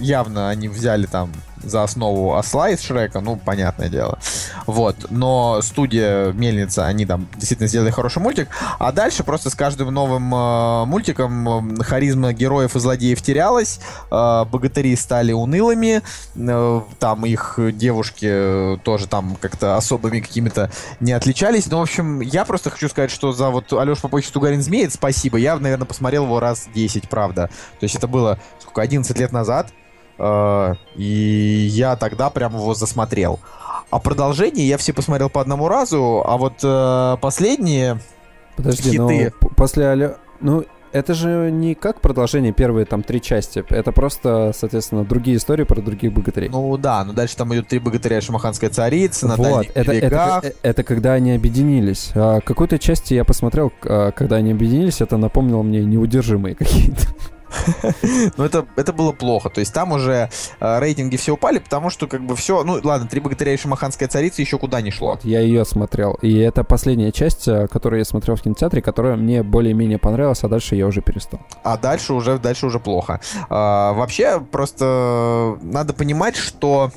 явно 0.00 0.48
они 0.48 0.68
взяли 0.68 1.06
там 1.06 1.32
за 1.62 1.82
основу 1.82 2.34
осла 2.36 2.70
из 2.70 2.80
Шрека, 2.80 3.20
ну, 3.20 3.36
понятное 3.36 3.88
дело. 3.88 4.18
Вот. 4.66 5.10
Но 5.10 5.60
студия 5.62 6.32
Мельница, 6.32 6.86
они 6.86 7.06
там 7.06 7.28
действительно 7.36 7.68
сделали 7.68 7.90
хороший 7.90 8.22
мультик. 8.22 8.48
А 8.78 8.92
дальше 8.92 9.24
просто 9.24 9.50
с 9.50 9.54
каждым 9.54 9.92
новым 9.92 10.34
э, 10.34 10.84
мультиком 10.86 11.80
э, 11.80 11.82
харизма 11.82 12.32
героев 12.32 12.76
и 12.76 12.80
злодеев 12.80 13.20
терялась. 13.22 13.80
э, 14.10 14.44
богатыри 14.44 14.96
стали 14.96 15.32
унылыми. 15.32 16.02
э, 16.34 16.80
там 16.98 17.26
их 17.26 17.58
девушки 17.74 18.26
э, 18.28 18.76
тоже 18.82 19.06
там 19.06 19.36
как-то 19.40 19.76
особыми 19.76 20.20
какими-то 20.20 20.70
не 21.00 21.12
отличались. 21.12 21.66
Ну, 21.66 21.78
в 21.78 21.82
общем, 21.82 22.20
я 22.20 22.44
просто 22.44 22.70
хочу 22.70 22.88
сказать, 22.88 23.10
что 23.10 23.32
за 23.32 23.50
вот 23.50 23.72
Алеша 23.72 24.00
Попович 24.02 24.28
Тугарин 24.28 24.60
это 24.60 24.94
спасибо. 24.94 25.36
Я, 25.36 25.56
наверное, 25.58 25.86
посмотрел 25.86 26.24
его 26.24 26.40
раз 26.40 26.68
10, 26.74 27.08
правда. 27.08 27.50
То 27.78 27.84
есть 27.84 27.96
это 27.96 28.08
было, 28.08 28.38
сколько, 28.60 28.82
11 28.82 29.18
лет 29.18 29.32
назад. 29.32 29.72
Э, 30.20 30.74
И 30.96 31.68
я 31.70 31.96
тогда 31.96 32.30
прям 32.30 32.54
его 32.54 32.74
засмотрел. 32.74 33.40
А 33.90 33.98
продолжение 33.98 34.68
я 34.68 34.76
все 34.78 34.92
посмотрел 34.92 35.30
по 35.30 35.40
одному 35.40 35.66
разу, 35.66 36.22
а 36.24 36.36
вот 36.36 36.54
э, 36.62 37.16
последние... 37.20 37.98
Подожди, 38.56 38.90
Хиты. 38.90 38.98
но 38.98 39.08
п- 39.08 39.54
после 39.56 39.86
Аля... 39.86 40.16
Ну, 40.40 40.64
это 40.92 41.14
же 41.14 41.50
не 41.52 41.74
как 41.74 42.00
продолжение 42.00 42.52
первые 42.52 42.84
там 42.84 43.02
три 43.02 43.20
части. 43.22 43.64
Это 43.68 43.90
просто, 43.92 44.52
соответственно, 44.56 45.04
другие 45.04 45.36
истории 45.38 45.64
про 45.64 45.80
других 45.80 46.12
богатырей. 46.12 46.48
Ну 46.48 46.76
да, 46.76 47.04
ну 47.04 47.12
дальше 47.12 47.36
там 47.36 47.52
идут 47.54 47.68
три 47.68 47.78
богатыря 47.78 48.20
шамаханская 48.20 48.70
царица, 48.70 49.26
вот, 49.28 49.38
Наталья 49.38 49.70
это, 49.74 49.80
это, 49.80 49.92
Берега. 49.92 50.40
э, 50.44 50.52
это 50.62 50.82
когда 50.82 51.12
они 51.14 51.32
объединились. 51.32 52.10
А, 52.14 52.40
какой-то 52.40 52.78
части 52.78 53.14
я 53.14 53.24
посмотрел, 53.24 53.72
а, 53.84 54.10
когда 54.12 54.36
они 54.36 54.52
объединились, 54.52 55.00
это 55.00 55.16
напомнило 55.16 55.62
мне 55.62 55.84
неудержимые 55.84 56.54
какие-то. 56.56 57.06
Ну, 58.36 58.44
это, 58.44 58.66
это 58.76 58.92
было 58.92 59.12
плохо. 59.12 59.50
То 59.50 59.60
есть 59.60 59.72
там 59.72 59.92
уже 59.92 60.30
э, 60.60 60.78
рейтинги 60.78 61.16
все 61.16 61.32
упали, 61.32 61.58
потому 61.58 61.90
что 61.90 62.06
как 62.06 62.24
бы 62.24 62.36
все... 62.36 62.62
Ну, 62.64 62.80
ладно, 62.82 63.08
«Три 63.08 63.20
богатыря 63.20 63.52
и 63.52 63.56
шамаханская 63.56 64.08
царица» 64.08 64.42
еще 64.42 64.58
куда 64.58 64.80
не 64.80 64.90
шло. 64.90 65.18
Я 65.22 65.40
ее 65.40 65.64
смотрел. 65.64 66.14
И 66.22 66.38
это 66.38 66.64
последняя 66.64 67.12
часть, 67.12 67.48
а, 67.48 67.66
которую 67.68 68.00
я 68.00 68.04
смотрел 68.04 68.36
в 68.36 68.42
кинотеатре, 68.42 68.82
которая 68.82 69.16
мне 69.16 69.42
более-менее 69.42 69.98
понравилась, 69.98 70.42
а 70.44 70.48
дальше 70.48 70.76
я 70.76 70.86
уже 70.86 71.00
перестал. 71.00 71.40
А 71.62 71.76
дальше 71.76 72.14
уже, 72.14 72.38
дальше 72.38 72.66
уже 72.66 72.78
плохо. 72.78 73.20
А, 73.48 73.92
вообще, 73.92 74.40
просто 74.40 75.58
надо 75.62 75.92
понимать, 75.92 76.36
что 76.36 76.90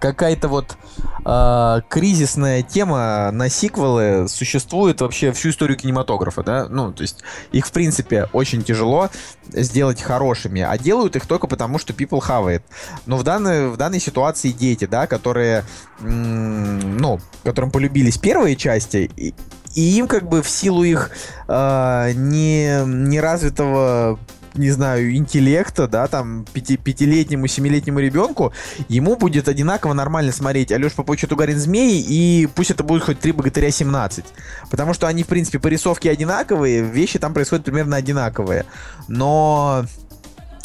какая-то 0.00 0.48
вот 0.48 0.76
а, 1.24 1.82
кризисная 1.88 2.62
тема 2.62 3.30
на 3.30 3.48
сиквелы 3.48 4.28
существует 4.28 5.00
вообще 5.00 5.30
всю 5.32 5.50
историю 5.50 5.78
кинематографа, 5.78 6.42
да? 6.42 6.66
Ну, 6.68 6.92
то 6.92 7.02
есть 7.02 7.22
их, 7.52 7.66
в 7.66 7.72
принципе, 7.72 8.28
очень 8.32 8.64
тяжело 8.64 9.10
сделать 9.48 10.00
хорошими, 10.00 10.62
а 10.62 10.76
делают 10.78 11.16
их 11.16 11.26
только 11.26 11.46
потому, 11.46 11.78
что 11.78 11.92
people 11.92 12.20
хавает. 12.20 12.64
Но 13.06 13.16
в 13.16 13.22
данной, 13.22 13.68
в 13.68 13.76
данной 13.76 14.00
ситуации 14.00 14.50
дети, 14.50 14.86
да, 14.86 15.06
которые, 15.06 15.64
м, 16.00 16.96
ну, 16.96 17.20
которым 17.44 17.70
полюбились 17.70 18.16
первые 18.16 18.56
части, 18.56 19.10
и, 19.16 19.34
и 19.74 19.98
им 19.98 20.08
как 20.08 20.28
бы 20.28 20.42
в 20.42 20.48
силу 20.48 20.82
их 20.82 21.10
а, 21.46 22.12
не, 22.12 22.82
неразвитого 22.86 24.18
не 24.54 24.70
знаю, 24.70 25.14
интеллекта, 25.14 25.86
да, 25.86 26.06
там, 26.06 26.44
пяти, 26.52 26.76
пятилетнему, 26.76 27.46
семилетнему 27.46 28.00
ребенку, 28.00 28.52
ему 28.88 29.16
будет 29.16 29.48
одинаково 29.48 29.92
нормально 29.92 30.32
смотреть 30.32 30.72
Алеш 30.72 30.92
Попович 30.92 31.22
Тугарин 31.22 31.58
Змей, 31.58 32.00
и 32.00 32.48
пусть 32.54 32.70
это 32.70 32.82
будет 32.82 33.02
хоть 33.02 33.20
три 33.20 33.32
богатыря 33.32 33.70
17. 33.70 34.24
Потому 34.70 34.94
что 34.94 35.06
они, 35.06 35.22
в 35.22 35.26
принципе, 35.26 35.58
по 35.58 35.68
рисовке 35.68 36.10
одинаковые, 36.10 36.82
вещи 36.82 37.18
там 37.18 37.34
происходят 37.34 37.64
примерно 37.64 37.96
одинаковые. 37.96 38.64
Но 39.08 39.84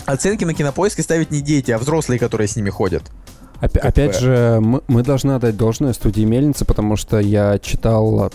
оценки 0.05 0.43
на 0.43 0.53
кинопоиске 0.53 1.03
ставят 1.03 1.31
не 1.31 1.41
дети, 1.41 1.71
а 1.71 1.77
взрослые, 1.77 2.19
которые 2.19 2.47
с 2.47 2.55
ними 2.55 2.69
ходят. 2.69 3.03
Опять 3.59 4.13
бы- 4.13 4.19
же, 4.19 4.59
мы, 4.61 4.81
мы 4.87 5.03
должны 5.03 5.31
отдать 5.31 5.57
должное 5.57 5.93
студии 5.93 6.23
Мельницы, 6.23 6.65
потому 6.65 6.95
что 6.95 7.19
я 7.19 7.59
читал... 7.59 8.31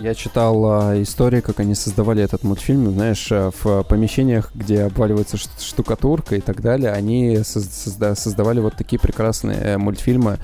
Я 0.00 0.14
читал 0.14 0.64
а, 0.66 1.02
истории, 1.02 1.40
как 1.40 1.60
они 1.60 1.74
создавали 1.74 2.22
этот 2.22 2.42
мультфильм, 2.42 2.90
знаешь, 2.92 3.28
а, 3.30 3.50
в 3.52 3.84
помещениях, 3.84 4.50
где 4.52 4.82
обваливается 4.82 5.36
штукатурка 5.36 6.34
и 6.34 6.40
так 6.40 6.60
далее, 6.60 6.90
они 6.90 7.36
соз- 7.44 7.68
созда- 7.70 8.16
создавали 8.16 8.58
вот 8.60 8.74
такие 8.74 8.98
прекрасные 8.98 9.56
э, 9.58 9.78
мультфильмы. 9.78 10.38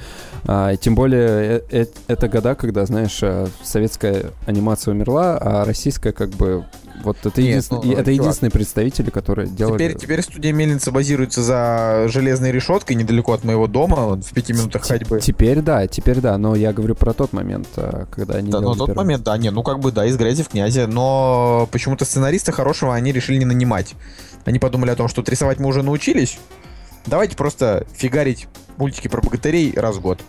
А, 0.46 0.76
тем 0.76 0.94
более, 0.94 1.58
э- 1.58 1.62
э- 1.70 1.86
это 2.06 2.28
года, 2.28 2.54
когда, 2.54 2.86
знаешь, 2.86 3.18
э, 3.22 3.48
советская 3.62 4.26
анимация 4.46 4.94
умерла, 4.94 5.36
а 5.40 5.64
российская 5.64 6.12
как 6.12 6.30
бы 6.30 6.64
Вот 7.04 7.16
это, 7.24 7.40
Нет, 7.40 7.48
единственные, 7.50 7.82
ну, 7.82 7.92
это 7.92 8.04
чувак. 8.04 8.20
единственные 8.20 8.50
представители, 8.50 9.10
которые 9.10 9.48
делали... 9.48 9.74
Теперь, 9.74 9.96
теперь 9.96 10.22
студия 10.22 10.52
Мельница 10.52 10.90
базируется 10.92 11.42
за 11.42 12.06
железной 12.08 12.52
решеткой 12.52 12.96
недалеко 12.96 13.32
от 13.32 13.44
моего 13.44 13.66
дома, 13.66 14.16
в 14.16 14.32
пяти 14.32 14.52
минутах 14.52 14.86
ходьбы. 14.86 15.20
Теперь 15.20 15.60
да, 15.60 15.86
теперь 15.86 16.20
да, 16.20 16.36
но 16.38 16.54
я 16.54 16.72
говорю 16.72 16.94
про 16.94 17.12
тот 17.12 17.32
момент, 17.32 17.68
а, 17.76 18.06
когда 18.10 18.34
они 18.34 18.50
Да, 18.50 18.60
ну 18.60 18.74
тот 18.74 18.88
первый. 18.88 19.04
момент, 19.04 19.22
да, 19.24 19.36
не, 19.38 19.50
ну 19.50 19.62
как 19.62 19.80
бы 19.80 19.92
да, 19.92 20.06
из 20.06 20.16
грязи 20.16 20.42
в 20.42 20.48
князе, 20.48 20.86
но 20.86 21.68
почему-то 21.72 22.04
сценариста 22.04 22.52
хорошего 22.52 22.94
они 22.94 23.12
решили 23.12 23.38
не 23.38 23.44
нанимать. 23.44 23.94
Они 24.44 24.58
подумали 24.58 24.90
о 24.90 24.96
том, 24.96 25.08
что 25.08 25.22
рисовать 25.26 25.58
мы 25.58 25.68
уже 25.68 25.82
научились, 25.82 26.38
давайте 27.06 27.36
просто 27.36 27.86
фигарить 27.94 28.48
мультики 28.76 29.08
про 29.08 29.20
богатырей 29.20 29.72
раз 29.76 29.96
в 29.96 30.00
год. 30.00 30.20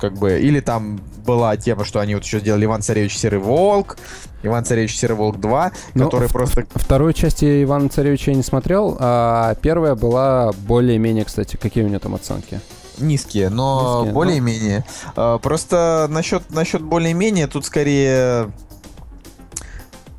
Как 0.00 0.14
бы, 0.14 0.38
или 0.40 0.60
там 0.60 1.00
была 1.26 1.56
тема, 1.56 1.84
что 1.84 2.00
они 2.00 2.14
вот 2.14 2.24
еще 2.24 2.38
сделали 2.40 2.64
Иван 2.64 2.82
Царевич 2.82 3.16
Серый 3.18 3.38
Волк, 3.40 3.96
Иван 4.42 4.64
Царевич 4.64 4.96
Серый 4.96 5.16
Волк 5.16 5.38
2, 5.38 5.72
Ну, 5.94 6.04
который 6.04 6.28
просто... 6.28 6.64
Вторую 6.74 7.12
часть 7.12 7.42
Ивана 7.42 7.88
Царевича 7.88 8.30
я 8.30 8.36
не 8.36 8.42
смотрел, 8.42 8.96
а 9.00 9.54
первая 9.56 9.94
была 9.94 10.52
более-менее, 10.52 11.24
кстати. 11.24 11.56
Какие 11.56 11.84
у 11.84 11.88
нее 11.88 11.98
там 11.98 12.14
оценки? 12.14 12.60
Низкие, 12.98 13.48
но 13.48 13.98
Низкие, 14.00 14.08
ну. 14.08 14.14
более-менее. 14.14 14.84
А, 15.16 15.38
Просто 15.38 16.06
насчет, 16.10 16.50
насчет 16.50 16.82
более-менее 16.82 17.46
тут 17.46 17.64
скорее 17.66 18.50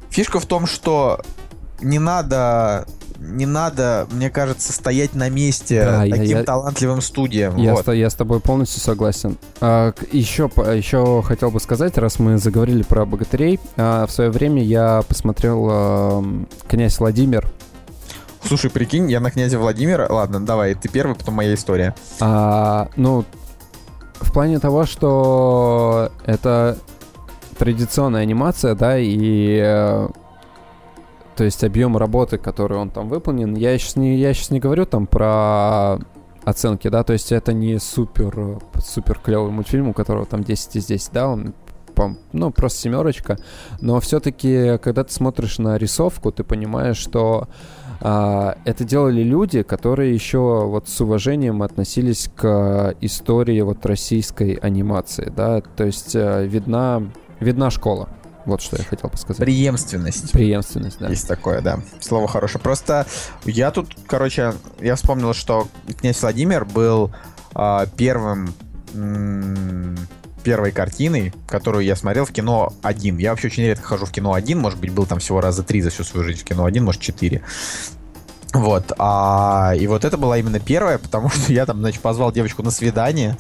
фишка 0.10 0.40
в 0.40 0.46
том, 0.46 0.66
что 0.66 1.22
не 1.82 2.00
надо, 2.00 2.86
не 3.20 3.46
надо, 3.46 4.08
мне 4.12 4.30
кажется, 4.30 4.72
стоять 4.74 5.14
на 5.14 5.30
месте 5.30 5.84
Да, 5.84 6.04
я- 6.04 6.16
таким 6.16 6.38
я- 6.38 6.44
талантливым 6.44 7.02
студиям. 7.02 7.58
Я, 7.58 7.74
вот. 7.76 7.86
с, 7.86 7.92
я 7.92 8.10
с 8.10 8.16
тобой 8.16 8.40
полностью 8.40 8.82
согласен. 8.82 9.38
А, 9.62 9.94
еще, 10.12 10.50
еще 10.56 11.22
хотел 11.22 11.52
бы 11.52 11.60
сказать, 11.60 11.98
раз 11.98 12.20
мы 12.20 12.38
заговорили 12.38 12.84
про 12.84 13.06
богатырей, 13.06 13.60
а, 13.78 14.06
в 14.08 14.12
свое 14.12 14.30
время 14.30 14.64
я 14.64 15.04
посмотрел 15.08 15.68
ам, 15.70 16.48
«Князь 16.68 17.00
Владимир». 17.00 17.46
Слушай, 18.44 18.70
прикинь, 18.72 19.12
я 19.12 19.20
на 19.20 19.32
князя 19.32 19.60
Владимира. 19.60 20.08
Ладно, 20.10 20.40
давай, 20.40 20.74
ты 20.74 20.88
первый, 20.88 21.16
потом 21.16 21.36
моя 21.36 21.54
история. 21.54 21.94
А, 22.22 22.90
ну, 22.96 23.26
в 24.22 24.32
плане 24.32 24.60
того, 24.60 24.86
что 24.86 26.12
это 26.26 26.78
традиционная 27.58 28.22
анимация, 28.22 28.76
да, 28.76 28.98
и 28.98 29.60
э, 29.62 30.08
то 31.40 31.46
есть 31.46 31.64
объем 31.64 31.96
работы, 31.96 32.38
который 32.38 32.78
он 32.78 32.90
там 32.90 33.08
выполнен, 33.08 33.56
я 33.56 33.78
сейчас 33.78 33.96
не, 33.96 34.18
я 34.18 34.34
сейчас 34.34 34.52
не 34.52 34.60
говорю 34.60 34.86
там 34.86 35.08
про 35.08 35.98
оценки, 36.44 36.90
да, 36.90 37.04
то 37.04 37.14
есть 37.14 37.32
это 37.32 37.54
не 37.54 37.80
супер, 37.80 38.60
супер 38.84 39.20
клевый 39.24 39.50
мультфильм, 39.50 39.88
у 39.88 39.94
которого 39.94 40.26
там 40.26 40.44
10 40.44 40.76
из 40.76 40.88
10, 40.88 41.14
да, 41.14 41.30
он 41.30 41.54
ну, 42.34 42.52
просто 42.52 42.82
семерочка, 42.82 43.38
но 43.80 44.02
все-таки, 44.02 44.78
когда 44.80 45.06
ты 45.06 45.14
смотришь 45.14 45.60
на 45.60 45.78
рисовку, 45.78 46.34
ты 46.34 46.44
понимаешь, 46.44 46.98
что 46.98 47.48
а, 48.02 48.58
это 48.66 48.84
делали 48.84 49.24
люди, 49.24 49.64
которые 49.64 50.14
еще 50.14 50.66
вот 50.66 50.90
с 50.90 51.00
уважением 51.00 51.62
относились 51.62 52.30
к 52.36 52.96
истории 53.00 53.62
вот 53.62 53.86
российской 53.86 54.56
анимации, 54.56 55.32
да, 55.34 55.62
то 55.62 55.86
есть 55.86 56.18
э, 56.18 56.46
видна, 56.46 57.02
видна 57.40 57.70
школа, 57.70 58.10
вот 58.46 58.62
что 58.62 58.78
я 58.78 58.84
хотел 58.84 59.10
бы 59.10 59.18
сказать. 59.18 59.38
Преемственность. 59.38 60.32
Преемственность, 60.32 61.00
да. 61.00 61.10
Есть 61.10 61.28
такое, 61.28 61.62
да. 61.62 61.80
Слово 62.00 62.28
хорошее. 62.28 62.62
Просто 62.62 63.06
я 63.46 63.72
тут, 63.72 63.96
короче, 64.08 64.54
я 64.80 64.96
вспомнил, 64.96 65.34
что 65.34 65.68
князь 66.00 66.22
Владимир 66.22 66.66
был 66.66 67.12
а, 67.54 67.86
первым 67.98 68.54
первой 70.44 70.72
картиной, 70.72 71.34
которую 71.48 71.86
я 71.86 71.96
смотрел 71.96 72.26
в 72.26 72.32
кино 72.32 72.74
один. 72.82 73.18
Я 73.18 73.32
вообще 73.32 73.48
очень 73.48 73.64
редко 73.64 73.86
хожу 73.86 74.06
в 74.06 74.12
кино 74.12 74.34
один, 74.34 74.60
может 74.60 74.80
быть, 74.80 74.92
был 74.92 75.06
там 75.06 75.20
всего 75.20 75.42
раза 75.42 75.64
три 75.64 75.82
за 75.82 75.90
всю 75.90 76.04
свою 76.04 76.26
жизнь 76.26 76.40
в 76.40 76.44
кино 76.44 76.66
один, 76.66 76.86
может, 76.86 77.02
четыре. 77.02 77.44
Вот, 78.54 78.94
а, 78.98 79.74
и 79.80 79.86
вот 79.86 80.06
это 80.06 80.18
была 80.18 80.38
именно 80.40 80.60
первая, 80.60 80.98
потому 80.98 81.30
что 81.30 81.54
я 81.54 81.66
там, 81.68 81.80
значит, 81.80 82.02
позвал 82.02 82.32
девочку 82.32 82.64
на 82.64 82.72
свидание. 82.72 83.38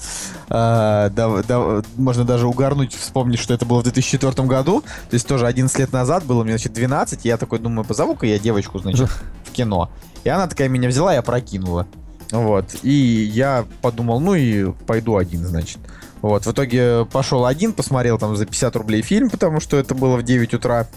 А, 0.49 1.09
да- 1.09 1.41
да- 1.47 1.81
можно 1.97 2.25
даже 2.25 2.47
угорнуть, 2.47 2.93
вспомнить, 2.93 3.39
что 3.39 3.53
это 3.53 3.65
было 3.65 3.79
в 3.79 3.83
2004 3.83 4.47
году. 4.47 4.81
То 5.09 5.13
есть 5.15 5.27
тоже 5.27 5.47
11 5.47 5.79
лет 5.79 5.91
назад 5.91 6.25
было, 6.25 6.43
мне, 6.43 6.53
значит, 6.53 6.73
12. 6.73 7.25
И 7.25 7.27
я 7.27 7.37
такой 7.37 7.57
думаю, 7.59 7.85
позову-ка 7.85 8.27
я 8.27 8.37
девочку, 8.37 8.77
значит, 8.79 9.09
в 9.45 9.51
кино. 9.51 9.89
И 10.23 10.29
она 10.29 10.47
такая 10.47 10.69
меня 10.69 10.87
взяла 10.89 11.13
и 11.13 11.17
опрокинула. 11.17 11.87
Вот. 12.31 12.75
И 12.83 12.91
я 12.91 13.65
подумал, 13.81 14.19
ну 14.19 14.35
и 14.35 14.71
пойду 14.85 15.17
один, 15.17 15.43
значит. 15.45 15.79
Вот, 16.21 16.45
в 16.45 16.51
итоге 16.51 17.05
пошел 17.05 17.45
один, 17.45 17.73
посмотрел 17.73 18.17
там 18.17 18.35
за 18.35 18.45
50 18.45 18.75
рублей 18.75 19.01
фильм, 19.01 19.29
потому 19.29 19.59
что 19.59 19.77
это 19.77 19.95
было 19.95 20.17
в 20.17 20.23
9 20.23 20.53
утра. 20.53 20.87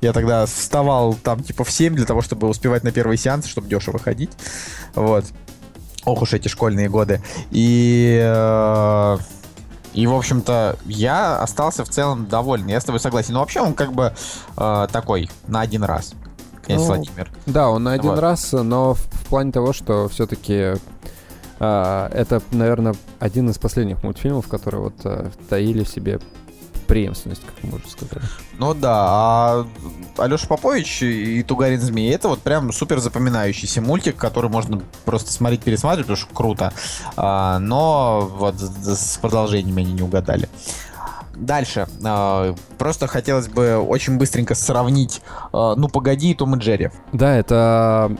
Я 0.00 0.12
тогда 0.12 0.46
вставал 0.46 1.14
там 1.14 1.42
типа 1.42 1.64
в 1.64 1.70
7 1.70 1.94
для 1.94 2.06
того, 2.06 2.22
чтобы 2.22 2.48
успевать 2.48 2.82
на 2.84 2.90
первый 2.90 3.16
сеанс, 3.16 3.46
чтобы 3.46 3.68
дешево 3.68 3.98
ходить. 3.98 4.30
Вот. 4.94 5.24
Ох 6.04 6.22
уж 6.22 6.32
эти 6.34 6.48
школьные 6.48 6.88
годы. 6.88 7.22
И... 7.50 8.20
э, 8.22 9.18
И, 9.94 10.06
в 10.08 10.14
общем-то, 10.14 10.76
я 10.86 11.38
остался 11.40 11.84
в 11.84 11.88
целом 11.88 12.26
доволен. 12.26 12.66
Я 12.66 12.80
с 12.80 12.84
тобой 12.84 12.98
согласен. 13.00 13.34
Но 13.34 13.40
вообще 13.40 13.60
он 13.60 13.74
как 13.74 13.92
бы 13.92 14.12
э, 14.56 14.88
такой, 14.90 15.30
на 15.46 15.60
один 15.60 15.84
раз. 15.84 16.14
Князь 16.64 16.80
Ну, 16.80 16.86
Владимир. 16.86 17.30
Да, 17.46 17.68
он 17.70 17.84
на 17.84 17.92
один 17.92 18.10
Вот. 18.10 18.18
раз, 18.18 18.52
но 18.52 18.94
в, 18.94 18.98
в 18.98 19.26
плане 19.28 19.52
того, 19.52 19.72
что 19.72 20.08
все-таки 20.08 20.74
это, 21.58 22.42
наверное, 22.50 22.94
один 23.20 23.48
из 23.50 23.58
последних 23.58 24.02
мультфильмов, 24.02 24.48
которые 24.48 24.82
вот 24.82 24.94
а, 25.04 25.30
таили 25.48 25.84
в 25.84 25.88
себе 25.88 26.18
преемственность, 26.84 27.42
как 27.44 27.54
мы 27.62 27.78
уже 27.78 27.88
сказали. 27.88 28.24
Ну 28.58 28.74
да, 28.74 28.92
а 28.94 29.66
Алеша 30.18 30.46
Попович 30.46 31.02
и 31.02 31.42
Тугарин 31.42 31.80
Змей 31.80 32.14
это 32.14 32.28
вот 32.28 32.40
прям 32.40 32.72
супер 32.72 33.00
запоминающийся 33.00 33.80
мультик, 33.80 34.16
который 34.16 34.50
можно 34.50 34.82
просто 35.04 35.32
смотреть, 35.32 35.62
пересматривать, 35.62 36.06
потому 36.06 36.16
что 36.16 36.34
круто. 36.34 36.72
А, 37.16 37.58
но 37.58 38.30
вот 38.36 38.56
с 38.56 39.14
с 39.14 39.18
продолжениями 39.18 39.82
они 39.82 39.92
не 39.94 40.02
угадали. 40.02 40.48
Дальше. 41.34 41.88
А, 42.04 42.54
просто 42.78 43.06
хотелось 43.06 43.48
бы 43.48 43.76
очень 43.76 44.18
быстренько 44.18 44.54
сравнить 44.54 45.22
а, 45.52 45.74
«Ну, 45.74 45.88
погоди» 45.88 46.30
и 46.30 46.34
«Том 46.34 46.54
и 46.54 46.58
Джерри». 46.58 46.90
Да, 47.12 47.34
это 47.34 48.16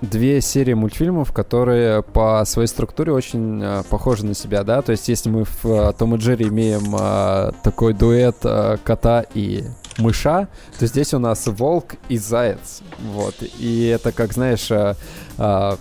две 0.00 0.40
серии 0.40 0.74
мультфильмов, 0.74 1.32
которые 1.32 2.02
по 2.02 2.42
своей 2.44 2.68
структуре 2.68 3.12
очень 3.12 3.60
а, 3.62 3.82
похожи 3.84 4.26
на 4.26 4.34
себя, 4.34 4.62
да, 4.62 4.82
то 4.82 4.92
есть 4.92 5.08
если 5.08 5.30
мы 5.30 5.44
в 5.44 5.64
а, 5.64 5.92
Том 5.92 6.14
и 6.14 6.18
Джерри 6.18 6.48
имеем 6.48 6.94
а, 6.98 7.52
такой 7.62 7.94
дуэт 7.94 8.36
а, 8.44 8.76
кота 8.84 9.24
и 9.34 9.64
мыша, 9.98 10.48
то 10.78 10.86
здесь 10.86 11.14
у 11.14 11.18
нас 11.18 11.46
волк 11.46 11.94
и 12.08 12.18
заяц, 12.18 12.82
вот, 13.12 13.34
и 13.40 13.86
это, 13.86 14.12
как 14.12 14.32
знаешь, 14.32 14.70
а, 14.70 14.96
а, 15.38 15.78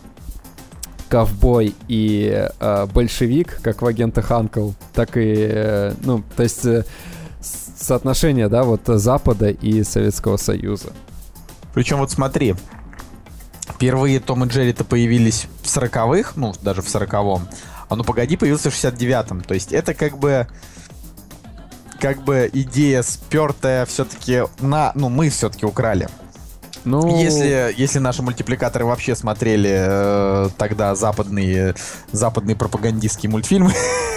ковбой 1.10 1.76
и 1.88 2.50
а, 2.60 2.88
большевик, 2.88 3.60
как 3.62 3.82
в 3.82 3.86
агентах 3.86 4.32
Анкл, 4.32 4.72
так 4.94 5.18
и, 5.18 5.36
э, 5.38 5.94
ну, 6.04 6.24
то 6.36 6.44
есть 6.44 6.66
э, 6.66 6.84
соотношение, 7.42 8.50
да, 8.50 8.64
вот 8.64 8.82
Запада 8.86 9.50
и 9.50 9.84
Советского 9.84 10.38
Союза. 10.38 10.90
Причем 11.74 11.98
вот 11.98 12.10
смотри, 12.10 12.56
впервые 13.70 14.20
Том 14.20 14.44
и 14.44 14.48
Джерри-то 14.48 14.84
появились 14.84 15.48
в 15.62 15.68
сороковых, 15.70 16.36
ну, 16.36 16.54
даже 16.62 16.82
в 16.82 16.90
сороковом, 16.90 17.48
а 17.90 17.96
«Ну, 17.96 18.04
погоди» 18.04 18.36
появился 18.38 18.70
в 18.70 18.74
69-м. 18.74 19.42
То 19.42 19.54
есть 19.54 19.72
это 19.72 19.94
как 19.94 20.18
бы 20.18 20.48
как 22.00 22.24
бы 22.24 22.50
идея 22.54 23.02
спертая 23.04 23.86
все-таки 23.86 24.44
на... 24.60 24.92
Ну, 24.96 25.10
мы 25.10 25.30
все-таки 25.30 25.66
украли. 25.66 26.08
Ну, 26.84 27.18
Если, 27.18 27.74
если 27.76 27.98
наши 27.98 28.22
мультипликаторы 28.22 28.86
вообще 28.86 29.16
смотрели 29.16 29.72
э, 29.76 30.50
тогда 30.58 30.94
западные, 30.94 31.74
западные 32.12 32.56
пропагандистские 32.56 33.32
мультфильмы. 33.32 33.74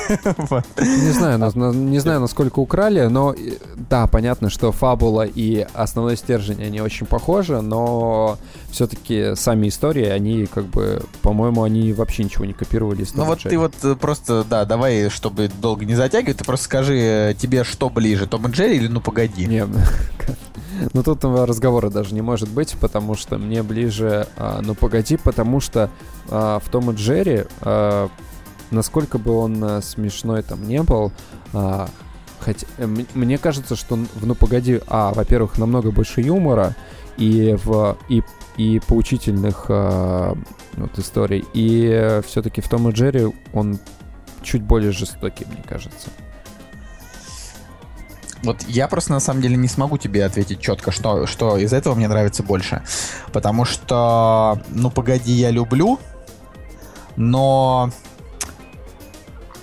Не 0.79 1.12
знаю, 1.12 1.39
на- 1.39 1.51
на- 1.55 1.73
не 1.73 1.99
знаю, 1.99 2.20
насколько 2.20 2.59
украли, 2.59 3.07
но 3.07 3.33
э, 3.33 3.53
да, 3.77 4.07
понятно, 4.07 4.51
что 4.51 4.70
фабула 4.73 5.23
и 5.27 5.66
основной 5.73 6.16
стержень, 6.19 6.62
они 6.62 6.81
очень 6.81 7.07
похожи, 7.07 7.61
но 7.62 8.39
все-таки 8.70 9.35
сами 9.35 9.69
истории, 9.69 10.07
они 10.07 10.47
как 10.47 10.66
бы, 10.66 11.03
по-моему, 11.23 11.62
они 11.62 11.93
вообще 11.93 12.24
ничего 12.24 12.45
не 12.45 12.53
копировали 12.53 13.03
из 13.03 13.15
Ну 13.15 13.24
вот 13.24 13.40
ты 13.40 13.59
вот 13.59 13.74
э, 13.82 13.95
просто, 13.97 14.45
да, 14.45 14.65
давай, 14.65 15.09
чтобы 15.11 15.51
долго 15.61 15.85
не 15.85 15.95
затягивать, 15.95 16.39
ты 16.39 16.45
просто 16.45 16.65
скажи, 16.65 16.97
э, 16.99 17.35
тебе 17.35 17.65
что 17.65 17.89
ближе, 17.90 18.27
Том 18.27 18.47
и 18.47 18.51
Джерри 18.51 18.77
или 18.77 18.89
Ну 18.89 19.01
Погоди? 19.01 19.47
Не, 19.47 19.66
ну 20.93 21.03
тут 21.03 21.24
э, 21.24 21.45
разговора 21.45 21.90
даже 21.90 22.15
не 22.15 22.23
может 22.23 22.49
быть, 22.49 22.77
потому 22.81 23.15
что 23.15 23.39
мне 23.39 23.62
ближе, 23.62 24.27
а, 24.36 24.61
ну 24.62 24.74
погоди, 24.74 25.16
потому 25.16 25.61
что 25.61 25.90
а, 26.28 26.61
в 26.61 26.69
Том 26.69 26.90
и 26.90 26.95
Джерри, 26.95 27.45
а, 27.62 28.09
насколько 28.70 29.19
бы 29.19 29.32
он 29.32 29.62
а, 29.65 29.82
смешной 29.82 30.43
там 30.43 30.66
не 30.66 30.82
был, 30.82 31.12
а, 31.53 31.89
хотя, 32.40 32.66
э, 32.78 32.86
мне 32.86 33.39
кажется, 33.39 33.77
что 33.77 33.97
в 33.97 34.27
Ну 34.27 34.35
погоди, 34.35 34.81
а, 34.86 35.12
во-первых, 35.12 35.59
намного 35.59 35.90
больше 35.90 36.20
юмора 36.20 36.74
и 37.16 37.56
в 37.62 37.97
и 38.09 38.23
и 38.56 38.81
поучительных 38.81 39.66
а, 39.69 40.36
вот 40.74 40.98
историй, 40.98 41.44
и 41.55 42.20
все-таки 42.27 42.60
в 42.60 42.69
Том 42.69 42.89
и 42.89 42.93
Джерри 42.93 43.32
он 43.52 43.78
чуть 44.43 44.62
более 44.62 44.93
жестокий, 44.93 45.44
мне 45.44 45.62
кажется. 45.66 46.09
Вот 48.43 48.62
я 48.69 48.86
просто 48.89 49.12
на 49.12 49.20
самом 49.20 49.43
деле 49.43 49.56
не 49.56 49.69
смогу 49.69 49.98
тебе 49.98 50.24
ответить 50.24 50.60
четко, 50.60 50.93
что, 50.93 51.27
что 51.27 51.56
из 51.56 51.73
этого 51.73 51.94
мне 51.94 52.06
нравится 52.09 52.43
больше. 52.43 52.82
Потому 53.32 53.65
что, 53.65 54.62
ну, 54.69 54.90
погоди, 54.90 55.32
я 55.32 55.51
люблю, 55.51 55.98
но 57.16 57.90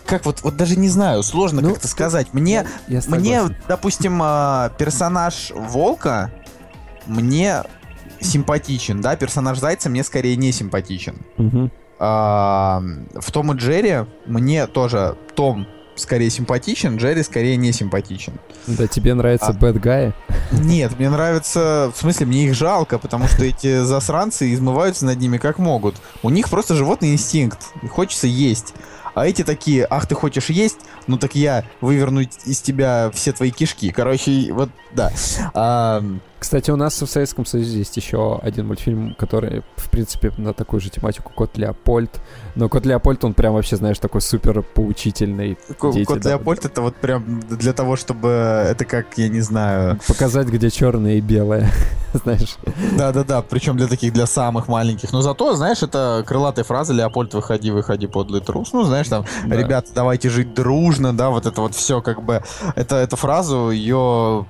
как 0.06 0.26
вот, 0.26 0.42
вот 0.44 0.56
даже 0.56 0.78
не 0.78 0.90
знаю, 0.90 1.24
сложно 1.24 1.62
ну, 1.62 1.72
как-то 1.72 1.88
сказать. 1.88 2.28
Мне, 2.34 2.66
я, 2.88 3.00
я 3.00 3.02
мне, 3.08 3.42
допустим, 3.68 4.20
а, 4.22 4.70
персонаж 4.78 5.52
Волка 5.56 6.32
мне 7.08 7.64
симпатичен, 8.20 9.02
да, 9.02 9.16
персонаж 9.16 9.60
Зайца 9.60 9.90
мне 9.90 10.04
скорее 10.04 10.36
не 10.36 10.52
симпатичен. 10.52 11.18
Угу. 11.38 11.72
А, 12.00 12.82
в 13.16 13.32
Том 13.32 13.54
и 13.54 13.56
Джерри 13.56 14.06
мне 14.26 14.68
тоже 14.68 15.18
Том 15.36 15.68
скорее 15.96 16.30
симпатичен, 16.30 16.98
Джерри 16.98 17.24
скорее 17.24 17.56
не 17.56 17.72
симпатичен. 17.72 18.34
Да 18.68 18.88
тебе 18.88 19.14
нравится 19.14 19.54
Бэт 19.54 19.80
Гай? 19.80 20.14
Нет, 20.52 20.98
мне 21.00 21.10
нравится... 21.10 21.92
В 21.96 21.98
смысле, 21.98 22.26
мне 22.26 22.46
их 22.46 22.54
жалко, 22.54 23.00
потому 23.00 23.28
что 23.28 23.46
эти 23.46 23.84
засранцы 23.84 24.54
измываются 24.54 25.06
над 25.06 25.20
ними 25.20 25.38
как 25.38 25.58
могут. 25.58 25.96
У 26.22 26.30
них 26.30 26.50
просто 26.50 26.76
животный 26.76 27.14
инстинкт. 27.14 27.60
Хочется 27.90 28.28
есть. 28.28 28.74
А 29.16 29.26
эти 29.26 29.44
такие, 29.44 29.88
ах, 29.90 30.08
ты 30.08 30.14
хочешь 30.14 30.50
есть? 30.50 30.80
Ну 31.08 31.18
так 31.18 31.36
я 31.36 31.66
выверну 31.82 32.22
из 32.22 32.62
тебя 32.62 33.12
все 33.14 33.32
твои 33.32 33.52
кишки. 33.52 33.92
Короче, 33.92 34.52
вот, 34.52 34.70
да. 34.94 35.12
А, 35.54 36.04
кстати, 36.46 36.70
у 36.70 36.76
нас 36.76 37.02
в 37.02 37.08
Советском 37.08 37.44
Союзе 37.44 37.80
есть 37.80 37.98
еще 37.98 38.40
один 38.44 38.68
мультфильм, 38.68 39.16
который, 39.16 39.64
в 39.78 39.90
принципе, 39.90 40.32
на 40.38 40.54
такую 40.54 40.80
же 40.80 40.92
тематику 40.92 41.32
Кот 41.34 41.58
Леопольд. 41.58 42.22
Но 42.54 42.70
Кот 42.70 42.86
Леопольд, 42.86 43.24
он 43.24 43.34
прям 43.34 43.56
вообще, 43.56 43.78
знаешь, 43.78 43.98
такой 43.98 44.22
супер 44.22 44.62
поучительный. 44.62 45.58
К- 45.80 45.92
дети, 45.92 46.06
Кот 46.06 46.20
да, 46.20 46.30
Леопольд 46.30 46.64
это 46.64 46.84
вот 46.84 46.96
прям 46.98 47.40
для 47.50 47.74
того, 47.74 47.96
чтобы 47.96 48.30
это 48.30 48.86
как, 48.86 49.18
я 49.18 49.28
не 49.28 49.42
знаю... 49.42 50.00
Показать, 50.08 50.48
где 50.48 50.70
черное 50.70 51.16
и 51.16 51.20
белое, 51.20 51.72
знаешь. 52.14 52.58
Да-да-да, 52.96 53.42
причем 53.42 53.76
для 53.76 53.88
таких, 53.88 54.14
для 54.14 54.28
самых 54.28 54.68
маленьких. 54.68 55.12
Но 55.14 55.22
зато, 55.22 55.56
знаешь, 55.56 55.82
это 55.82 56.24
крылатая 56.28 56.64
фраза 56.64 56.94
«Леопольд, 56.94 57.34
выходи, 57.34 57.72
выходи, 57.72 58.06
подлый 58.06 58.42
трус». 58.42 58.72
Ну, 58.72 58.84
знаешь, 58.84 59.08
там, 59.08 59.26
да. 59.48 59.56
ребята, 59.56 59.90
давайте 59.96 60.30
жить 60.30 60.54
дружно, 60.54 60.95
да, 61.14 61.30
вот 61.30 61.46
это 61.46 61.62
вот 61.62 61.76
все 61.76 62.02
как 62.02 62.24
бы... 62.24 62.44
Это, 62.76 62.96
эту 62.98 63.16
фразу, 63.16 63.70
ее 63.72 64.46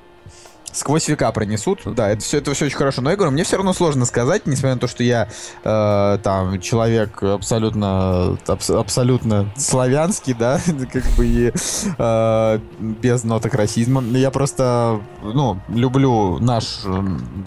сквозь 0.76 1.07
века 1.07 1.31
пронесут. 1.31 1.81
Да, 1.85 2.10
это 2.10 2.22
все, 2.22 2.38
это 2.38 2.53
все 2.53 2.65
очень 2.65 2.77
хорошо. 2.77 3.02
Но 3.02 3.10
я 3.10 3.15
говорю, 3.15 3.31
мне 3.31 3.43
все 3.43 3.56
равно 3.56 3.73
сложно 3.73 4.06
сказать, 4.06 4.45
несмотря 4.45 4.76
на 4.76 4.81
то, 4.81 4.88
что 4.88 5.03
я 5.03 5.30
э, 5.64 6.19
там 6.22 6.60
человек 6.60 7.23
абсолютно, 7.23 8.38
абс, 8.45 8.69
абсолютно 8.69 9.49
славянский, 9.57 10.34
да, 10.34 10.60
как 10.91 11.03
бы 11.18 11.26
и 11.26 11.53
э, 11.97 12.60
без 12.80 13.23
ноток 13.23 13.53
расизма. 13.53 14.02
Я 14.02 14.31
просто, 14.31 15.02
ну, 15.23 15.60
люблю 15.69 16.39
наш 16.39 16.81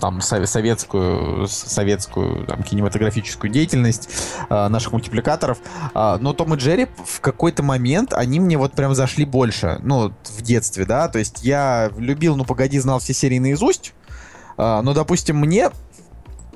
там 0.01 0.21
советскую, 0.21 1.47
советскую 1.49 2.47
там, 2.47 2.63
кинематографическую 2.63 3.51
деятельность 3.51 4.09
э, 4.49 4.69
наших 4.69 4.93
мультипликаторов. 4.93 5.59
Э, 5.95 6.17
но 6.21 6.33
Том 6.33 6.55
и 6.55 6.57
Джерри 6.57 6.89
в 7.05 7.21
какой-то 7.21 7.63
момент 7.63 8.15
они 8.15 8.41
мне 8.41 8.57
вот 8.57 8.73
прям 8.73 8.95
зашли 8.95 9.25
больше, 9.25 9.79
ну, 9.83 10.13
в 10.25 10.43
детстве, 10.43 10.87
да, 10.87 11.09
то 11.09 11.19
есть 11.19 11.45
я 11.45 11.91
любил, 11.99 12.37
ну, 12.37 12.45
погоди, 12.45 12.79
знал 12.79 12.99
все 12.99 13.18
серии 13.19 13.39
наизусть. 13.39 13.95
А, 14.57 14.83
но, 14.83 14.95
допустим, 14.95 15.37
мне 15.37 15.71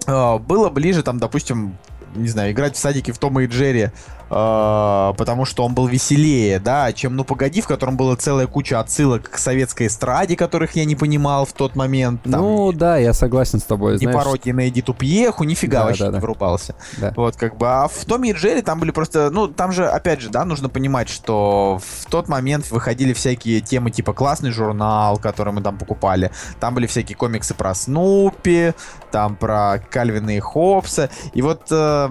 а, 0.07 0.39
было 0.39 0.71
ближе, 0.71 1.03
там, 1.03 1.19
допустим, 1.19 1.77
не 2.15 2.29
знаю, 2.29 2.53
играть 2.53 2.77
в 2.77 2.79
садике 2.79 3.13
в 3.13 3.19
Тома 3.19 3.45
и 3.45 3.47
Джерри 3.47 3.91
э, 4.31 5.13
потому 5.17 5.45
что 5.45 5.65
он 5.65 5.75
был 5.75 5.87
веселее, 5.87 6.59
да, 6.59 6.93
чем 6.93 7.17
«Ну, 7.17 7.25
погоди», 7.25 7.61
в 7.61 7.67
котором 7.67 7.97
была 7.97 8.17
целая 8.17 8.47
куча 8.47 8.81
отсылок 8.81 9.31
к 9.31 9.39
советской 9.39 9.87
эстраде, 9.87 10.37
которых 10.37 10.75
я 10.75 10.85
не 10.85 10.97
понимал 10.97 11.45
в 11.45 11.53
тот 11.53 11.77
момент. 11.77 12.23
Там, 12.23 12.41
ну, 12.41 12.73
да, 12.73 12.97
я 12.97 13.13
согласен 13.13 13.61
с 13.61 13.65
тобой, 13.65 13.95
Ни 13.95 13.99
знаешь... 13.99 14.17
пародии 14.17 14.51
на 14.53 14.69
Эдиту 14.69 14.95
Пьеху, 14.95 15.45
нифига 15.45 15.81
да, 15.81 15.87
вообще 15.87 16.05
да, 16.05 16.09
не 16.09 16.15
да. 16.15 16.21
врубался. 16.21 16.75
Да. 16.99 17.13
Вот, 17.17 17.37
как 17.37 17.57
бы, 17.57 17.67
а 17.69 17.89
в 17.89 18.05
Томе 18.05 18.31
и 18.31 18.33
Джерри 18.33 18.63
там 18.63 18.81
были 18.81 18.91
просто, 18.91 19.31
ну, 19.31 19.49
там 19.49 19.73
же, 19.73 19.87
опять 19.87 20.21
же, 20.21 20.31
да, 20.31 20.45
нужно 20.45 20.69
понимать, 20.69 21.09
что 21.09 21.81
в 21.83 22.11
тот 22.11 22.29
момент 22.29 22.71
выходили 22.71 23.13
всякие 23.13 23.61
темы, 23.61 23.91
типа 23.91 24.13
«Классный 24.13 24.51
журнал», 24.51 25.19
который 25.19 25.53
мы 25.53 25.61
там 25.61 25.77
покупали, 25.77 26.31
там 26.61 26.75
были 26.75 26.87
всякие 26.87 27.17
комиксы 27.17 27.55
про 27.55 27.75
Снупи, 27.75 28.73
там 29.11 29.37
про 29.37 29.79
Кальвина 29.91 30.37
и 30.37 30.41
Хопса, 30.41 31.11
и 31.35 31.43
вот 31.43 31.67
э, 31.71 32.02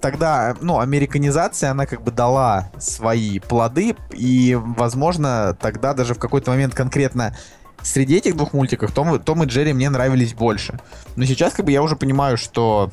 тогда, 0.00 0.56
ну, 0.60 0.78
американизация 0.78 1.70
она 1.70 1.86
как 1.86 2.02
бы 2.02 2.10
дала 2.10 2.70
свои 2.78 3.38
плоды, 3.38 3.96
и, 4.12 4.56
возможно, 4.60 5.56
тогда 5.60 5.94
даже 5.94 6.14
в 6.14 6.18
какой-то 6.18 6.50
момент 6.50 6.74
конкретно 6.74 7.36
среди 7.82 8.16
этих 8.16 8.36
двух 8.36 8.52
мультиков 8.52 8.92
Том, 8.92 9.18
Том 9.20 9.42
и 9.42 9.46
Джерри 9.46 9.72
мне 9.72 9.90
нравились 9.90 10.34
больше. 10.34 10.78
Но 11.16 11.24
сейчас 11.24 11.54
как 11.54 11.64
бы 11.64 11.72
я 11.72 11.82
уже 11.82 11.96
понимаю, 11.96 12.36
что 12.36 12.90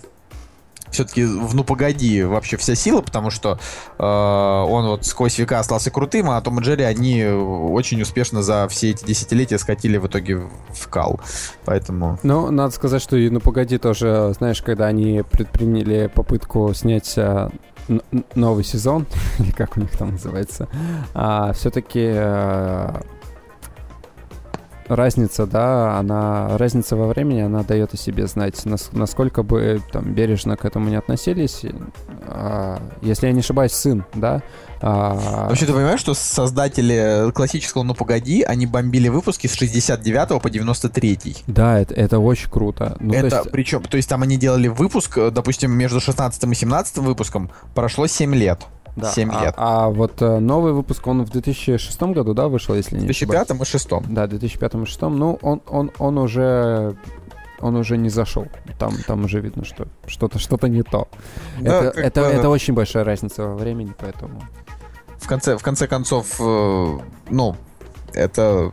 все-таки 0.91 1.25
в 1.25 1.55
«Ну 1.55 1.63
погоди» 1.63 2.23
вообще 2.23 2.57
вся 2.57 2.75
сила, 2.75 3.01
потому 3.01 3.29
что 3.29 3.59
э, 3.97 4.03
он 4.03 4.87
вот 4.87 5.05
сквозь 5.05 5.37
века 5.37 5.59
остался 5.59 5.91
крутым, 5.91 6.29
а 6.29 6.41
Том 6.41 6.59
и 6.59 6.63
Джерри, 6.63 6.83
они 6.83 7.23
очень 7.25 8.01
успешно 8.01 8.41
за 8.41 8.67
все 8.67 8.91
эти 8.91 9.05
десятилетия 9.05 9.57
скатили 9.57 9.97
в 9.97 10.07
итоге 10.07 10.49
в 10.73 10.87
кал. 10.89 11.19
Поэтому... 11.65 12.19
Ну, 12.23 12.51
надо 12.51 12.73
сказать, 12.73 13.01
что 13.01 13.17
и 13.17 13.29
«Ну 13.29 13.39
погоди» 13.39 13.77
тоже, 13.77 14.33
знаешь, 14.37 14.61
когда 14.61 14.87
они 14.87 15.23
предприняли 15.29 16.09
попытку 16.13 16.73
снять 16.73 17.13
э, 17.17 17.49
новый 18.35 18.63
сезон, 18.63 19.05
или 19.39 19.51
как 19.51 19.77
у 19.77 19.79
них 19.79 19.91
там 19.97 20.11
называется, 20.11 20.67
а, 21.13 21.53
все-таки 21.53 22.05
а, 22.13 23.01
разница, 24.87 25.45
да, 25.45 25.97
она 25.97 26.57
разница 26.57 26.95
во 26.95 27.07
времени, 27.07 27.41
она 27.41 27.63
дает 27.63 27.93
о 27.93 27.97
себе 27.97 28.27
знать, 28.27 28.65
нас, 28.65 28.89
насколько 28.91 29.43
бы 29.43 29.81
там 29.91 30.13
бережно 30.13 30.57
к 30.57 30.65
этому 30.65 30.89
не 30.89 30.95
относились. 30.95 31.63
А, 32.27 32.81
если 33.01 33.27
я 33.27 33.33
не 33.33 33.39
ошибаюсь, 33.39 33.73
сын, 33.73 34.05
да. 34.13 34.41
А... 34.81 35.47
Вообще, 35.47 35.65
ты 35.65 35.73
понимаешь, 35.73 35.99
что 35.99 36.13
создатели 36.13 37.31
классического 37.31 37.83
«Ну, 37.83 37.95
погоди», 37.95 38.43
они 38.43 38.65
бомбили 38.65 39.07
выпуски 39.07 39.47
с 39.47 39.55
69 39.55 40.41
по 40.41 40.49
93 40.49 41.37
Да, 41.47 41.79
это, 41.79 41.93
это 41.95 42.19
очень 42.19 42.49
круто. 42.49 42.95
Ну, 42.99 43.13
это, 43.13 43.29
то 43.29 43.37
есть... 43.37 43.51
причем, 43.51 43.83
то 43.83 43.97
есть 43.97 44.09
там 44.09 44.21
они 44.21 44.37
делали 44.37 44.67
выпуск, 44.67 45.17
допустим, 45.31 45.71
между 45.71 45.99
16 45.99 46.43
и 46.43 46.55
17 46.55 46.97
выпуском 46.97 47.49
прошло 47.73 48.07
7 48.07 48.35
лет. 48.35 48.61
Да. 48.97 49.11
7 49.11 49.29
а, 49.31 49.45
лет. 49.45 49.53
А 49.57 49.89
вот 49.89 50.21
э, 50.21 50.39
новый 50.39 50.73
выпуск, 50.73 51.05
он 51.05 51.23
в 51.23 51.29
2006 51.29 52.01
году, 52.01 52.33
да, 52.33 52.47
вышел, 52.47 52.75
если 52.75 52.95
не 52.95 53.01
В 53.01 53.05
2005 53.05 53.51
и 53.51 53.53
2006. 53.53 53.89
Да, 54.09 54.25
в 54.25 54.29
2005 54.29 54.73
и 54.73 54.77
2006. 54.77 55.01
Ну, 55.01 55.39
он, 55.41 55.61
он, 55.67 55.91
он 55.99 56.17
уже 56.17 56.97
он 57.59 57.75
уже 57.75 57.97
не 57.97 58.09
зашел. 58.09 58.47
Там, 58.77 58.93
там 59.07 59.25
уже 59.25 59.39
видно, 59.39 59.65
что 59.65 59.87
что-то 60.07 60.39
что-то 60.39 60.67
не 60.67 60.83
то. 60.83 61.07
Да, 61.59 61.85
это, 61.85 61.99
это, 61.99 62.21
бы... 62.21 62.27
это 62.27 62.49
очень 62.49 62.73
большая 62.73 63.03
разница 63.03 63.43
во 63.43 63.55
времени, 63.55 63.93
поэтому. 63.97 64.41
В 65.17 65.27
конце, 65.27 65.57
в 65.57 65.63
конце 65.63 65.87
концов, 65.87 66.35
э, 66.39 66.97
ну, 67.29 67.55
это 68.13 68.71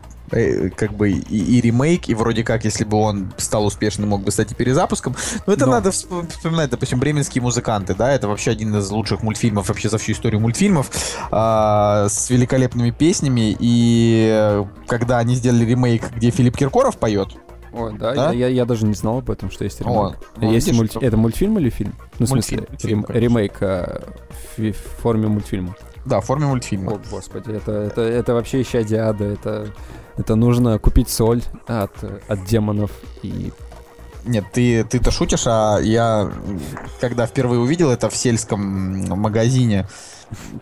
как 0.76 0.92
бы 0.94 1.10
и, 1.10 1.58
и 1.58 1.60
ремейк, 1.60 2.08
и 2.08 2.14
вроде 2.14 2.44
как, 2.44 2.64
если 2.64 2.84
бы 2.84 2.96
он 2.96 3.32
стал 3.36 3.66
успешным, 3.66 4.10
мог 4.10 4.22
бы 4.22 4.30
стать 4.30 4.52
и 4.52 4.54
перезапуском. 4.54 5.14
Но 5.46 5.52
это 5.52 5.66
Но... 5.66 5.72
надо 5.72 5.90
вспоминать, 5.90 6.70
допустим, 6.70 7.00
«Бременские 7.00 7.42
музыканты», 7.42 7.94
да, 7.94 8.12
это 8.12 8.28
вообще 8.28 8.50
один 8.50 8.76
из 8.76 8.90
лучших 8.90 9.22
мультфильмов 9.22 9.68
вообще 9.68 9.88
за 9.88 9.98
всю 9.98 10.12
историю 10.12 10.40
мультфильмов, 10.40 10.90
а, 11.30 12.08
с 12.08 12.30
великолепными 12.30 12.90
песнями, 12.90 13.56
и 13.58 14.28
э, 14.30 14.64
когда 14.86 15.18
они 15.18 15.34
сделали 15.34 15.64
ремейк, 15.64 16.10
где 16.12 16.30
Филипп 16.30 16.56
Киркоров 16.56 16.98
поет, 16.98 17.28
Ой, 17.74 17.96
да, 17.98 18.14
да? 18.14 18.32
Я, 18.32 18.46
я, 18.46 18.48
я 18.48 18.64
даже 18.64 18.86
не 18.86 18.94
знал 18.94 19.18
об 19.18 19.30
этом, 19.30 19.50
что 19.50 19.64
есть 19.64 19.80
ремейк. 19.80 19.96
О, 19.96 20.44
есть 20.44 20.66
видишь, 20.66 20.78
мульти... 20.78 20.98
Это 21.04 21.16
мультфильм 21.16 21.58
или 21.58 21.70
фильм? 21.70 21.94
Ну, 22.18 22.26
в 22.26 22.28
смысле, 22.28 22.66
мультфильм, 22.68 23.04
рем... 23.08 23.16
ремейк 23.16 23.62
а, 23.62 24.14
в, 24.56 24.72
в 24.72 24.76
форме 25.02 25.26
мультфильма. 25.26 25.74
Да, 26.04 26.20
в 26.20 26.24
форме 26.24 26.46
мультфильма. 26.46 26.92
О, 26.92 27.00
господи, 27.10 27.50
это, 27.50 27.72
это, 27.72 28.02
это 28.02 28.34
вообще 28.34 28.60
еще 28.60 28.84
диада, 28.84 29.24
это... 29.24 29.68
Это 30.16 30.34
нужно 30.36 30.78
купить 30.78 31.08
соль 31.08 31.42
от, 31.66 31.92
от 32.28 32.44
демонов 32.44 32.90
и 33.22 33.52
нет, 34.24 34.44
ты, 34.52 34.84
ты-то 34.84 35.10
шутишь, 35.10 35.44
а 35.46 35.78
я, 35.80 36.30
когда 36.98 37.26
впервые 37.26 37.60
увидел 37.60 37.90
это 37.90 38.08
в 38.08 38.16
сельском 38.16 38.60
магазине, 39.20 39.86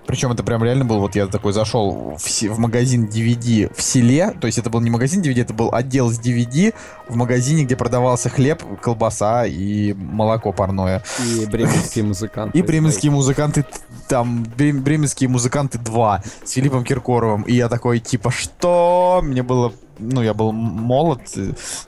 причем 0.06 0.32
это 0.32 0.42
прям 0.42 0.62
реально 0.62 0.84
был, 0.84 0.98
вот 0.98 1.14
я 1.14 1.26
такой 1.26 1.52
зашел 1.52 2.16
в, 2.18 2.42
в 2.42 2.58
магазин 2.58 3.08
DVD 3.08 3.72
в 3.74 3.82
селе, 3.82 4.30
то 4.40 4.46
есть 4.46 4.58
это 4.58 4.70
был 4.70 4.80
не 4.80 4.90
магазин 4.90 5.22
DVD, 5.22 5.42
это 5.42 5.54
был 5.54 5.70
отдел 5.72 6.10
с 6.10 6.18
DVD 6.18 6.74
в 7.08 7.16
магазине, 7.16 7.64
где 7.64 7.76
продавался 7.76 8.28
хлеб, 8.28 8.62
колбаса 8.80 9.46
и 9.46 9.92
молоко 9.94 10.52
парное. 10.52 11.02
И 11.24 11.46
бременские 11.46 12.04
музыканты. 12.04 12.58
И 12.58 12.62
бременские 12.62 13.12
музыканты, 13.12 13.64
там, 14.08 14.44
бременские 14.56 15.28
музыканты 15.28 15.78
2 15.78 16.22
с 16.44 16.50
Филиппом 16.50 16.84
Киркоровым. 16.84 17.42
И 17.42 17.54
я 17.54 17.68
такой, 17.68 18.00
типа, 18.00 18.30
что? 18.30 19.20
Мне 19.22 19.42
было 19.42 19.72
ну, 19.98 20.22
я 20.22 20.34
был 20.34 20.52
молод, 20.52 21.20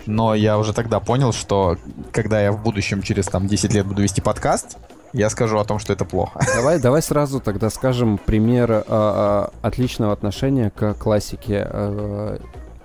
но 0.07 0.35
я 0.35 0.59
уже 0.59 0.73
тогда 0.73 1.01
понял, 1.01 1.33
что 1.33 1.79
когда 2.13 2.41
я 2.41 2.53
в 2.53 2.63
будущем 2.63 3.03
через 3.03 3.27
там 3.27 3.47
10 3.47 3.73
лет 3.73 3.87
буду 3.87 4.03
вести 4.03 4.21
подкаст, 4.21 4.77
я 5.15 5.31
скажу 5.31 5.59
о 5.59 5.65
том, 5.65 5.79
что 5.79 5.93
это 5.93 6.05
плохо. 6.05 6.41
Давай, 6.57 6.81
давай 6.81 7.01
сразу 7.01 7.41
тогда 7.41 7.71
скажем 7.71 8.19
пример 8.19 8.71
э, 8.71 8.83
э, 8.89 9.47
отличного 9.63 10.13
отношения 10.13 10.71
к 10.71 10.95
классике. 10.95 11.67
Э, 11.71 12.39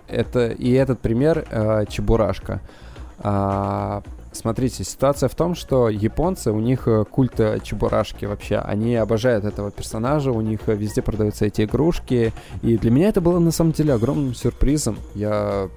это, 0.08 0.50
и 0.50 0.72
этот 0.72 1.00
пример 1.00 1.46
э, 1.50 1.86
Чебурашка. 1.90 2.62
А, 3.18 4.04
смотрите, 4.32 4.84
ситуация 4.84 5.28
в 5.28 5.34
том, 5.34 5.56
что 5.56 5.90
японцы, 5.90 6.52
у 6.52 6.60
них 6.60 6.88
э, 6.88 7.04
культ 7.04 7.42
Чебурашки 7.64 8.26
вообще. 8.26 8.58
Они 8.58 8.96
обожают 8.96 9.44
этого 9.44 9.72
персонажа, 9.72 10.32
у 10.32 10.42
них 10.42 10.68
везде 10.68 11.02
продаются 11.02 11.46
эти 11.46 11.64
игрушки. 11.64 12.32
И 12.62 12.78
для 12.78 12.92
меня 12.92 13.10
это 13.10 13.22
было 13.22 13.40
на 13.40 13.52
самом 13.52 13.72
деле 13.72 13.94
огромным 13.94 14.36
сюрпризом. 14.36 15.00
Я, 15.16 15.68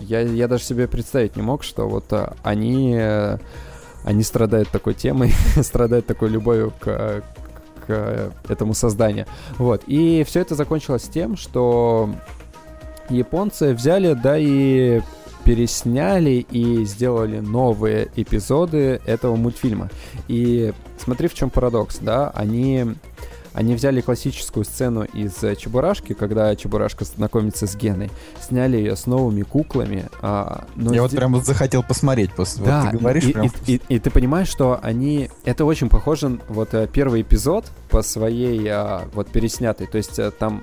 я, 0.00 0.20
я 0.20 0.46
даже 0.46 0.62
себе 0.62 0.88
представить 0.88 1.36
не 1.36 1.42
мог, 1.42 1.62
что 1.62 1.88
вот 1.88 2.12
они, 2.42 2.98
они 4.06 4.22
страдают 4.22 4.70
такой 4.70 4.94
темой, 4.94 5.34
страдают 5.62 6.06
такой 6.06 6.28
любовью 6.30 6.72
к, 6.78 7.24
к 7.86 8.32
этому 8.48 8.72
созданию. 8.72 9.26
Вот. 9.58 9.82
И 9.88 10.24
все 10.24 10.40
это 10.40 10.54
закончилось 10.54 11.10
тем, 11.12 11.36
что 11.36 12.08
японцы 13.10 13.74
взяли, 13.74 14.14
да 14.14 14.38
и 14.38 15.00
пересняли 15.44 16.46
и 16.50 16.84
сделали 16.84 17.40
новые 17.40 18.08
эпизоды 18.14 19.00
этого 19.06 19.34
мультфильма. 19.34 19.90
И 20.28 20.72
смотри, 20.98 21.26
в 21.26 21.34
чем 21.34 21.50
парадокс, 21.50 21.98
да, 21.98 22.30
они 22.30 22.94
они 23.56 23.74
взяли 23.74 24.02
классическую 24.02 24.66
сцену 24.66 25.04
из 25.04 25.32
Чебурашки, 25.56 26.12
когда 26.12 26.54
Чебурашка 26.54 27.06
знакомится 27.06 27.66
с 27.66 27.74
Геной, 27.74 28.10
сняли 28.38 28.76
ее 28.76 28.96
с 28.96 29.06
новыми 29.06 29.44
куклами. 29.44 30.10
А, 30.20 30.66
но 30.76 30.92
Я 30.92 31.00
вот 31.00 31.12
прям 31.12 31.32
вот 31.32 31.46
захотел 31.46 31.82
посмотреть 31.82 32.34
после 32.34 32.66
да, 32.66 32.82
вот 32.82 32.90
ты 32.90 32.98
говоришь. 32.98 33.24
И, 33.24 33.32
прям... 33.32 33.46
и, 33.46 33.50
и, 33.66 33.80
и 33.88 33.98
ты 33.98 34.10
понимаешь, 34.10 34.48
что 34.48 34.78
они... 34.82 35.30
Это 35.46 35.64
очень 35.64 35.88
похоже, 35.88 36.38
вот 36.48 36.74
э, 36.74 36.86
первый 36.86 37.22
эпизод 37.22 37.64
по 37.88 38.02
своей 38.02 38.68
а, 38.68 39.08
вот 39.14 39.28
переснятой. 39.28 39.86
То 39.86 39.96
есть 39.96 40.18
э, 40.18 40.30
там 40.38 40.62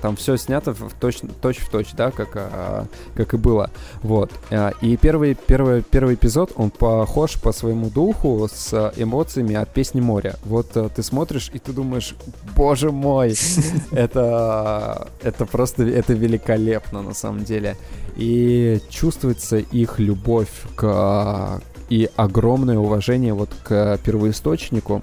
там 0.00 0.16
все 0.16 0.36
снято 0.36 0.72
в 0.72 0.92
точь, 1.00 1.20
точь 1.40 1.58
в 1.58 1.70
точь, 1.70 1.92
да, 1.92 2.10
как, 2.10 2.30
а, 2.34 2.86
как 3.14 3.34
и 3.34 3.36
было. 3.36 3.70
Вот. 4.02 4.30
А, 4.50 4.72
и 4.80 4.96
первый, 4.96 5.34
первый, 5.34 5.82
первый 5.82 6.14
эпизод, 6.14 6.52
он 6.56 6.70
похож 6.70 7.40
по 7.40 7.52
своему 7.52 7.90
духу 7.90 8.48
с 8.52 8.92
эмоциями 8.96 9.54
от 9.54 9.72
песни 9.72 10.00
моря. 10.00 10.36
Вот 10.44 10.76
а, 10.76 10.88
ты 10.88 11.02
смотришь, 11.02 11.50
и 11.52 11.58
ты 11.58 11.72
думаешь, 11.72 12.14
боже 12.56 12.90
мой, 12.90 13.34
это, 13.92 15.08
это 15.22 15.46
просто, 15.46 15.84
это 15.84 16.12
великолепно 16.12 17.02
на 17.02 17.14
самом 17.14 17.44
деле. 17.44 17.76
И 18.16 18.80
чувствуется 18.90 19.58
их 19.58 19.98
любовь 19.98 20.50
к 20.74 21.60
и 21.88 22.10
огромное 22.16 22.78
уважение 22.78 23.32
вот 23.32 23.50
к 23.64 23.98
первоисточнику. 24.04 25.02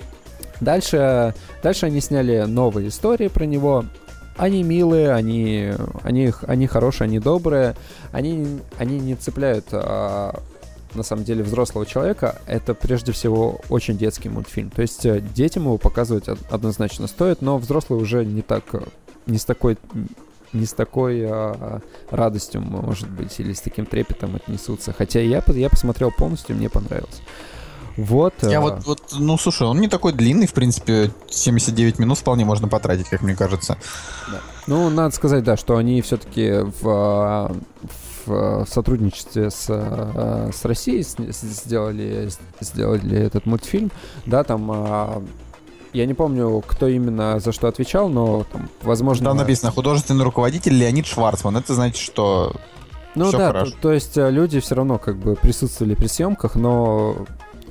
Дальше, 0.61 1.33
дальше 1.63 1.87
они 1.87 1.99
сняли 1.99 2.43
новые 2.47 2.87
истории 2.89 3.27
про 3.27 3.45
него, 3.45 3.85
они 4.37 4.63
милые, 4.63 5.13
они, 5.13 5.71
они, 6.03 6.33
они 6.47 6.67
хорошие, 6.67 7.05
они 7.05 7.19
добрые, 7.19 7.75
они, 8.11 8.59
они 8.77 8.99
не 8.99 9.15
цепляют 9.15 9.67
а, 9.71 10.41
на 10.93 11.03
самом 11.03 11.23
деле 11.23 11.43
взрослого 11.43 11.85
человека. 11.85 12.41
Это 12.45 12.73
прежде 12.73 13.11
всего 13.11 13.61
очень 13.69 13.97
детский 13.97 14.29
мультфильм. 14.29 14.69
То 14.69 14.81
есть 14.81 15.05
э, 15.05 15.21
детям 15.21 15.63
его 15.63 15.77
показывать 15.77 16.25
однозначно 16.49 17.07
стоит, 17.07 17.41
но 17.41 17.57
взрослые 17.57 18.01
уже 18.01 18.25
не 18.25 18.41
так, 18.41 18.63
не 19.25 19.37
с 19.37 19.45
такой 19.45 19.77
не 20.53 20.65
с 20.65 20.73
такой 20.73 21.25
а, 21.25 21.81
радостью, 22.09 22.61
может 22.61 23.09
быть, 23.09 23.37
или 23.39 23.51
с 23.51 23.59
таким 23.59 23.85
трепетом 23.85 24.37
отнесутся. 24.37 24.93
Хотя 24.93 25.19
я, 25.19 25.43
я 25.47 25.69
посмотрел 25.69 26.11
полностью, 26.11 26.55
мне 26.55 26.69
понравилось. 26.69 27.21
Вот. 27.97 28.33
Я 28.41 28.57
а... 28.57 28.61
вот, 28.61 28.85
вот, 28.85 29.01
ну, 29.17 29.37
слушай, 29.37 29.67
он 29.67 29.79
не 29.79 29.87
такой 29.87 30.13
длинный, 30.13 30.47
в 30.47 30.53
принципе, 30.53 31.11
79 31.29 31.99
минут 31.99 32.17
вполне 32.17 32.45
можно 32.45 32.67
потратить, 32.67 33.09
как 33.09 33.21
мне 33.21 33.35
кажется. 33.35 33.77
Да. 34.31 34.39
Ну, 34.67 34.89
надо 34.89 35.15
сказать, 35.15 35.43
да, 35.43 35.57
что 35.57 35.77
они 35.77 36.01
все-таки 36.01 36.51
в, 36.81 36.87
а, 36.87 37.55
в 38.25 38.65
сотрудничестве 38.69 39.49
с, 39.51 39.65
с 39.67 40.65
Россией 40.65 41.03
сделали, 41.03 42.29
сделали 42.59 43.17
этот 43.17 43.45
мультфильм, 43.45 43.91
да, 44.25 44.43
там 44.43 45.25
я 45.93 46.05
не 46.05 46.13
помню, 46.13 46.61
кто 46.67 46.87
именно 46.87 47.39
за 47.39 47.53
что 47.53 47.69
отвечал, 47.69 48.09
но 48.09 48.45
там, 48.51 48.69
возможно... 48.81 49.29
Там 49.29 49.37
написано 49.37 49.71
художественный 49.71 50.25
руководитель 50.25 50.73
Леонид 50.73 51.05
Шварцман. 51.05 51.55
Это 51.55 51.73
значит, 51.73 51.97
что 51.97 52.53
ну 53.15 53.29
Все 53.29 53.37
да, 53.37 53.53
то, 53.53 53.71
то 53.71 53.93
есть 53.93 54.17
люди 54.17 54.59
все 54.59 54.75
равно 54.75 54.97
как 54.97 55.15
бы 55.15 55.35
присутствовали 55.35 55.95
при 55.95 56.07
съемках, 56.07 56.55
но 56.55 57.25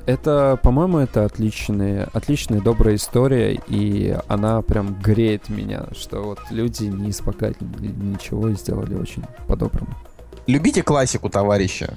это, 0.07 0.59
по-моему, 0.63 0.99
это 0.99 1.25
отличная, 1.25 2.09
отличная, 2.13 2.61
добрая 2.61 2.97
история, 2.97 3.61
и 3.69 4.17
она 4.29 4.63
прям 4.63 4.95
греет 5.01 5.49
меня, 5.49 5.87
что 5.93 6.23
вот 6.23 6.39
люди 6.51 6.85
не 6.85 7.11
испокали 7.11 7.57
ничего 7.61 8.49
и 8.49 8.55
сделали 8.55 8.95
очень 8.95 9.25
по-доброму. 9.47 9.95
Любите 10.47 10.83
классику, 10.83 11.31
товарищи. 11.31 11.89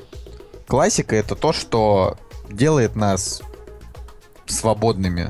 Классика— 0.67 1.15
это 1.17 1.35
то, 1.35 1.51
что 1.53 2.17
делает 2.49 2.95
нас 2.95 3.41
свободными. 4.45 5.29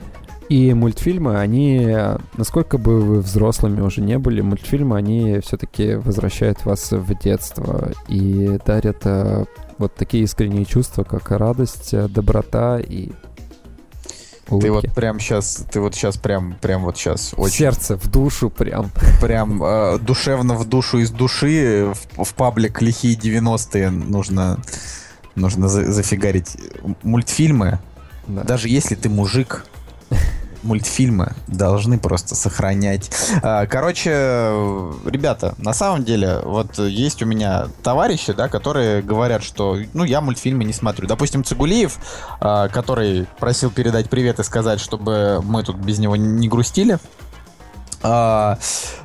И 0.49 0.73
мультфильмы, 0.73 1.39
они, 1.39 1.93
насколько 2.37 2.77
бы 2.77 3.01
вы 3.01 3.19
взрослыми 3.19 3.81
уже 3.81 4.01
не 4.01 4.17
были, 4.17 4.39
мультфильмы, 4.41 4.95
они 4.95 5.39
все-таки 5.39 5.95
возвращают 5.95 6.63
вас 6.63 6.91
в 6.91 7.19
детство 7.19 7.91
и 8.07 8.57
дарят 8.65 9.01
э, 9.03 9.45
вот 9.77 9.95
такие 9.95 10.23
искренние 10.23 10.65
чувства, 10.65 11.03
как 11.03 11.31
радость, 11.31 11.93
э, 11.93 12.07
доброта 12.07 12.79
и 12.79 13.11
улыбки. 14.49 14.67
Ты 14.67 14.71
вот 14.71 14.95
прям 14.95 15.19
сейчас, 15.19 15.65
ты 15.71 15.79
вот 15.79 15.95
сейчас 15.95 16.17
прям, 16.17 16.55
прям 16.61 16.83
вот 16.83 16.97
сейчас 16.97 17.33
очень... 17.37 17.53
В 17.53 17.57
сердце, 17.57 17.97
в 17.97 18.07
душу 18.09 18.49
прям. 18.49 18.91
Прям 19.21 19.63
э, 19.63 19.99
душевно 19.99 20.55
в 20.55 20.65
душу 20.65 20.99
из 20.99 21.11
души 21.11 21.93
в, 21.93 22.23
в 22.23 22.33
паблик 22.33 22.81
лихие 22.81 23.15
90-е 23.15 23.89
нужно, 23.89 24.59
нужно 25.35 25.67
за, 25.67 25.91
зафигарить 25.91 26.57
мультфильмы. 27.03 27.79
Да. 28.27 28.43
Даже 28.43 28.69
если 28.69 28.95
ты 28.95 29.09
мужик, 29.09 29.65
мультфильмы 30.63 31.33
должны 31.47 31.99
просто 31.99 32.35
сохранять. 32.35 33.09
А, 33.41 33.65
короче, 33.65 34.09
ребята, 35.05 35.55
на 35.57 35.73
самом 35.73 36.03
деле, 36.03 36.39
вот 36.43 36.77
есть 36.77 37.21
у 37.21 37.25
меня 37.25 37.67
товарищи, 37.83 38.33
да, 38.33 38.47
которые 38.47 39.01
говорят, 39.01 39.43
что, 39.43 39.77
ну, 39.93 40.03
я 40.03 40.21
мультфильмы 40.21 40.63
не 40.63 40.73
смотрю. 40.73 41.07
Допустим, 41.07 41.43
Цигулиев, 41.43 41.97
а, 42.39 42.67
который 42.67 43.27
просил 43.39 43.69
передать 43.69 44.09
привет 44.09 44.39
и 44.39 44.43
сказать, 44.43 44.79
чтобы 44.79 45.41
мы 45.43 45.63
тут 45.63 45.77
без 45.77 45.99
него 45.99 46.15
не 46.15 46.47
грустили. 46.47 46.99
А, 48.09 48.57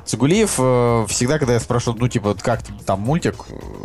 Цигулиев 0.05 0.55
э, 0.59 1.05
всегда, 1.09 1.37
когда 1.37 1.53
я 1.53 1.59
спрашиваю, 1.59 1.99
ну, 1.99 2.07
типа, 2.07 2.35
как 2.35 2.61
там 2.85 3.01
мультик, 3.01 3.35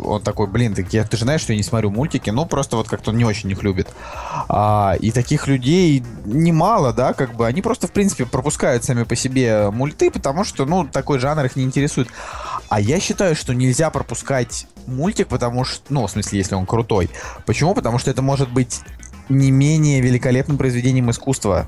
он 0.01 0.21
такой, 0.21 0.47
блин, 0.47 0.73
ты, 0.73 0.87
я, 0.91 1.03
ты 1.03 1.17
же 1.17 1.25
знаешь, 1.25 1.41
что 1.41 1.51
я 1.51 1.57
не 1.57 1.63
смотрю 1.63 1.89
мультики, 1.89 2.29
ну, 2.29 2.45
просто 2.45 2.77
вот 2.77 2.87
как-то 2.87 3.11
он 3.11 3.17
не 3.17 3.25
очень 3.25 3.51
их 3.51 3.61
любит. 3.61 3.89
А, 4.47 4.95
и 4.97 5.11
таких 5.11 5.47
людей 5.47 6.05
немало, 6.23 6.93
да, 6.93 7.11
как 7.11 7.35
бы, 7.35 7.45
они 7.47 7.61
просто, 7.61 7.87
в 7.87 7.91
принципе, 7.91 8.25
пропускают 8.25 8.85
сами 8.85 9.03
по 9.03 9.17
себе 9.17 9.69
мульты, 9.71 10.09
потому 10.09 10.45
что, 10.45 10.65
ну, 10.65 10.87
такой 10.87 11.19
жанр 11.19 11.43
их 11.43 11.57
не 11.57 11.63
интересует. 11.63 12.07
А 12.69 12.79
я 12.79 13.01
считаю, 13.01 13.35
что 13.35 13.53
нельзя 13.53 13.89
пропускать 13.89 14.67
мультик, 14.87 15.27
потому 15.27 15.65
что, 15.65 15.83
ну, 15.89 16.07
в 16.07 16.11
смысле, 16.11 16.37
если 16.37 16.55
он 16.55 16.65
крутой. 16.65 17.09
Почему? 17.45 17.73
Потому 17.73 17.99
что 17.99 18.09
это 18.09 18.21
может 18.21 18.49
быть 18.49 18.79
не 19.27 19.51
менее 19.51 19.99
великолепным 19.99 20.57
произведением 20.57 21.11
искусства. 21.11 21.67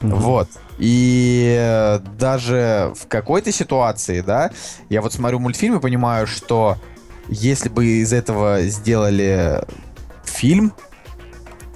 Mm-hmm. 0.00 0.14
Вот. 0.14 0.48
И 0.78 1.56
э, 1.58 2.00
даже 2.18 2.92
в 2.96 3.06
какой-то 3.08 3.50
ситуации, 3.50 4.20
да, 4.20 4.50
я 4.88 5.00
вот 5.00 5.12
смотрю 5.12 5.38
мультфильм 5.38 5.76
и 5.76 5.80
понимаю, 5.80 6.26
что 6.26 6.76
если 7.28 7.68
бы 7.68 7.86
из 7.86 8.12
этого 8.12 8.62
сделали 8.62 9.64
фильм, 10.24 10.72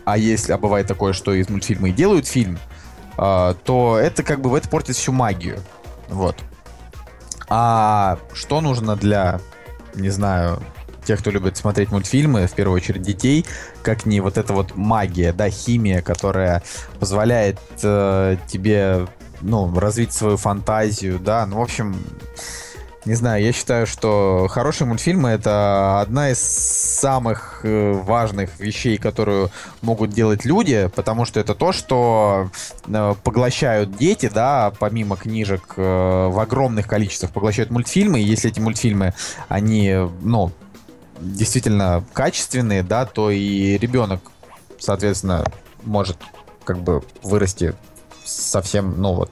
а 0.04 0.18
если, 0.18 0.52
а 0.52 0.58
бывает 0.58 0.86
такое, 0.86 1.12
что 1.12 1.32
из 1.32 1.48
мультфильма 1.48 1.88
и 1.88 1.92
делают 1.92 2.26
фильм, 2.26 2.58
э, 3.16 3.54
то 3.64 3.98
это 3.98 4.22
как 4.22 4.40
бы 4.40 4.50
в 4.50 4.54
это 4.54 4.68
портит 4.68 4.96
всю 4.96 5.12
магию. 5.12 5.60
Вот. 6.08 6.36
А 7.48 8.18
что 8.34 8.60
нужно 8.60 8.96
для, 8.96 9.40
не 9.94 10.10
знаю, 10.10 10.62
тех, 11.10 11.18
кто 11.18 11.32
любит 11.32 11.56
смотреть 11.56 11.90
мультфильмы, 11.90 12.46
в 12.46 12.52
первую 12.52 12.76
очередь 12.76 13.02
детей, 13.02 13.44
как 13.82 14.06
не 14.06 14.20
вот 14.20 14.38
эта 14.38 14.52
вот 14.52 14.76
магия, 14.76 15.32
да, 15.32 15.50
химия, 15.50 16.02
которая 16.02 16.62
позволяет 17.00 17.58
э, 17.82 18.36
тебе, 18.46 19.08
ну, 19.40 19.76
развить 19.76 20.12
свою 20.12 20.36
фантазию, 20.36 21.18
да, 21.18 21.46
ну, 21.46 21.56
в 21.56 21.62
общем, 21.62 21.96
не 23.06 23.14
знаю, 23.14 23.42
я 23.42 23.52
считаю, 23.52 23.88
что 23.88 24.46
хорошие 24.48 24.86
мультфильмы 24.86 25.30
это 25.30 26.00
одна 26.00 26.30
из 26.30 26.38
самых 26.38 27.62
э, 27.64 27.92
важных 27.92 28.60
вещей, 28.60 28.96
которую 28.96 29.50
могут 29.82 30.10
делать 30.10 30.44
люди, 30.44 30.88
потому 30.94 31.24
что 31.24 31.40
это 31.40 31.56
то, 31.56 31.72
что 31.72 32.50
э, 32.86 33.14
поглощают 33.24 33.96
дети, 33.96 34.30
да, 34.32 34.72
помимо 34.78 35.16
книжек 35.16 35.74
э, 35.76 35.82
в 35.82 36.38
огромных 36.38 36.86
количествах 36.86 37.32
поглощают 37.32 37.72
мультфильмы, 37.72 38.20
и 38.20 38.22
если 38.22 38.48
эти 38.48 38.60
мультфильмы, 38.60 39.12
они, 39.48 40.08
ну, 40.20 40.52
действительно 41.20 42.04
качественные, 42.12 42.82
да, 42.82 43.06
то 43.06 43.30
и 43.30 43.78
ребенок, 43.78 44.20
соответственно, 44.78 45.44
может 45.82 46.16
как 46.64 46.78
бы 46.78 47.02
вырасти 47.22 47.74
совсем, 48.24 49.00
ну 49.00 49.14
вот, 49.14 49.30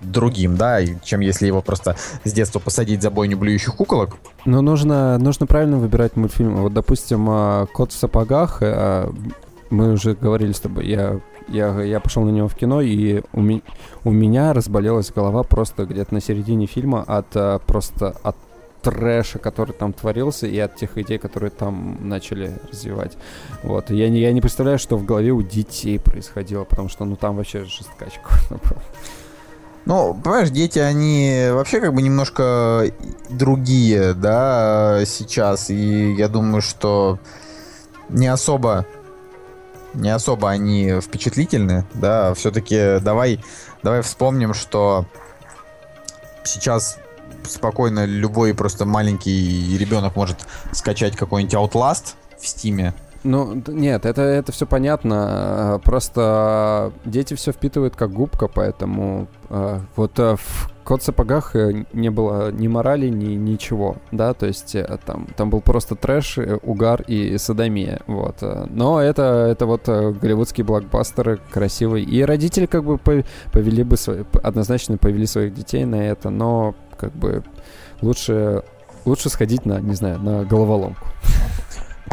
другим, 0.00 0.56
да, 0.56 0.78
чем 1.02 1.20
если 1.20 1.46
его 1.46 1.62
просто 1.62 1.96
с 2.24 2.32
детства 2.32 2.58
посадить 2.58 3.02
за 3.02 3.10
бойню 3.10 3.36
блюющих 3.36 3.76
куколок. 3.76 4.16
Но 4.44 4.62
нужно, 4.62 5.18
нужно 5.18 5.46
правильно 5.46 5.76
выбирать 5.76 6.16
мультфильмы. 6.16 6.62
Вот, 6.62 6.72
допустим, 6.72 7.26
а, 7.28 7.66
«Кот 7.66 7.92
в 7.92 7.96
сапогах», 7.98 8.58
а, 8.62 9.12
мы 9.68 9.92
уже 9.92 10.14
говорили 10.14 10.52
с 10.52 10.60
тобой, 10.60 10.86
я, 10.86 11.20
я, 11.48 11.80
я 11.82 12.00
пошел 12.00 12.24
на 12.24 12.30
него 12.30 12.48
в 12.48 12.54
кино, 12.54 12.80
и 12.80 13.22
у, 13.32 13.40
ми, 13.40 13.62
у 14.04 14.10
меня 14.10 14.52
разболелась 14.52 15.12
голова 15.12 15.42
просто 15.42 15.84
где-то 15.84 16.14
на 16.14 16.20
середине 16.20 16.66
фильма 16.66 17.02
от 17.06 17.28
а, 17.34 17.58
просто 17.60 18.16
от 18.22 18.36
трэша, 18.82 19.38
который 19.38 19.72
там 19.72 19.92
творился, 19.92 20.46
и 20.46 20.58
от 20.58 20.76
тех 20.76 20.96
идей, 20.98 21.18
которые 21.18 21.50
там 21.50 22.08
начали 22.08 22.58
развивать. 22.70 23.16
Вот. 23.62 23.90
Я 23.90 24.08
не, 24.08 24.20
я 24.20 24.32
не 24.32 24.40
представляю, 24.40 24.78
что 24.78 24.96
в 24.96 25.04
голове 25.04 25.32
у 25.32 25.42
детей 25.42 25.98
происходило, 25.98 26.64
потому 26.64 26.88
что, 26.88 27.04
ну, 27.04 27.16
там 27.16 27.36
вообще 27.36 27.64
жесткач 27.64 28.14
какой-то 28.22 28.54
был. 28.68 28.82
Ну, 29.86 30.14
понимаешь, 30.14 30.50
дети, 30.50 30.78
они 30.78 31.48
вообще 31.50 31.80
как 31.80 31.94
бы 31.94 32.02
немножко 32.02 32.92
другие, 33.28 34.14
да, 34.14 35.02
сейчас. 35.04 35.70
И 35.70 36.12
я 36.12 36.28
думаю, 36.28 36.62
что 36.62 37.18
не 38.08 38.28
особо, 38.28 38.86
не 39.94 40.10
особо 40.10 40.50
они 40.50 41.00
впечатлительны, 41.00 41.86
да. 41.94 42.34
Все-таки 42.34 43.00
давай, 43.00 43.42
давай 43.82 44.02
вспомним, 44.02 44.54
что 44.54 45.06
сейчас 46.44 46.99
спокойно 47.48 48.04
любой 48.04 48.54
просто 48.54 48.84
маленький 48.84 49.76
ребенок 49.78 50.16
может 50.16 50.38
скачать 50.72 51.16
какой-нибудь 51.16 51.54
Outlast 51.54 52.14
в 52.38 52.46
Стиме, 52.46 52.94
ну, 53.22 53.62
нет, 53.66 54.06
это, 54.06 54.22
это 54.22 54.50
все 54.52 54.66
понятно. 54.66 55.80
Просто 55.84 56.92
дети 57.04 57.34
все 57.34 57.52
впитывают 57.52 57.94
как 57.94 58.12
губка, 58.12 58.48
поэтому 58.48 59.28
э, 59.50 59.80
вот 59.94 60.18
э, 60.18 60.36
в 60.36 60.70
кот 60.84 61.02
в 61.02 61.04
сапогах 61.04 61.54
э, 61.54 61.84
не 61.92 62.08
было 62.08 62.50
ни 62.50 62.66
морали, 62.66 63.08
ни 63.08 63.34
ничего, 63.34 63.96
да, 64.10 64.32
то 64.32 64.46
есть 64.46 64.74
там, 65.04 65.28
там 65.36 65.50
был 65.50 65.60
просто 65.60 65.96
трэш, 65.96 66.38
угар 66.62 67.02
и 67.02 67.36
садомия, 67.36 68.00
вот. 68.06 68.42
Но 68.70 69.00
это, 69.00 69.46
это 69.50 69.66
вот 69.66 69.86
голливудские 69.86 70.64
блокбастеры 70.64 71.40
красивые. 71.50 72.06
И 72.06 72.22
родители 72.22 72.64
как 72.64 72.84
бы 72.84 72.96
повели 72.96 73.82
бы, 73.82 73.98
свои, 73.98 74.24
однозначно 74.42 74.96
повели 74.96 75.26
своих 75.26 75.52
детей 75.52 75.84
на 75.84 76.08
это, 76.08 76.30
но 76.30 76.74
как 77.00 77.12
бы 77.12 77.42
лучше, 78.02 78.62
лучше 79.04 79.30
сходить 79.30 79.64
на, 79.64 79.80
не 79.80 79.94
знаю, 79.94 80.20
на 80.20 80.44
головоломку. 80.44 81.06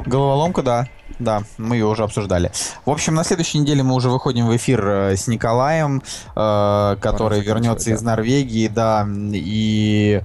Головоломка, 0.05 0.63
да. 0.63 0.87
Да, 1.19 1.43
мы 1.57 1.75
ее 1.77 1.85
уже 1.85 2.03
обсуждали. 2.03 2.51
В 2.85 2.91
общем, 2.91 3.15
на 3.15 3.23
следующей 3.23 3.57
неделе 3.59 3.81
мы 3.81 3.95
уже 3.95 4.09
выходим 4.09 4.47
в 4.47 4.55
эфир 4.55 4.87
э, 4.87 5.15
с 5.15 5.27
Николаем, 5.27 6.03
э, 6.35 6.95
который 7.01 7.41
вернется 7.41 7.89
да. 7.89 7.95
из 7.95 8.01
Норвегии, 8.03 8.67
да, 8.67 9.07
и 9.33 10.21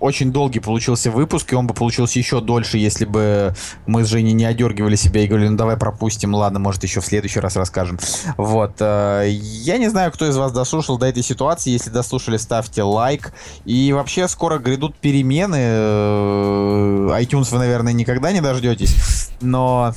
очень 0.00 0.32
долгий 0.32 0.60
получился 0.60 1.10
выпуск, 1.10 1.52
и 1.52 1.56
он 1.56 1.66
бы 1.66 1.74
получился 1.74 2.18
еще 2.18 2.40
дольше, 2.40 2.78
если 2.78 3.04
бы 3.04 3.54
мы 3.86 4.04
с 4.04 4.08
Женей 4.08 4.32
не 4.32 4.44
одергивали 4.44 4.96
себя 4.96 5.22
и 5.22 5.26
говорили, 5.26 5.48
ну 5.48 5.56
давай 5.56 5.76
пропустим, 5.76 6.34
ладно, 6.34 6.58
может 6.58 6.82
еще 6.82 7.00
в 7.00 7.06
следующий 7.06 7.40
раз 7.40 7.56
расскажем. 7.56 7.98
Вот. 8.36 8.76
Э, 8.80 9.24
я 9.28 9.78
не 9.78 9.88
знаю, 9.88 10.12
кто 10.12 10.28
из 10.28 10.36
вас 10.36 10.52
дослушал 10.52 10.98
до 10.98 11.06
этой 11.06 11.22
ситуации. 11.22 11.70
Если 11.70 11.90
дослушали, 11.90 12.36
ставьте 12.36 12.82
лайк. 12.82 13.32
И 13.64 13.92
вообще 13.92 14.28
скоро 14.28 14.58
грядут 14.58 14.96
перемены. 14.96 15.58
Э, 15.58 17.18
iTunes 17.20 17.50
вы, 17.50 17.58
наверное, 17.58 17.92
никогда 17.92 18.32
не 18.32 18.40
дождетесь. 18.40 19.30
Но 19.40 19.94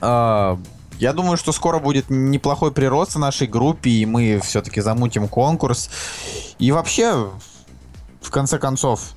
э, 0.00 0.56
я 0.98 1.12
думаю, 1.12 1.36
что 1.36 1.52
скоро 1.52 1.78
будет 1.78 2.06
неплохой 2.08 2.72
прирост 2.72 3.14
в 3.14 3.18
нашей 3.18 3.46
группе, 3.46 3.90
и 3.90 4.06
мы 4.06 4.40
все-таки 4.42 4.80
замутим 4.80 5.28
конкурс. 5.28 5.90
И 6.58 6.70
вообще, 6.72 7.28
в 8.26 8.30
конце 8.30 8.58
концов. 8.58 9.14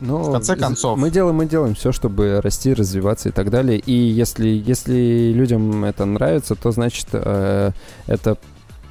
Ну, 0.00 0.22
в 0.22 0.32
конце 0.32 0.56
концов. 0.56 0.98
Мы 0.98 1.10
делаем, 1.10 1.36
мы 1.36 1.46
делаем 1.46 1.74
все, 1.74 1.90
чтобы 1.92 2.40
расти, 2.40 2.72
развиваться 2.72 3.30
и 3.30 3.32
так 3.32 3.50
далее. 3.50 3.78
И 3.78 3.92
если, 3.92 4.48
если 4.48 5.32
людям 5.32 5.84
это 5.84 6.04
нравится, 6.04 6.54
то 6.54 6.70
значит 6.70 7.08
э, 7.12 7.72
это 8.06 8.38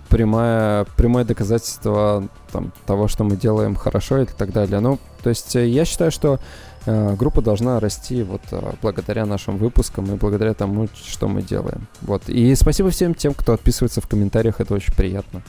прямое, 0.10 0.86
прямое 0.98 1.24
доказательство 1.24 2.28
там, 2.52 2.74
того, 2.86 3.08
что 3.08 3.24
мы 3.24 3.38
делаем 3.38 3.76
хорошо 3.76 4.20
и 4.20 4.26
так 4.26 4.52
далее. 4.52 4.80
Ну, 4.80 5.00
то 5.24 5.30
есть 5.30 5.56
э, 5.56 5.68
я 5.68 5.86
считаю, 5.86 6.12
что 6.12 6.40
э, 6.86 7.16
группа 7.16 7.42
должна 7.42 7.80
расти 7.80 8.24
вот 8.24 8.42
э, 8.52 8.74
благодаря 8.82 9.26
нашим 9.26 9.58
выпускам 9.58 10.14
и 10.14 10.18
благодаря 10.18 10.54
тому, 10.54 10.88
что 10.94 11.28
мы 11.28 11.42
делаем. 11.42 11.88
Вот. 12.02 12.28
И 12.28 12.54
спасибо 12.56 12.90
всем 12.90 13.14
тем, 13.14 13.34
кто 13.34 13.54
отписывается 13.54 14.02
в 14.02 14.08
комментариях, 14.08 14.60
это 14.60 14.74
очень 14.74 14.94
приятно. 14.94 15.42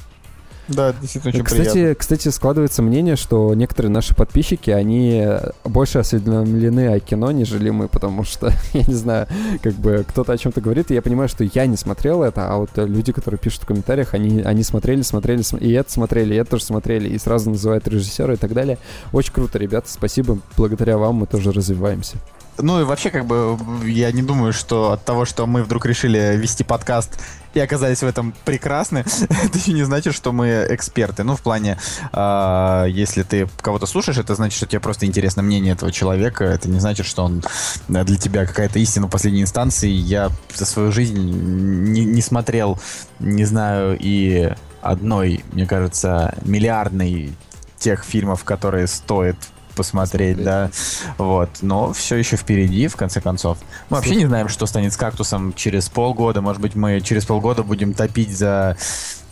Да, 0.68 0.92
действительно 0.92 1.34
очень 1.34 1.44
кстати, 1.44 1.72
приятно. 1.72 1.94
Кстати, 1.94 2.28
складывается 2.28 2.82
мнение, 2.82 3.16
что 3.16 3.54
некоторые 3.54 3.90
наши 3.90 4.14
подписчики, 4.14 4.70
они 4.70 5.24
больше 5.64 5.98
осведомлены 5.98 6.88
о 6.88 7.00
кино, 7.00 7.30
нежели 7.30 7.70
мы, 7.70 7.88
потому 7.88 8.24
что, 8.24 8.52
я 8.74 8.82
не 8.82 8.94
знаю, 8.94 9.26
как 9.62 9.74
бы 9.74 10.04
кто-то 10.06 10.32
о 10.32 10.38
чем-то 10.38 10.60
говорит, 10.60 10.90
и 10.90 10.94
я 10.94 11.02
понимаю, 11.02 11.28
что 11.28 11.44
я 11.44 11.66
не 11.66 11.76
смотрел 11.76 12.22
это, 12.22 12.52
а 12.52 12.58
вот 12.58 12.70
люди, 12.76 13.12
которые 13.12 13.38
пишут 13.38 13.62
в 13.62 13.66
комментариях, 13.66 14.14
они, 14.14 14.42
они 14.42 14.62
смотрели, 14.62 15.02
смотрели, 15.02 15.42
и 15.60 15.72
это 15.72 15.90
смотрели, 15.90 16.34
и 16.34 16.36
это 16.36 16.50
тоже 16.50 16.64
смотрели, 16.64 17.08
и 17.08 17.18
сразу 17.18 17.50
называют 17.50 17.88
режиссера 17.88 18.34
и 18.34 18.36
так 18.36 18.52
далее. 18.52 18.78
Очень 19.12 19.32
круто, 19.32 19.58
ребята, 19.58 19.90
спасибо. 19.90 20.38
Благодаря 20.56 20.98
вам 20.98 21.16
мы 21.16 21.26
тоже 21.26 21.52
развиваемся. 21.52 22.18
Ну 22.58 22.80
и 22.80 22.84
вообще, 22.84 23.10
как 23.10 23.24
бы, 23.24 23.56
я 23.84 24.10
не 24.12 24.22
думаю, 24.22 24.52
что 24.52 24.92
от 24.92 25.04
того, 25.04 25.24
что 25.24 25.46
мы 25.46 25.62
вдруг 25.62 25.86
решили 25.86 26.36
вести 26.36 26.64
подкаст 26.64 27.20
и 27.54 27.60
оказались 27.60 28.00
в 28.00 28.06
этом 28.06 28.34
прекрасны, 28.44 28.98
это 29.28 29.58
еще 29.58 29.72
не 29.72 29.84
значит, 29.84 30.14
что 30.14 30.32
мы 30.32 30.66
эксперты. 30.70 31.22
Ну, 31.22 31.36
в 31.36 31.42
плане, 31.42 31.78
э, 32.12 32.84
если 32.88 33.22
ты 33.22 33.48
кого-то 33.60 33.86
слушаешь, 33.86 34.18
это 34.18 34.34
значит, 34.34 34.56
что 34.56 34.66
тебе 34.66 34.80
просто 34.80 35.06
интересно 35.06 35.42
мнение 35.42 35.74
этого 35.74 35.92
человека. 35.92 36.44
Это 36.44 36.68
не 36.68 36.80
значит, 36.80 37.06
что 37.06 37.24
он 37.24 37.42
для 37.88 38.16
тебя 38.16 38.44
какая-то 38.44 38.78
истина 38.78 39.08
последней 39.08 39.42
инстанции. 39.42 39.90
Я 39.90 40.30
за 40.54 40.66
свою 40.66 40.90
жизнь 40.90 41.18
не, 41.18 42.04
не 42.04 42.22
смотрел, 42.22 42.78
не 43.20 43.44
знаю, 43.44 43.96
и 44.00 44.52
одной, 44.82 45.44
мне 45.52 45.66
кажется, 45.66 46.34
миллиардной 46.44 47.32
тех 47.78 48.04
фильмов, 48.04 48.44
которые 48.44 48.86
стоит 48.86 49.36
посмотреть, 49.78 50.42
да. 50.42 50.70
Вот. 51.16 51.48
Но 51.62 51.92
все 51.92 52.16
еще 52.16 52.36
впереди, 52.36 52.88
в 52.88 52.96
конце 52.96 53.20
концов. 53.20 53.58
Мы 53.88 53.96
вообще 53.96 54.16
не 54.16 54.26
знаем, 54.26 54.48
что 54.48 54.66
станет 54.66 54.92
с 54.92 54.96
кактусом 54.96 55.54
через 55.54 55.88
полгода. 55.88 56.40
Может 56.42 56.60
быть, 56.60 56.74
мы 56.74 57.00
через 57.00 57.24
полгода 57.24 57.62
будем 57.62 57.94
топить 57.94 58.36
за 58.36 58.76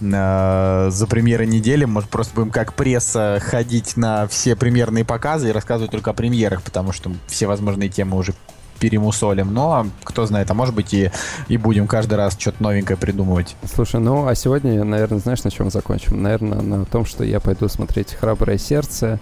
э, 0.01 0.89
за 0.91 1.07
премьеры 1.07 1.47
недели. 1.47 1.85
Может, 1.85 2.09
просто 2.09 2.35
будем 2.37 2.51
как 2.51 2.75
пресса 2.75 3.43
ходить 3.43 3.97
на 3.97 4.29
все 4.29 4.55
премьерные 4.55 5.05
показы 5.05 5.49
и 5.49 5.53
рассказывать 5.53 5.91
только 5.91 6.11
о 6.11 6.15
премьерах, 6.15 6.63
потому 6.63 6.93
что 6.93 7.13
все 7.27 7.47
возможные 7.47 7.89
темы 7.89 8.17
уже 8.17 8.33
перемусолим. 8.79 9.53
Но 9.53 9.87
кто 10.05 10.27
знает, 10.27 10.51
а 10.51 10.55
может 10.55 10.75
быть 10.75 10.93
и, 10.95 11.11
и 11.49 11.57
будем 11.57 11.87
каждый 11.87 12.15
раз 12.15 12.37
что-то 12.39 12.63
новенькое 12.63 12.97
придумывать. 12.97 13.57
Слушай, 13.75 14.01
ну 14.01 14.27
а 14.27 14.35
сегодня, 14.35 14.85
наверное, 14.85 15.19
знаешь, 15.19 15.43
на 15.45 15.51
чем 15.51 15.71
закончим? 15.71 16.23
Наверное, 16.23 16.61
на 16.61 16.85
том, 16.85 17.05
что 17.05 17.25
я 17.25 17.41
пойду 17.41 17.69
смотреть 17.69 18.15
«Храброе 18.15 18.59
сердце», 18.59 19.19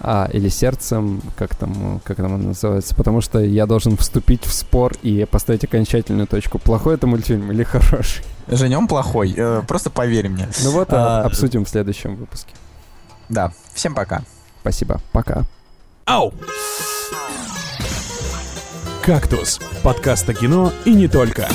а, 0.00 0.28
или 0.32 0.48
сердцем, 0.48 1.22
как 1.36 1.54
там, 1.54 2.00
как 2.04 2.18
там 2.18 2.34
он 2.34 2.42
называется, 2.42 2.94
потому 2.94 3.20
что 3.20 3.40
я 3.40 3.66
должен 3.66 3.96
вступить 3.96 4.44
в 4.44 4.52
спор 4.52 4.92
и 5.02 5.24
поставить 5.24 5.64
окончательную 5.64 6.26
точку. 6.26 6.58
Плохой 6.58 6.94
это 6.94 7.06
мультфильм 7.06 7.50
или 7.52 7.62
хороший? 7.64 8.24
Женя, 8.46 8.78
он 8.78 8.88
плохой, 8.88 9.34
э, 9.36 9.62
просто 9.66 9.90
поверь 9.90 10.28
мне. 10.28 10.48
Ну 10.62 10.70
вот, 10.72 10.92
а, 10.92 11.22
обсудим 11.22 11.64
в 11.64 11.68
следующем 11.68 12.16
выпуске. 12.16 12.52
Да, 13.28 13.52
всем 13.72 13.94
пока. 13.94 14.22
Спасибо, 14.60 15.00
пока. 15.12 15.44
Ау! 16.04 16.32
«Кактус»— 19.02 19.60
подкаст 19.82 20.26
о 20.30 20.34
кино 20.34 20.72
и 20.86 20.94
не 20.94 21.08
только. 21.08 21.46